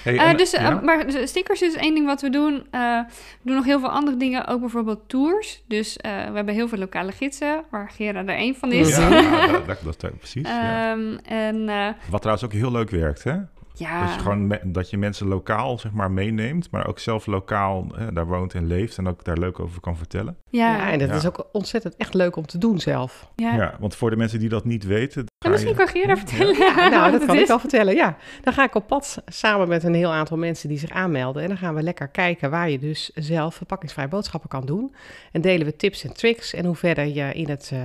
Hey, 0.02 0.18
Eh, 0.18 0.28
en- 0.28 0.36
dus, 0.36 0.52
eh? 0.52 0.80
Maar 0.82 1.04
stickers 1.24 1.62
is 1.62 1.74
één 1.74 1.94
ding 1.94 2.06
wat 2.06 2.20
we 2.20 2.30
doen. 2.30 2.66
Eh, 2.70 2.80
we 2.80 3.42
doen 3.42 3.54
nog 3.54 3.64
heel 3.64 3.80
veel 3.80 3.88
andere 3.90 4.16
dingen, 4.16 4.46
ook 4.46 4.60
bijvoorbeeld 4.60 5.08
tours. 5.08 5.62
Dus 5.68 5.96
we 6.02 6.08
hebben 6.08 6.54
heel 6.54 6.68
veel 6.68 6.78
lokale 6.78 7.12
gidsen, 7.12 7.64
waar 7.70 7.90
Gera 7.90 8.18
er 8.20 8.28
één 8.28 8.54
van 8.54 8.72
is. 8.72 8.96
Ja, 8.96 9.08
dat, 9.66 10.00
dat, 10.00 10.18
precies. 10.18 10.48
ja. 10.48 10.90
Ehm, 10.92 11.16
en 11.24 11.66
Wat 12.10 12.20
trouwens 12.20 12.46
ook 12.46 12.52
heel 12.52 12.70
leuk 12.72 12.90
werkt, 12.90 13.24
hè? 13.24 13.36
Ja, 13.78 14.04
Dat, 14.04 14.14
je 14.14 14.20
gewoon 14.20 14.46
me- 14.46 14.60
dat 14.64 14.90
je 14.90 14.98
mensen 14.98 15.26
lokaal 15.28 15.78
zeg 15.78 15.92
maar, 15.92 16.10
meeneemt, 16.10 16.70
maar 16.70 16.86
ook 16.86 16.98
zelf 16.98 17.26
lokaal 17.26 17.86
hè, 17.94 18.12
daar 18.12 18.26
woont 18.26 18.54
en 18.54 18.66
leeft 18.66 18.98
en 18.98 19.08
ook 19.08 19.24
daar 19.24 19.38
leuk 19.38 19.60
over 19.60 19.80
kan 19.80 19.96
vertellen. 19.96 20.36
ja, 20.50 20.76
Ja, 20.76 20.90
en 20.90 20.98
dat 20.98 21.08
Ja. 21.08 21.14
is 21.14 21.26
ook 21.26 21.48
ontzettend 21.52 21.96
echt 21.96 22.14
leuk 22.14 22.36
om 22.36 22.46
te 22.46 22.58
doen 22.58 22.78
zelf. 22.78 23.30
ja. 23.36 23.54
Ja. 23.54 23.76
want 23.80 23.96
voor 23.96 24.10
de 24.10 24.16
mensen 24.16 24.38
die 24.38 24.48
dat 24.48 24.64
niet 24.64 24.84
weten. 24.84 25.20
En 25.20 25.26
ga 25.38 25.48
misschien 25.48 25.70
je- 25.70 25.76
kan 25.78 25.88
Gera 25.88 26.16
vertellen. 26.16 26.56
Ja, 26.58 26.88
nou, 26.98 27.12
dat 27.12 27.24
kan 27.24 27.36
ik 27.36 27.46
wel 27.46 27.58
vertellen. 27.58 27.94
Ja, 27.94 28.16
dan 28.42 28.52
ga 28.52 28.64
ik 28.64 28.74
op 28.74 28.86
pad 28.86 29.22
samen 29.26 29.68
met 29.68 29.84
een 29.84 29.94
heel 29.94 30.12
aantal 30.12 30.36
mensen 30.36 30.68
die 30.68 30.78
zich 30.78 30.90
aanmelden. 30.90 31.42
En 31.42 31.48
dan 31.48 31.56
gaan 31.56 31.74
we 31.74 31.82
lekker 31.82 32.08
kijken 32.08 32.50
waar 32.50 32.70
je 32.70 32.78
dus 32.78 33.10
zelf 33.14 33.54
verpakkingsvrij 33.54 34.08
boodschappen 34.08 34.48
kan 34.48 34.66
doen. 34.66 34.94
En 35.32 35.40
delen 35.40 35.66
we 35.66 35.76
tips 35.76 36.04
en 36.04 36.12
tricks. 36.14 36.54
En 36.54 36.64
hoe 36.64 36.74
verder 36.76 37.06
je 37.06 37.32
in 37.32 37.48
het 37.48 37.70
eh, 37.72 37.78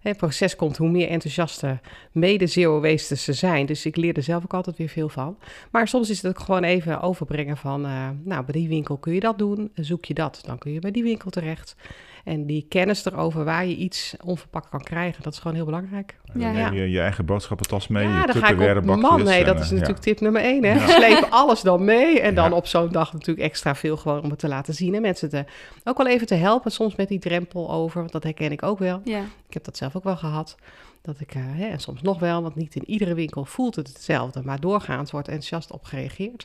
hè, 0.00 0.14
proces 0.14 0.56
komt, 0.56 0.76
hoe 0.76 0.90
meer 0.90 1.08
enthousiaste 1.08 1.78
mede-zero-wasters 2.12 3.24
ze 3.24 3.32
zijn. 3.32 3.66
Dus 3.66 3.86
ik 3.86 3.96
leer 3.96 4.16
er 4.16 4.22
zelf 4.22 4.42
ook 4.44 4.54
altijd 4.54 4.76
weer 4.76 4.88
veel 4.88 5.08
van. 5.08 5.35
Maar 5.70 5.88
soms 5.88 6.10
is 6.10 6.22
het 6.22 6.30
ook 6.36 6.44
gewoon 6.44 6.62
even 6.64 7.00
overbrengen 7.00 7.56
van, 7.56 7.84
eh, 7.84 8.08
nou, 8.24 8.44
bij 8.44 8.52
die 8.52 8.68
winkel 8.68 8.96
kun 8.96 9.12
je 9.14 9.20
dat 9.20 9.38
doen. 9.38 9.70
Zoek 9.74 10.04
je 10.04 10.14
dat, 10.14 10.42
dan 10.46 10.58
kun 10.58 10.72
je 10.72 10.78
bij 10.80 10.90
die 10.90 11.02
winkel 11.02 11.30
terecht. 11.30 11.76
En 12.24 12.46
die 12.46 12.66
kennis 12.68 13.04
erover 13.04 13.44
waar 13.44 13.66
je 13.66 13.76
iets 13.76 14.14
onverpakt 14.24 14.68
kan 14.68 14.82
krijgen, 14.82 15.22
dat 15.22 15.32
is 15.32 15.38
gewoon 15.38 15.56
heel 15.56 15.64
belangrijk. 15.64 16.16
Dan 16.32 16.40
Ja, 16.42 16.50
neem 16.52 16.60
ja. 16.60 16.70
je 16.82 16.90
je 16.90 17.00
eigen 17.00 17.24
boodschappentas 17.24 17.88
mee, 17.88 18.02
je 18.02 18.08
Ja, 18.12 18.24
bakjes. 18.80 19.00
man. 19.00 19.22
Nee, 19.22 19.44
dat 19.44 19.56
eh, 19.56 19.60
is 19.62 19.68
ja. 19.68 19.72
natuurlijk 19.74 20.00
tip 20.02 20.20
nummer 20.20 20.42
één. 20.42 20.64
Hè? 20.64 20.72
Ja. 20.74 20.86
Sleep 20.88 21.26
alles 21.30 21.60
dan 21.60 21.84
mee. 21.84 22.20
En 22.20 22.34
dan 22.34 22.50
Ja. 22.50 22.56
op 22.56 22.66
zo'n 22.66 22.88
dag 22.88 23.12
natuurlijk 23.12 23.46
extra 23.46 23.74
veel 23.74 23.96
gewoon 23.96 24.22
om 24.22 24.30
het 24.30 24.38
te 24.38 24.48
laten 24.48 24.74
zien. 24.74 24.94
En 24.94 25.02
mensen 25.02 25.28
te, 25.28 25.44
ook 25.84 25.96
wel 25.96 26.06
even 26.06 26.26
te 26.26 26.34
helpen 26.34 26.72
soms 26.72 26.96
met 26.96 27.08
die 27.08 27.18
drempel 27.18 27.70
over. 27.70 28.00
Want 28.00 28.12
dat 28.12 28.22
herken 28.22 28.52
ik 28.52 28.62
ook 28.62 28.78
wel. 28.78 29.00
Ja, 29.04 29.20
Ik 29.48 29.54
heb 29.54 29.64
dat 29.64 29.76
zelf 29.76 29.96
ook 29.96 30.04
wel 30.04 30.16
gehad. 30.16 30.56
Dat 31.06 31.20
ik, 31.20 31.34
eh, 31.34 31.42
hè, 31.44 31.66
en 31.66 31.80
soms 31.80 32.02
nog 32.02 32.18
wel, 32.18 32.42
want 32.42 32.54
niet 32.54 32.74
in 32.74 32.84
iedere 32.90 33.14
winkel 33.14 33.44
voelt 33.44 33.74
het 33.76 33.88
hetzelfde. 33.88 34.42
Maar 34.44 34.60
doorgaans 34.60 35.10
wordt 35.10 35.28
enthousiast 35.28 35.70
op 35.72 35.84
gereageerd. 35.84 36.44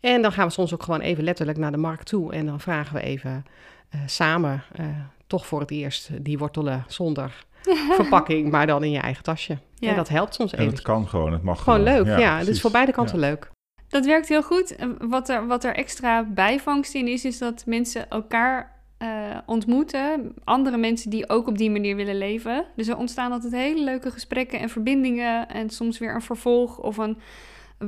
En 0.00 0.22
dan 0.22 0.32
gaan 0.32 0.46
we 0.46 0.52
soms 0.52 0.74
ook 0.74 0.82
gewoon 0.82 1.00
even 1.00 1.24
letterlijk 1.24 1.58
naar 1.58 1.70
de 1.70 1.76
markt 1.76 2.06
toe. 2.06 2.32
En 2.32 2.46
dan 2.46 2.60
vragen 2.60 2.94
we 2.94 3.00
even 3.02 3.44
eh, 3.88 4.00
samen, 4.06 4.62
eh, 4.72 4.86
toch 5.26 5.46
voor 5.46 5.60
het 5.60 5.70
eerst, 5.70 6.10
die 6.24 6.38
wortelen 6.38 6.84
zonder 6.88 7.44
verpakking, 7.98 8.50
maar 8.50 8.66
dan 8.66 8.84
in 8.84 8.90
je 8.90 8.98
eigen 9.00 9.22
tasje. 9.22 9.58
Ja. 9.74 9.88
En 9.90 9.96
dat 9.96 10.08
helpt 10.08 10.34
soms 10.34 10.52
En 10.52 10.58
even. 10.58 10.72
het 10.72 10.82
kan 10.82 11.08
gewoon, 11.08 11.32
het 11.32 11.42
mag 11.42 11.62
Gewoon 11.62 11.82
leuk, 11.82 12.06
ja. 12.06 12.38
Het 12.38 12.48
is 12.48 12.60
voor 12.60 12.70
beide 12.70 12.92
kanten 12.92 13.20
Ja. 13.20 13.26
leuk. 13.28 13.50
dat 13.88 14.04
werkt 14.06 14.28
heel 14.28 14.42
goed. 14.42 14.76
En 14.76 14.96
Wat 15.08 15.28
er, 15.28 15.46
wat 15.46 15.64
er 15.64 15.74
extra 15.74 16.24
bijvangst 16.24 16.94
in 16.94 17.08
is, 17.08 17.24
is 17.24 17.38
dat 17.38 17.62
mensen 17.66 18.10
elkaar 18.10 18.71
eh, 19.02 19.38
ontmoeten. 19.46 20.34
Andere 20.44 20.76
mensen 20.76 21.10
die 21.10 21.28
ook 21.28 21.46
op 21.46 21.58
die 21.58 21.70
manier 21.70 21.96
willen 21.96 22.18
leven. 22.18 22.64
Dus 22.76 22.88
er 22.88 22.96
ontstaan 22.96 23.32
altijd 23.32 23.52
hele 23.52 23.84
leuke 23.84 24.10
gesprekken 24.10 24.60
en 24.60 24.68
verbindingen. 24.68 25.48
En 25.48 25.70
soms 25.70 25.98
weer 25.98 26.14
een 26.14 26.22
vervolg 26.22 26.78
of 26.78 26.96
een... 26.96 27.18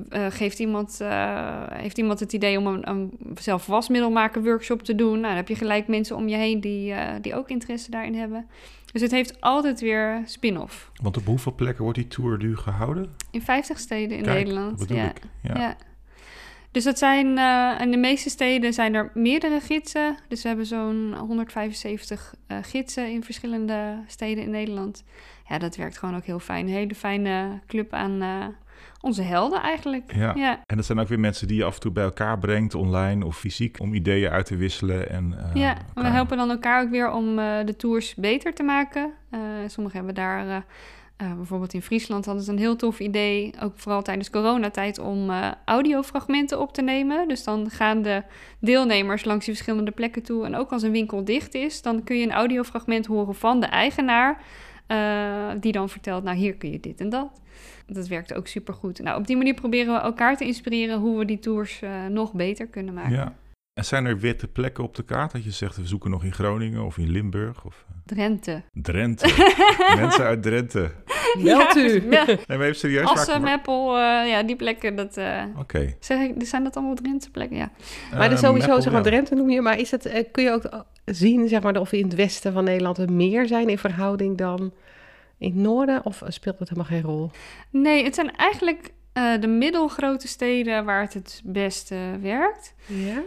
eh, 0.09 0.27
geeft 0.29 0.59
iemand, 0.59 1.01
eh, 1.01 1.63
heeft 1.73 1.99
iemand 1.99 2.21
het 2.21 2.33
idee 2.33 2.59
om 2.59 2.67
een, 2.67 2.89
een 2.89 3.19
zelfwasmiddel 3.39 4.11
maken 4.11 4.45
workshop 4.45 4.83
te 4.83 4.95
doen? 4.95 5.13
Nou, 5.13 5.23
dan 5.23 5.37
heb 5.37 5.49
je 5.49 5.55
gelijk 5.55 5.89
mensen 5.89 6.17
om 6.17 6.29
je 6.29 6.37
heen 6.37 6.61
die, 6.61 6.95
die 7.21 7.35
ook 7.35 7.49
interesse 7.49 7.91
daarin 7.91 8.15
hebben. 8.15 8.47
Dus 8.93 9.03
het 9.03 9.11
heeft 9.11 9.41
altijd 9.41 9.81
weer 9.81 10.23
spin-off. 10.25 10.91
Want 11.03 11.17
op 11.17 11.27
hoeveel 11.27 11.55
plekken 11.55 11.83
wordt 11.83 11.99
die 11.99 12.09
tour 12.09 12.39
nu 12.39 12.57
gehouden? 12.57 13.15
In 13.31 13.43
50 13.43 13.79
steden 13.79 14.17
in 14.17 14.23
Kijk, 14.23 14.37
Nederland. 14.37 14.85
Ja. 14.89 15.13
Ja. 15.43 15.77
Dus 16.75 16.85
dat 16.85 16.99
zijn, 16.99 17.39
eh, 17.39 17.81
in 17.81 17.91
de 17.91 17.97
meeste 17.97 18.31
steden 18.31 18.73
zijn 18.73 18.95
er 18.95 19.11
meerdere 19.15 19.61
gidsen. 19.61 20.17
Dus 20.29 20.43
we 20.43 20.49
hebben 20.49 20.67
zo'n 20.67 21.15
175 21.19 22.35
eh, 22.47 22.59
gidsen 22.63 23.11
in 23.11 23.25
verschillende 23.25 24.03
steden 24.07 24.45
in 24.45 24.51
Nederland. 24.51 25.05
Ja, 25.49 25.59
dat 25.59 25.77
werkt 25.77 25.99
gewoon 25.99 26.17
ook 26.17 26.25
heel 26.25 26.39
fijn. 26.39 26.67
Een 26.67 26.73
hele 26.73 26.95
fijne 26.95 27.61
club 27.67 27.93
aan 27.93 28.23
eh, 28.23 28.47
onze 29.01 29.23
helden 29.23 29.63
eigenlijk. 29.63 30.15
Ja. 30.15 30.33
ja. 30.35 30.61
En 30.67 30.77
dat 30.77 30.85
zijn 30.85 30.99
ook 30.99 31.09
weer 31.09 31.21
mensen 31.21 31.49
die 31.49 31.57
je 31.57 31.65
af 31.65 31.75
en 31.75 31.81
toe 31.81 31.93
bij 31.93 32.05
elkaar 32.05 32.39
brengt, 32.39 32.75
online 32.75 33.25
of 33.25 33.39
fysiek, 33.39 33.81
om 33.81 33.95
ideeën 33.95 34.31
uit 34.31 34.47
te 34.47 34.57
wisselen. 34.57 35.11
En, 35.11 35.35
Ja, 35.55 35.77
we 35.95 36.07
helpen 36.07 36.37
dan 36.37 36.51
elkaar 36.51 36.83
ook 36.83 36.91
weer 36.91 37.13
om 37.13 37.37
de 37.37 37.75
tours 37.77 38.15
beter 38.15 38.55
te 38.55 38.63
maken. 38.63 39.13
Sommigen 39.67 39.97
hebben 39.97 40.15
daar, 40.15 40.65
eh, 41.25 41.35
bijvoorbeeld 41.35 41.75
in 41.75 41.83
Friesland 41.83 42.25
hadden 42.25 42.45
ze 42.45 42.51
een 42.51 42.59
heel 42.59 42.77
tof 42.77 43.01
idee, 43.01 43.53
ook 43.63 43.73
vooral 43.77 44.03
tijdens 44.03 44.31
coronatijd, 44.31 44.99
om 44.99 45.31
eh, 45.31 45.51
audiofragmenten 45.65 46.61
op 46.61 46.73
te 46.73 46.83
nemen. 46.83 47.29
Dus 47.29 47.45
dan 47.45 47.71
gaan 47.71 48.03
de 48.03 48.23
deelnemers 48.59 49.25
langs 49.25 49.45
die 49.45 49.55
verschillende 49.55 49.91
plekken 49.91 50.23
toe. 50.23 50.45
En 50.45 50.57
ook 50.57 50.73
als 50.73 50.83
een 50.83 50.91
winkel 50.91 51.25
dicht 51.25 51.55
is, 51.55 51.83
dan 51.83 52.05
kun 52.05 52.17
je 52.17 52.25
een 52.25 52.33
audiofragment 52.33 53.07
horen 53.07 53.35
van 53.35 53.61
de 53.61 53.67
eigenaar, 53.67 54.43
eh, 54.87 55.51
die 55.61 55.73
dan 55.73 55.89
vertelt, 55.89 56.25
nou 56.25 56.37
hier 56.37 56.55
kun 56.55 56.71
je 56.71 56.81
dit 56.81 57.01
en 57.01 57.09
dat. 57.09 57.41
Dat 57.87 58.09
werkt 58.09 58.35
ook 58.35 58.47
supergoed. 58.47 59.03
Nou, 59.03 59.19
op 59.19 59.27
die 59.27 59.37
manier 59.37 59.55
proberen 59.55 59.95
we 59.95 60.01
elkaar 60.01 60.37
te 60.37 60.45
inspireren 60.45 60.99
hoe 60.99 61.19
we 61.19 61.25
die 61.25 61.39
tours 61.39 61.81
nog 62.09 62.33
beter 62.33 62.67
kunnen 62.67 62.95
maken. 62.95 63.13
Ja. 63.13 63.35
En 63.75 63.85
zijn 63.85 64.05
er 64.07 64.19
witte 64.19 64.49
plekken 64.49 64.85
op 64.85 64.95
de 64.95 65.03
kaart 65.03 65.33
dat 65.33 65.45
je 65.45 65.51
zegt, 65.51 65.77
we 65.77 65.87
zoeken 65.87 66.11
nog 66.11 66.25
in 66.25 66.33
Groningen 66.33 66.85
of 66.85 66.99
in 66.99 67.11
Limburg 67.11 67.65
of 67.65 67.85
eh, 67.89 67.95
Drenthe. 68.05 68.63
Drenthe? 68.73 69.55
mensen 70.01 70.25
uit 70.25 70.43
Drenthe. 70.43 70.91
Meld 71.39 71.77
u. 71.77 72.11
Ja, 72.11 72.25
Nee, 72.27 72.39
maar 72.47 72.61
even 72.61 72.77
serieus. 72.77 73.05
Assen, 73.09 73.33
waar- 73.33 73.41
Meppel, 73.51 73.89
eh, 73.97 74.29
ja, 74.29 74.43
die 74.43 74.57
plekken, 74.57 74.97
dat... 74.97 75.17
eh, 75.17 75.43
Oké. 75.59 75.95
zeg 76.01 76.21
ik, 76.21 76.35
zijn 76.39 76.65
dat 76.65 76.77
allemaal 76.77 76.95
Drentse 76.95 77.31
plekken? 77.31 77.57
Ja. 77.57 77.71
Maar 78.13 78.29
dus 78.29 78.41
Eh, 78.41 78.45
sowieso, 78.45 78.67
Meppel, 78.67 78.83
zeg 78.83 78.93
maar, 78.93 79.05
ja. 79.05 79.09
Drenthe 79.11 79.35
noem 79.35 79.51
je, 79.51 79.61
maar 79.61 79.79
is 79.79 79.91
het, 79.91 80.29
kun 80.33 80.43
je 80.45 80.51
ook 80.51 80.85
zien, 81.05 81.49
zeg 81.49 81.63
maar, 81.63 81.77
of 81.81 81.93
in 81.93 82.05
het 82.05 82.15
westen 82.15 82.53
van 82.53 82.65
Nederland 82.65 82.99
er 82.99 83.13
meer 83.13 83.47
zijn 83.47 83.69
in 83.69 83.79
verhouding 83.79 84.37
dan 84.39 84.73
in 85.39 85.51
het 85.53 85.59
noorden? 85.61 86.05
Of 86.05 86.23
speelt 86.29 86.59
dat 86.59 86.69
helemaal 86.69 86.91
geen 86.91 87.03
rol? 87.03 87.31
Nee, 87.71 88.05
het 88.05 88.15
zijn 88.15 88.37
eigenlijk 88.37 88.93
Eh, 89.15 89.41
de 89.41 89.47
middelgrote 89.47 90.29
steden 90.29 90.85
waar 90.85 91.01
het 91.01 91.15
het 91.15 91.43
beste 91.45 91.97
werkt. 92.21 92.75
Ja? 92.87 93.23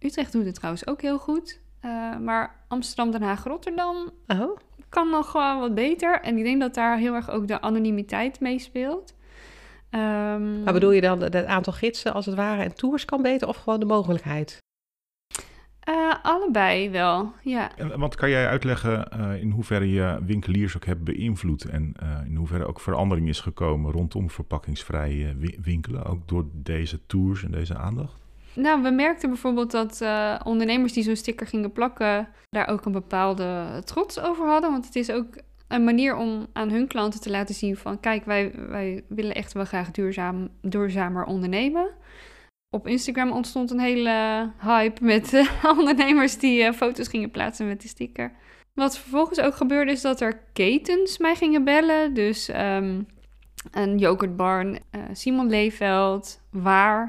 Utrecht 0.00 0.32
doet 0.32 0.44
het 0.44 0.54
trouwens 0.54 0.86
ook 0.86 1.02
heel 1.02 1.18
goed. 1.18 1.60
Eh, 1.80 2.16
maar 2.16 2.54
Amsterdam, 2.68 3.10
Den 3.10 3.22
Haag, 3.22 3.44
Rotterdam 3.44 4.10
Oh, 4.26 4.56
kan 4.88 5.10
nog 5.10 5.32
wel 5.32 5.60
wat 5.60 5.74
beter. 5.74 6.20
En 6.20 6.38
ik 6.38 6.44
denk 6.44 6.60
dat 6.60 6.74
daar 6.74 6.98
heel 6.98 7.14
erg 7.14 7.30
ook 7.30 7.48
de 7.48 7.60
anonimiteit 7.60 8.40
meespeelt. 8.40 9.14
Ehm, 9.90 10.62
maar 10.62 10.72
bedoel 10.72 10.90
je 10.90 11.00
dan 11.00 11.22
het 11.22 11.44
aantal 11.44 11.72
gidsen 11.72 12.12
als 12.14 12.26
het 12.26 12.34
ware 12.34 12.62
en 12.62 12.74
tours 12.74 13.04
kan 13.04 13.22
beter 13.22 13.48
of 13.48 13.56
gewoon 13.56 13.80
de 13.80 13.86
mogelijkheid? 13.86 14.58
Eh, 15.88 16.14
allebei 16.22 16.90
wel, 16.90 17.32
ja. 17.42 17.76
En, 17.76 17.98
want 17.98 18.14
kan 18.14 18.30
jij 18.30 18.46
uitleggen 18.48 19.10
eh, 19.10 19.40
in 19.40 19.50
hoeverre 19.50 19.90
je 19.90 20.18
winkeliers 20.22 20.76
ook 20.76 20.84
hebt 20.84 21.04
beïnvloed 21.04 21.64
en 21.64 21.94
eh, 22.00 22.08
in 22.26 22.36
hoeverre 22.36 22.66
ook 22.66 22.80
verandering 22.80 23.28
is 23.28 23.40
gekomen 23.40 23.92
rondom 23.92 24.30
verpakkingsvrij 24.30 25.34
wi- 25.38 25.58
winkelen, 25.62 26.04
ook 26.04 26.28
door 26.28 26.44
deze 26.52 27.06
tours 27.06 27.44
en 27.44 27.50
deze 27.50 27.76
aandacht? 27.76 28.26
Nou, 28.54 28.82
we 28.82 28.90
merkten 28.90 29.28
bijvoorbeeld 29.28 29.70
dat 29.70 30.04
ondernemers 30.44 30.92
die 30.92 31.02
zo'n 31.02 31.16
sticker 31.16 31.46
gingen 31.46 31.72
plakken, 31.72 32.28
daar 32.50 32.68
ook 32.68 32.84
een 32.84 32.92
bepaalde 32.92 33.82
trots 33.84 34.20
over 34.20 34.46
hadden. 34.46 34.70
Want 34.70 34.84
het 34.86 34.96
is 34.96 35.10
ook 35.10 35.26
een 35.68 35.84
manier 35.84 36.16
om 36.16 36.46
aan 36.52 36.70
hun 36.70 36.86
klanten 36.86 37.20
te 37.20 37.30
laten 37.30 37.54
zien 37.54 37.76
van, 37.76 38.00
kijk, 38.00 38.24
wij, 38.24 38.52
wij 38.68 39.04
willen 39.08 39.34
echt 39.34 39.52
wel 39.52 39.64
graag 39.64 39.90
duurzaam, 39.90 40.48
duurzamer 40.60 41.24
ondernemen. 41.24 41.90
Op 42.70 42.86
Instagram 42.86 43.32
ontstond 43.32 43.70
een 43.70 43.80
hele 43.80 44.50
hype 44.60 45.04
met 45.04 45.34
eh, 45.34 45.64
ondernemers 45.78 46.38
die 46.38 46.62
eh, 46.62 46.72
foto's 46.72 47.08
gingen 47.08 47.30
plaatsen 47.30 47.68
met 47.68 47.80
die 47.80 47.90
sticker. 47.90 48.32
Wat 48.74 48.98
vervolgens 48.98 49.40
ook 49.40 49.54
gebeurde 49.54 49.92
is 49.92 50.00
dat 50.00 50.20
er 50.20 50.42
ketens 50.52 51.18
mij 51.18 51.34
gingen 51.34 51.64
bellen. 51.64 52.14
Dus 52.14 52.48
ehm, 52.48 53.02
een 53.70 53.98
yoghurtbar, 53.98 54.78
eh 54.90 55.00
Simon 55.12 55.48
Leeveld, 55.48 56.40
Waar, 56.50 57.06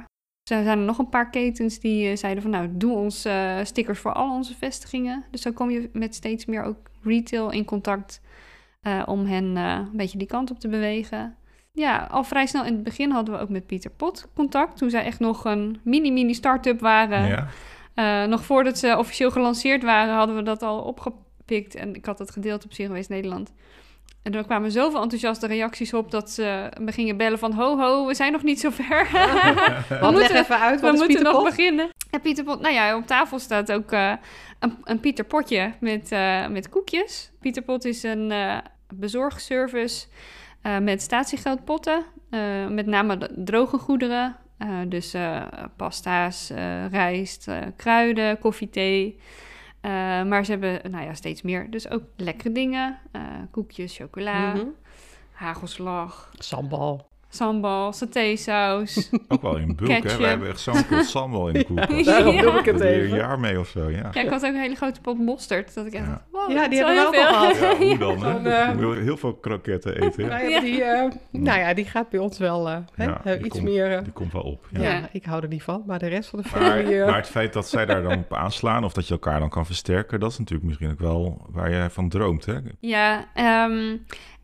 er 0.50 0.64
zijn 0.64 0.80
er 0.80 0.86
nog 0.86 0.98
een 0.98 1.10
paar 1.10 1.30
ketens 1.30 1.80
die 1.80 2.16
zeiden 2.16 2.42
van 2.42 2.52
nou, 2.52 2.70
doe 2.72 2.96
ons 2.96 3.28
stickers 3.64 4.00
voor 4.00 4.14
al 4.14 4.32
onze 4.32 4.56
vestigingen. 4.56 5.26
Dus 5.32 5.42
zo 5.42 5.52
kom 5.52 5.70
je 5.70 5.90
met 5.94 6.16
steeds 6.16 6.46
meer 6.46 6.64
ook 6.64 6.78
retail 7.04 7.50
in 7.50 7.66
contact 7.66 8.22
om 9.06 9.26
hen 9.26 9.56
een 9.56 9.90
beetje 9.94 10.18
die 10.18 10.28
kant 10.28 10.52
op 10.52 10.60
te 10.60 10.68
bewegen. 10.68 11.38
Ja, 11.72 12.08
al 12.12 12.24
vrij 12.24 12.46
snel 12.46 12.66
in 12.66 12.74
het 12.74 12.84
begin 12.84 13.12
hadden 13.12 13.34
we 13.34 13.40
ook 13.40 13.50
met 13.50 13.66
Pieter 13.66 13.92
Pot 13.92 14.28
contact. 14.36 14.78
Toen 14.78 14.90
zij 14.90 15.04
echt 15.04 15.20
nog 15.20 15.46
een 15.46 15.80
mini-mini 15.84 16.34
start-up 16.34 16.80
waren. 16.80 17.28
ja. 17.28 17.48
Eh, 17.94 18.24
nog 18.24 18.44
voordat 18.44 18.78
ze 18.78 18.98
officieel 18.98 19.32
gelanceerd 19.32 19.84
waren, 19.84 20.16
hadden 20.16 20.36
we 20.36 20.44
dat 20.44 20.62
al 20.62 20.82
opgepikt. 20.82 21.76
En 21.76 21.96
ik 21.96 22.06
had 22.06 22.20
het 22.20 22.32
gedeeld 22.32 22.66
op 22.66 22.74
Zero 22.74 22.94
Waste 22.94 23.14
Nederland. 23.14 23.54
En 24.24 24.36
er 24.36 24.44
kwamen 24.44 24.72
zoveel 24.72 25.02
enthousiaste 25.02 25.48
reacties 25.48 25.94
op 25.94 26.12
dat 26.12 26.30
ze 26.30 26.72
me 26.80 26.92
gingen 26.92 27.18
bellen 27.18 27.40
van... 27.40 27.54
Ho, 27.54 27.78
ho, 27.78 28.06
we 28.08 28.14
zijn 28.14 28.32
nog 28.32 28.44
niet 28.44 28.60
zo 28.60 28.70
ver. 28.70 29.08
we 30.02 30.12
moeten, 30.12 30.36
even 30.36 30.60
uit, 30.60 30.82
we 30.82 30.92
moeten 30.92 31.24
nog 31.24 31.44
beginnen. 31.44 31.90
En 32.10 32.22
Pieter 32.22 32.44
Pot, 32.44 32.62
nou 32.62 32.74
ja, 32.74 32.98
op 32.98 33.08
tafel 33.08 33.40
staat 33.40 33.72
ook 33.72 33.92
eh, 33.92 34.14
een, 34.60 34.78
een 34.84 35.00
Pieter 35.00 35.26
Potje 35.26 35.74
met, 35.80 36.12
eh, 36.12 36.48
met 36.48 36.70
koekjes. 36.70 37.32
Pieter 37.40 37.62
Pot 37.62 37.86
is 37.86 38.04
een 38.04 38.32
eh, 38.32 38.58
bezorgservice 38.94 40.08
eh, 40.62 40.78
met 40.78 41.02
statiegeldpotten. 41.02 42.04
eh, 42.30 42.68
met 42.68 42.86
name 42.86 43.30
droge 43.36 43.78
goederen. 43.78 44.36
Eh, 44.58 44.80
dus 44.88 45.16
pasta's, 45.76 46.50
rijst, 46.92 47.48
kruiden, 47.76 48.40
koffie, 48.40 48.70
thee. 48.70 49.20
Maar 50.28 50.46
ze 50.46 50.52
hebben 50.52 50.92
nou 50.92 51.04
ja, 51.06 51.14
steeds 51.14 51.42
meer. 51.42 51.70
Dus 51.72 51.90
ook 51.90 52.04
lekkere 52.16 52.52
dingen. 52.52 53.00
koekjes, 53.52 53.98
chocola, 53.98 54.54
Mhm. 54.54 54.66
hagelslag, 55.32 56.30
Sambal. 56.38 57.09
Sambal, 57.30 57.94
satésaus. 57.94 59.10
Ook 59.28 59.42
wel 59.42 59.58
in 59.58 59.76
bulk, 59.76 59.90
hè? 59.90 60.00
Ketchup. 60.00 60.20
We 60.20 60.26
hebben 60.28 60.48
echt 60.50 60.60
zo'n 60.60 60.86
pot 60.86 61.06
sambal 61.06 61.48
in 61.48 61.54
de 61.54 61.64
koelkast. 61.68 62.06
Daarom 62.06 62.36
Ja. 62.36 62.42
doe 62.42 62.52
ik 62.54 62.66
het 62.66 62.80
even. 62.80 63.10
een 63.12 63.16
jaar 63.18 63.40
mee 63.40 63.60
of 63.60 63.68
zo, 63.68 63.90
ja. 63.90 64.10
Ja, 64.14 64.22
ik 64.22 64.30
had 64.30 64.46
ook 64.46 64.54
een 64.54 64.60
hele 64.60 64.76
grote 64.76 65.02
pot 65.02 65.20
mosterd. 65.20 65.74
Dat 65.74 65.86
ik 65.86 65.94
echt 65.94 66.06
Ja. 66.06 66.10
dacht, 66.10 66.22
wow, 66.32 66.52
Ja, 66.52 66.68
die 66.68 66.80
wel 66.80 66.88
hebben 66.88 67.12
we 67.12 67.18
heel 67.18 67.28
ook 67.28 67.36
al 67.36 67.56
veel. 67.56 67.86
Ja, 67.88 67.96
hoe 67.96 67.98
dan, 68.24 68.24
hè? 68.24 68.32
Zo'n, 68.82 68.94
eh, 68.96 69.02
heel 69.02 69.18
veel 69.18 69.34
kroketten 69.36 70.02
eten. 70.02 70.24
hè? 70.24 70.30
Nou 70.30 70.50
ja, 70.50 70.60
die, 70.60 70.84
eh, 70.84 71.12
nou 71.32 71.60
ja, 71.60 71.74
die 71.74 71.86
gaat 71.86 72.10
bij 72.10 72.20
ons 72.20 72.38
wel 72.38 72.70
eh, 72.70 72.78
hè, 73.24 73.38
iets 73.40 73.48
komt- 73.48 73.64
meer... 73.64 74.04
Die 74.04 74.12
komt 74.14 74.34
wel 74.34 74.42
op. 74.42 74.68
Ja. 74.72 75.10
ik 75.12 75.26
hou 75.26 75.42
er 75.42 75.48
niet 75.48 75.64
van, 75.64 75.84
maar 75.88 76.00
de 76.00 76.08
rest 76.08 76.30
van 76.30 76.40
de 76.42 76.50
Maar, 76.54 76.62
familie... 76.62 77.00
eh, 77.00 77.06
maar 77.06 77.16
het 77.16 77.30
feit 77.30 77.54
dat 77.54 77.68
zij 77.70 77.86
daar 77.86 78.02
dan 78.04 78.18
op 78.18 78.34
aanslaan 78.34 78.84
of 78.84 78.94
dat 78.94 79.08
je 79.08 79.14
elkaar 79.14 79.40
dan 79.40 79.50
kan 79.50 79.66
versterken, 79.66 80.20
dat 80.20 80.32
is 80.32 80.38
natuurlijk 80.38 80.68
misschien 80.68 80.92
ook 80.92 81.00
wel 81.00 81.46
waar 81.50 81.72
jij 81.72 81.90
van 81.90 82.10
droomt. 82.10 82.46
Hè? 82.46 82.58
Ja, 82.80 83.26
ehm, 83.34 83.96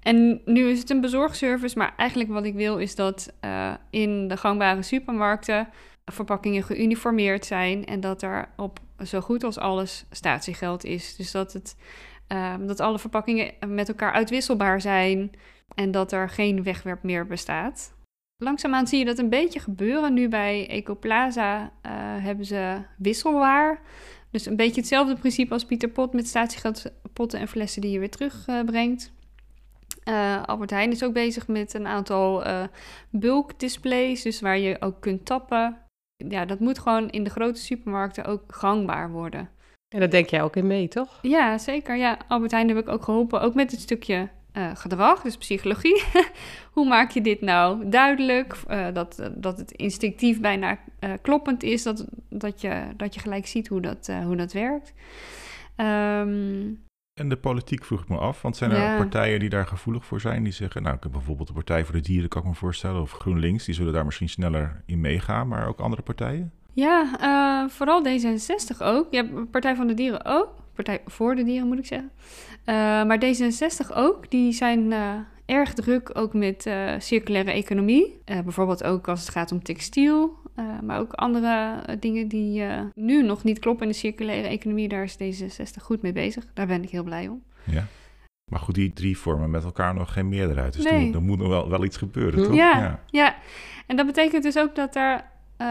en 0.05 0.41
nu 0.45 0.67
is 0.69 0.79
het 0.79 0.89
een 0.89 1.01
bezorgservice, 1.01 1.77
maar 1.77 1.93
eigenlijk 1.97 2.29
wat 2.29 2.45
ik 2.45 2.53
wil 2.53 2.77
is 2.77 2.95
dat 2.95 3.33
eh, 3.39 3.73
in 3.89 4.27
de 4.27 4.37
gangbare 4.37 4.81
supermarkten 4.81 5.67
verpakkingen 6.05 6.63
geuniformeerd 6.63 7.45
zijn 7.45 7.85
en 7.85 7.99
dat 7.99 8.21
er 8.21 8.49
op 8.55 8.79
zo 9.05 9.21
goed 9.21 9.43
als 9.43 9.57
alles 9.57 10.05
statiegeld 10.11 10.83
is. 10.83 11.15
Dus 11.15 11.31
dat, 11.31 11.53
het, 11.53 11.77
ehm, 12.27 12.65
dat 12.65 12.79
alle 12.79 12.99
verpakkingen 12.99 13.53
met 13.67 13.87
elkaar 13.87 14.11
uitwisselbaar 14.11 14.81
zijn 14.81 15.31
en 15.75 15.91
dat 15.91 16.11
er 16.11 16.29
geen 16.29 16.63
wegwerp 16.63 17.03
meer 17.03 17.27
bestaat. 17.27 17.93
Langzaamaan 18.43 18.87
zie 18.87 18.99
je 18.99 19.05
dat 19.05 19.19
een 19.19 19.29
beetje 19.29 19.59
gebeuren. 19.59 20.13
Nu 20.13 20.27
bij 20.27 20.67
Ecoplaza 20.67 21.71
eh 21.81 21.91
hebben 22.23 22.45
ze 22.45 22.81
wisselwaar. 22.97 23.81
Dus 24.31 24.45
een 24.45 24.55
beetje 24.55 24.81
hetzelfde 24.81 25.15
principe 25.15 25.53
als 25.53 25.65
Pieter 25.65 25.89
Pot 25.89 26.13
met 26.13 26.27
statiegeldpotten 26.27 27.39
en 27.39 27.47
flessen 27.47 27.81
die 27.81 27.91
je 27.91 27.99
weer 27.99 28.09
terugbrengt. 28.09 29.13
Eh 30.05 30.43
Albert 30.43 30.69
Heijn 30.69 30.91
is 30.91 31.03
ook 31.03 31.13
bezig 31.13 31.47
met 31.47 31.73
een 31.73 31.87
aantal 31.87 32.43
eh 32.43 32.63
bulk 33.09 33.59
displays, 33.59 34.21
dus 34.21 34.41
waar 34.41 34.57
je 34.57 34.81
ook 34.81 35.01
kunt 35.01 35.25
tappen. 35.25 35.77
Ja, 36.15 36.45
dat 36.45 36.59
moet 36.59 36.79
gewoon 36.79 37.09
in 37.09 37.23
de 37.23 37.29
grote 37.29 37.59
supermarkten 37.59 38.25
ook 38.25 38.43
gangbaar 38.47 39.11
worden. 39.11 39.49
En 39.89 39.99
daar 39.99 40.09
denk 40.09 40.29
jij 40.29 40.41
ook 40.41 40.55
in 40.55 40.67
mee, 40.67 40.87
toch? 40.87 41.19
Ja, 41.21 41.57
zeker. 41.57 41.95
Ja, 41.95 42.17
Albert 42.27 42.51
Heijn 42.51 42.67
heb 42.67 42.77
ik 42.77 42.87
ook 42.87 43.03
geholpen, 43.03 43.41
ook 43.41 43.53
met 43.53 43.71
het 43.71 43.79
stukje 43.79 44.29
eh, 44.51 44.71
gedrag, 44.75 45.21
dus 45.21 45.37
psychologie. 45.37 46.03
Hoe 46.73 46.87
maak 46.87 47.11
je 47.11 47.21
dit 47.21 47.41
nou 47.41 47.89
duidelijk? 47.89 48.57
Dat, 48.93 49.29
dat 49.35 49.57
het 49.57 49.71
instinctief 49.71 50.41
bijna 50.41 50.79
kloppend 51.21 51.63
is, 51.63 51.83
dat, 51.83 52.05
dat, 52.29 52.61
je, 52.61 52.83
dat 52.97 53.13
je 53.13 53.19
gelijk 53.19 53.47
ziet 53.47 53.67
hoe 53.67 53.81
dat, 53.81 54.11
hoe 54.25 54.35
dat 54.35 54.53
werkt. 54.53 54.93
Ehm, 55.75 56.73
En 57.15 57.29
de 57.29 57.37
politiek 57.37 57.85
vroeg 57.85 58.01
ik 58.01 58.09
me 58.09 58.17
af, 58.17 58.41
want 58.41 58.57
zijn 58.57 58.71
er 58.71 58.77
Ja. 58.81 58.97
partijen 58.97 59.39
die 59.39 59.49
daar 59.49 59.67
gevoelig 59.67 60.05
voor 60.05 60.21
zijn? 60.21 60.43
Die 60.43 60.53
zeggen, 60.53 60.83
nou, 60.83 60.95
ik 60.95 61.03
heb 61.03 61.11
bijvoorbeeld 61.11 61.47
de 61.47 61.53
Partij 61.53 61.85
voor 61.85 61.93
de 61.95 62.01
Dieren, 62.01 62.29
kan 62.29 62.41
ik 62.41 62.47
me 62.47 62.53
voorstellen, 62.53 63.01
of 63.01 63.11
GroenLinks, 63.11 63.65
die 63.65 63.73
zullen 63.75 63.93
daar 63.93 64.05
misschien 64.05 64.29
sneller 64.29 64.81
in 64.85 65.01
meegaan, 65.01 65.47
maar 65.47 65.67
ook 65.67 65.79
andere 65.79 66.01
partijen? 66.01 66.51
Ja, 66.73 67.11
eh, 67.19 67.69
vooral 67.69 68.03
D66 68.03 68.81
ook. 68.81 69.07
Ja, 69.11 69.25
Partij 69.51 69.75
van 69.75 69.87
de 69.87 69.93
Dieren 69.93 70.25
ook. 70.25 70.49
Partij 70.73 71.01
voor 71.05 71.35
de 71.35 71.43
Dieren 71.43 71.67
moet 71.67 71.77
ik 71.79 71.85
zeggen. 71.85 72.11
Eh, 72.63 72.75
maar 72.75 73.17
D66 73.19 73.93
ook. 73.95 74.29
Die 74.31 74.51
zijn 74.51 74.91
eh, 74.91 75.13
erg 75.45 75.73
druk 75.73 76.09
ook 76.13 76.33
met 76.33 76.69
circulaire 76.97 77.51
economie. 77.51 78.17
Bijvoorbeeld 78.25 78.83
ook 78.83 79.07
als 79.07 79.19
het 79.19 79.29
gaat 79.29 79.51
om 79.51 79.63
textiel. 79.63 80.37
Eh, 80.55 80.79
maar 80.83 80.99
ook 80.99 81.13
andere 81.13 81.81
eh, 81.85 81.95
dingen 81.99 82.27
die 82.27 82.63
eh, 82.63 82.81
nu 82.93 83.23
nog 83.23 83.43
niet 83.43 83.59
kloppen 83.59 83.85
in 83.85 83.91
de 83.91 83.97
circulaire 83.97 84.47
economie. 84.47 84.87
Daar 84.87 85.03
is 85.03 85.17
D66 85.17 85.81
goed 85.81 86.01
mee 86.01 86.13
bezig. 86.13 86.45
Daar 86.53 86.67
ben 86.67 86.83
ik 86.83 86.89
heel 86.89 87.03
blij 87.03 87.27
om. 87.27 87.43
Ja. 87.63 87.85
Maar 88.51 88.59
goed, 88.59 88.75
die 88.75 88.93
drie 88.93 89.17
vormen 89.17 89.49
met 89.49 89.63
elkaar 89.63 89.93
nog 89.93 90.13
geen 90.13 90.29
meerderheid. 90.29 90.73
Dus 90.73 90.83
Nee. 90.83 91.09
er, 91.09 91.15
er 91.15 91.21
moet 91.21 91.37
nog 91.37 91.47
wel, 91.47 91.69
wel 91.69 91.83
iets 91.83 91.97
gebeuren, 91.97 92.39
Hm. 92.39 92.45
toch? 92.45 92.55
Ja, 92.55 92.99
ja. 93.09 93.35
En 93.87 93.95
dat 93.95 94.05
betekent 94.05 94.43
dus 94.43 94.57
ook 94.57 94.75
dat 94.75 94.95
er, 94.95 95.23
eh, 95.57 95.67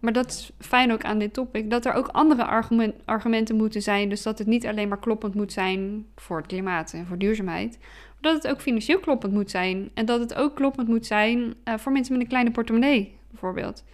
maar 0.00 0.12
dat 0.12 0.26
is 0.26 0.50
fijn 0.58 0.92
ook 0.92 1.04
aan 1.04 1.18
dit 1.18 1.32
topic, 1.32 1.70
dat 1.70 1.84
er 1.86 1.92
ook 1.92 2.08
andere 2.08 2.44
argument, 2.44 2.94
argumenten 3.04 3.56
moeten 3.56 3.82
zijn. 3.82 4.08
Dus 4.08 4.22
dat 4.22 4.38
het 4.38 4.46
niet 4.46 4.66
alleen 4.66 4.88
maar 4.88 4.98
kloppend 4.98 5.34
moet 5.34 5.52
zijn 5.52 6.06
voor 6.16 6.36
het 6.36 6.46
klimaat 6.46 6.92
en 6.92 7.06
voor 7.06 7.18
duurzaamheid. 7.18 7.78
Maar 7.80 8.32
dat 8.32 8.42
het 8.42 8.52
ook 8.52 8.60
financieel 8.60 8.98
kloppend 9.00 9.32
moet 9.32 9.50
zijn. 9.50 9.90
En 9.94 10.06
dat 10.06 10.20
het 10.20 10.34
ook 10.34 10.54
kloppend 10.54 10.88
moet 10.88 11.06
zijn 11.06 11.54
eh, 11.64 11.74
voor 11.78 11.92
mensen 11.92 12.12
met 12.12 12.22
een 12.22 12.28
kleine 12.28 12.50
portemonnee, 12.50 13.16
bijvoorbeeld. 13.30 13.84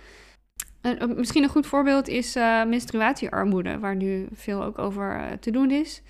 En, 0.83 1.14
misschien 1.16 1.43
een 1.43 1.49
goed 1.49 1.66
voorbeeld 1.66 2.09
is 2.09 2.37
eh, 2.37 2.64
menstruatiearmoede, 2.64 3.78
waar 3.78 3.97
nu 3.97 4.26
veel 4.33 4.64
ook 4.64 4.78
over 4.78 5.16
eh, 5.16 5.33
te 5.41 5.51
doen 5.51 5.70
is. 5.70 6.03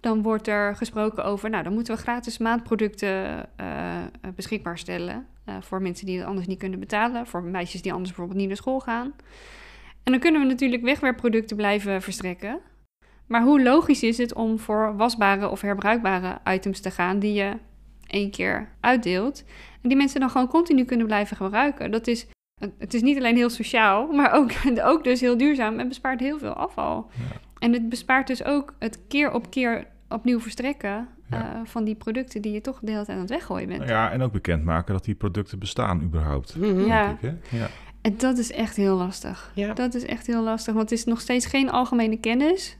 Dan 0.00 0.22
wordt 0.22 0.48
er 0.48 0.76
gesproken 0.76 1.24
over, 1.24 1.50
nou, 1.50 1.62
dan 1.62 1.72
moeten 1.72 1.94
we 1.94 2.00
gratis 2.00 2.38
maandproducten 2.38 3.46
eh, 3.56 3.98
beschikbaar 4.34 4.78
stellen. 4.78 5.26
voor 5.60 5.82
mensen 5.82 6.06
die 6.06 6.18
het 6.18 6.26
anders 6.26 6.46
niet 6.46 6.58
kunnen 6.58 6.80
betalen. 6.80 7.26
Voor 7.26 7.42
meisjes 7.42 7.82
die 7.82 7.92
anders 7.92 8.08
bijvoorbeeld 8.08 8.38
niet 8.38 8.48
naar 8.48 8.56
school 8.56 8.80
gaan. 8.80 9.12
En 10.02 10.12
dan 10.12 10.20
kunnen 10.20 10.40
we 10.40 10.46
natuurlijk 10.46 10.82
wegwerpproducten 10.82 11.56
blijven 11.56 12.02
verstrekken. 12.02 12.60
Maar 13.26 13.42
hoe 13.42 13.62
logisch 13.62 14.02
is 14.02 14.18
het 14.18 14.34
om 14.34 14.58
voor 14.58 14.96
wasbare 14.96 15.48
of 15.48 15.60
herbruikbare 15.60 16.38
items 16.44 16.80
te 16.80 16.90
gaan 16.90 17.18
die 17.18 17.32
je 17.32 17.56
één 18.06 18.30
keer 18.30 18.68
uitdeelt. 18.80 19.44
En 19.82 19.88
die 19.88 19.96
mensen 19.96 20.20
dan 20.20 20.30
gewoon 20.30 20.48
continu 20.48 20.84
kunnen 20.84 21.06
blijven 21.06 21.36
gebruiken. 21.36 21.90
Dat 21.90 22.06
is, 22.06 22.26
het 22.78 22.94
is 22.94 23.02
niet 23.02 23.16
alleen 23.16 23.36
heel 23.36 23.50
sociaal, 23.50 24.06
maar 24.12 24.32
ook, 24.32 24.50
ook 24.92 25.04
dus 25.04 25.20
heel 25.20 25.36
duurzaam 25.36 25.78
en 25.78 25.88
bespaart 25.88 26.20
heel 26.20 26.38
veel 26.38 26.52
afval. 26.52 27.10
Ja. 27.12 27.36
En 27.58 27.72
het 27.72 27.88
bespaart 27.88 28.26
dus 28.26 28.44
ook 28.44 28.74
het 28.78 28.98
keer 29.08 29.32
op 29.32 29.50
keer 29.50 29.86
opnieuw 30.08 30.40
verstrekken 30.40 31.08
Ja. 31.30 31.54
eh, 31.54 31.60
van 31.64 31.84
die 31.84 31.94
producten 31.94 32.42
die 32.42 32.52
je 32.52 32.60
toch 32.60 32.78
de 32.82 32.90
hele 32.90 33.04
tijd 33.04 33.16
aan 33.16 33.22
het 33.24 33.32
weggooien 33.32 33.68
bent. 33.68 33.88
Ja, 33.88 34.10
en 34.10 34.22
ook 34.22 34.32
bekendmaken 34.32 34.94
dat 34.94 35.04
die 35.04 35.14
producten 35.14 35.58
bestaan 35.58 36.02
überhaupt. 36.02 36.56
Mhm. 36.56 36.86
Ja. 36.86 37.18
ik, 37.20 37.32
ja. 37.50 37.68
En 38.02 38.16
dat 38.16 38.38
is 38.38 38.52
echt 38.52 38.76
heel 38.76 38.96
lastig. 38.96 39.52
Ja. 39.54 39.72
Dat 39.74 39.94
is 39.94 40.04
echt 40.04 40.26
heel 40.26 40.42
lastig, 40.42 40.74
want 40.74 40.90
het 40.90 40.98
is 40.98 41.04
nog 41.04 41.20
steeds 41.20 41.46
geen 41.46 41.70
algemene 41.70 42.16
kennis. 42.20 42.78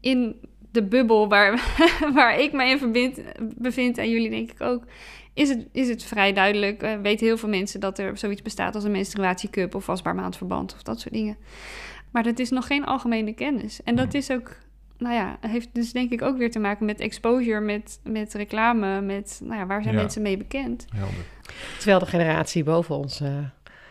In 0.00 0.36
de 0.72 0.82
bubbel 0.82 1.28
waar, 1.28 1.74
waar 2.14 2.38
ik 2.40 2.52
me 2.52 2.64
in 2.64 2.78
verbind, 2.78 3.20
bevind, 3.58 3.98
en 3.98 4.10
jullie 4.10 4.30
denk 4.30 4.50
ik 4.50 4.60
ook, 4.60 4.84
is 5.34 5.48
het, 5.48 5.66
is 5.72 5.88
het 5.88 6.04
vrij 6.04 6.32
duidelijk. 6.32 6.82
eh, 6.82 6.92
weten 7.02 7.26
heel 7.26 7.36
veel 7.36 7.48
mensen 7.48 7.80
dat 7.80 7.98
er 7.98 8.16
zoiets 8.18 8.42
bestaat 8.42 8.74
als 8.74 8.84
een 8.84 8.90
menstruatiecup 8.90 9.74
of 9.74 9.84
vastbaar 9.84 10.14
maandverband 10.14 10.72
of 10.74 10.82
dat 10.82 11.00
soort 11.00 11.14
dingen. 11.14 11.36
Maar 12.10 12.22
dat 12.22 12.38
is 12.38 12.50
nog 12.50 12.66
geen 12.66 12.84
algemene 12.84 13.32
kennis. 13.32 13.82
En 13.82 13.96
dat 13.96 14.14
is 14.14 14.30
ook, 14.30 14.56
nou 14.98 15.14
ja, 15.14 15.36
heeft 15.40 15.68
dus 15.72 15.92
denk 15.92 16.10
ik 16.10 16.22
ook 16.22 16.36
weer 16.38 16.50
te 16.50 16.58
maken 16.58 16.86
met 16.86 17.00
exposure, 17.00 17.60
met, 17.60 18.00
met 18.04 18.34
reclame, 18.34 19.00
met, 19.00 19.40
nou 19.44 19.58
ja, 19.60 19.66
waar 19.66 19.82
zijn 19.82 19.94
Ja. 19.94 20.00
mensen 20.00 20.22
mee 20.22 20.36
bekend? 20.36 20.86
Helder. 20.94 21.14
Terwijl 21.76 21.98
de 21.98 22.06
generatie 22.06 22.64
boven 22.64 22.96
ons, 22.96 23.20
eh, 23.20 23.28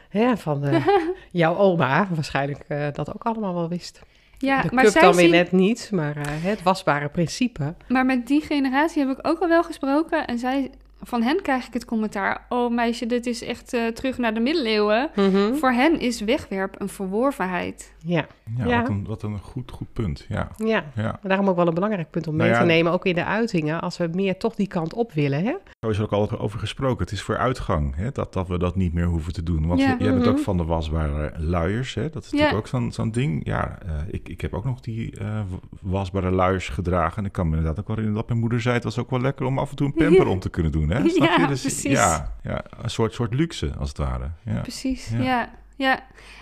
hè, 0.10 0.38
van 0.38 0.64
eh, 0.66 0.88
jouw 1.32 1.56
oma, 1.58 2.08
waarschijnlijk 2.14 2.60
eh, 2.68 2.88
dat 2.94 3.14
ook 3.14 3.24
allemaal 3.24 3.54
wel 3.54 3.70
wist. 3.70 4.02
Ja, 4.38 4.62
de 4.62 4.70
maar 4.74 4.84
cup 4.84 4.94
zij 4.94 5.02
dan 5.02 5.12
weer 5.16 5.22
zien- 5.22 5.32
net 5.32 5.52
niet, 5.52 5.90
maar 5.94 6.18
eh, 6.18 6.24
het 6.28 6.64
wasbare 6.64 7.10
principe. 7.10 7.76
Maar 7.88 8.06
met 8.06 8.28
die 8.28 8.42
generatie 8.42 9.06
heb 9.08 9.18
ik 9.18 9.28
ook 9.28 9.40
al 9.40 9.48
wel 9.48 9.64
gesproken. 9.64 10.28
En 10.28 10.40
zij, 10.40 10.72
van 11.02 11.22
hen 11.22 11.42
krijg 11.42 11.68
ik 11.68 11.74
het 11.74 11.86
commentaar... 11.86 12.46
Oh 12.50 12.74
meisje, 12.74 13.06
dit 13.06 13.26
is 13.26 13.44
echt 13.44 13.74
eh, 13.74 13.88
terug 13.88 14.18
naar 14.18 14.34
de 14.34 14.40
middeleeuwen. 14.40 15.10
Mhm. 15.16 15.54
Voor 15.54 15.72
hen 15.72 16.00
is 16.00 16.22
wegwerp 16.22 16.76
een 16.82 16.90
verworvenheid. 16.90 17.94
Ja, 18.06 18.28
Ja, 18.58 18.66
Ja. 18.66 18.80
Wat, 18.82 18.90
een, 18.90 19.06
wat 19.08 19.24
een 19.24 19.40
goed, 19.40 19.72
goed 19.72 19.94
punt. 19.94 20.26
Ja. 20.30 20.48
ja. 20.58 20.86
Daarom 21.22 21.48
ook 21.50 21.56
wel 21.56 21.68
een 21.68 21.74
belangrijk 21.74 22.10
punt 22.10 22.28
om 22.28 22.36
Nou 22.36 22.50
mee 22.50 22.58
ja. 22.60 22.64
te 22.64 22.72
nemen, 22.72 22.92
ook 22.92 23.06
in 23.06 23.16
de 23.16 23.26
uitingen, 23.26 23.82
als 23.82 23.98
we 23.98 24.10
meer 24.14 24.38
toch 24.38 24.56
die 24.56 24.68
kant 24.68 24.94
op 24.94 25.12
willen. 25.14 25.44
Hè? 25.44 25.54
Zo 25.80 25.90
is 25.90 25.98
er 25.98 26.04
ook 26.04 26.12
al 26.12 26.40
over 26.40 26.60
gesproken. 26.60 27.04
Het 27.04 27.12
is 27.14 27.22
voor 27.22 27.38
uitgang 27.38 27.96
hè, 27.96 28.12
dat, 28.12 28.34
dat 28.34 28.48
we 28.48 28.58
dat 28.58 28.76
niet 28.76 28.94
meer 28.94 29.06
hoeven 29.06 29.34
te 29.34 29.44
doen. 29.44 29.68
Want 29.68 29.80
Ja. 29.82 29.86
je, 29.98 30.04
jij 30.04 30.12
bent 30.14 30.26
Mhm. 30.26 30.30
ook 30.30 30.40
van 30.40 30.58
de 30.58 30.64
wasbare 30.64 31.34
luiers. 31.38 31.94
Hè? 31.94 32.10
Dat 32.10 32.24
is 32.24 32.30
Ja. 32.30 32.38
natuurlijk 32.38 32.60
ook 32.66 32.68
zo'n 32.68 32.92
zo'n 32.92 33.12
ding. 33.12 33.46
Ja, 33.46 33.78
eh, 33.86 33.92
ik, 34.08 34.30
ik 34.30 34.42
heb 34.42 34.54
ook 34.54 34.66
nog 34.66 34.80
die 34.80 35.18
eh, 35.20 35.40
wasbare 35.82 36.32
luiers 36.32 36.70
gedragen. 36.70 37.18
En 37.18 37.26
ik 37.26 37.32
kan 37.32 37.46
me 37.50 37.56
inderdaad 37.56 37.80
ook 37.80 37.88
wel 37.88 37.96
herinneren 37.96 38.22
dat 38.22 38.28
mijn 38.30 38.40
moeder 38.40 38.62
zei... 38.62 38.76
het 38.76 38.84
was 38.84 38.98
ook 39.00 39.10
wel 39.10 39.22
lekker 39.22 39.46
om 39.46 39.60
af 39.60 39.70
en 39.70 39.76
toe 39.76 39.88
een 39.88 39.94
pamper 39.94 40.28
om 40.36 40.40
te 40.40 40.50
kunnen 40.50 40.72
doen. 40.72 40.89
Hè? 40.92 41.10
Snap 41.10 41.28
Ja, 41.28 41.42
je? 41.42 41.48
Dus, 41.48 41.62
precies. 41.62 41.92
Ja, 41.92 42.36
ja, 42.44 42.64
een 42.84 42.90
soort, 42.90 43.14
soort 43.14 43.34
luxe 43.34 43.72
als 43.80 43.88
het 43.90 43.98
ware. 43.98 44.30
Ja. 44.46 44.62
Precies, 44.62 45.10
Ja. 45.10 45.20
ja. 45.24 45.50
ja. 45.76 46.00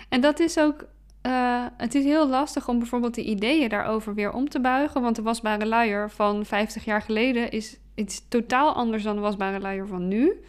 En 0.08 0.20
dat 0.20 0.40
is 0.40 0.58
ook... 0.58 0.84
eh, 1.22 1.64
het 1.76 1.94
is 1.94 2.04
heel 2.04 2.28
lastig 2.28 2.68
om 2.68 2.78
bijvoorbeeld 2.78 3.14
de 3.14 3.24
ideeën 3.24 3.68
daarover 3.68 4.14
weer 4.14 4.32
om 4.32 4.48
te 4.48 4.60
buigen. 4.60 5.02
Want 5.02 5.16
de 5.16 5.22
wasbare 5.22 5.66
luier 5.66 6.10
van 6.10 6.44
50 6.44 6.84
jaar 6.84 7.02
geleden 7.02 7.50
is 7.50 7.76
iets 7.94 8.28
totaal 8.28 8.74
anders 8.74 9.02
dan 9.02 9.14
de 9.14 9.22
wasbare 9.22 9.60
luier 9.60 9.86
van 9.86 10.08
nu. 10.08 10.42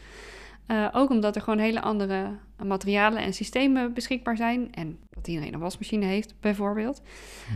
Eh, 0.65 0.87
ook 0.93 1.09
omdat 1.09 1.35
er 1.35 1.41
gewoon 1.41 1.59
hele 1.59 1.81
andere 1.81 2.29
materialen 2.68 3.22
en 3.22 3.34
systemen 3.34 3.93
beschikbaar 3.93 4.38
zijn. 4.38 4.68
En 4.74 4.97
dat 5.10 5.28
iedereen 5.28 5.53
een 5.53 5.60
wasmachine 5.60 6.05
heeft, 6.05 6.34
bijvoorbeeld. 6.39 7.01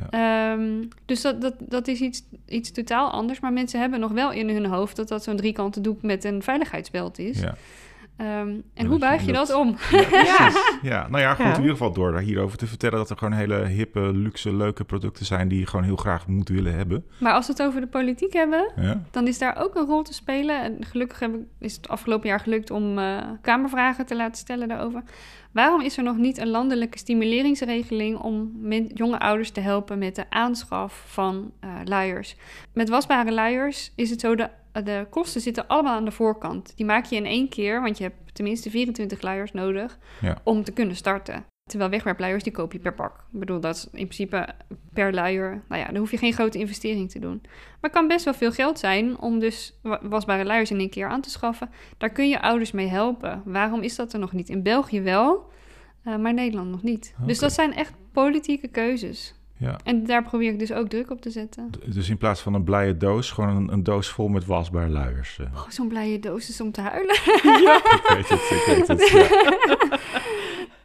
Ehm, 0.09 0.83
dus 1.05 1.21
dat, 1.21 1.41
dat, 1.41 1.53
dat 1.59 1.87
is 1.87 1.99
iets, 1.99 2.23
iets 2.47 2.71
totaal 2.71 3.11
anders. 3.11 3.39
Maar 3.39 3.53
mensen 3.53 3.79
hebben 3.79 3.99
nog 3.99 4.11
wel 4.11 4.31
in 4.31 4.49
hun 4.49 4.65
hoofd 4.65 4.95
dat 4.95 5.07
dat 5.07 5.23
zo'n 5.23 5.37
driekanten 5.37 5.81
doek 5.81 6.01
met 6.01 6.23
een 6.23 6.43
veiligheidsbelt 6.43 7.19
is. 7.19 7.39
Ja. 7.39 7.55
Ehm, 8.17 8.53
en 8.73 8.85
hoe 8.85 8.99
buig 8.99 9.25
je 9.25 9.31
dat- 9.33 9.47
dat 9.47 9.57
om? 9.57 9.67
Ja, 9.91 10.03
precies. 10.03 10.77
ja, 10.81 11.07
nou 11.07 11.21
ja, 11.23 11.33
goed, 11.33 11.45
Ja. 11.45 11.51
in 11.51 11.57
ieder 11.57 11.71
geval 11.71 11.93
door 11.93 12.11
daar 12.11 12.21
hierover 12.21 12.57
te 12.57 12.67
vertellen... 12.67 12.97
dat 12.97 13.09
er 13.09 13.17
gewoon 13.17 13.33
hele 13.33 13.55
hippe, 13.65 13.99
luxe, 13.99 14.53
leuke 14.55 14.83
producten 14.83 15.25
zijn... 15.25 15.47
die 15.47 15.59
je 15.59 15.67
gewoon 15.67 15.85
heel 15.85 15.95
graag 15.95 16.27
moet 16.27 16.49
willen 16.49 16.73
hebben. 16.75 17.05
Maar 17.19 17.33
als 17.33 17.45
we 17.47 17.51
het 17.53 17.61
over 17.61 17.81
de 17.81 17.87
politiek 17.87 18.33
hebben, 18.33 18.71
Ja? 18.75 19.03
dan 19.11 19.27
is 19.27 19.37
daar 19.37 19.55
ook 19.63 19.75
een 19.75 19.85
rol 19.85 20.01
te 20.03 20.13
spelen. 20.13 20.61
En 20.63 20.77
gelukkig 20.85 21.19
heb 21.19 21.33
ik, 21.33 21.41
is 21.59 21.75
het 21.75 21.87
afgelopen 21.89 22.27
jaar 22.29 22.39
gelukt 22.39 22.71
om 22.71 22.97
eh, 22.99 23.17
Kamervragen 23.41 24.05
te 24.05 24.15
laten 24.15 24.37
stellen 24.37 24.67
daarover. 24.67 25.03
Waarom 25.51 25.81
is 25.81 25.97
er 25.97 26.03
nog 26.03 26.17
niet 26.17 26.37
een 26.37 26.49
landelijke 26.49 26.97
stimuleringsregeling 26.97 28.17
om 28.17 28.51
jonge 28.93 29.19
ouders 29.19 29.51
te 29.51 29.59
helpen 29.59 29.97
met 29.99 30.15
de 30.15 30.25
aanschaf 30.29 31.03
van 31.07 31.51
eh 31.59 31.69
luiers? 31.83 32.35
Met 32.73 32.89
wasbare 32.89 33.31
luiers 33.31 33.91
is 33.95 34.09
het 34.09 34.19
zo, 34.19 34.35
de, 34.35 34.49
de 34.73 35.07
kosten 35.09 35.41
zitten 35.41 35.67
allemaal 35.67 35.95
aan 35.95 36.05
de 36.05 36.11
voorkant. 36.11 36.73
Die 36.77 36.85
maak 36.85 37.05
je 37.05 37.15
in 37.15 37.25
één 37.25 37.49
keer, 37.49 37.81
want 37.81 37.97
je 37.97 38.03
hebt 38.03 38.35
tenminste 38.35 38.69
24 38.69 39.21
luiers 39.21 39.51
nodig 39.51 39.97
Ja. 40.21 40.37
om 40.43 40.63
te 40.63 40.71
kunnen 40.71 40.95
starten. 40.95 41.45
Terwijl 41.69 41.89
wegwerpluiers, 41.89 42.43
die 42.43 42.51
koop 42.53 42.71
je 42.73 42.79
per 42.79 42.93
pak. 42.93 43.15
Ik 43.33 43.39
bedoel, 43.39 43.59
dat 43.59 43.75
is 43.75 43.83
in 43.83 43.89
principe 44.07 44.47
per 44.93 45.13
luier. 45.13 45.63
Nou 45.69 45.81
ja, 45.81 45.87
dan 45.87 45.95
hoef 45.95 46.11
je 46.11 46.17
geen 46.17 46.33
grote 46.33 46.57
investering 46.59 47.09
te 47.11 47.19
doen. 47.19 47.39
Maar 47.43 47.51
het 47.81 47.91
kan 47.91 48.07
best 48.07 48.25
wel 48.25 48.33
veel 48.33 48.51
geld 48.51 48.79
zijn 48.79 49.19
om 49.19 49.39
dus 49.39 49.79
wa- 49.81 49.99
wasbare 50.03 50.45
luiers 50.45 50.71
in 50.71 50.79
één 50.79 50.89
keer 50.89 51.07
aan 51.07 51.21
te 51.21 51.29
schaffen. 51.29 51.69
Daar 51.97 52.09
kun 52.09 52.29
je 52.29 52.41
ouders 52.41 52.71
mee 52.71 52.87
helpen. 52.87 53.41
Waarom 53.45 53.81
is 53.81 53.95
dat 53.95 54.13
er 54.13 54.19
nog 54.19 54.31
niet? 54.33 54.49
In 54.49 54.63
België 54.63 55.01
wel, 55.01 55.49
eh, 56.03 56.15
maar 56.17 56.29
in 56.29 56.35
Nederland 56.35 56.69
nog 56.71 56.83
niet. 56.83 57.15
Dus 57.25 57.39
dat 57.39 57.53
zijn 57.53 57.73
echt 57.73 57.93
politieke 58.11 58.67
keuzes. 58.67 59.35
Ja. 59.57 59.79
En 59.83 60.05
daar 60.05 60.23
probeer 60.23 60.51
ik 60.51 60.59
dus 60.59 60.71
ook 60.73 60.87
druk 60.89 61.09
op 61.11 61.21
te 61.21 61.29
zetten. 61.29 61.69
Dus 61.85 62.09
in 62.09 62.17
plaats 62.17 62.41
van 62.41 62.53
een 62.53 62.63
blije 62.63 62.97
doos, 62.97 63.31
gewoon 63.31 63.55
een, 63.55 63.71
een 63.71 63.83
doos 63.83 64.09
vol 64.09 64.27
met 64.27 64.45
wasbare 64.45 64.89
luiers. 64.89 65.39
Oh, 65.53 65.69
Zo'n 65.69 65.87
blije 65.87 66.19
doos 66.19 66.49
is 66.49 66.61
om 66.61 66.71
te 66.71 66.81
huilen. 66.81 67.15
ik 67.95 68.09
weet 68.13 68.29
het, 68.29 68.39
ik 68.51 68.63
weet 68.65 68.87
het. 68.87 69.09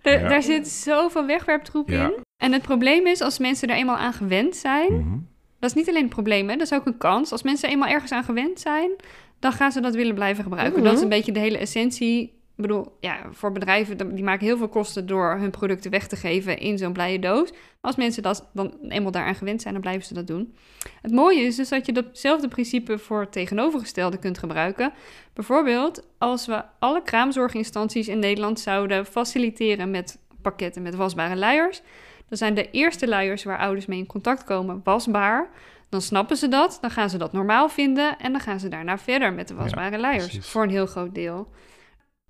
Ja. 0.02 0.12
Ja. 0.12 0.28
Daar 0.28 0.42
zit 0.42 0.68
zoveel 0.68 1.26
wegwerptroep 1.26 1.88
Ja. 1.88 2.04
in. 2.04 2.12
En 2.36 2.52
het 2.52 2.62
probleem 2.62 3.06
is, 3.06 3.20
als 3.20 3.38
mensen 3.38 3.68
er 3.68 3.76
eenmaal 3.76 3.96
aan 3.96 4.12
gewend 4.12 4.56
zijn... 4.56 4.92
Mhm. 4.92 5.18
Dat 5.58 5.70
is 5.70 5.76
niet 5.76 5.88
alleen 5.88 6.02
een 6.02 6.08
probleem, 6.08 6.48
hè? 6.48 6.56
dat 6.56 6.66
is 6.70 6.78
ook 6.78 6.86
een 6.86 6.98
kans. 6.98 7.32
Als 7.32 7.42
mensen 7.42 7.68
eenmaal 7.68 7.88
ergens 7.88 8.12
aan 8.12 8.24
gewend 8.24 8.60
zijn, 8.60 8.90
dan 9.38 9.52
gaan 9.52 9.72
ze 9.72 9.80
dat 9.80 9.94
willen 9.94 10.14
blijven 10.14 10.42
gebruiken. 10.42 10.82
Dat 10.82 10.94
is 10.96 11.00
een 11.02 11.08
beetje 11.08 11.32
de 11.32 11.38
hele 11.38 11.58
essentie. 11.58 12.37
Ik 12.58 12.64
bedoel, 12.64 12.96
ja, 13.00 13.18
voor 13.32 13.52
bedrijven, 13.52 14.14
die 14.14 14.24
maken 14.24 14.46
heel 14.46 14.56
veel 14.56 14.68
kosten 14.68 15.06
door 15.06 15.36
hun 15.36 15.50
producten 15.50 15.90
weg 15.90 16.06
te 16.06 16.16
geven 16.16 16.58
in 16.58 16.78
zo'n 16.78 16.92
blije 16.92 17.18
doos. 17.18 17.50
Maar 17.50 17.60
als 17.80 17.96
mensen 17.96 18.22
dat 18.22 18.48
dan 18.52 18.74
eenmaal 18.88 19.10
daaraan 19.10 19.34
gewend 19.34 19.62
zijn, 19.62 19.72
dan 19.72 19.82
blijven 19.82 20.06
ze 20.06 20.14
dat 20.14 20.26
doen. 20.26 20.54
Het 21.02 21.12
mooie 21.12 21.40
is 21.40 21.56
dus 21.56 21.68
dat 21.68 21.86
je 21.86 21.92
datzelfde 21.92 22.48
principe 22.48 22.98
voor 22.98 23.20
het 23.20 23.32
tegenovergestelde 23.32 24.18
kunt 24.18 24.38
gebruiken. 24.38 24.92
Bijvoorbeeld, 25.32 26.08
als 26.18 26.46
we 26.46 26.64
alle 26.78 27.02
kraamzorginstanties 27.02 28.08
in 28.08 28.18
Nederland 28.18 28.60
zouden 28.60 29.06
faciliteren 29.06 29.90
met 29.90 30.18
pakketten 30.42 30.82
met 30.82 30.94
wasbare 30.94 31.36
luiers, 31.36 31.82
dan 32.28 32.38
zijn 32.38 32.54
de 32.54 32.70
eerste 32.70 33.08
luiers 33.08 33.44
waar 33.44 33.58
ouders 33.58 33.86
mee 33.86 33.98
in 33.98 34.06
contact 34.06 34.44
komen 34.44 34.80
wasbaar. 34.84 35.50
Dan 35.88 36.00
snappen 36.00 36.36
ze 36.36 36.48
dat, 36.48 36.78
dan 36.80 36.90
gaan 36.90 37.10
ze 37.10 37.18
dat 37.18 37.32
normaal 37.32 37.68
vinden 37.68 38.18
en 38.18 38.32
dan 38.32 38.40
gaan 38.40 38.60
ze 38.60 38.68
daarna 38.68 38.98
verder 38.98 39.32
met 39.32 39.48
de 39.48 39.54
wasbare 39.54 39.98
luiers. 39.98 40.24
precies. 40.24 40.48
Voor 40.48 40.62
een 40.62 40.70
heel 40.70 40.86
groot 40.86 41.14
deel. 41.14 41.48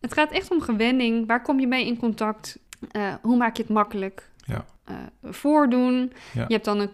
Het 0.00 0.12
gaat 0.12 0.30
echt 0.30 0.50
om 0.50 0.60
gewenning. 0.60 1.26
Waar 1.26 1.42
kom 1.42 1.60
je 1.60 1.66
mee 1.66 1.86
in 1.86 1.98
contact? 1.98 2.58
Eh, 2.90 3.14
hoe 3.22 3.36
maak 3.36 3.56
je 3.56 3.62
het 3.62 3.72
makkelijk? 3.72 4.30
Ja. 4.44 4.64
Eh, 4.84 4.96
voordoen. 5.22 6.12
Ja. 6.32 6.44
Je 6.48 6.52
hebt 6.52 6.64
dan 6.64 6.78
een 6.78 6.90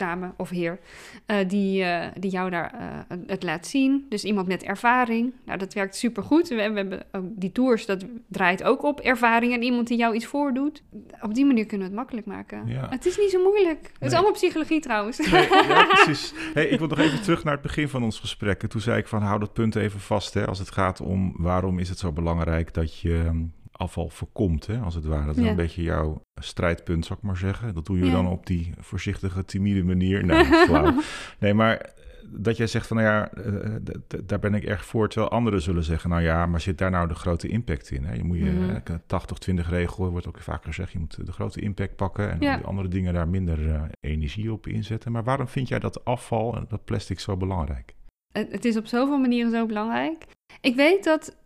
kraamzorgdame 0.00 0.32
of 0.36 0.48
heer 0.48 0.78
eh, 1.26 1.36
die, 1.48 1.84
eh, 1.84 2.06
die 2.18 2.30
jou 2.30 2.50
daar 2.50 2.72
eh, 3.08 3.18
het 3.26 3.42
laat 3.42 3.66
zien. 3.66 4.06
Dus 4.08 4.24
iemand 4.24 4.48
met 4.48 4.62
ervaring. 4.62 5.32
Nou, 5.44 5.58
dat 5.58 5.72
werkt 5.72 5.96
supergoed. 5.96 6.48
We, 6.48 6.54
we 6.54 6.62
hebben 6.62 7.02
ook 7.12 7.24
die 7.24 7.52
tours, 7.52 7.86
dat 7.86 8.04
draait 8.28 8.62
ook 8.62 8.82
op 8.82 9.00
ervaring 9.00 9.52
en 9.52 9.62
iemand 9.62 9.88
die 9.88 9.98
jou 9.98 10.14
iets 10.14 10.26
voordoet. 10.26 10.82
Op 11.20 11.34
die 11.34 11.46
manier 11.46 11.66
kunnen 11.66 11.86
we 11.86 11.92
het 11.92 12.02
makkelijk 12.02 12.26
maken. 12.26 12.66
Ja. 12.66 12.86
Het 12.90 13.06
is 13.06 13.18
niet 13.18 13.30
zo 13.30 13.42
moeilijk. 13.42 13.90
Het 13.98 14.10
is 14.10 14.12
allemaal 14.12 14.32
psychologie 14.32 14.80
trouwens. 14.80 15.18
Nee, 15.18 15.48
ja, 15.48 15.84
precies. 15.94 16.34
Hey, 16.54 16.66
ik 16.66 16.78
wil 16.78 16.88
nog 16.88 16.98
even 16.98 17.22
terug 17.22 17.44
naar 17.44 17.52
het 17.52 17.62
begin 17.62 17.88
van 17.88 18.02
ons 18.02 18.18
gesprek. 18.20 18.62
En 18.62 18.68
Toen 18.68 18.80
zei 18.80 18.98
ik 18.98 19.08
van 19.08 19.22
hou 19.22 19.40
dat 19.40 19.52
punt 19.52 19.76
even 19.76 20.00
vast. 20.00 20.34
Hè, 20.34 20.46
als 20.46 20.58
het 20.58 20.70
gaat 20.70 21.00
om 21.00 21.34
waarom 21.36 21.78
is 21.78 21.88
het 21.88 21.98
zo 21.98 22.12
belangrijk 22.12 22.74
dat 22.74 23.00
je 23.00 23.22
ehm, 23.26 23.42
afval 23.80 24.08
voorkomt, 24.08 24.66
hè, 24.66 24.78
als 24.78 24.94
het 24.94 25.04
ware. 25.04 25.26
Dat 25.26 25.36
is 25.36 25.44
Ja. 25.44 25.50
een 25.50 25.56
beetje 25.56 25.82
jouw 25.82 26.20
strijdpunt, 26.34 27.04
zou 27.06 27.18
ik 27.18 27.24
maar 27.24 27.36
zeggen. 27.36 27.74
Dat 27.74 27.86
doe 27.86 27.98
je 27.98 28.04
Ja. 28.04 28.12
dan 28.12 28.26
op 28.28 28.46
die 28.46 28.72
voorzichtige, 28.78 29.44
timide 29.44 29.84
manier. 29.84 30.24
Nee, 30.24 30.44
flauw. 30.44 30.94
Nee, 31.40 31.54
maar 31.54 31.90
dat 32.32 32.56
jij 32.56 32.66
zegt 32.66 32.86
van 32.86 32.96
nou 32.96 33.08
ja, 33.08 33.30
eh, 33.32 33.74
d- 34.08 34.28
daar 34.28 34.38
ben 34.38 34.54
ik 34.54 34.64
erg 34.64 34.84
voor. 34.84 35.08
Terwijl 35.08 35.30
anderen 35.32 35.62
zullen 35.62 35.84
zeggen, 35.84 36.10
nou 36.10 36.22
ja, 36.22 36.46
maar 36.46 36.60
zit 36.60 36.78
daar 36.78 36.90
nou 36.90 37.08
de 37.08 37.14
grote 37.14 37.48
impact 37.48 37.90
in? 37.90 38.04
Hè? 38.04 38.14
Je 38.14 38.24
moet 38.24 38.38
je 38.38 38.44
Mhm. 38.44 38.70
eh, 38.84 38.94
80-20 39.06 39.68
regel, 39.70 40.10
wordt 40.10 40.26
ook 40.28 40.38
vaak 40.40 40.64
gezegd, 40.64 40.92
je 40.92 40.98
moet 40.98 41.26
de 41.26 41.32
grote 41.32 41.60
impact 41.60 41.96
pakken 41.96 42.30
en 42.30 42.40
Ja. 42.40 42.50
al 42.52 42.56
die 42.58 42.66
andere 42.66 42.88
dingen 42.88 43.14
daar 43.14 43.28
minder 43.28 43.70
eh, 43.74 43.82
energie 44.00 44.52
op 44.52 44.66
inzetten. 44.66 45.12
Maar 45.12 45.24
waarom 45.24 45.48
vind 45.48 45.68
jij 45.68 45.78
dat 45.78 46.04
afval 46.04 46.56
en 46.56 46.64
dat 46.68 46.84
plastic 46.84 47.20
zo 47.20 47.36
belangrijk? 47.36 47.94
Het 48.32 48.64
is 48.64 48.76
op 48.76 48.86
zoveel 48.86 49.18
manieren 49.18 49.50
zo 49.50 49.66
belangrijk. 49.66 50.26
Ik 50.60 50.74
weet 50.76 51.04
dat 51.04 51.36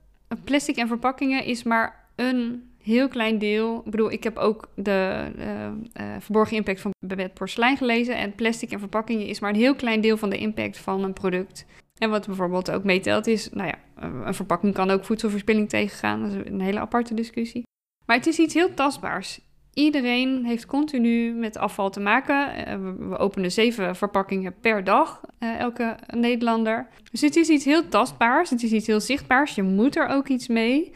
plastic 0.45 0.76
en 0.76 0.89
verpakkingen 0.89 1.45
is 1.45 1.62
maar 1.62 2.03
een 2.14 2.62
heel 2.82 3.08
klein 3.08 3.38
deel. 3.38 3.82
Ik 3.84 3.90
bedoel, 3.90 4.12
ik 4.12 4.24
heb 4.24 4.36
ook 4.36 4.68
de 4.74 5.30
eh, 5.38 5.66
eh, 5.66 5.72
verborgen 6.20 6.56
impact 6.56 6.80
van 6.80 6.90
Babette 7.06 7.32
Porselein 7.32 7.76
gelezen. 7.76 8.16
En 8.16 8.34
plastic 8.34 8.70
en 8.70 8.78
verpakkingen 8.78 9.26
is 9.26 9.40
maar 9.40 9.50
een 9.50 9.56
heel 9.56 9.74
klein 9.74 10.00
deel 10.00 10.16
van 10.16 10.30
de 10.30 10.38
impact 10.38 10.78
van 10.78 11.04
een 11.04 11.12
product. 11.12 11.66
En 11.98 12.10
wat 12.10 12.26
bijvoorbeeld 12.26 12.70
ook 12.70 12.84
meetelt 12.84 13.26
is, 13.26 13.50
nou 13.50 13.68
ja, 13.68 14.06
een 14.26 14.34
verpakking 14.34 14.74
kan 14.74 14.90
ook 14.90 15.04
voedselverspilling 15.04 15.68
tegengaan. 15.68 16.22
Dat 16.22 16.30
is 16.30 16.50
een 16.50 16.60
hele 16.60 16.80
aparte 16.80 17.14
discussie. 17.14 17.62
Maar 18.06 18.16
het 18.16 18.26
is 18.26 18.38
iets 18.38 18.54
heel 18.54 18.74
tastbaars. 18.74 19.40
iedereen 19.74 20.44
heeft 20.44 20.66
continu 20.66 21.32
met 21.32 21.56
afval 21.56 21.90
te 21.90 22.00
maken. 22.00 22.66
Eh, 22.66 22.78
we, 22.98 23.18
openen 23.18 23.52
zeven 23.52 23.96
verpakkingen 23.96 24.54
per 24.60 24.84
dag, 24.84 25.20
eh, 25.38 25.58
elke 25.58 25.96
Nederlander. 26.06 26.88
Dus 27.10 27.20
het 27.20 27.36
is 27.36 27.48
iets 27.48 27.64
heel 27.64 27.88
tastbaars, 27.88 28.50
het 28.50 28.62
is 28.62 28.72
iets 28.72 28.86
heel 28.86 29.00
zichtbaars. 29.00 29.54
Je 29.54 29.62
moet 29.62 29.96
er 29.96 30.08
ook 30.08 30.28
iets 30.28 30.48
mee. 30.48 30.92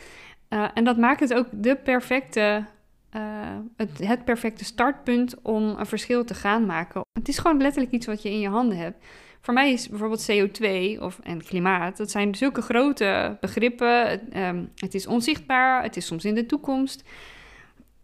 Eh, 0.48 0.68
en 0.74 0.84
dat 0.84 0.96
maakt 0.96 1.20
het 1.20 1.34
ook 1.34 1.46
de 1.52 1.76
perfecte, 1.76 2.64
eh, 3.10 3.58
het, 3.76 4.24
perfecte 4.24 4.64
startpunt 4.64 5.34
om 5.42 5.74
een 5.78 5.86
verschil 5.86 6.24
te 6.24 6.34
gaan 6.34 6.66
maken. 6.66 7.00
Het 7.12 7.28
is 7.28 7.38
gewoon 7.38 7.60
letterlijk 7.60 7.92
iets 7.92 8.06
wat 8.06 8.22
je 8.22 8.30
in 8.30 8.40
je 8.40 8.48
handen 8.48 8.78
hebt. 8.78 9.04
Voor 9.40 9.54
mij 9.54 9.72
is 9.72 9.88
bijvoorbeeld 9.88 10.30
CO2 10.30 11.00
of, 11.00 11.18
en 11.22 11.44
klimaat, 11.44 11.96
dat 11.96 12.10
zijn 12.10 12.34
zulke 12.34 12.62
grote 12.62 13.36
begrippen. 13.40 14.08
Het, 14.08 14.22
ehm, 14.30 14.64
het 14.74 14.94
is 14.94 15.06
onzichtbaar, 15.06 15.82
het 15.82 15.96
is 15.96 16.06
soms 16.06 16.24
in 16.24 16.34
de 16.34 16.46
toekomst. 16.46 17.04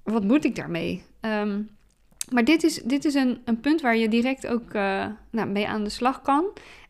Wat 0.03 0.25
moet 0.25 0.45
ik 0.45 0.57
daarmee? 0.57 1.03
Ehm, 1.21 1.61
maar 2.33 2.45
dit 2.45 2.63
is, 2.63 2.83
dit 2.83 3.05
is 3.05 3.15
een, 3.15 3.41
een 3.45 3.61
punt 3.61 3.81
waar 3.81 3.97
je 3.97 4.09
direct 4.09 4.47
ook 4.47 4.73
eh, 4.73 5.07
nou, 5.31 5.49
mee 5.49 5.69
aan 5.69 5.85
de 5.85 5.91
slag 5.91 6.23
kan. 6.23 6.45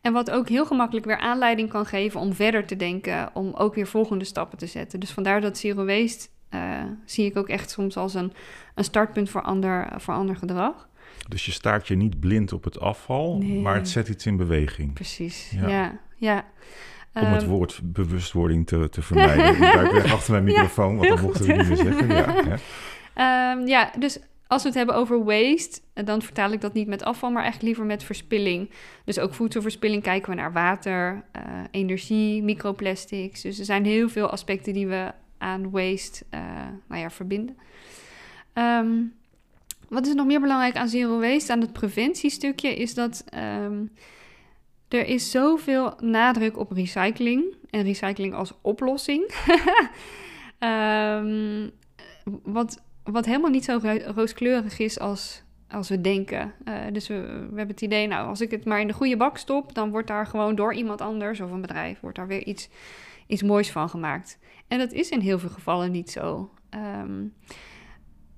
En 0.04 0.12
wat 0.12 0.30
ook 0.30 0.48
heel 0.48 0.66
gemakkelijk 0.66 1.06
weer 1.06 1.18
aanleiding 1.18 1.68
kan 1.68 1.86
geven 1.86 2.20
om 2.20 2.32
verder 2.32 2.66
te 2.66 2.76
denken, 2.76 3.30
om 3.32 3.52
ook 3.54 3.74
weer 3.74 3.86
volgende 3.86 4.24
stappen 4.24 4.58
te 4.58 4.66
zetten. 4.66 5.00
Dus 5.00 5.10
vandaar 5.10 5.40
dat 5.40 5.58
Zero 5.58 5.84
Waste 5.84 6.28
eh, 6.48 6.60
zie 7.04 7.24
ik 7.26 7.36
ook 7.36 7.48
echt 7.48 7.70
soms 7.70 7.96
als 7.96 8.14
een, 8.14 8.32
een 8.74 8.84
startpunt 8.84 9.30
voor 9.30 9.42
ander, 9.42 9.88
voor 9.96 10.14
ander 10.14 10.36
gedrag. 10.36 10.88
Dus 11.28 11.46
je 11.46 11.52
staart 11.52 11.88
je 11.88 11.96
niet 11.96 12.20
blind 12.20 12.52
op 12.52 12.64
het 12.64 12.80
afval, 12.80 13.36
Nee. 13.38 13.60
maar 13.60 13.74
het 13.74 13.88
zet 13.88 14.08
iets 14.08 14.26
in 14.26 14.36
beweging. 14.36 14.92
Precies, 14.92 15.50
Ja. 15.50 15.68
ja. 15.68 15.98
ja, 16.16 16.44
Om 17.14 17.22
het 17.32 17.42
Ehm, 17.42 17.50
woord 17.50 17.80
bewustwording 17.82 18.66
te, 18.66 18.88
te 18.88 19.02
vermijden. 19.02 19.54
Ik 19.54 19.60
duik 19.60 19.92
weer 19.92 20.12
achter 20.12 20.32
mijn 20.32 20.44
Ja, 20.46 20.50
microfoon, 20.52 20.96
want 20.96 21.08
dan 21.08 21.20
mochten 21.20 21.46
we 21.46 21.52
niet 21.52 21.66
meer 21.68 21.76
zeggen. 21.76 22.08
Ja? 22.08 22.34
Ehm, 23.14 23.66
ja, 23.66 23.90
dus 23.98 24.18
als 24.46 24.62
we 24.62 24.68
het 24.68 24.76
hebben 24.76 24.94
over 24.94 25.24
waste, 25.24 25.80
eh, 25.92 26.04
dan 26.04 26.22
vertaal 26.22 26.52
ik 26.52 26.60
dat 26.60 26.72
niet 26.72 26.86
met 26.86 27.02
afval, 27.02 27.30
maar 27.30 27.42
eigenlijk 27.42 27.66
liever 27.66 27.94
met 27.94 28.04
verspilling. 28.04 28.70
Dus 29.04 29.18
ook 29.18 29.34
voedselverspilling 29.34 30.02
kijken 30.02 30.30
we 30.30 30.36
naar 30.36 30.52
water, 30.52 31.24
eh, 31.32 31.42
energie, 31.70 32.42
microplastics. 32.42 33.40
Dus 33.40 33.58
er 33.58 33.64
zijn 33.64 33.84
heel 33.84 34.08
veel 34.08 34.30
aspecten 34.30 34.72
die 34.72 34.86
we 34.86 35.12
aan 35.38 35.70
waste 35.70 36.24
eh, 36.30 36.40
nou 36.88 37.00
ja, 37.00 37.10
verbinden. 37.10 37.56
Ehm, 38.52 39.02
wat 39.88 40.06
is 40.06 40.14
nog 40.14 40.26
meer 40.26 40.40
belangrijk 40.40 40.76
aan 40.76 40.88
zero 40.88 41.20
waste, 41.20 41.52
aan 41.52 41.60
het 41.60 41.72
preventiestukje, 41.72 42.74
is 42.74 42.94
dat 42.94 43.24
ehm, 43.28 43.84
er 44.88 45.06
is 45.06 45.30
zoveel 45.30 45.94
nadruk 46.00 46.58
op 46.58 46.72
recycling 46.72 47.56
en 47.70 47.82
recycling 47.82 48.34
als 48.34 48.52
oplossing. 48.62 49.30
Ehm, 50.58 51.68
wat, 52.42 52.82
wat 53.04 53.24
helemaal 53.24 53.50
niet 53.50 53.64
zo 53.64 53.78
ro- 53.82 54.12
rooskleurig 54.14 54.78
is 54.78 54.98
als, 54.98 55.42
als 55.70 55.88
we 55.88 56.00
denken. 56.00 56.52
Eh, 56.64 56.74
dus 56.92 57.08
we, 57.08 57.14
we 57.50 57.56
hebben 57.56 57.68
het 57.68 57.80
idee, 57.80 58.06
nou, 58.06 58.28
als 58.28 58.40
ik 58.40 58.50
het 58.50 58.64
maar 58.64 58.80
in 58.80 58.86
de 58.86 58.92
goede 58.92 59.16
bak 59.16 59.36
stop, 59.38 59.74
dan 59.74 59.90
wordt 59.90 60.08
daar 60.08 60.26
gewoon 60.26 60.54
door 60.54 60.74
iemand 60.74 61.00
anders 61.00 61.40
of 61.40 61.50
een 61.50 61.60
bedrijf, 61.60 62.00
wordt 62.00 62.16
daar 62.16 62.26
weer 62.26 62.44
iets, 62.44 62.68
iets 63.26 63.42
moois 63.42 63.70
van 63.70 63.88
gemaakt. 63.88 64.38
En 64.68 64.78
dat 64.78 64.92
is 64.92 65.08
in 65.08 65.20
heel 65.20 65.38
veel 65.38 65.48
gevallen 65.48 65.90
niet 65.90 66.10
zo. 66.10 66.50
Ehm, 66.70 67.22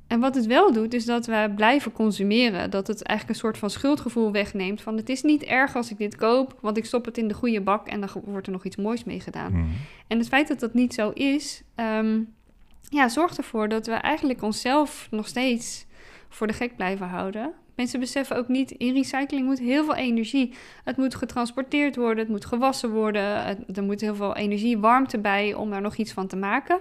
en 0.07 0.21
wat 0.21 0.35
het 0.35 0.47
wel 0.47 0.73
doet, 0.73 0.95
is 0.95 1.05
dat 1.05 1.27
we 1.27 1.53
blijven 1.57 1.93
consumeren. 1.93 2.71
Dat 2.71 2.87
het 2.87 3.03
eigenlijk 3.03 3.39
een 3.39 3.45
soort 3.45 3.59
van 3.59 3.71
schuldgevoel 3.71 4.33
wegneemt. 4.33 4.83
Van 4.83 4.97
het 4.97 5.09
is 5.09 5.23
niet 5.23 5.43
erg 5.43 5.77
als 5.77 5.91
ik 5.91 5.99
dit 5.99 6.17
koop, 6.17 6.59
want 6.61 6.77
ik 6.77 6.85
stop 6.85 7.05
het 7.05 7.19
in 7.19 7.29
de 7.29 7.35
goede 7.35 7.61
bak 7.61 7.87
en 7.87 8.01
dan 8.01 8.09
wordt 8.25 8.47
er 8.47 8.53
nog 8.53 8.65
iets 8.65 8.77
moois 8.77 9.05
mee 9.05 9.21
gedaan. 9.21 9.53
Mhm. 9.53 9.67
En 10.07 10.19
het 10.19 10.29
feit 10.29 10.49
dat 10.49 10.61
dat 10.61 10.75
niet 10.75 10.95
zo 10.95 11.11
is, 11.11 11.63
ehm, 11.75 12.21
ja, 12.89 13.09
zorgt 13.09 13.39
ervoor 13.39 13.69
dat 13.69 13.87
we 13.87 13.93
eigenlijk 13.93 14.43
onszelf 14.43 15.09
nog 15.11 15.27
steeds 15.27 15.87
voor 16.29 16.47
de 16.47 16.53
gek 16.53 16.77
blijven 16.77 17.07
houden. 17.09 17.53
Mensen 17.75 18.01
beseffen 18.01 18.37
ook 18.37 18.49
niet, 18.49 18.71
in 18.71 18.95
recycling 18.95 19.47
moet 19.47 19.59
heel 19.59 19.85
veel 19.85 19.95
energie. 19.95 20.55
Het 20.85 20.97
moet 20.97 21.15
getransporteerd 21.15 21.97
worden, 21.97 22.19
het 22.19 22.29
moet 22.29 22.45
gewassen 22.45 22.91
worden. 22.91 23.45
het- 23.45 23.77
er 23.77 23.83
moet 23.83 24.01
heel 24.01 24.15
veel 24.15 24.37
energie, 24.37 24.79
warmte 24.79 25.19
bij 25.19 25.55
om 25.55 25.71
daar 25.71 25.81
nog 25.81 25.97
iets 25.97 26.13
van 26.13 26.27
te 26.27 26.37
maken. 26.37 26.79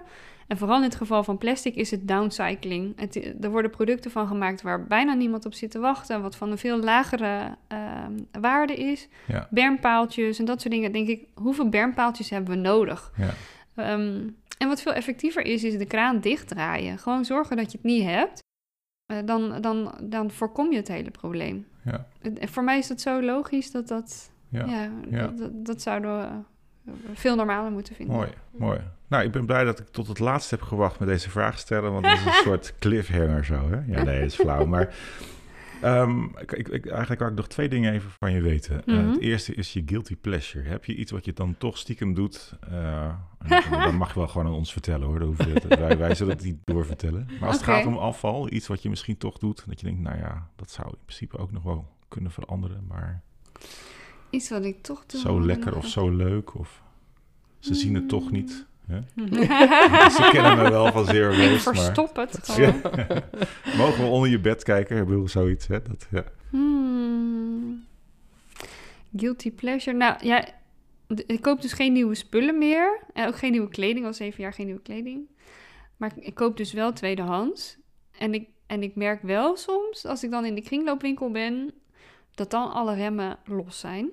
En 0.48 0.58
vooral 0.58 0.78
in 0.78 0.84
het 0.84 0.96
geval 0.96 1.24
van 1.24 1.38
plastic 1.38 1.76
is 1.76 1.92
het 1.92 2.08
downcycling. 2.08 2.94
Het, 2.96 3.16
er 3.44 3.50
worden 3.50 3.72
producten 3.72 4.12
van 4.12 4.28
gemaakt 4.28 4.62
waar 4.62 4.84
bijna 4.88 5.14
niemand 5.14 5.46
op 5.46 5.54
zit 5.54 5.72
te 5.72 5.80
wachten, 5.80 6.22
wat 6.22 6.36
van 6.36 6.52
een 6.52 6.58
veel 6.58 6.80
lagere 6.80 7.56
ehm, 7.68 8.12
waarde 8.42 8.76
is. 8.76 9.08
Ja. 9.28 9.48
Bermpaaltjes 9.52 10.40
en 10.40 10.46
dat 10.46 10.62
soort 10.62 10.74
dingen. 10.74 10.92
Denk 10.92 11.08
ik, 11.08 11.28
hoeveel 11.34 11.70
bermpaaltjes 11.70 12.30
hebben 12.30 12.56
we 12.56 12.62
nodig? 12.62 13.12
Ja. 13.18 13.30
Ehm, 13.76 14.28
en 14.58 14.68
wat 14.68 14.82
veel 14.82 14.94
effectiever 14.94 15.46
is, 15.46 15.64
is 15.64 15.78
de 15.78 15.86
kraan 15.86 16.20
dichtdraaien. 16.20 16.98
Gewoon 16.98 17.26
zorgen 17.26 17.58
dat 17.58 17.72
je 17.72 17.78
het 17.78 17.88
niet 17.88 18.04
hebt. 18.04 18.44
Eh, 19.06 19.18
dan, 19.26 19.62
dan, 19.62 19.98
dan 20.04 20.32
voorkom 20.32 20.72
je 20.72 20.78
het 20.78 20.88
hele 20.88 21.12
probleem. 21.12 21.68
Ja. 21.84 22.08
En 22.22 22.48
voor 22.50 22.64
mij 22.64 22.78
is 22.78 22.88
dat 22.88 23.02
zo 23.02 23.22
logisch 23.22 23.72
dat 23.72 23.88
dat... 23.88 24.32
Ja. 24.50 24.66
Ja, 24.66 24.90
ja. 25.10 25.28
Dat, 25.28 25.66
dat, 25.66 25.82
zouden 25.82 26.18
we 26.18 26.26
eh, 26.86 26.94
veel 27.14 27.36
normaler 27.36 27.72
moeten 27.72 27.96
vinden. 27.96 28.16
Mooi, 28.16 28.30
mooi. 28.52 28.80
Nou, 29.08 29.24
ik 29.24 29.32
ben 29.32 29.46
blij 29.46 29.64
dat 29.64 29.80
ik 29.80 29.88
tot 29.88 30.08
het 30.08 30.20
laatste 30.20 30.56
heb 30.56 30.64
gewacht 30.64 31.00
met 31.00 31.08
deze 31.08 31.30
vraag 31.30 31.60
stellen, 31.60 31.92
want 31.92 32.04
dat 32.04 32.14
is 32.14 32.26
een 32.26 32.32
soort 32.52 32.74
cliffhanger 32.80 33.46
zo, 33.46 33.70
hè? 33.70 33.76
Ja, 33.76 34.04
nee, 34.04 34.20
dat 34.20 34.28
is 34.28 34.36
flauw, 34.36 34.66
maar... 34.66 34.96
ehm, 35.82 36.24
ik, 36.24 36.52
ik, 36.52 36.86
eigenlijk 36.86 37.20
wou 37.20 37.32
ik 37.32 37.38
nog 37.38 37.48
twee 37.48 37.70
dingen 37.70 37.94
even 37.94 38.10
van 38.20 38.32
je 38.32 38.42
weten. 38.42 38.86
Eh, 38.86 38.96
Mhm. 38.96 39.10
het 39.10 39.20
eerste 39.20 39.54
is 39.56 39.74
je 39.74 39.84
guilty 39.86 40.16
pleasure. 40.16 40.68
Heb 40.70 40.86
je 40.86 40.96
iets 40.96 41.12
wat 41.12 41.26
je 41.26 41.34
dan 41.34 41.56
toch 41.58 41.78
stiekem 41.78 42.14
doet? 42.14 42.54
Eh, 42.70 43.14
dan 43.72 43.96
mag 43.96 44.14
je 44.14 44.20
wel 44.20 44.28
gewoon 44.28 44.48
aan 44.48 44.54
ons 44.54 44.72
vertellen, 44.72 45.08
hoor. 45.08 45.20
Het- 45.38 45.78
wij, 45.80 45.98
wij 45.98 46.16
zullen 46.16 46.36
het 46.36 46.44
niet 46.46 46.58
doorvertellen. 46.64 47.28
Maar 47.40 47.48
als 47.48 47.56
het 47.58 47.66
gaat 47.66 47.86
om 47.86 47.98
afval, 47.98 48.52
iets 48.54 48.68
wat 48.68 48.82
je 48.82 48.90
misschien 48.90 49.18
toch 49.18 49.38
doet, 49.38 49.64
dat 49.68 49.80
je 49.80 49.86
denkt, 49.86 50.02
nou 50.02 50.18
ja, 50.18 50.50
dat 50.56 50.72
zou 50.72 50.88
in 50.88 50.98
principe 51.06 51.38
ook 51.38 51.52
nog 51.52 51.64
wel 51.64 51.88
kunnen 52.08 52.32
veranderen, 52.32 52.86
maar 52.88 53.22
Iets 54.30 54.50
wat 54.50 54.64
ik 54.66 54.82
toch 54.84 55.06
doe. 55.06 55.20
zo 55.22 55.42
lekker 55.46 55.76
of 55.78 55.88
zo 55.88 56.10
leuk, 56.10 56.56
of 56.56 56.84
ze 57.60 57.74
zien 57.74 57.96
het 57.96 58.10
toch 58.10 58.32
niet. 58.32 58.66
Ze 60.16 60.30
kennen 60.32 60.58
me 60.58 60.70
wel 60.70 60.92
van 60.92 61.06
Zero 61.06 61.32
ik 61.32 61.50
maar... 61.50 61.60
verstop 61.60 62.16
het 62.16 62.40
gewoon. 62.42 62.82
Mogen 63.78 64.04
we 64.04 64.10
onder 64.10 64.30
je 64.30 64.40
bed 64.40 64.64
kijken? 64.64 64.98
Ik 64.98 65.06
bedoel, 65.06 65.28
zoiets, 65.28 65.68
hè? 65.68 65.82
Dat, 65.82 66.08
ja. 66.12 66.24
Hmm. 66.50 67.86
Guilty 69.16 69.52
pleasure. 69.52 69.98
Nou 69.98 70.16
ja, 70.22 70.46
ik 71.28 71.42
koop 71.42 71.62
dus 71.62 71.74
geen 71.74 71.94
nieuwe 71.94 72.16
spullen 72.16 72.58
meer. 72.58 73.02
En 73.14 73.28
ook 73.28 73.38
geen 73.38 73.52
nieuwe 73.52 73.70
kleding. 73.70 74.06
Al 74.06 74.14
zeven 74.14 74.44
jaar 74.44 74.54
geen 74.54 74.66
nieuwe 74.66 74.82
kleding. 74.82 75.30
Maar 75.98 76.12
ik, 76.16 76.26
ik 76.26 76.34
koop 76.34 76.58
dus 76.58 76.74
wel 76.74 76.94
tweedehands. 76.94 77.78
En 78.18 78.34
ik, 78.34 78.50
en 78.68 78.84
ik 78.84 78.96
merk 78.96 79.22
wel 79.22 79.56
soms, 79.56 80.06
als 80.06 80.24
ik 80.24 80.32
dan 80.32 80.46
in 80.46 80.56
de 80.56 80.62
kringloopwinkel 80.62 81.32
ben, 81.32 81.74
dat 82.36 82.52
dan 82.52 82.74
alle 82.74 82.96
remmen 82.96 83.38
los 83.46 83.80
zijn. 83.80 84.12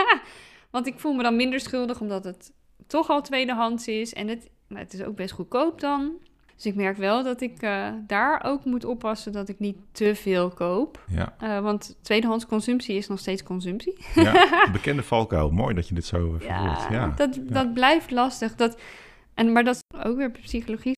Want 0.70 0.86
ik 0.86 0.98
voel 0.98 1.12
me 1.12 1.22
dan 1.22 1.36
minder 1.36 1.60
schuldig, 1.60 2.00
omdat 2.00 2.24
het 2.24 2.52
toch 2.90 3.08
al 3.08 3.22
tweedehands 3.22 3.88
is. 3.88 4.12
En 4.12 4.28
het, 4.28 4.50
nou, 4.68 4.82
het 4.82 4.92
is 4.92 5.02
ook 5.02 5.16
best 5.16 5.32
goedkoop 5.32 5.80
dan. 5.80 6.12
Dus 6.56 6.66
ik 6.66 6.74
merk 6.74 6.96
wel 6.96 7.22
dat 7.24 7.40
ik 7.40 7.62
eh, 7.62 7.88
daar 8.06 8.42
ook 8.44 8.64
moet 8.64 8.84
oppassen 8.84 9.32
dat 9.32 9.48
ik 9.48 9.58
niet 9.58 9.76
te 9.92 10.14
veel 10.14 10.48
koop. 10.50 11.04
Ja, 11.08 11.34
Eh, 11.38 11.60
want 11.60 11.96
tweedehands 12.02 12.46
consumptie 12.46 12.96
is 12.96 13.06
nog 13.08 13.18
steeds 13.18 13.42
consumptie. 13.42 13.96
ja, 14.14 14.46
bekende 14.72 15.02
valkuil. 15.02 15.50
Mooi 15.50 15.74
dat 15.74 15.88
je 15.88 15.94
dit 15.94 16.04
zo 16.04 16.16
uh, 16.34 16.40
verwoordt. 16.40 16.86
Ja, 16.90 17.12
Dat, 17.16 17.38
dat 17.42 17.74
blijft 17.74 18.10
lastig. 18.10 18.54
Dat, 18.54 18.80
en, 19.34 19.52
maar 19.52 19.64
dat 19.64 19.74
is 19.74 20.00
ook 20.04 20.16
weer 20.16 20.30
psychologie. 20.30 20.92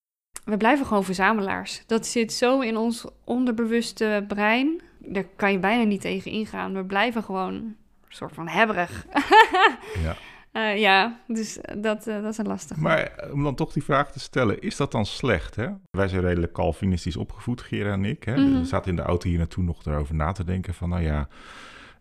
We 0.45 0.57
blijven 0.57 0.87
gewoon 0.87 1.05
verzamelaars. 1.05 1.83
Dat 1.87 2.07
zit 2.07 2.33
zo 2.33 2.61
in 2.61 2.77
ons 2.77 3.05
onderbewuste 3.25 4.25
brein. 4.29 4.81
Daar 4.99 5.25
kan 5.37 5.53
je 5.53 5.59
bijna 5.59 5.83
niet 5.83 6.01
tegen 6.01 6.31
ingaan. 6.31 6.75
We 6.75 6.85
blijven 6.85 7.23
gewoon 7.23 7.55
een 7.55 7.77
soort 8.09 8.35
van 8.35 8.49
hebberig. 8.49 9.07
ja. 10.03 10.17
Eh, 10.53 10.79
ja, 10.79 11.21
dus 11.27 11.59
dat, 11.79 12.07
eh, 12.07 12.23
dat 12.23 12.33
is 12.33 12.39
een 12.39 12.47
lastig. 12.47 12.77
Maar 12.77 12.99
eh, 12.99 13.33
om 13.33 13.43
dan 13.43 13.55
toch 13.55 13.73
die 13.73 13.85
vraag 13.85 14.13
te 14.13 14.21
stellen, 14.21 14.61
is 14.61 14.77
dat 14.77 14.93
dan 14.93 15.07
slecht? 15.07 15.57
Hè? 15.57 15.69
Wij 15.91 16.09
zijn 16.09 16.21
redelijk 16.23 16.53
Calvinistisch 16.53 17.17
opgevoed, 17.17 17.61
Gera 17.61 17.93
en 17.93 18.05
ik. 18.05 18.25
Hè? 18.25 18.37
Mhm. 18.37 18.59
We 18.59 18.65
zaten 18.65 18.91
in 18.91 18.97
de 18.97 19.03
auto 19.03 19.29
hier 19.29 19.39
naartoe 19.39 19.65
nog 19.65 19.87
erover 19.87 20.15
na 20.15 20.33
te 20.33 20.45
denken 20.45 20.75
van, 20.75 20.89
nou 20.89 21.03
ja, 21.03 21.29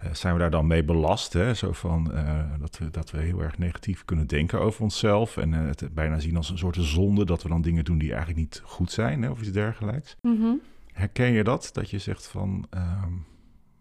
eh, 0.02 0.14
zijn 0.14 0.34
we 0.34 0.40
daar 0.40 0.52
dan 0.52 0.68
mee 0.68 0.84
belast? 0.84 1.34
Hè? 1.34 1.54
Zo 1.54 1.72
van, 1.72 2.14
eh, 2.14 2.40
dat, 2.60 2.78
we, 2.78 2.90
dat 2.90 3.12
we 3.12 3.18
heel 3.18 3.42
erg 3.42 3.58
negatief 3.58 4.06
kunnen 4.06 4.28
denken 4.28 4.60
over 4.60 4.82
onszelf 4.82 5.38
en 5.38 5.54
eh, 5.54 5.66
het 5.66 5.94
bijna 5.94 6.20
zien 6.20 6.38
als 6.38 6.50
een 6.50 6.58
soort 6.58 6.78
zonde 6.80 7.26
dat 7.26 7.44
we 7.44 7.50
dan 7.50 7.62
dingen 7.62 7.86
doen 7.86 7.98
die 7.98 8.10
eigenlijk 8.10 8.40
niet 8.40 8.62
goed 8.66 8.92
zijn 8.92 9.22
hè? 9.22 9.30
of 9.30 9.42
iets 9.42 9.52
dergelijks. 9.52 10.16
Mhm. 10.22 10.54
Herken 10.94 11.32
je 11.32 11.44
dat? 11.44 11.70
Dat 11.74 11.90
je 11.90 12.00
zegt 12.00 12.28
van, 12.28 12.68
ehm, 12.70 13.14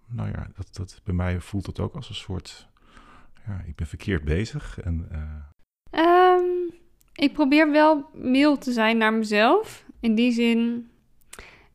nou 0.07 0.29
ja, 0.29 0.51
dat, 0.57 0.69
dat, 0.73 1.01
bij 1.05 1.15
mij 1.15 1.41
voelt 1.41 1.67
het 1.67 1.81
ook 1.81 1.95
als 1.95 2.09
een 2.09 2.15
soort, 2.15 2.69
ja, 3.51 3.63
ik 3.67 3.77
ben 3.77 3.87
verkeerd 3.87 4.25
bezig. 4.25 4.81
En, 4.81 5.07
eh, 5.11 5.51
Ehm, 5.91 6.45
ik 7.15 7.33
probeer 7.33 7.71
wel 7.71 8.05
mild 8.13 8.63
te 8.63 8.73
zijn 8.73 8.97
naar 8.97 9.13
mezelf. 9.13 9.85
In 10.01 10.15
die 10.15 10.33
zin, 10.33 10.91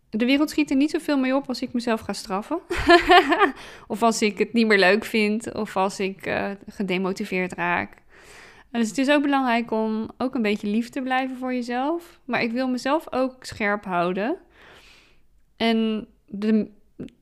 de 0.09 0.25
wereld 0.25 0.49
schiet 0.49 0.69
er 0.69 0.75
niet 0.75 0.91
zoveel 0.91 1.17
mee 1.17 1.35
op 1.35 1.47
als 1.47 1.61
ik 1.61 1.73
mezelf 1.73 2.01
ga 2.01 2.13
straffen. 2.13 2.59
of 3.87 4.03
als 4.03 4.21
ik 4.21 4.37
het 4.37 4.53
niet 4.53 4.67
meer 4.67 4.79
leuk 4.79 5.05
vind, 5.05 5.53
of 5.53 5.77
als 5.77 5.99
ik 5.99 6.25
eh, 6.25 6.51
gedemotiveerd 6.67 7.53
raak. 7.53 8.03
Dus 8.71 8.87
het 8.87 8.97
is 8.97 9.09
ook 9.09 9.21
belangrijk 9.21 9.71
om 9.71 10.09
ook 10.17 10.35
een 10.35 10.41
beetje 10.41 10.67
lief 10.67 10.89
te 10.89 11.01
blijven 11.01 11.37
voor 11.37 11.53
jezelf. 11.53 12.19
Maar 12.25 12.41
ik 12.41 12.51
wil 12.51 12.67
mezelf 12.67 13.07
ook 13.09 13.43
scherp 13.43 13.85
houden. 13.85 14.37
En 15.57 16.07
de 16.25 16.71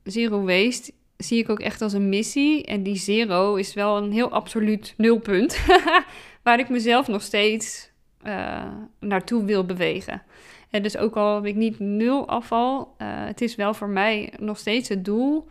zero 0.03 0.43
waste 0.43 0.93
zie 1.23 1.39
ik 1.39 1.49
ook 1.49 1.59
echt 1.59 1.81
als 1.81 1.93
een 1.93 2.09
missie. 2.09 2.65
En 2.65 2.83
die 2.83 2.95
zero 2.95 3.55
is 3.55 3.73
wel 3.73 3.97
een 3.97 4.11
heel 4.11 4.29
absoluut 4.29 4.93
nulpunt. 4.97 5.65
waar 6.43 6.59
ik 6.59 6.69
mezelf 6.69 7.07
nog 7.07 7.21
steeds 7.21 7.91
uh, 8.25 8.63
naartoe 8.99 9.43
wil 9.43 9.65
bewegen. 9.65 10.21
En 10.69 10.83
dus 10.83 10.97
ook 10.97 11.15
al 11.15 11.35
heb 11.35 11.45
ik 11.45 11.55
niet 11.55 11.79
nul 11.79 12.27
afval, 12.27 12.95
uh, 12.97 13.07
het 13.07 13.41
is 13.41 13.55
wel 13.55 13.73
voor 13.73 13.89
mij 13.89 14.33
nog 14.39 14.57
steeds 14.57 14.89
het 14.89 15.05
doel 15.05 15.47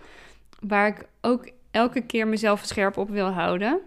waar 0.61 0.87
ik 0.89 1.07
ook 1.21 1.51
elke 1.71 2.01
keer 2.01 2.29
mezelf 2.29 2.65
scherp 2.65 2.97
op 2.97 3.11
wil 3.11 3.29
houden. 3.29 3.81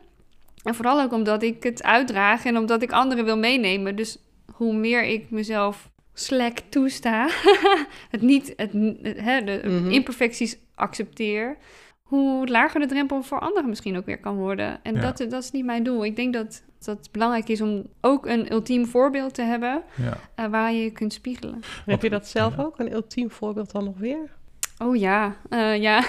En 0.64 0.76
vooral 0.76 1.02
ook 1.02 1.14
omdat 1.14 1.44
ik 1.44 1.64
het 1.64 1.84
uitdraag 1.84 2.46
en 2.46 2.58
omdat 2.58 2.82
ik 2.82 2.92
anderen 2.92 3.26
wil 3.26 3.38
meenemen. 3.38 3.96
Dus 3.96 4.18
hoe 4.52 4.74
meer 4.74 5.04
ik 5.04 5.30
mezelf 5.30 5.90
slack 6.18 6.58
toesta, 6.70 7.30
het 8.14 8.22
niet, 8.22 8.54
het, 8.56 8.72
hè, 9.18 9.44
de 9.44 9.62
mhm. 9.64 9.90
imperfecties 9.90 10.58
accepteer, 10.76 11.58
hoe 12.04 12.48
lager 12.48 12.80
de 12.80 12.86
drempel 12.86 13.24
voor 13.24 13.40
anderen 13.40 13.70
misschien 13.70 13.98
ook 13.98 14.06
weer 14.06 14.20
kan 14.20 14.36
worden. 14.36 14.80
En 14.84 15.00
dat, 15.02 15.18
dat 15.18 15.44
is 15.44 15.52
niet 15.52 15.66
mijn 15.66 15.84
doel. 15.84 16.06
Ik 16.06 16.16
denk 16.16 16.34
dat, 16.34 16.64
dat 16.80 16.98
het 16.98 17.12
belangrijk 17.12 17.50
is 17.50 17.62
om 17.62 17.84
ook 18.02 18.26
een 18.26 18.52
ultiem 18.52 18.86
voorbeeld 18.86 19.34
te 19.34 19.42
hebben 19.42 19.84
ja. 19.96 20.46
uh, 20.46 20.52
waar 20.52 20.74
je 20.74 20.92
kunt 20.92 21.14
spiegelen. 21.14 21.62
Heb 21.86 22.02
je 22.02 22.10
dat 22.10 22.28
zelf 22.28 22.60
ook, 22.60 22.80
een 22.80 22.94
ultiem 22.94 23.32
voorbeeld 23.32 23.72
dan 23.72 23.84
nog 23.84 23.98
weer? 23.98 24.32
Oh 24.78 24.96
ja, 24.96 25.36
uh, 25.50 25.82
ja. 25.82 26.04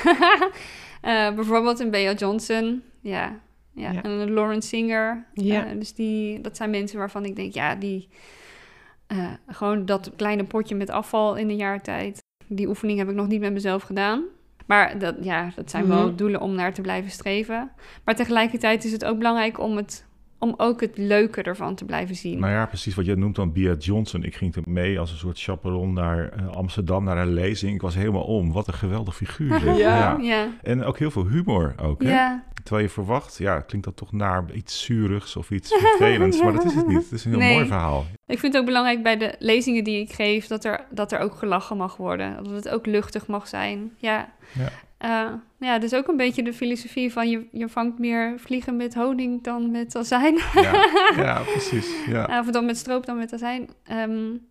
uh, 1.02 1.34
bijvoorbeeld 1.36 1.80
een 1.80 1.90
Bea 1.90 2.12
Johnson, 2.12 2.82
ja. 3.00 3.40
Ja, 3.72 4.02
en 4.02 4.10
een 4.10 4.32
Lauren 4.32 4.62
Singer. 4.62 5.26
Ja. 5.32 5.64
dus 5.74 5.94
die, 5.94 6.40
dat 6.40 6.56
zijn 6.56 6.70
mensen 6.70 6.98
waarvan 6.98 7.24
ik 7.24 7.36
denk, 7.36 7.54
ja, 7.54 7.74
die... 7.74 8.08
gewoon 9.46 9.84
dat 9.84 10.10
kleine 10.16 10.44
potje 10.44 10.74
met 10.74 10.90
afval 10.90 11.36
in 11.36 11.48
een 11.48 11.56
jaar 11.56 11.82
tijd. 11.82 12.22
Die 12.46 12.68
oefening 12.68 12.98
heb 12.98 13.08
ik 13.08 13.14
nog 13.14 13.26
niet 13.26 13.40
met 13.40 13.52
mezelf 13.52 13.82
gedaan. 13.82 14.24
Maar 14.66 14.98
dat, 14.98 15.14
ja, 15.20 15.50
dat 15.54 15.70
zijn 15.70 15.86
wel 15.86 16.06
mhm. 16.06 16.16
doelen 16.16 16.40
om 16.40 16.54
naar 16.54 16.72
te 16.72 16.80
blijven 16.80 17.10
streven. 17.10 17.70
Maar 18.04 18.14
tegelijkertijd 18.14 18.84
is 18.84 18.92
het 18.92 19.04
ook 19.04 19.18
belangrijk 19.18 19.58
om 19.58 19.76
het 19.76 20.06
om 20.38 20.54
ook 20.56 20.80
het 20.80 20.98
leuke 20.98 21.42
ervan 21.42 21.74
te 21.74 21.84
blijven 21.84 22.14
zien. 22.14 22.38
Nou 22.38 22.52
ja, 22.52 22.66
precies 22.66 22.94
wat 22.94 23.06
je 23.06 23.16
noemt 23.16 23.36
dan 23.36 23.52
Bia 23.52 23.74
Johnson. 23.74 24.22
Ik 24.22 24.34
ging 24.34 24.52
toen 24.52 24.64
mee 24.66 24.98
als 24.98 25.10
een 25.10 25.16
soort 25.16 25.40
chaperon 25.40 25.92
naar 25.92 26.32
uh, 26.40 26.48
Amsterdam, 26.48 27.04
naar 27.04 27.18
een 27.18 27.32
lezing. 27.32 27.74
Ik 27.74 27.80
was 27.80 27.94
helemaal 27.94 28.24
om. 28.24 28.52
Wat 28.52 28.66
een 28.66 28.74
geweldig 28.74 29.16
figuur. 29.16 29.74
ja. 29.76 30.16
ja. 30.20 30.48
En 30.62 30.84
ook 30.84 30.98
heel 30.98 31.10
veel 31.10 31.26
humor 31.26 31.74
ook, 31.82 32.02
hè? 32.02 32.10
Ja. 32.10 32.44
Terwijl 32.62 32.86
je 32.86 32.92
verwacht, 32.92 33.38
ja, 33.38 33.60
klinkt 33.60 33.86
dat 33.86 33.96
toch 33.96 34.12
naar 34.12 34.44
iets 34.52 34.84
zuurigs 34.84 35.36
of 35.36 35.50
iets 35.50 35.74
vervelends. 35.74 36.42
Maar 36.42 36.52
dat 36.52 36.64
is 36.64 36.74
het 36.74 36.86
niet. 36.86 37.02
Het 37.02 37.12
is 37.12 37.24
een 37.24 37.40
heel 37.40 37.54
mooi 37.54 37.66
verhaal. 37.66 38.04
Ik 38.26 38.38
vind 38.38 38.52
het 38.52 38.60
ook 38.60 38.66
belangrijk 38.68 39.02
bij 39.02 39.16
de 39.16 39.34
lezingen 39.38 39.84
die 39.84 40.00
ik 40.00 40.12
geef... 40.12 40.46
dat 40.46 40.64
er, 40.64 40.86
dat 40.90 41.12
er 41.12 41.18
ook 41.18 41.34
gelachen 41.34 41.76
mag 41.76 41.96
worden. 41.96 42.44
Dat 42.44 42.52
het 42.52 42.68
ook 42.68 42.86
luchtig 42.86 43.26
mag 43.26 43.48
zijn. 43.48 43.90
Ja. 43.96 44.32
ja. 44.52 44.68
Uh, 45.06 45.32
ja, 45.58 45.78
dus 45.78 45.94
ook 45.94 46.08
een 46.08 46.16
beetje 46.16 46.42
de 46.42 46.52
filosofie 46.52 47.12
van 47.12 47.28
je, 47.28 47.46
je 47.52 47.68
vangt 47.68 47.98
meer 47.98 48.34
vliegen 48.38 48.76
met 48.76 48.94
honing 48.94 49.42
dan 49.42 49.70
met 49.70 49.96
azijn. 49.96 50.38
Ja, 50.54 50.88
ja 51.16 51.42
precies. 51.52 52.04
Ja. 52.06 52.38
of 52.40 52.50
dan 52.50 52.64
met 52.64 52.76
stroop 52.76 53.06
dan 53.06 53.16
met 53.16 53.32
azijn. 53.32 53.68
Um, 53.92 54.46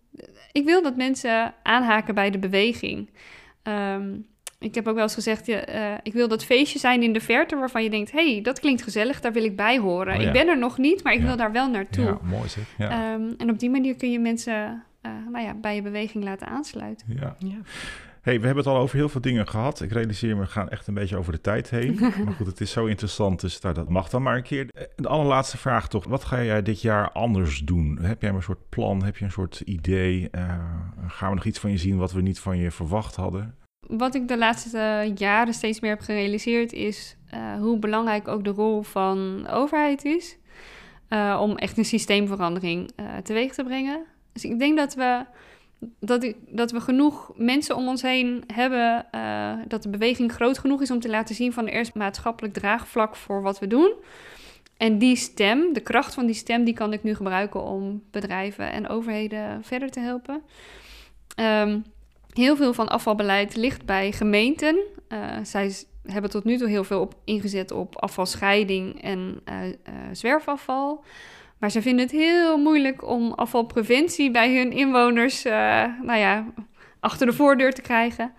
ik 0.52 0.64
wil 0.64 0.82
dat 0.82 0.96
mensen 0.96 1.54
aanhaken 1.62 2.14
bij 2.14 2.30
de 2.30 2.38
beweging. 2.38 3.10
Um, 3.62 4.26
ik 4.58 4.74
heb 4.74 4.88
ook 4.88 4.94
wel 4.94 5.02
eens 5.02 5.14
gezegd, 5.14 5.46
ja, 5.46 5.68
uh, 5.68 5.98
ik 6.02 6.12
wil 6.12 6.28
dat 6.28 6.44
feestje 6.44 6.78
zijn 6.78 7.02
in 7.02 7.12
de 7.12 7.20
verte 7.20 7.56
waarvan 7.56 7.82
je 7.82 7.90
denkt, 7.90 8.12
hey, 8.12 8.40
dat 8.42 8.60
klinkt 8.60 8.82
gezellig, 8.82 9.20
daar 9.20 9.32
wil 9.32 9.44
ik 9.44 9.56
bij 9.56 9.78
horen. 9.78 10.16
Oh, 10.16 10.22
ik 10.22 10.32
ben 10.32 10.48
er 10.48 10.58
nog 10.58 10.78
niet, 10.78 11.02
maar 11.02 11.12
ik 11.12 11.22
wil 11.22 11.36
daar 11.36 11.52
wel 11.52 11.70
naartoe. 11.70 12.04
Ja, 12.04 12.18
mooi 12.22 12.48
zeg. 12.48 12.64
Ja. 12.78 13.14
Um, 13.14 13.34
en 13.38 13.50
op 13.50 13.58
die 13.58 13.70
manier 13.70 13.96
kun 13.96 14.10
je 14.10 14.18
mensen 14.18 14.84
uh, 15.02 15.12
nou 15.32 15.44
ja, 15.44 15.54
bij 15.54 15.74
je 15.74 15.82
beweging 15.82 16.24
laten 16.24 16.46
aansluiten. 16.46 17.06
Ja. 17.20 17.36
Hey, 18.26 18.40
we 18.40 18.46
hebben 18.46 18.64
het 18.64 18.72
al 18.72 18.80
over 18.80 18.96
heel 18.96 19.08
veel 19.08 19.20
dingen 19.20 19.48
gehad. 19.48 19.80
Ik 19.80 19.92
realiseer 19.92 20.36
me, 20.36 20.42
we 20.42 20.48
gaan 20.48 20.68
echt 20.68 20.86
een 20.86 20.94
beetje 20.94 21.16
over 21.16 21.32
de 21.32 21.40
tijd 21.40 21.70
heen. 21.70 21.98
maar 22.24 22.34
goed, 22.36 22.46
het 22.46 22.60
is 22.60 22.70
zo 22.70 22.86
interessant, 22.86 23.40
dus 23.40 23.60
daar, 23.60 23.74
dat 23.74 23.88
mag 23.88 24.08
dan 24.08 24.22
maar 24.22 24.36
een 24.36 24.42
keer. 24.42 24.68
De 24.96 25.08
allerlaatste 25.08 25.56
vraag 25.56 25.88
toch. 25.88 26.04
Wat 26.04 26.24
ga 26.24 26.42
jij 26.42 26.62
dit 26.62 26.80
jaar 26.80 27.12
anders 27.12 27.58
doen? 27.58 27.98
Heb 28.00 28.22
jij 28.22 28.30
een 28.30 28.42
soort 28.42 28.68
plan? 28.68 29.04
Heb 29.04 29.16
je 29.16 29.24
een 29.24 29.30
soort 29.30 29.60
idee? 29.60 30.28
Uh, 30.32 30.58
gaan 31.06 31.28
we 31.28 31.34
nog 31.34 31.44
iets 31.44 31.58
van 31.58 31.70
je 31.70 31.76
zien 31.76 31.96
wat 31.96 32.12
we 32.12 32.20
niet 32.20 32.38
van 32.38 32.58
je 32.58 32.70
verwacht 32.70 33.16
hadden? 33.16 33.54
Wat 33.86 34.14
ik 34.14 34.28
de 34.28 34.38
laatste 34.38 35.12
jaren 35.14 35.54
steeds 35.54 35.80
meer 35.80 35.90
heb 35.90 36.00
gerealiseerd 36.00 36.72
is 36.72 37.16
uh, 37.34 37.54
hoe 37.58 37.78
belangrijk 37.78 38.28
ook 38.28 38.44
de 38.44 38.50
rol 38.50 38.82
van 38.82 39.42
de 39.42 39.48
overheid 39.48 40.04
is. 40.04 40.38
Uh, 41.08 41.38
om 41.42 41.56
echt 41.56 41.78
een 41.78 41.84
systeemverandering 41.84 42.90
teweeg 43.22 43.54
te 43.54 43.64
brengen. 43.64 44.04
Dus 44.32 44.44
ik 44.44 44.58
denk 44.58 44.76
dat 44.76 44.94
we 44.94 45.24
dat, 46.00 46.32
dat 46.48 46.70
we 46.70 46.80
genoeg 46.80 47.32
mensen 47.36 47.76
om 47.76 47.88
ons 47.88 48.02
heen 48.02 48.44
hebben, 48.46 49.06
uh, 49.14 49.52
dat 49.68 49.82
de 49.82 49.88
beweging 49.88 50.32
groot 50.32 50.58
genoeg 50.58 50.82
is 50.82 50.90
om 50.90 51.00
te 51.00 51.08
laten 51.08 51.34
zien 51.34 51.52
van 51.52 51.68
er 51.68 51.80
is 51.80 51.92
maatschappelijk 51.92 52.54
draagvlak 52.54 53.16
voor 53.16 53.42
wat 53.42 53.58
we 53.58 53.66
doen. 53.66 53.92
En 54.76 54.98
die 54.98 55.16
stem, 55.16 55.72
de 55.72 55.80
kracht 55.80 56.14
van 56.14 56.26
die 56.26 56.34
stem, 56.34 56.64
die 56.64 56.74
kan 56.74 56.92
ik 56.92 57.02
nu 57.02 57.14
gebruiken 57.14 57.62
om 57.62 58.02
bedrijven 58.10 58.72
en 58.72 58.88
overheden 58.88 59.64
verder 59.64 59.90
te 59.90 60.00
helpen. 60.00 60.42
Um, 61.40 61.84
heel 62.32 62.56
veel 62.56 62.72
van 62.72 62.88
afvalbeleid 62.88 63.56
ligt 63.56 63.84
bij 63.84 64.12
gemeenten. 64.12 64.78
Uh, 65.08 65.36
zij 65.42 65.74
hebben 66.02 66.30
tot 66.30 66.44
nu 66.44 66.56
toe 66.56 66.68
heel 66.68 66.84
veel 66.84 67.00
op 67.00 67.14
ingezet 67.24 67.70
op 67.70 67.96
afvalscheiding 67.96 69.02
en 69.02 69.40
uh, 69.48 69.54
zwerfafval. 70.12 71.04
Maar 71.58 71.70
ze 71.70 71.82
vinden 71.82 72.04
het 72.04 72.14
heel 72.14 72.58
moeilijk 72.58 73.08
om 73.08 73.32
afvalpreventie 73.32 74.30
bij 74.30 74.56
hun 74.56 74.72
inwoners, 74.72 75.46
uh, 75.46 75.52
nou 76.02 76.18
ja, 76.18 76.46
achter 77.00 77.26
de 77.26 77.32
voordeur 77.32 77.72
te 77.72 77.82
krijgen. 77.82 78.32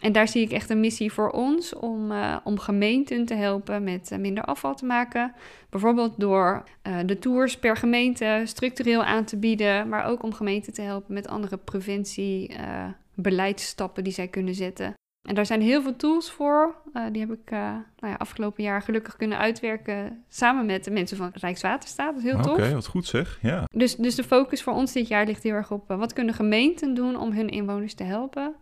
En 0.00 0.12
daar 0.12 0.28
zie 0.28 0.42
ik 0.42 0.52
echt 0.52 0.70
een 0.70 0.80
missie 0.80 1.12
voor 1.12 1.30
ons 1.30 1.74
om, 1.74 2.12
uh, 2.12 2.36
om 2.44 2.58
gemeenten 2.58 3.24
te 3.24 3.34
helpen 3.34 3.84
met 3.84 4.10
uh, 4.12 4.18
minder 4.18 4.44
afval 4.44 4.74
te 4.74 4.84
maken. 4.84 5.34
Bijvoorbeeld 5.70 6.20
door 6.20 6.64
de 7.06 7.18
tours 7.18 7.58
per 7.58 7.76
gemeente 7.76 8.42
structureel 8.44 9.04
aan 9.04 9.24
te 9.24 9.36
bieden, 9.36 9.88
maar 9.88 10.04
ook 10.04 10.22
om 10.22 10.32
gemeenten 10.32 10.72
te 10.72 10.82
helpen 10.82 11.14
met 11.14 11.28
andere 11.28 11.56
preventiebeleidsstappen 11.56 14.04
die 14.04 14.12
zij 14.12 14.28
kunnen 14.28 14.54
zetten. 14.54 14.94
En 15.24 15.34
daar 15.34 15.46
zijn 15.46 15.62
heel 15.62 15.82
veel 15.82 15.96
tools 15.96 16.30
voor. 16.30 16.74
Uh, 16.94 17.02
die 17.12 17.20
heb 17.20 17.32
ik 17.32 17.50
uh, 17.50 17.58
nou 17.98 18.12
ja, 18.12 18.14
afgelopen 18.14 18.62
jaar 18.62 18.82
gelukkig 18.82 19.16
kunnen 19.16 19.38
uitwerken 19.38 20.24
samen 20.28 20.66
met 20.66 20.84
de 20.84 20.90
mensen 20.90 21.16
van 21.16 21.30
Rijkswaterstaat. 21.34 22.14
Dat 22.14 22.24
is 22.24 22.30
heel 22.30 22.40
tof. 22.40 22.58
Oké, 22.58 22.74
wat 22.74 22.86
goed 22.86 23.06
zeg. 23.06 23.38
Ja. 23.42 23.64
Dus, 23.72 23.96
dus 23.96 24.14
de 24.14 24.24
focus 24.24 24.62
voor 24.62 24.72
ons 24.72 24.92
dit 24.92 25.08
jaar 25.08 25.26
ligt 25.26 25.42
heel 25.42 25.52
erg 25.52 25.70
op 25.70 25.90
uh, 25.90 25.98
wat 25.98 26.12
kunnen 26.12 26.34
gemeenten 26.34 26.94
doen 26.94 27.16
om 27.16 27.32
hun 27.32 27.48
inwoners 27.48 27.94
te 27.94 28.04
helpen. 28.04 28.54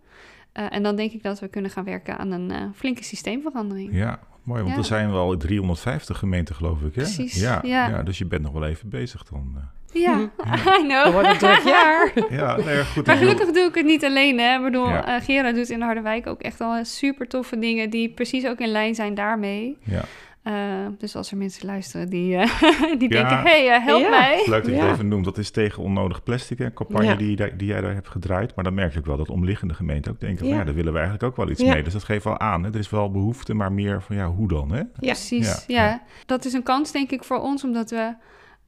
en 0.52 0.82
dan 0.82 0.96
denk 0.96 1.12
ik 1.12 1.22
dat 1.22 1.40
we 1.40 1.48
kunnen 1.48 1.70
gaan 1.70 1.84
werken 1.84 2.18
aan 2.18 2.30
een 2.30 2.74
flinke 2.74 3.04
systeemverandering. 3.04 3.94
Ja, 3.94 4.20
mooi. 4.42 4.62
Want 4.62 4.76
er 4.76 4.84
zijn 4.84 5.12
wel 5.12 5.36
350 5.36 6.18
gemeenten, 6.18 6.54
geloof 6.54 6.82
ik. 6.82 6.94
Hè? 6.94 7.02
Precies. 7.02 7.40
Ja, 7.40 7.60
ja. 7.62 7.88
ja, 7.88 8.02
dus 8.02 8.18
je 8.18 8.26
bent 8.26 8.42
nog 8.42 8.52
wel 8.52 8.64
even 8.64 8.88
bezig 8.88 9.22
dan. 9.22 9.56
Ja, 9.92 10.30
I 10.78 10.82
know. 10.82 11.04
Dat 11.04 11.12
wordt 11.12 11.28
een 11.28 11.38
druk 11.38 11.62
jaar. 11.64 12.12
ja, 12.40 12.56
nee, 12.56 12.84
goed. 12.84 13.06
Maar 13.06 13.16
gelukkig 13.16 13.50
doe 13.50 13.64
ik 13.64 13.74
het 13.74 13.84
niet 13.84 14.04
alleen. 14.04 14.38
Hè. 14.38 14.56
Ik 14.56 14.62
bedoel, 14.62 14.88
ja. 14.88 15.16
uh, 15.16 15.24
Gera 15.24 15.52
doet 15.52 15.70
in 15.70 15.80
Harderwijk 15.80 16.26
ook 16.26 16.40
echt 16.40 16.60
al 16.60 16.84
super 16.84 17.28
toffe 17.28 17.58
dingen... 17.58 17.90
die 17.90 18.08
precies 18.08 18.46
ook 18.46 18.58
in 18.58 18.68
lijn 18.68 18.94
zijn 18.94 19.14
daarmee. 19.14 19.78
Ja. 19.84 20.02
Uh, 20.44 20.54
dus 20.98 21.16
als 21.16 21.30
er 21.30 21.36
mensen 21.36 21.66
luisteren 21.66 22.08
die, 22.08 22.34
uh, 22.34 22.62
die 22.98 23.08
denken, 23.08 23.38
hé, 23.38 23.66
hey, 23.66 23.80
help 23.80 24.08
mij. 24.10 24.42
Leuk 24.46 24.64
dat 24.64 24.74
je 24.74 24.80
het 24.80 24.92
even 24.92 25.08
noemt. 25.08 25.24
Dat 25.24 25.38
is 25.38 25.50
tegen 25.50 25.82
onnodig 25.82 26.22
plastic, 26.22 26.58
een 26.58 26.72
campagne 26.72 27.16
die, 27.16 27.56
die 27.56 27.68
jij 27.68 27.80
daar 27.80 27.94
hebt 27.94 28.08
gedraaid. 28.08 28.54
Maar 28.54 28.64
dan 28.64 28.74
merk 28.74 28.92
je 28.92 28.98
ook 28.98 29.06
wel 29.06 29.16
dat 29.16 29.30
omliggende 29.30 29.74
gemeenten 29.74 30.12
ook 30.12 30.20
denken... 30.20 30.46
ja, 30.46 30.64
daar 30.64 30.74
willen 30.74 30.92
we 30.92 30.98
eigenlijk 30.98 31.28
ook 31.28 31.36
wel 31.36 31.50
iets 31.50 31.62
mee. 31.62 31.82
Dus 31.82 31.92
dat 31.92 32.04
geeft 32.04 32.24
wel 32.24 32.38
aan. 32.38 32.62
Hè. 32.62 32.70
Er 32.70 32.78
is 32.78 32.90
wel 32.90 33.10
behoefte, 33.10 33.54
maar 33.54 33.72
meer 33.72 34.02
van 34.02 34.16
ja, 34.16 34.26
hoe 34.26 34.48
dan? 34.48 34.72
Hè? 34.72 34.78
Ja, 34.78 34.88
precies. 34.98 35.64
Ja. 35.66 36.02
Dat 36.26 36.44
is 36.44 36.52
een 36.52 36.62
kans, 36.62 36.92
denk 36.92 37.10
ik, 37.10 37.24
voor 37.24 37.40
ons, 37.40 37.64
omdat 37.64 37.90
we 37.90 38.14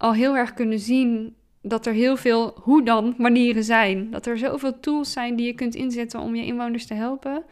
al 0.04 0.14
heel 0.14 0.36
erg 0.36 0.54
kunnen 0.54 0.78
zien 0.78 1.36
dat 1.62 1.86
er 1.86 1.92
heel 1.92 2.16
veel 2.16 2.58
hoe 2.60 2.84
dan 2.84 3.14
manieren 3.18 3.64
zijn. 3.64 4.10
Dat 4.10 4.26
er 4.26 4.38
zoveel 4.38 4.80
tools 4.80 5.12
zijn 5.12 5.36
die 5.36 5.46
je 5.46 5.54
kunt 5.54 5.74
inzetten 5.74 6.20
om 6.20 6.34
je 6.34 6.44
inwoners 6.44 6.86
te 6.86 6.94
helpen, 6.94 7.44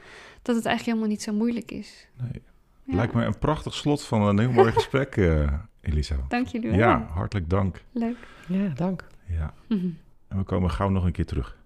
dat 0.42 0.56
het 0.56 0.66
eigenlijk 0.66 0.84
helemaal 0.84 1.08
niet 1.08 1.22
zo 1.22 1.32
moeilijk 1.32 1.70
is. 1.70 2.08
Nee. 2.20 2.42
Lijkt 2.96 3.14
me 3.14 3.24
een 3.24 3.38
prachtig 3.38 3.74
slot 3.74 4.02
van 4.02 4.22
een 4.22 4.38
heel 4.38 4.50
mooi 4.50 4.72
gesprek, 4.78 5.16
uh, 5.16 5.52
Elisa. 5.80 6.16
Dank 6.28 6.46
jullie 6.46 6.70
wel. 6.70 6.78
Ja, 6.78 7.08
hartelijk 7.14 7.50
dank. 7.50 7.82
Leuk. 7.92 8.16
Ja, 8.48 8.68
dank. 8.68 9.06
Ja. 9.28 9.54
En 10.28 10.38
we 10.38 10.42
komen 10.42 10.70
gauw 10.70 10.88
nog 10.88 11.04
een 11.04 11.12
keer 11.12 11.26
terug. 11.26 11.58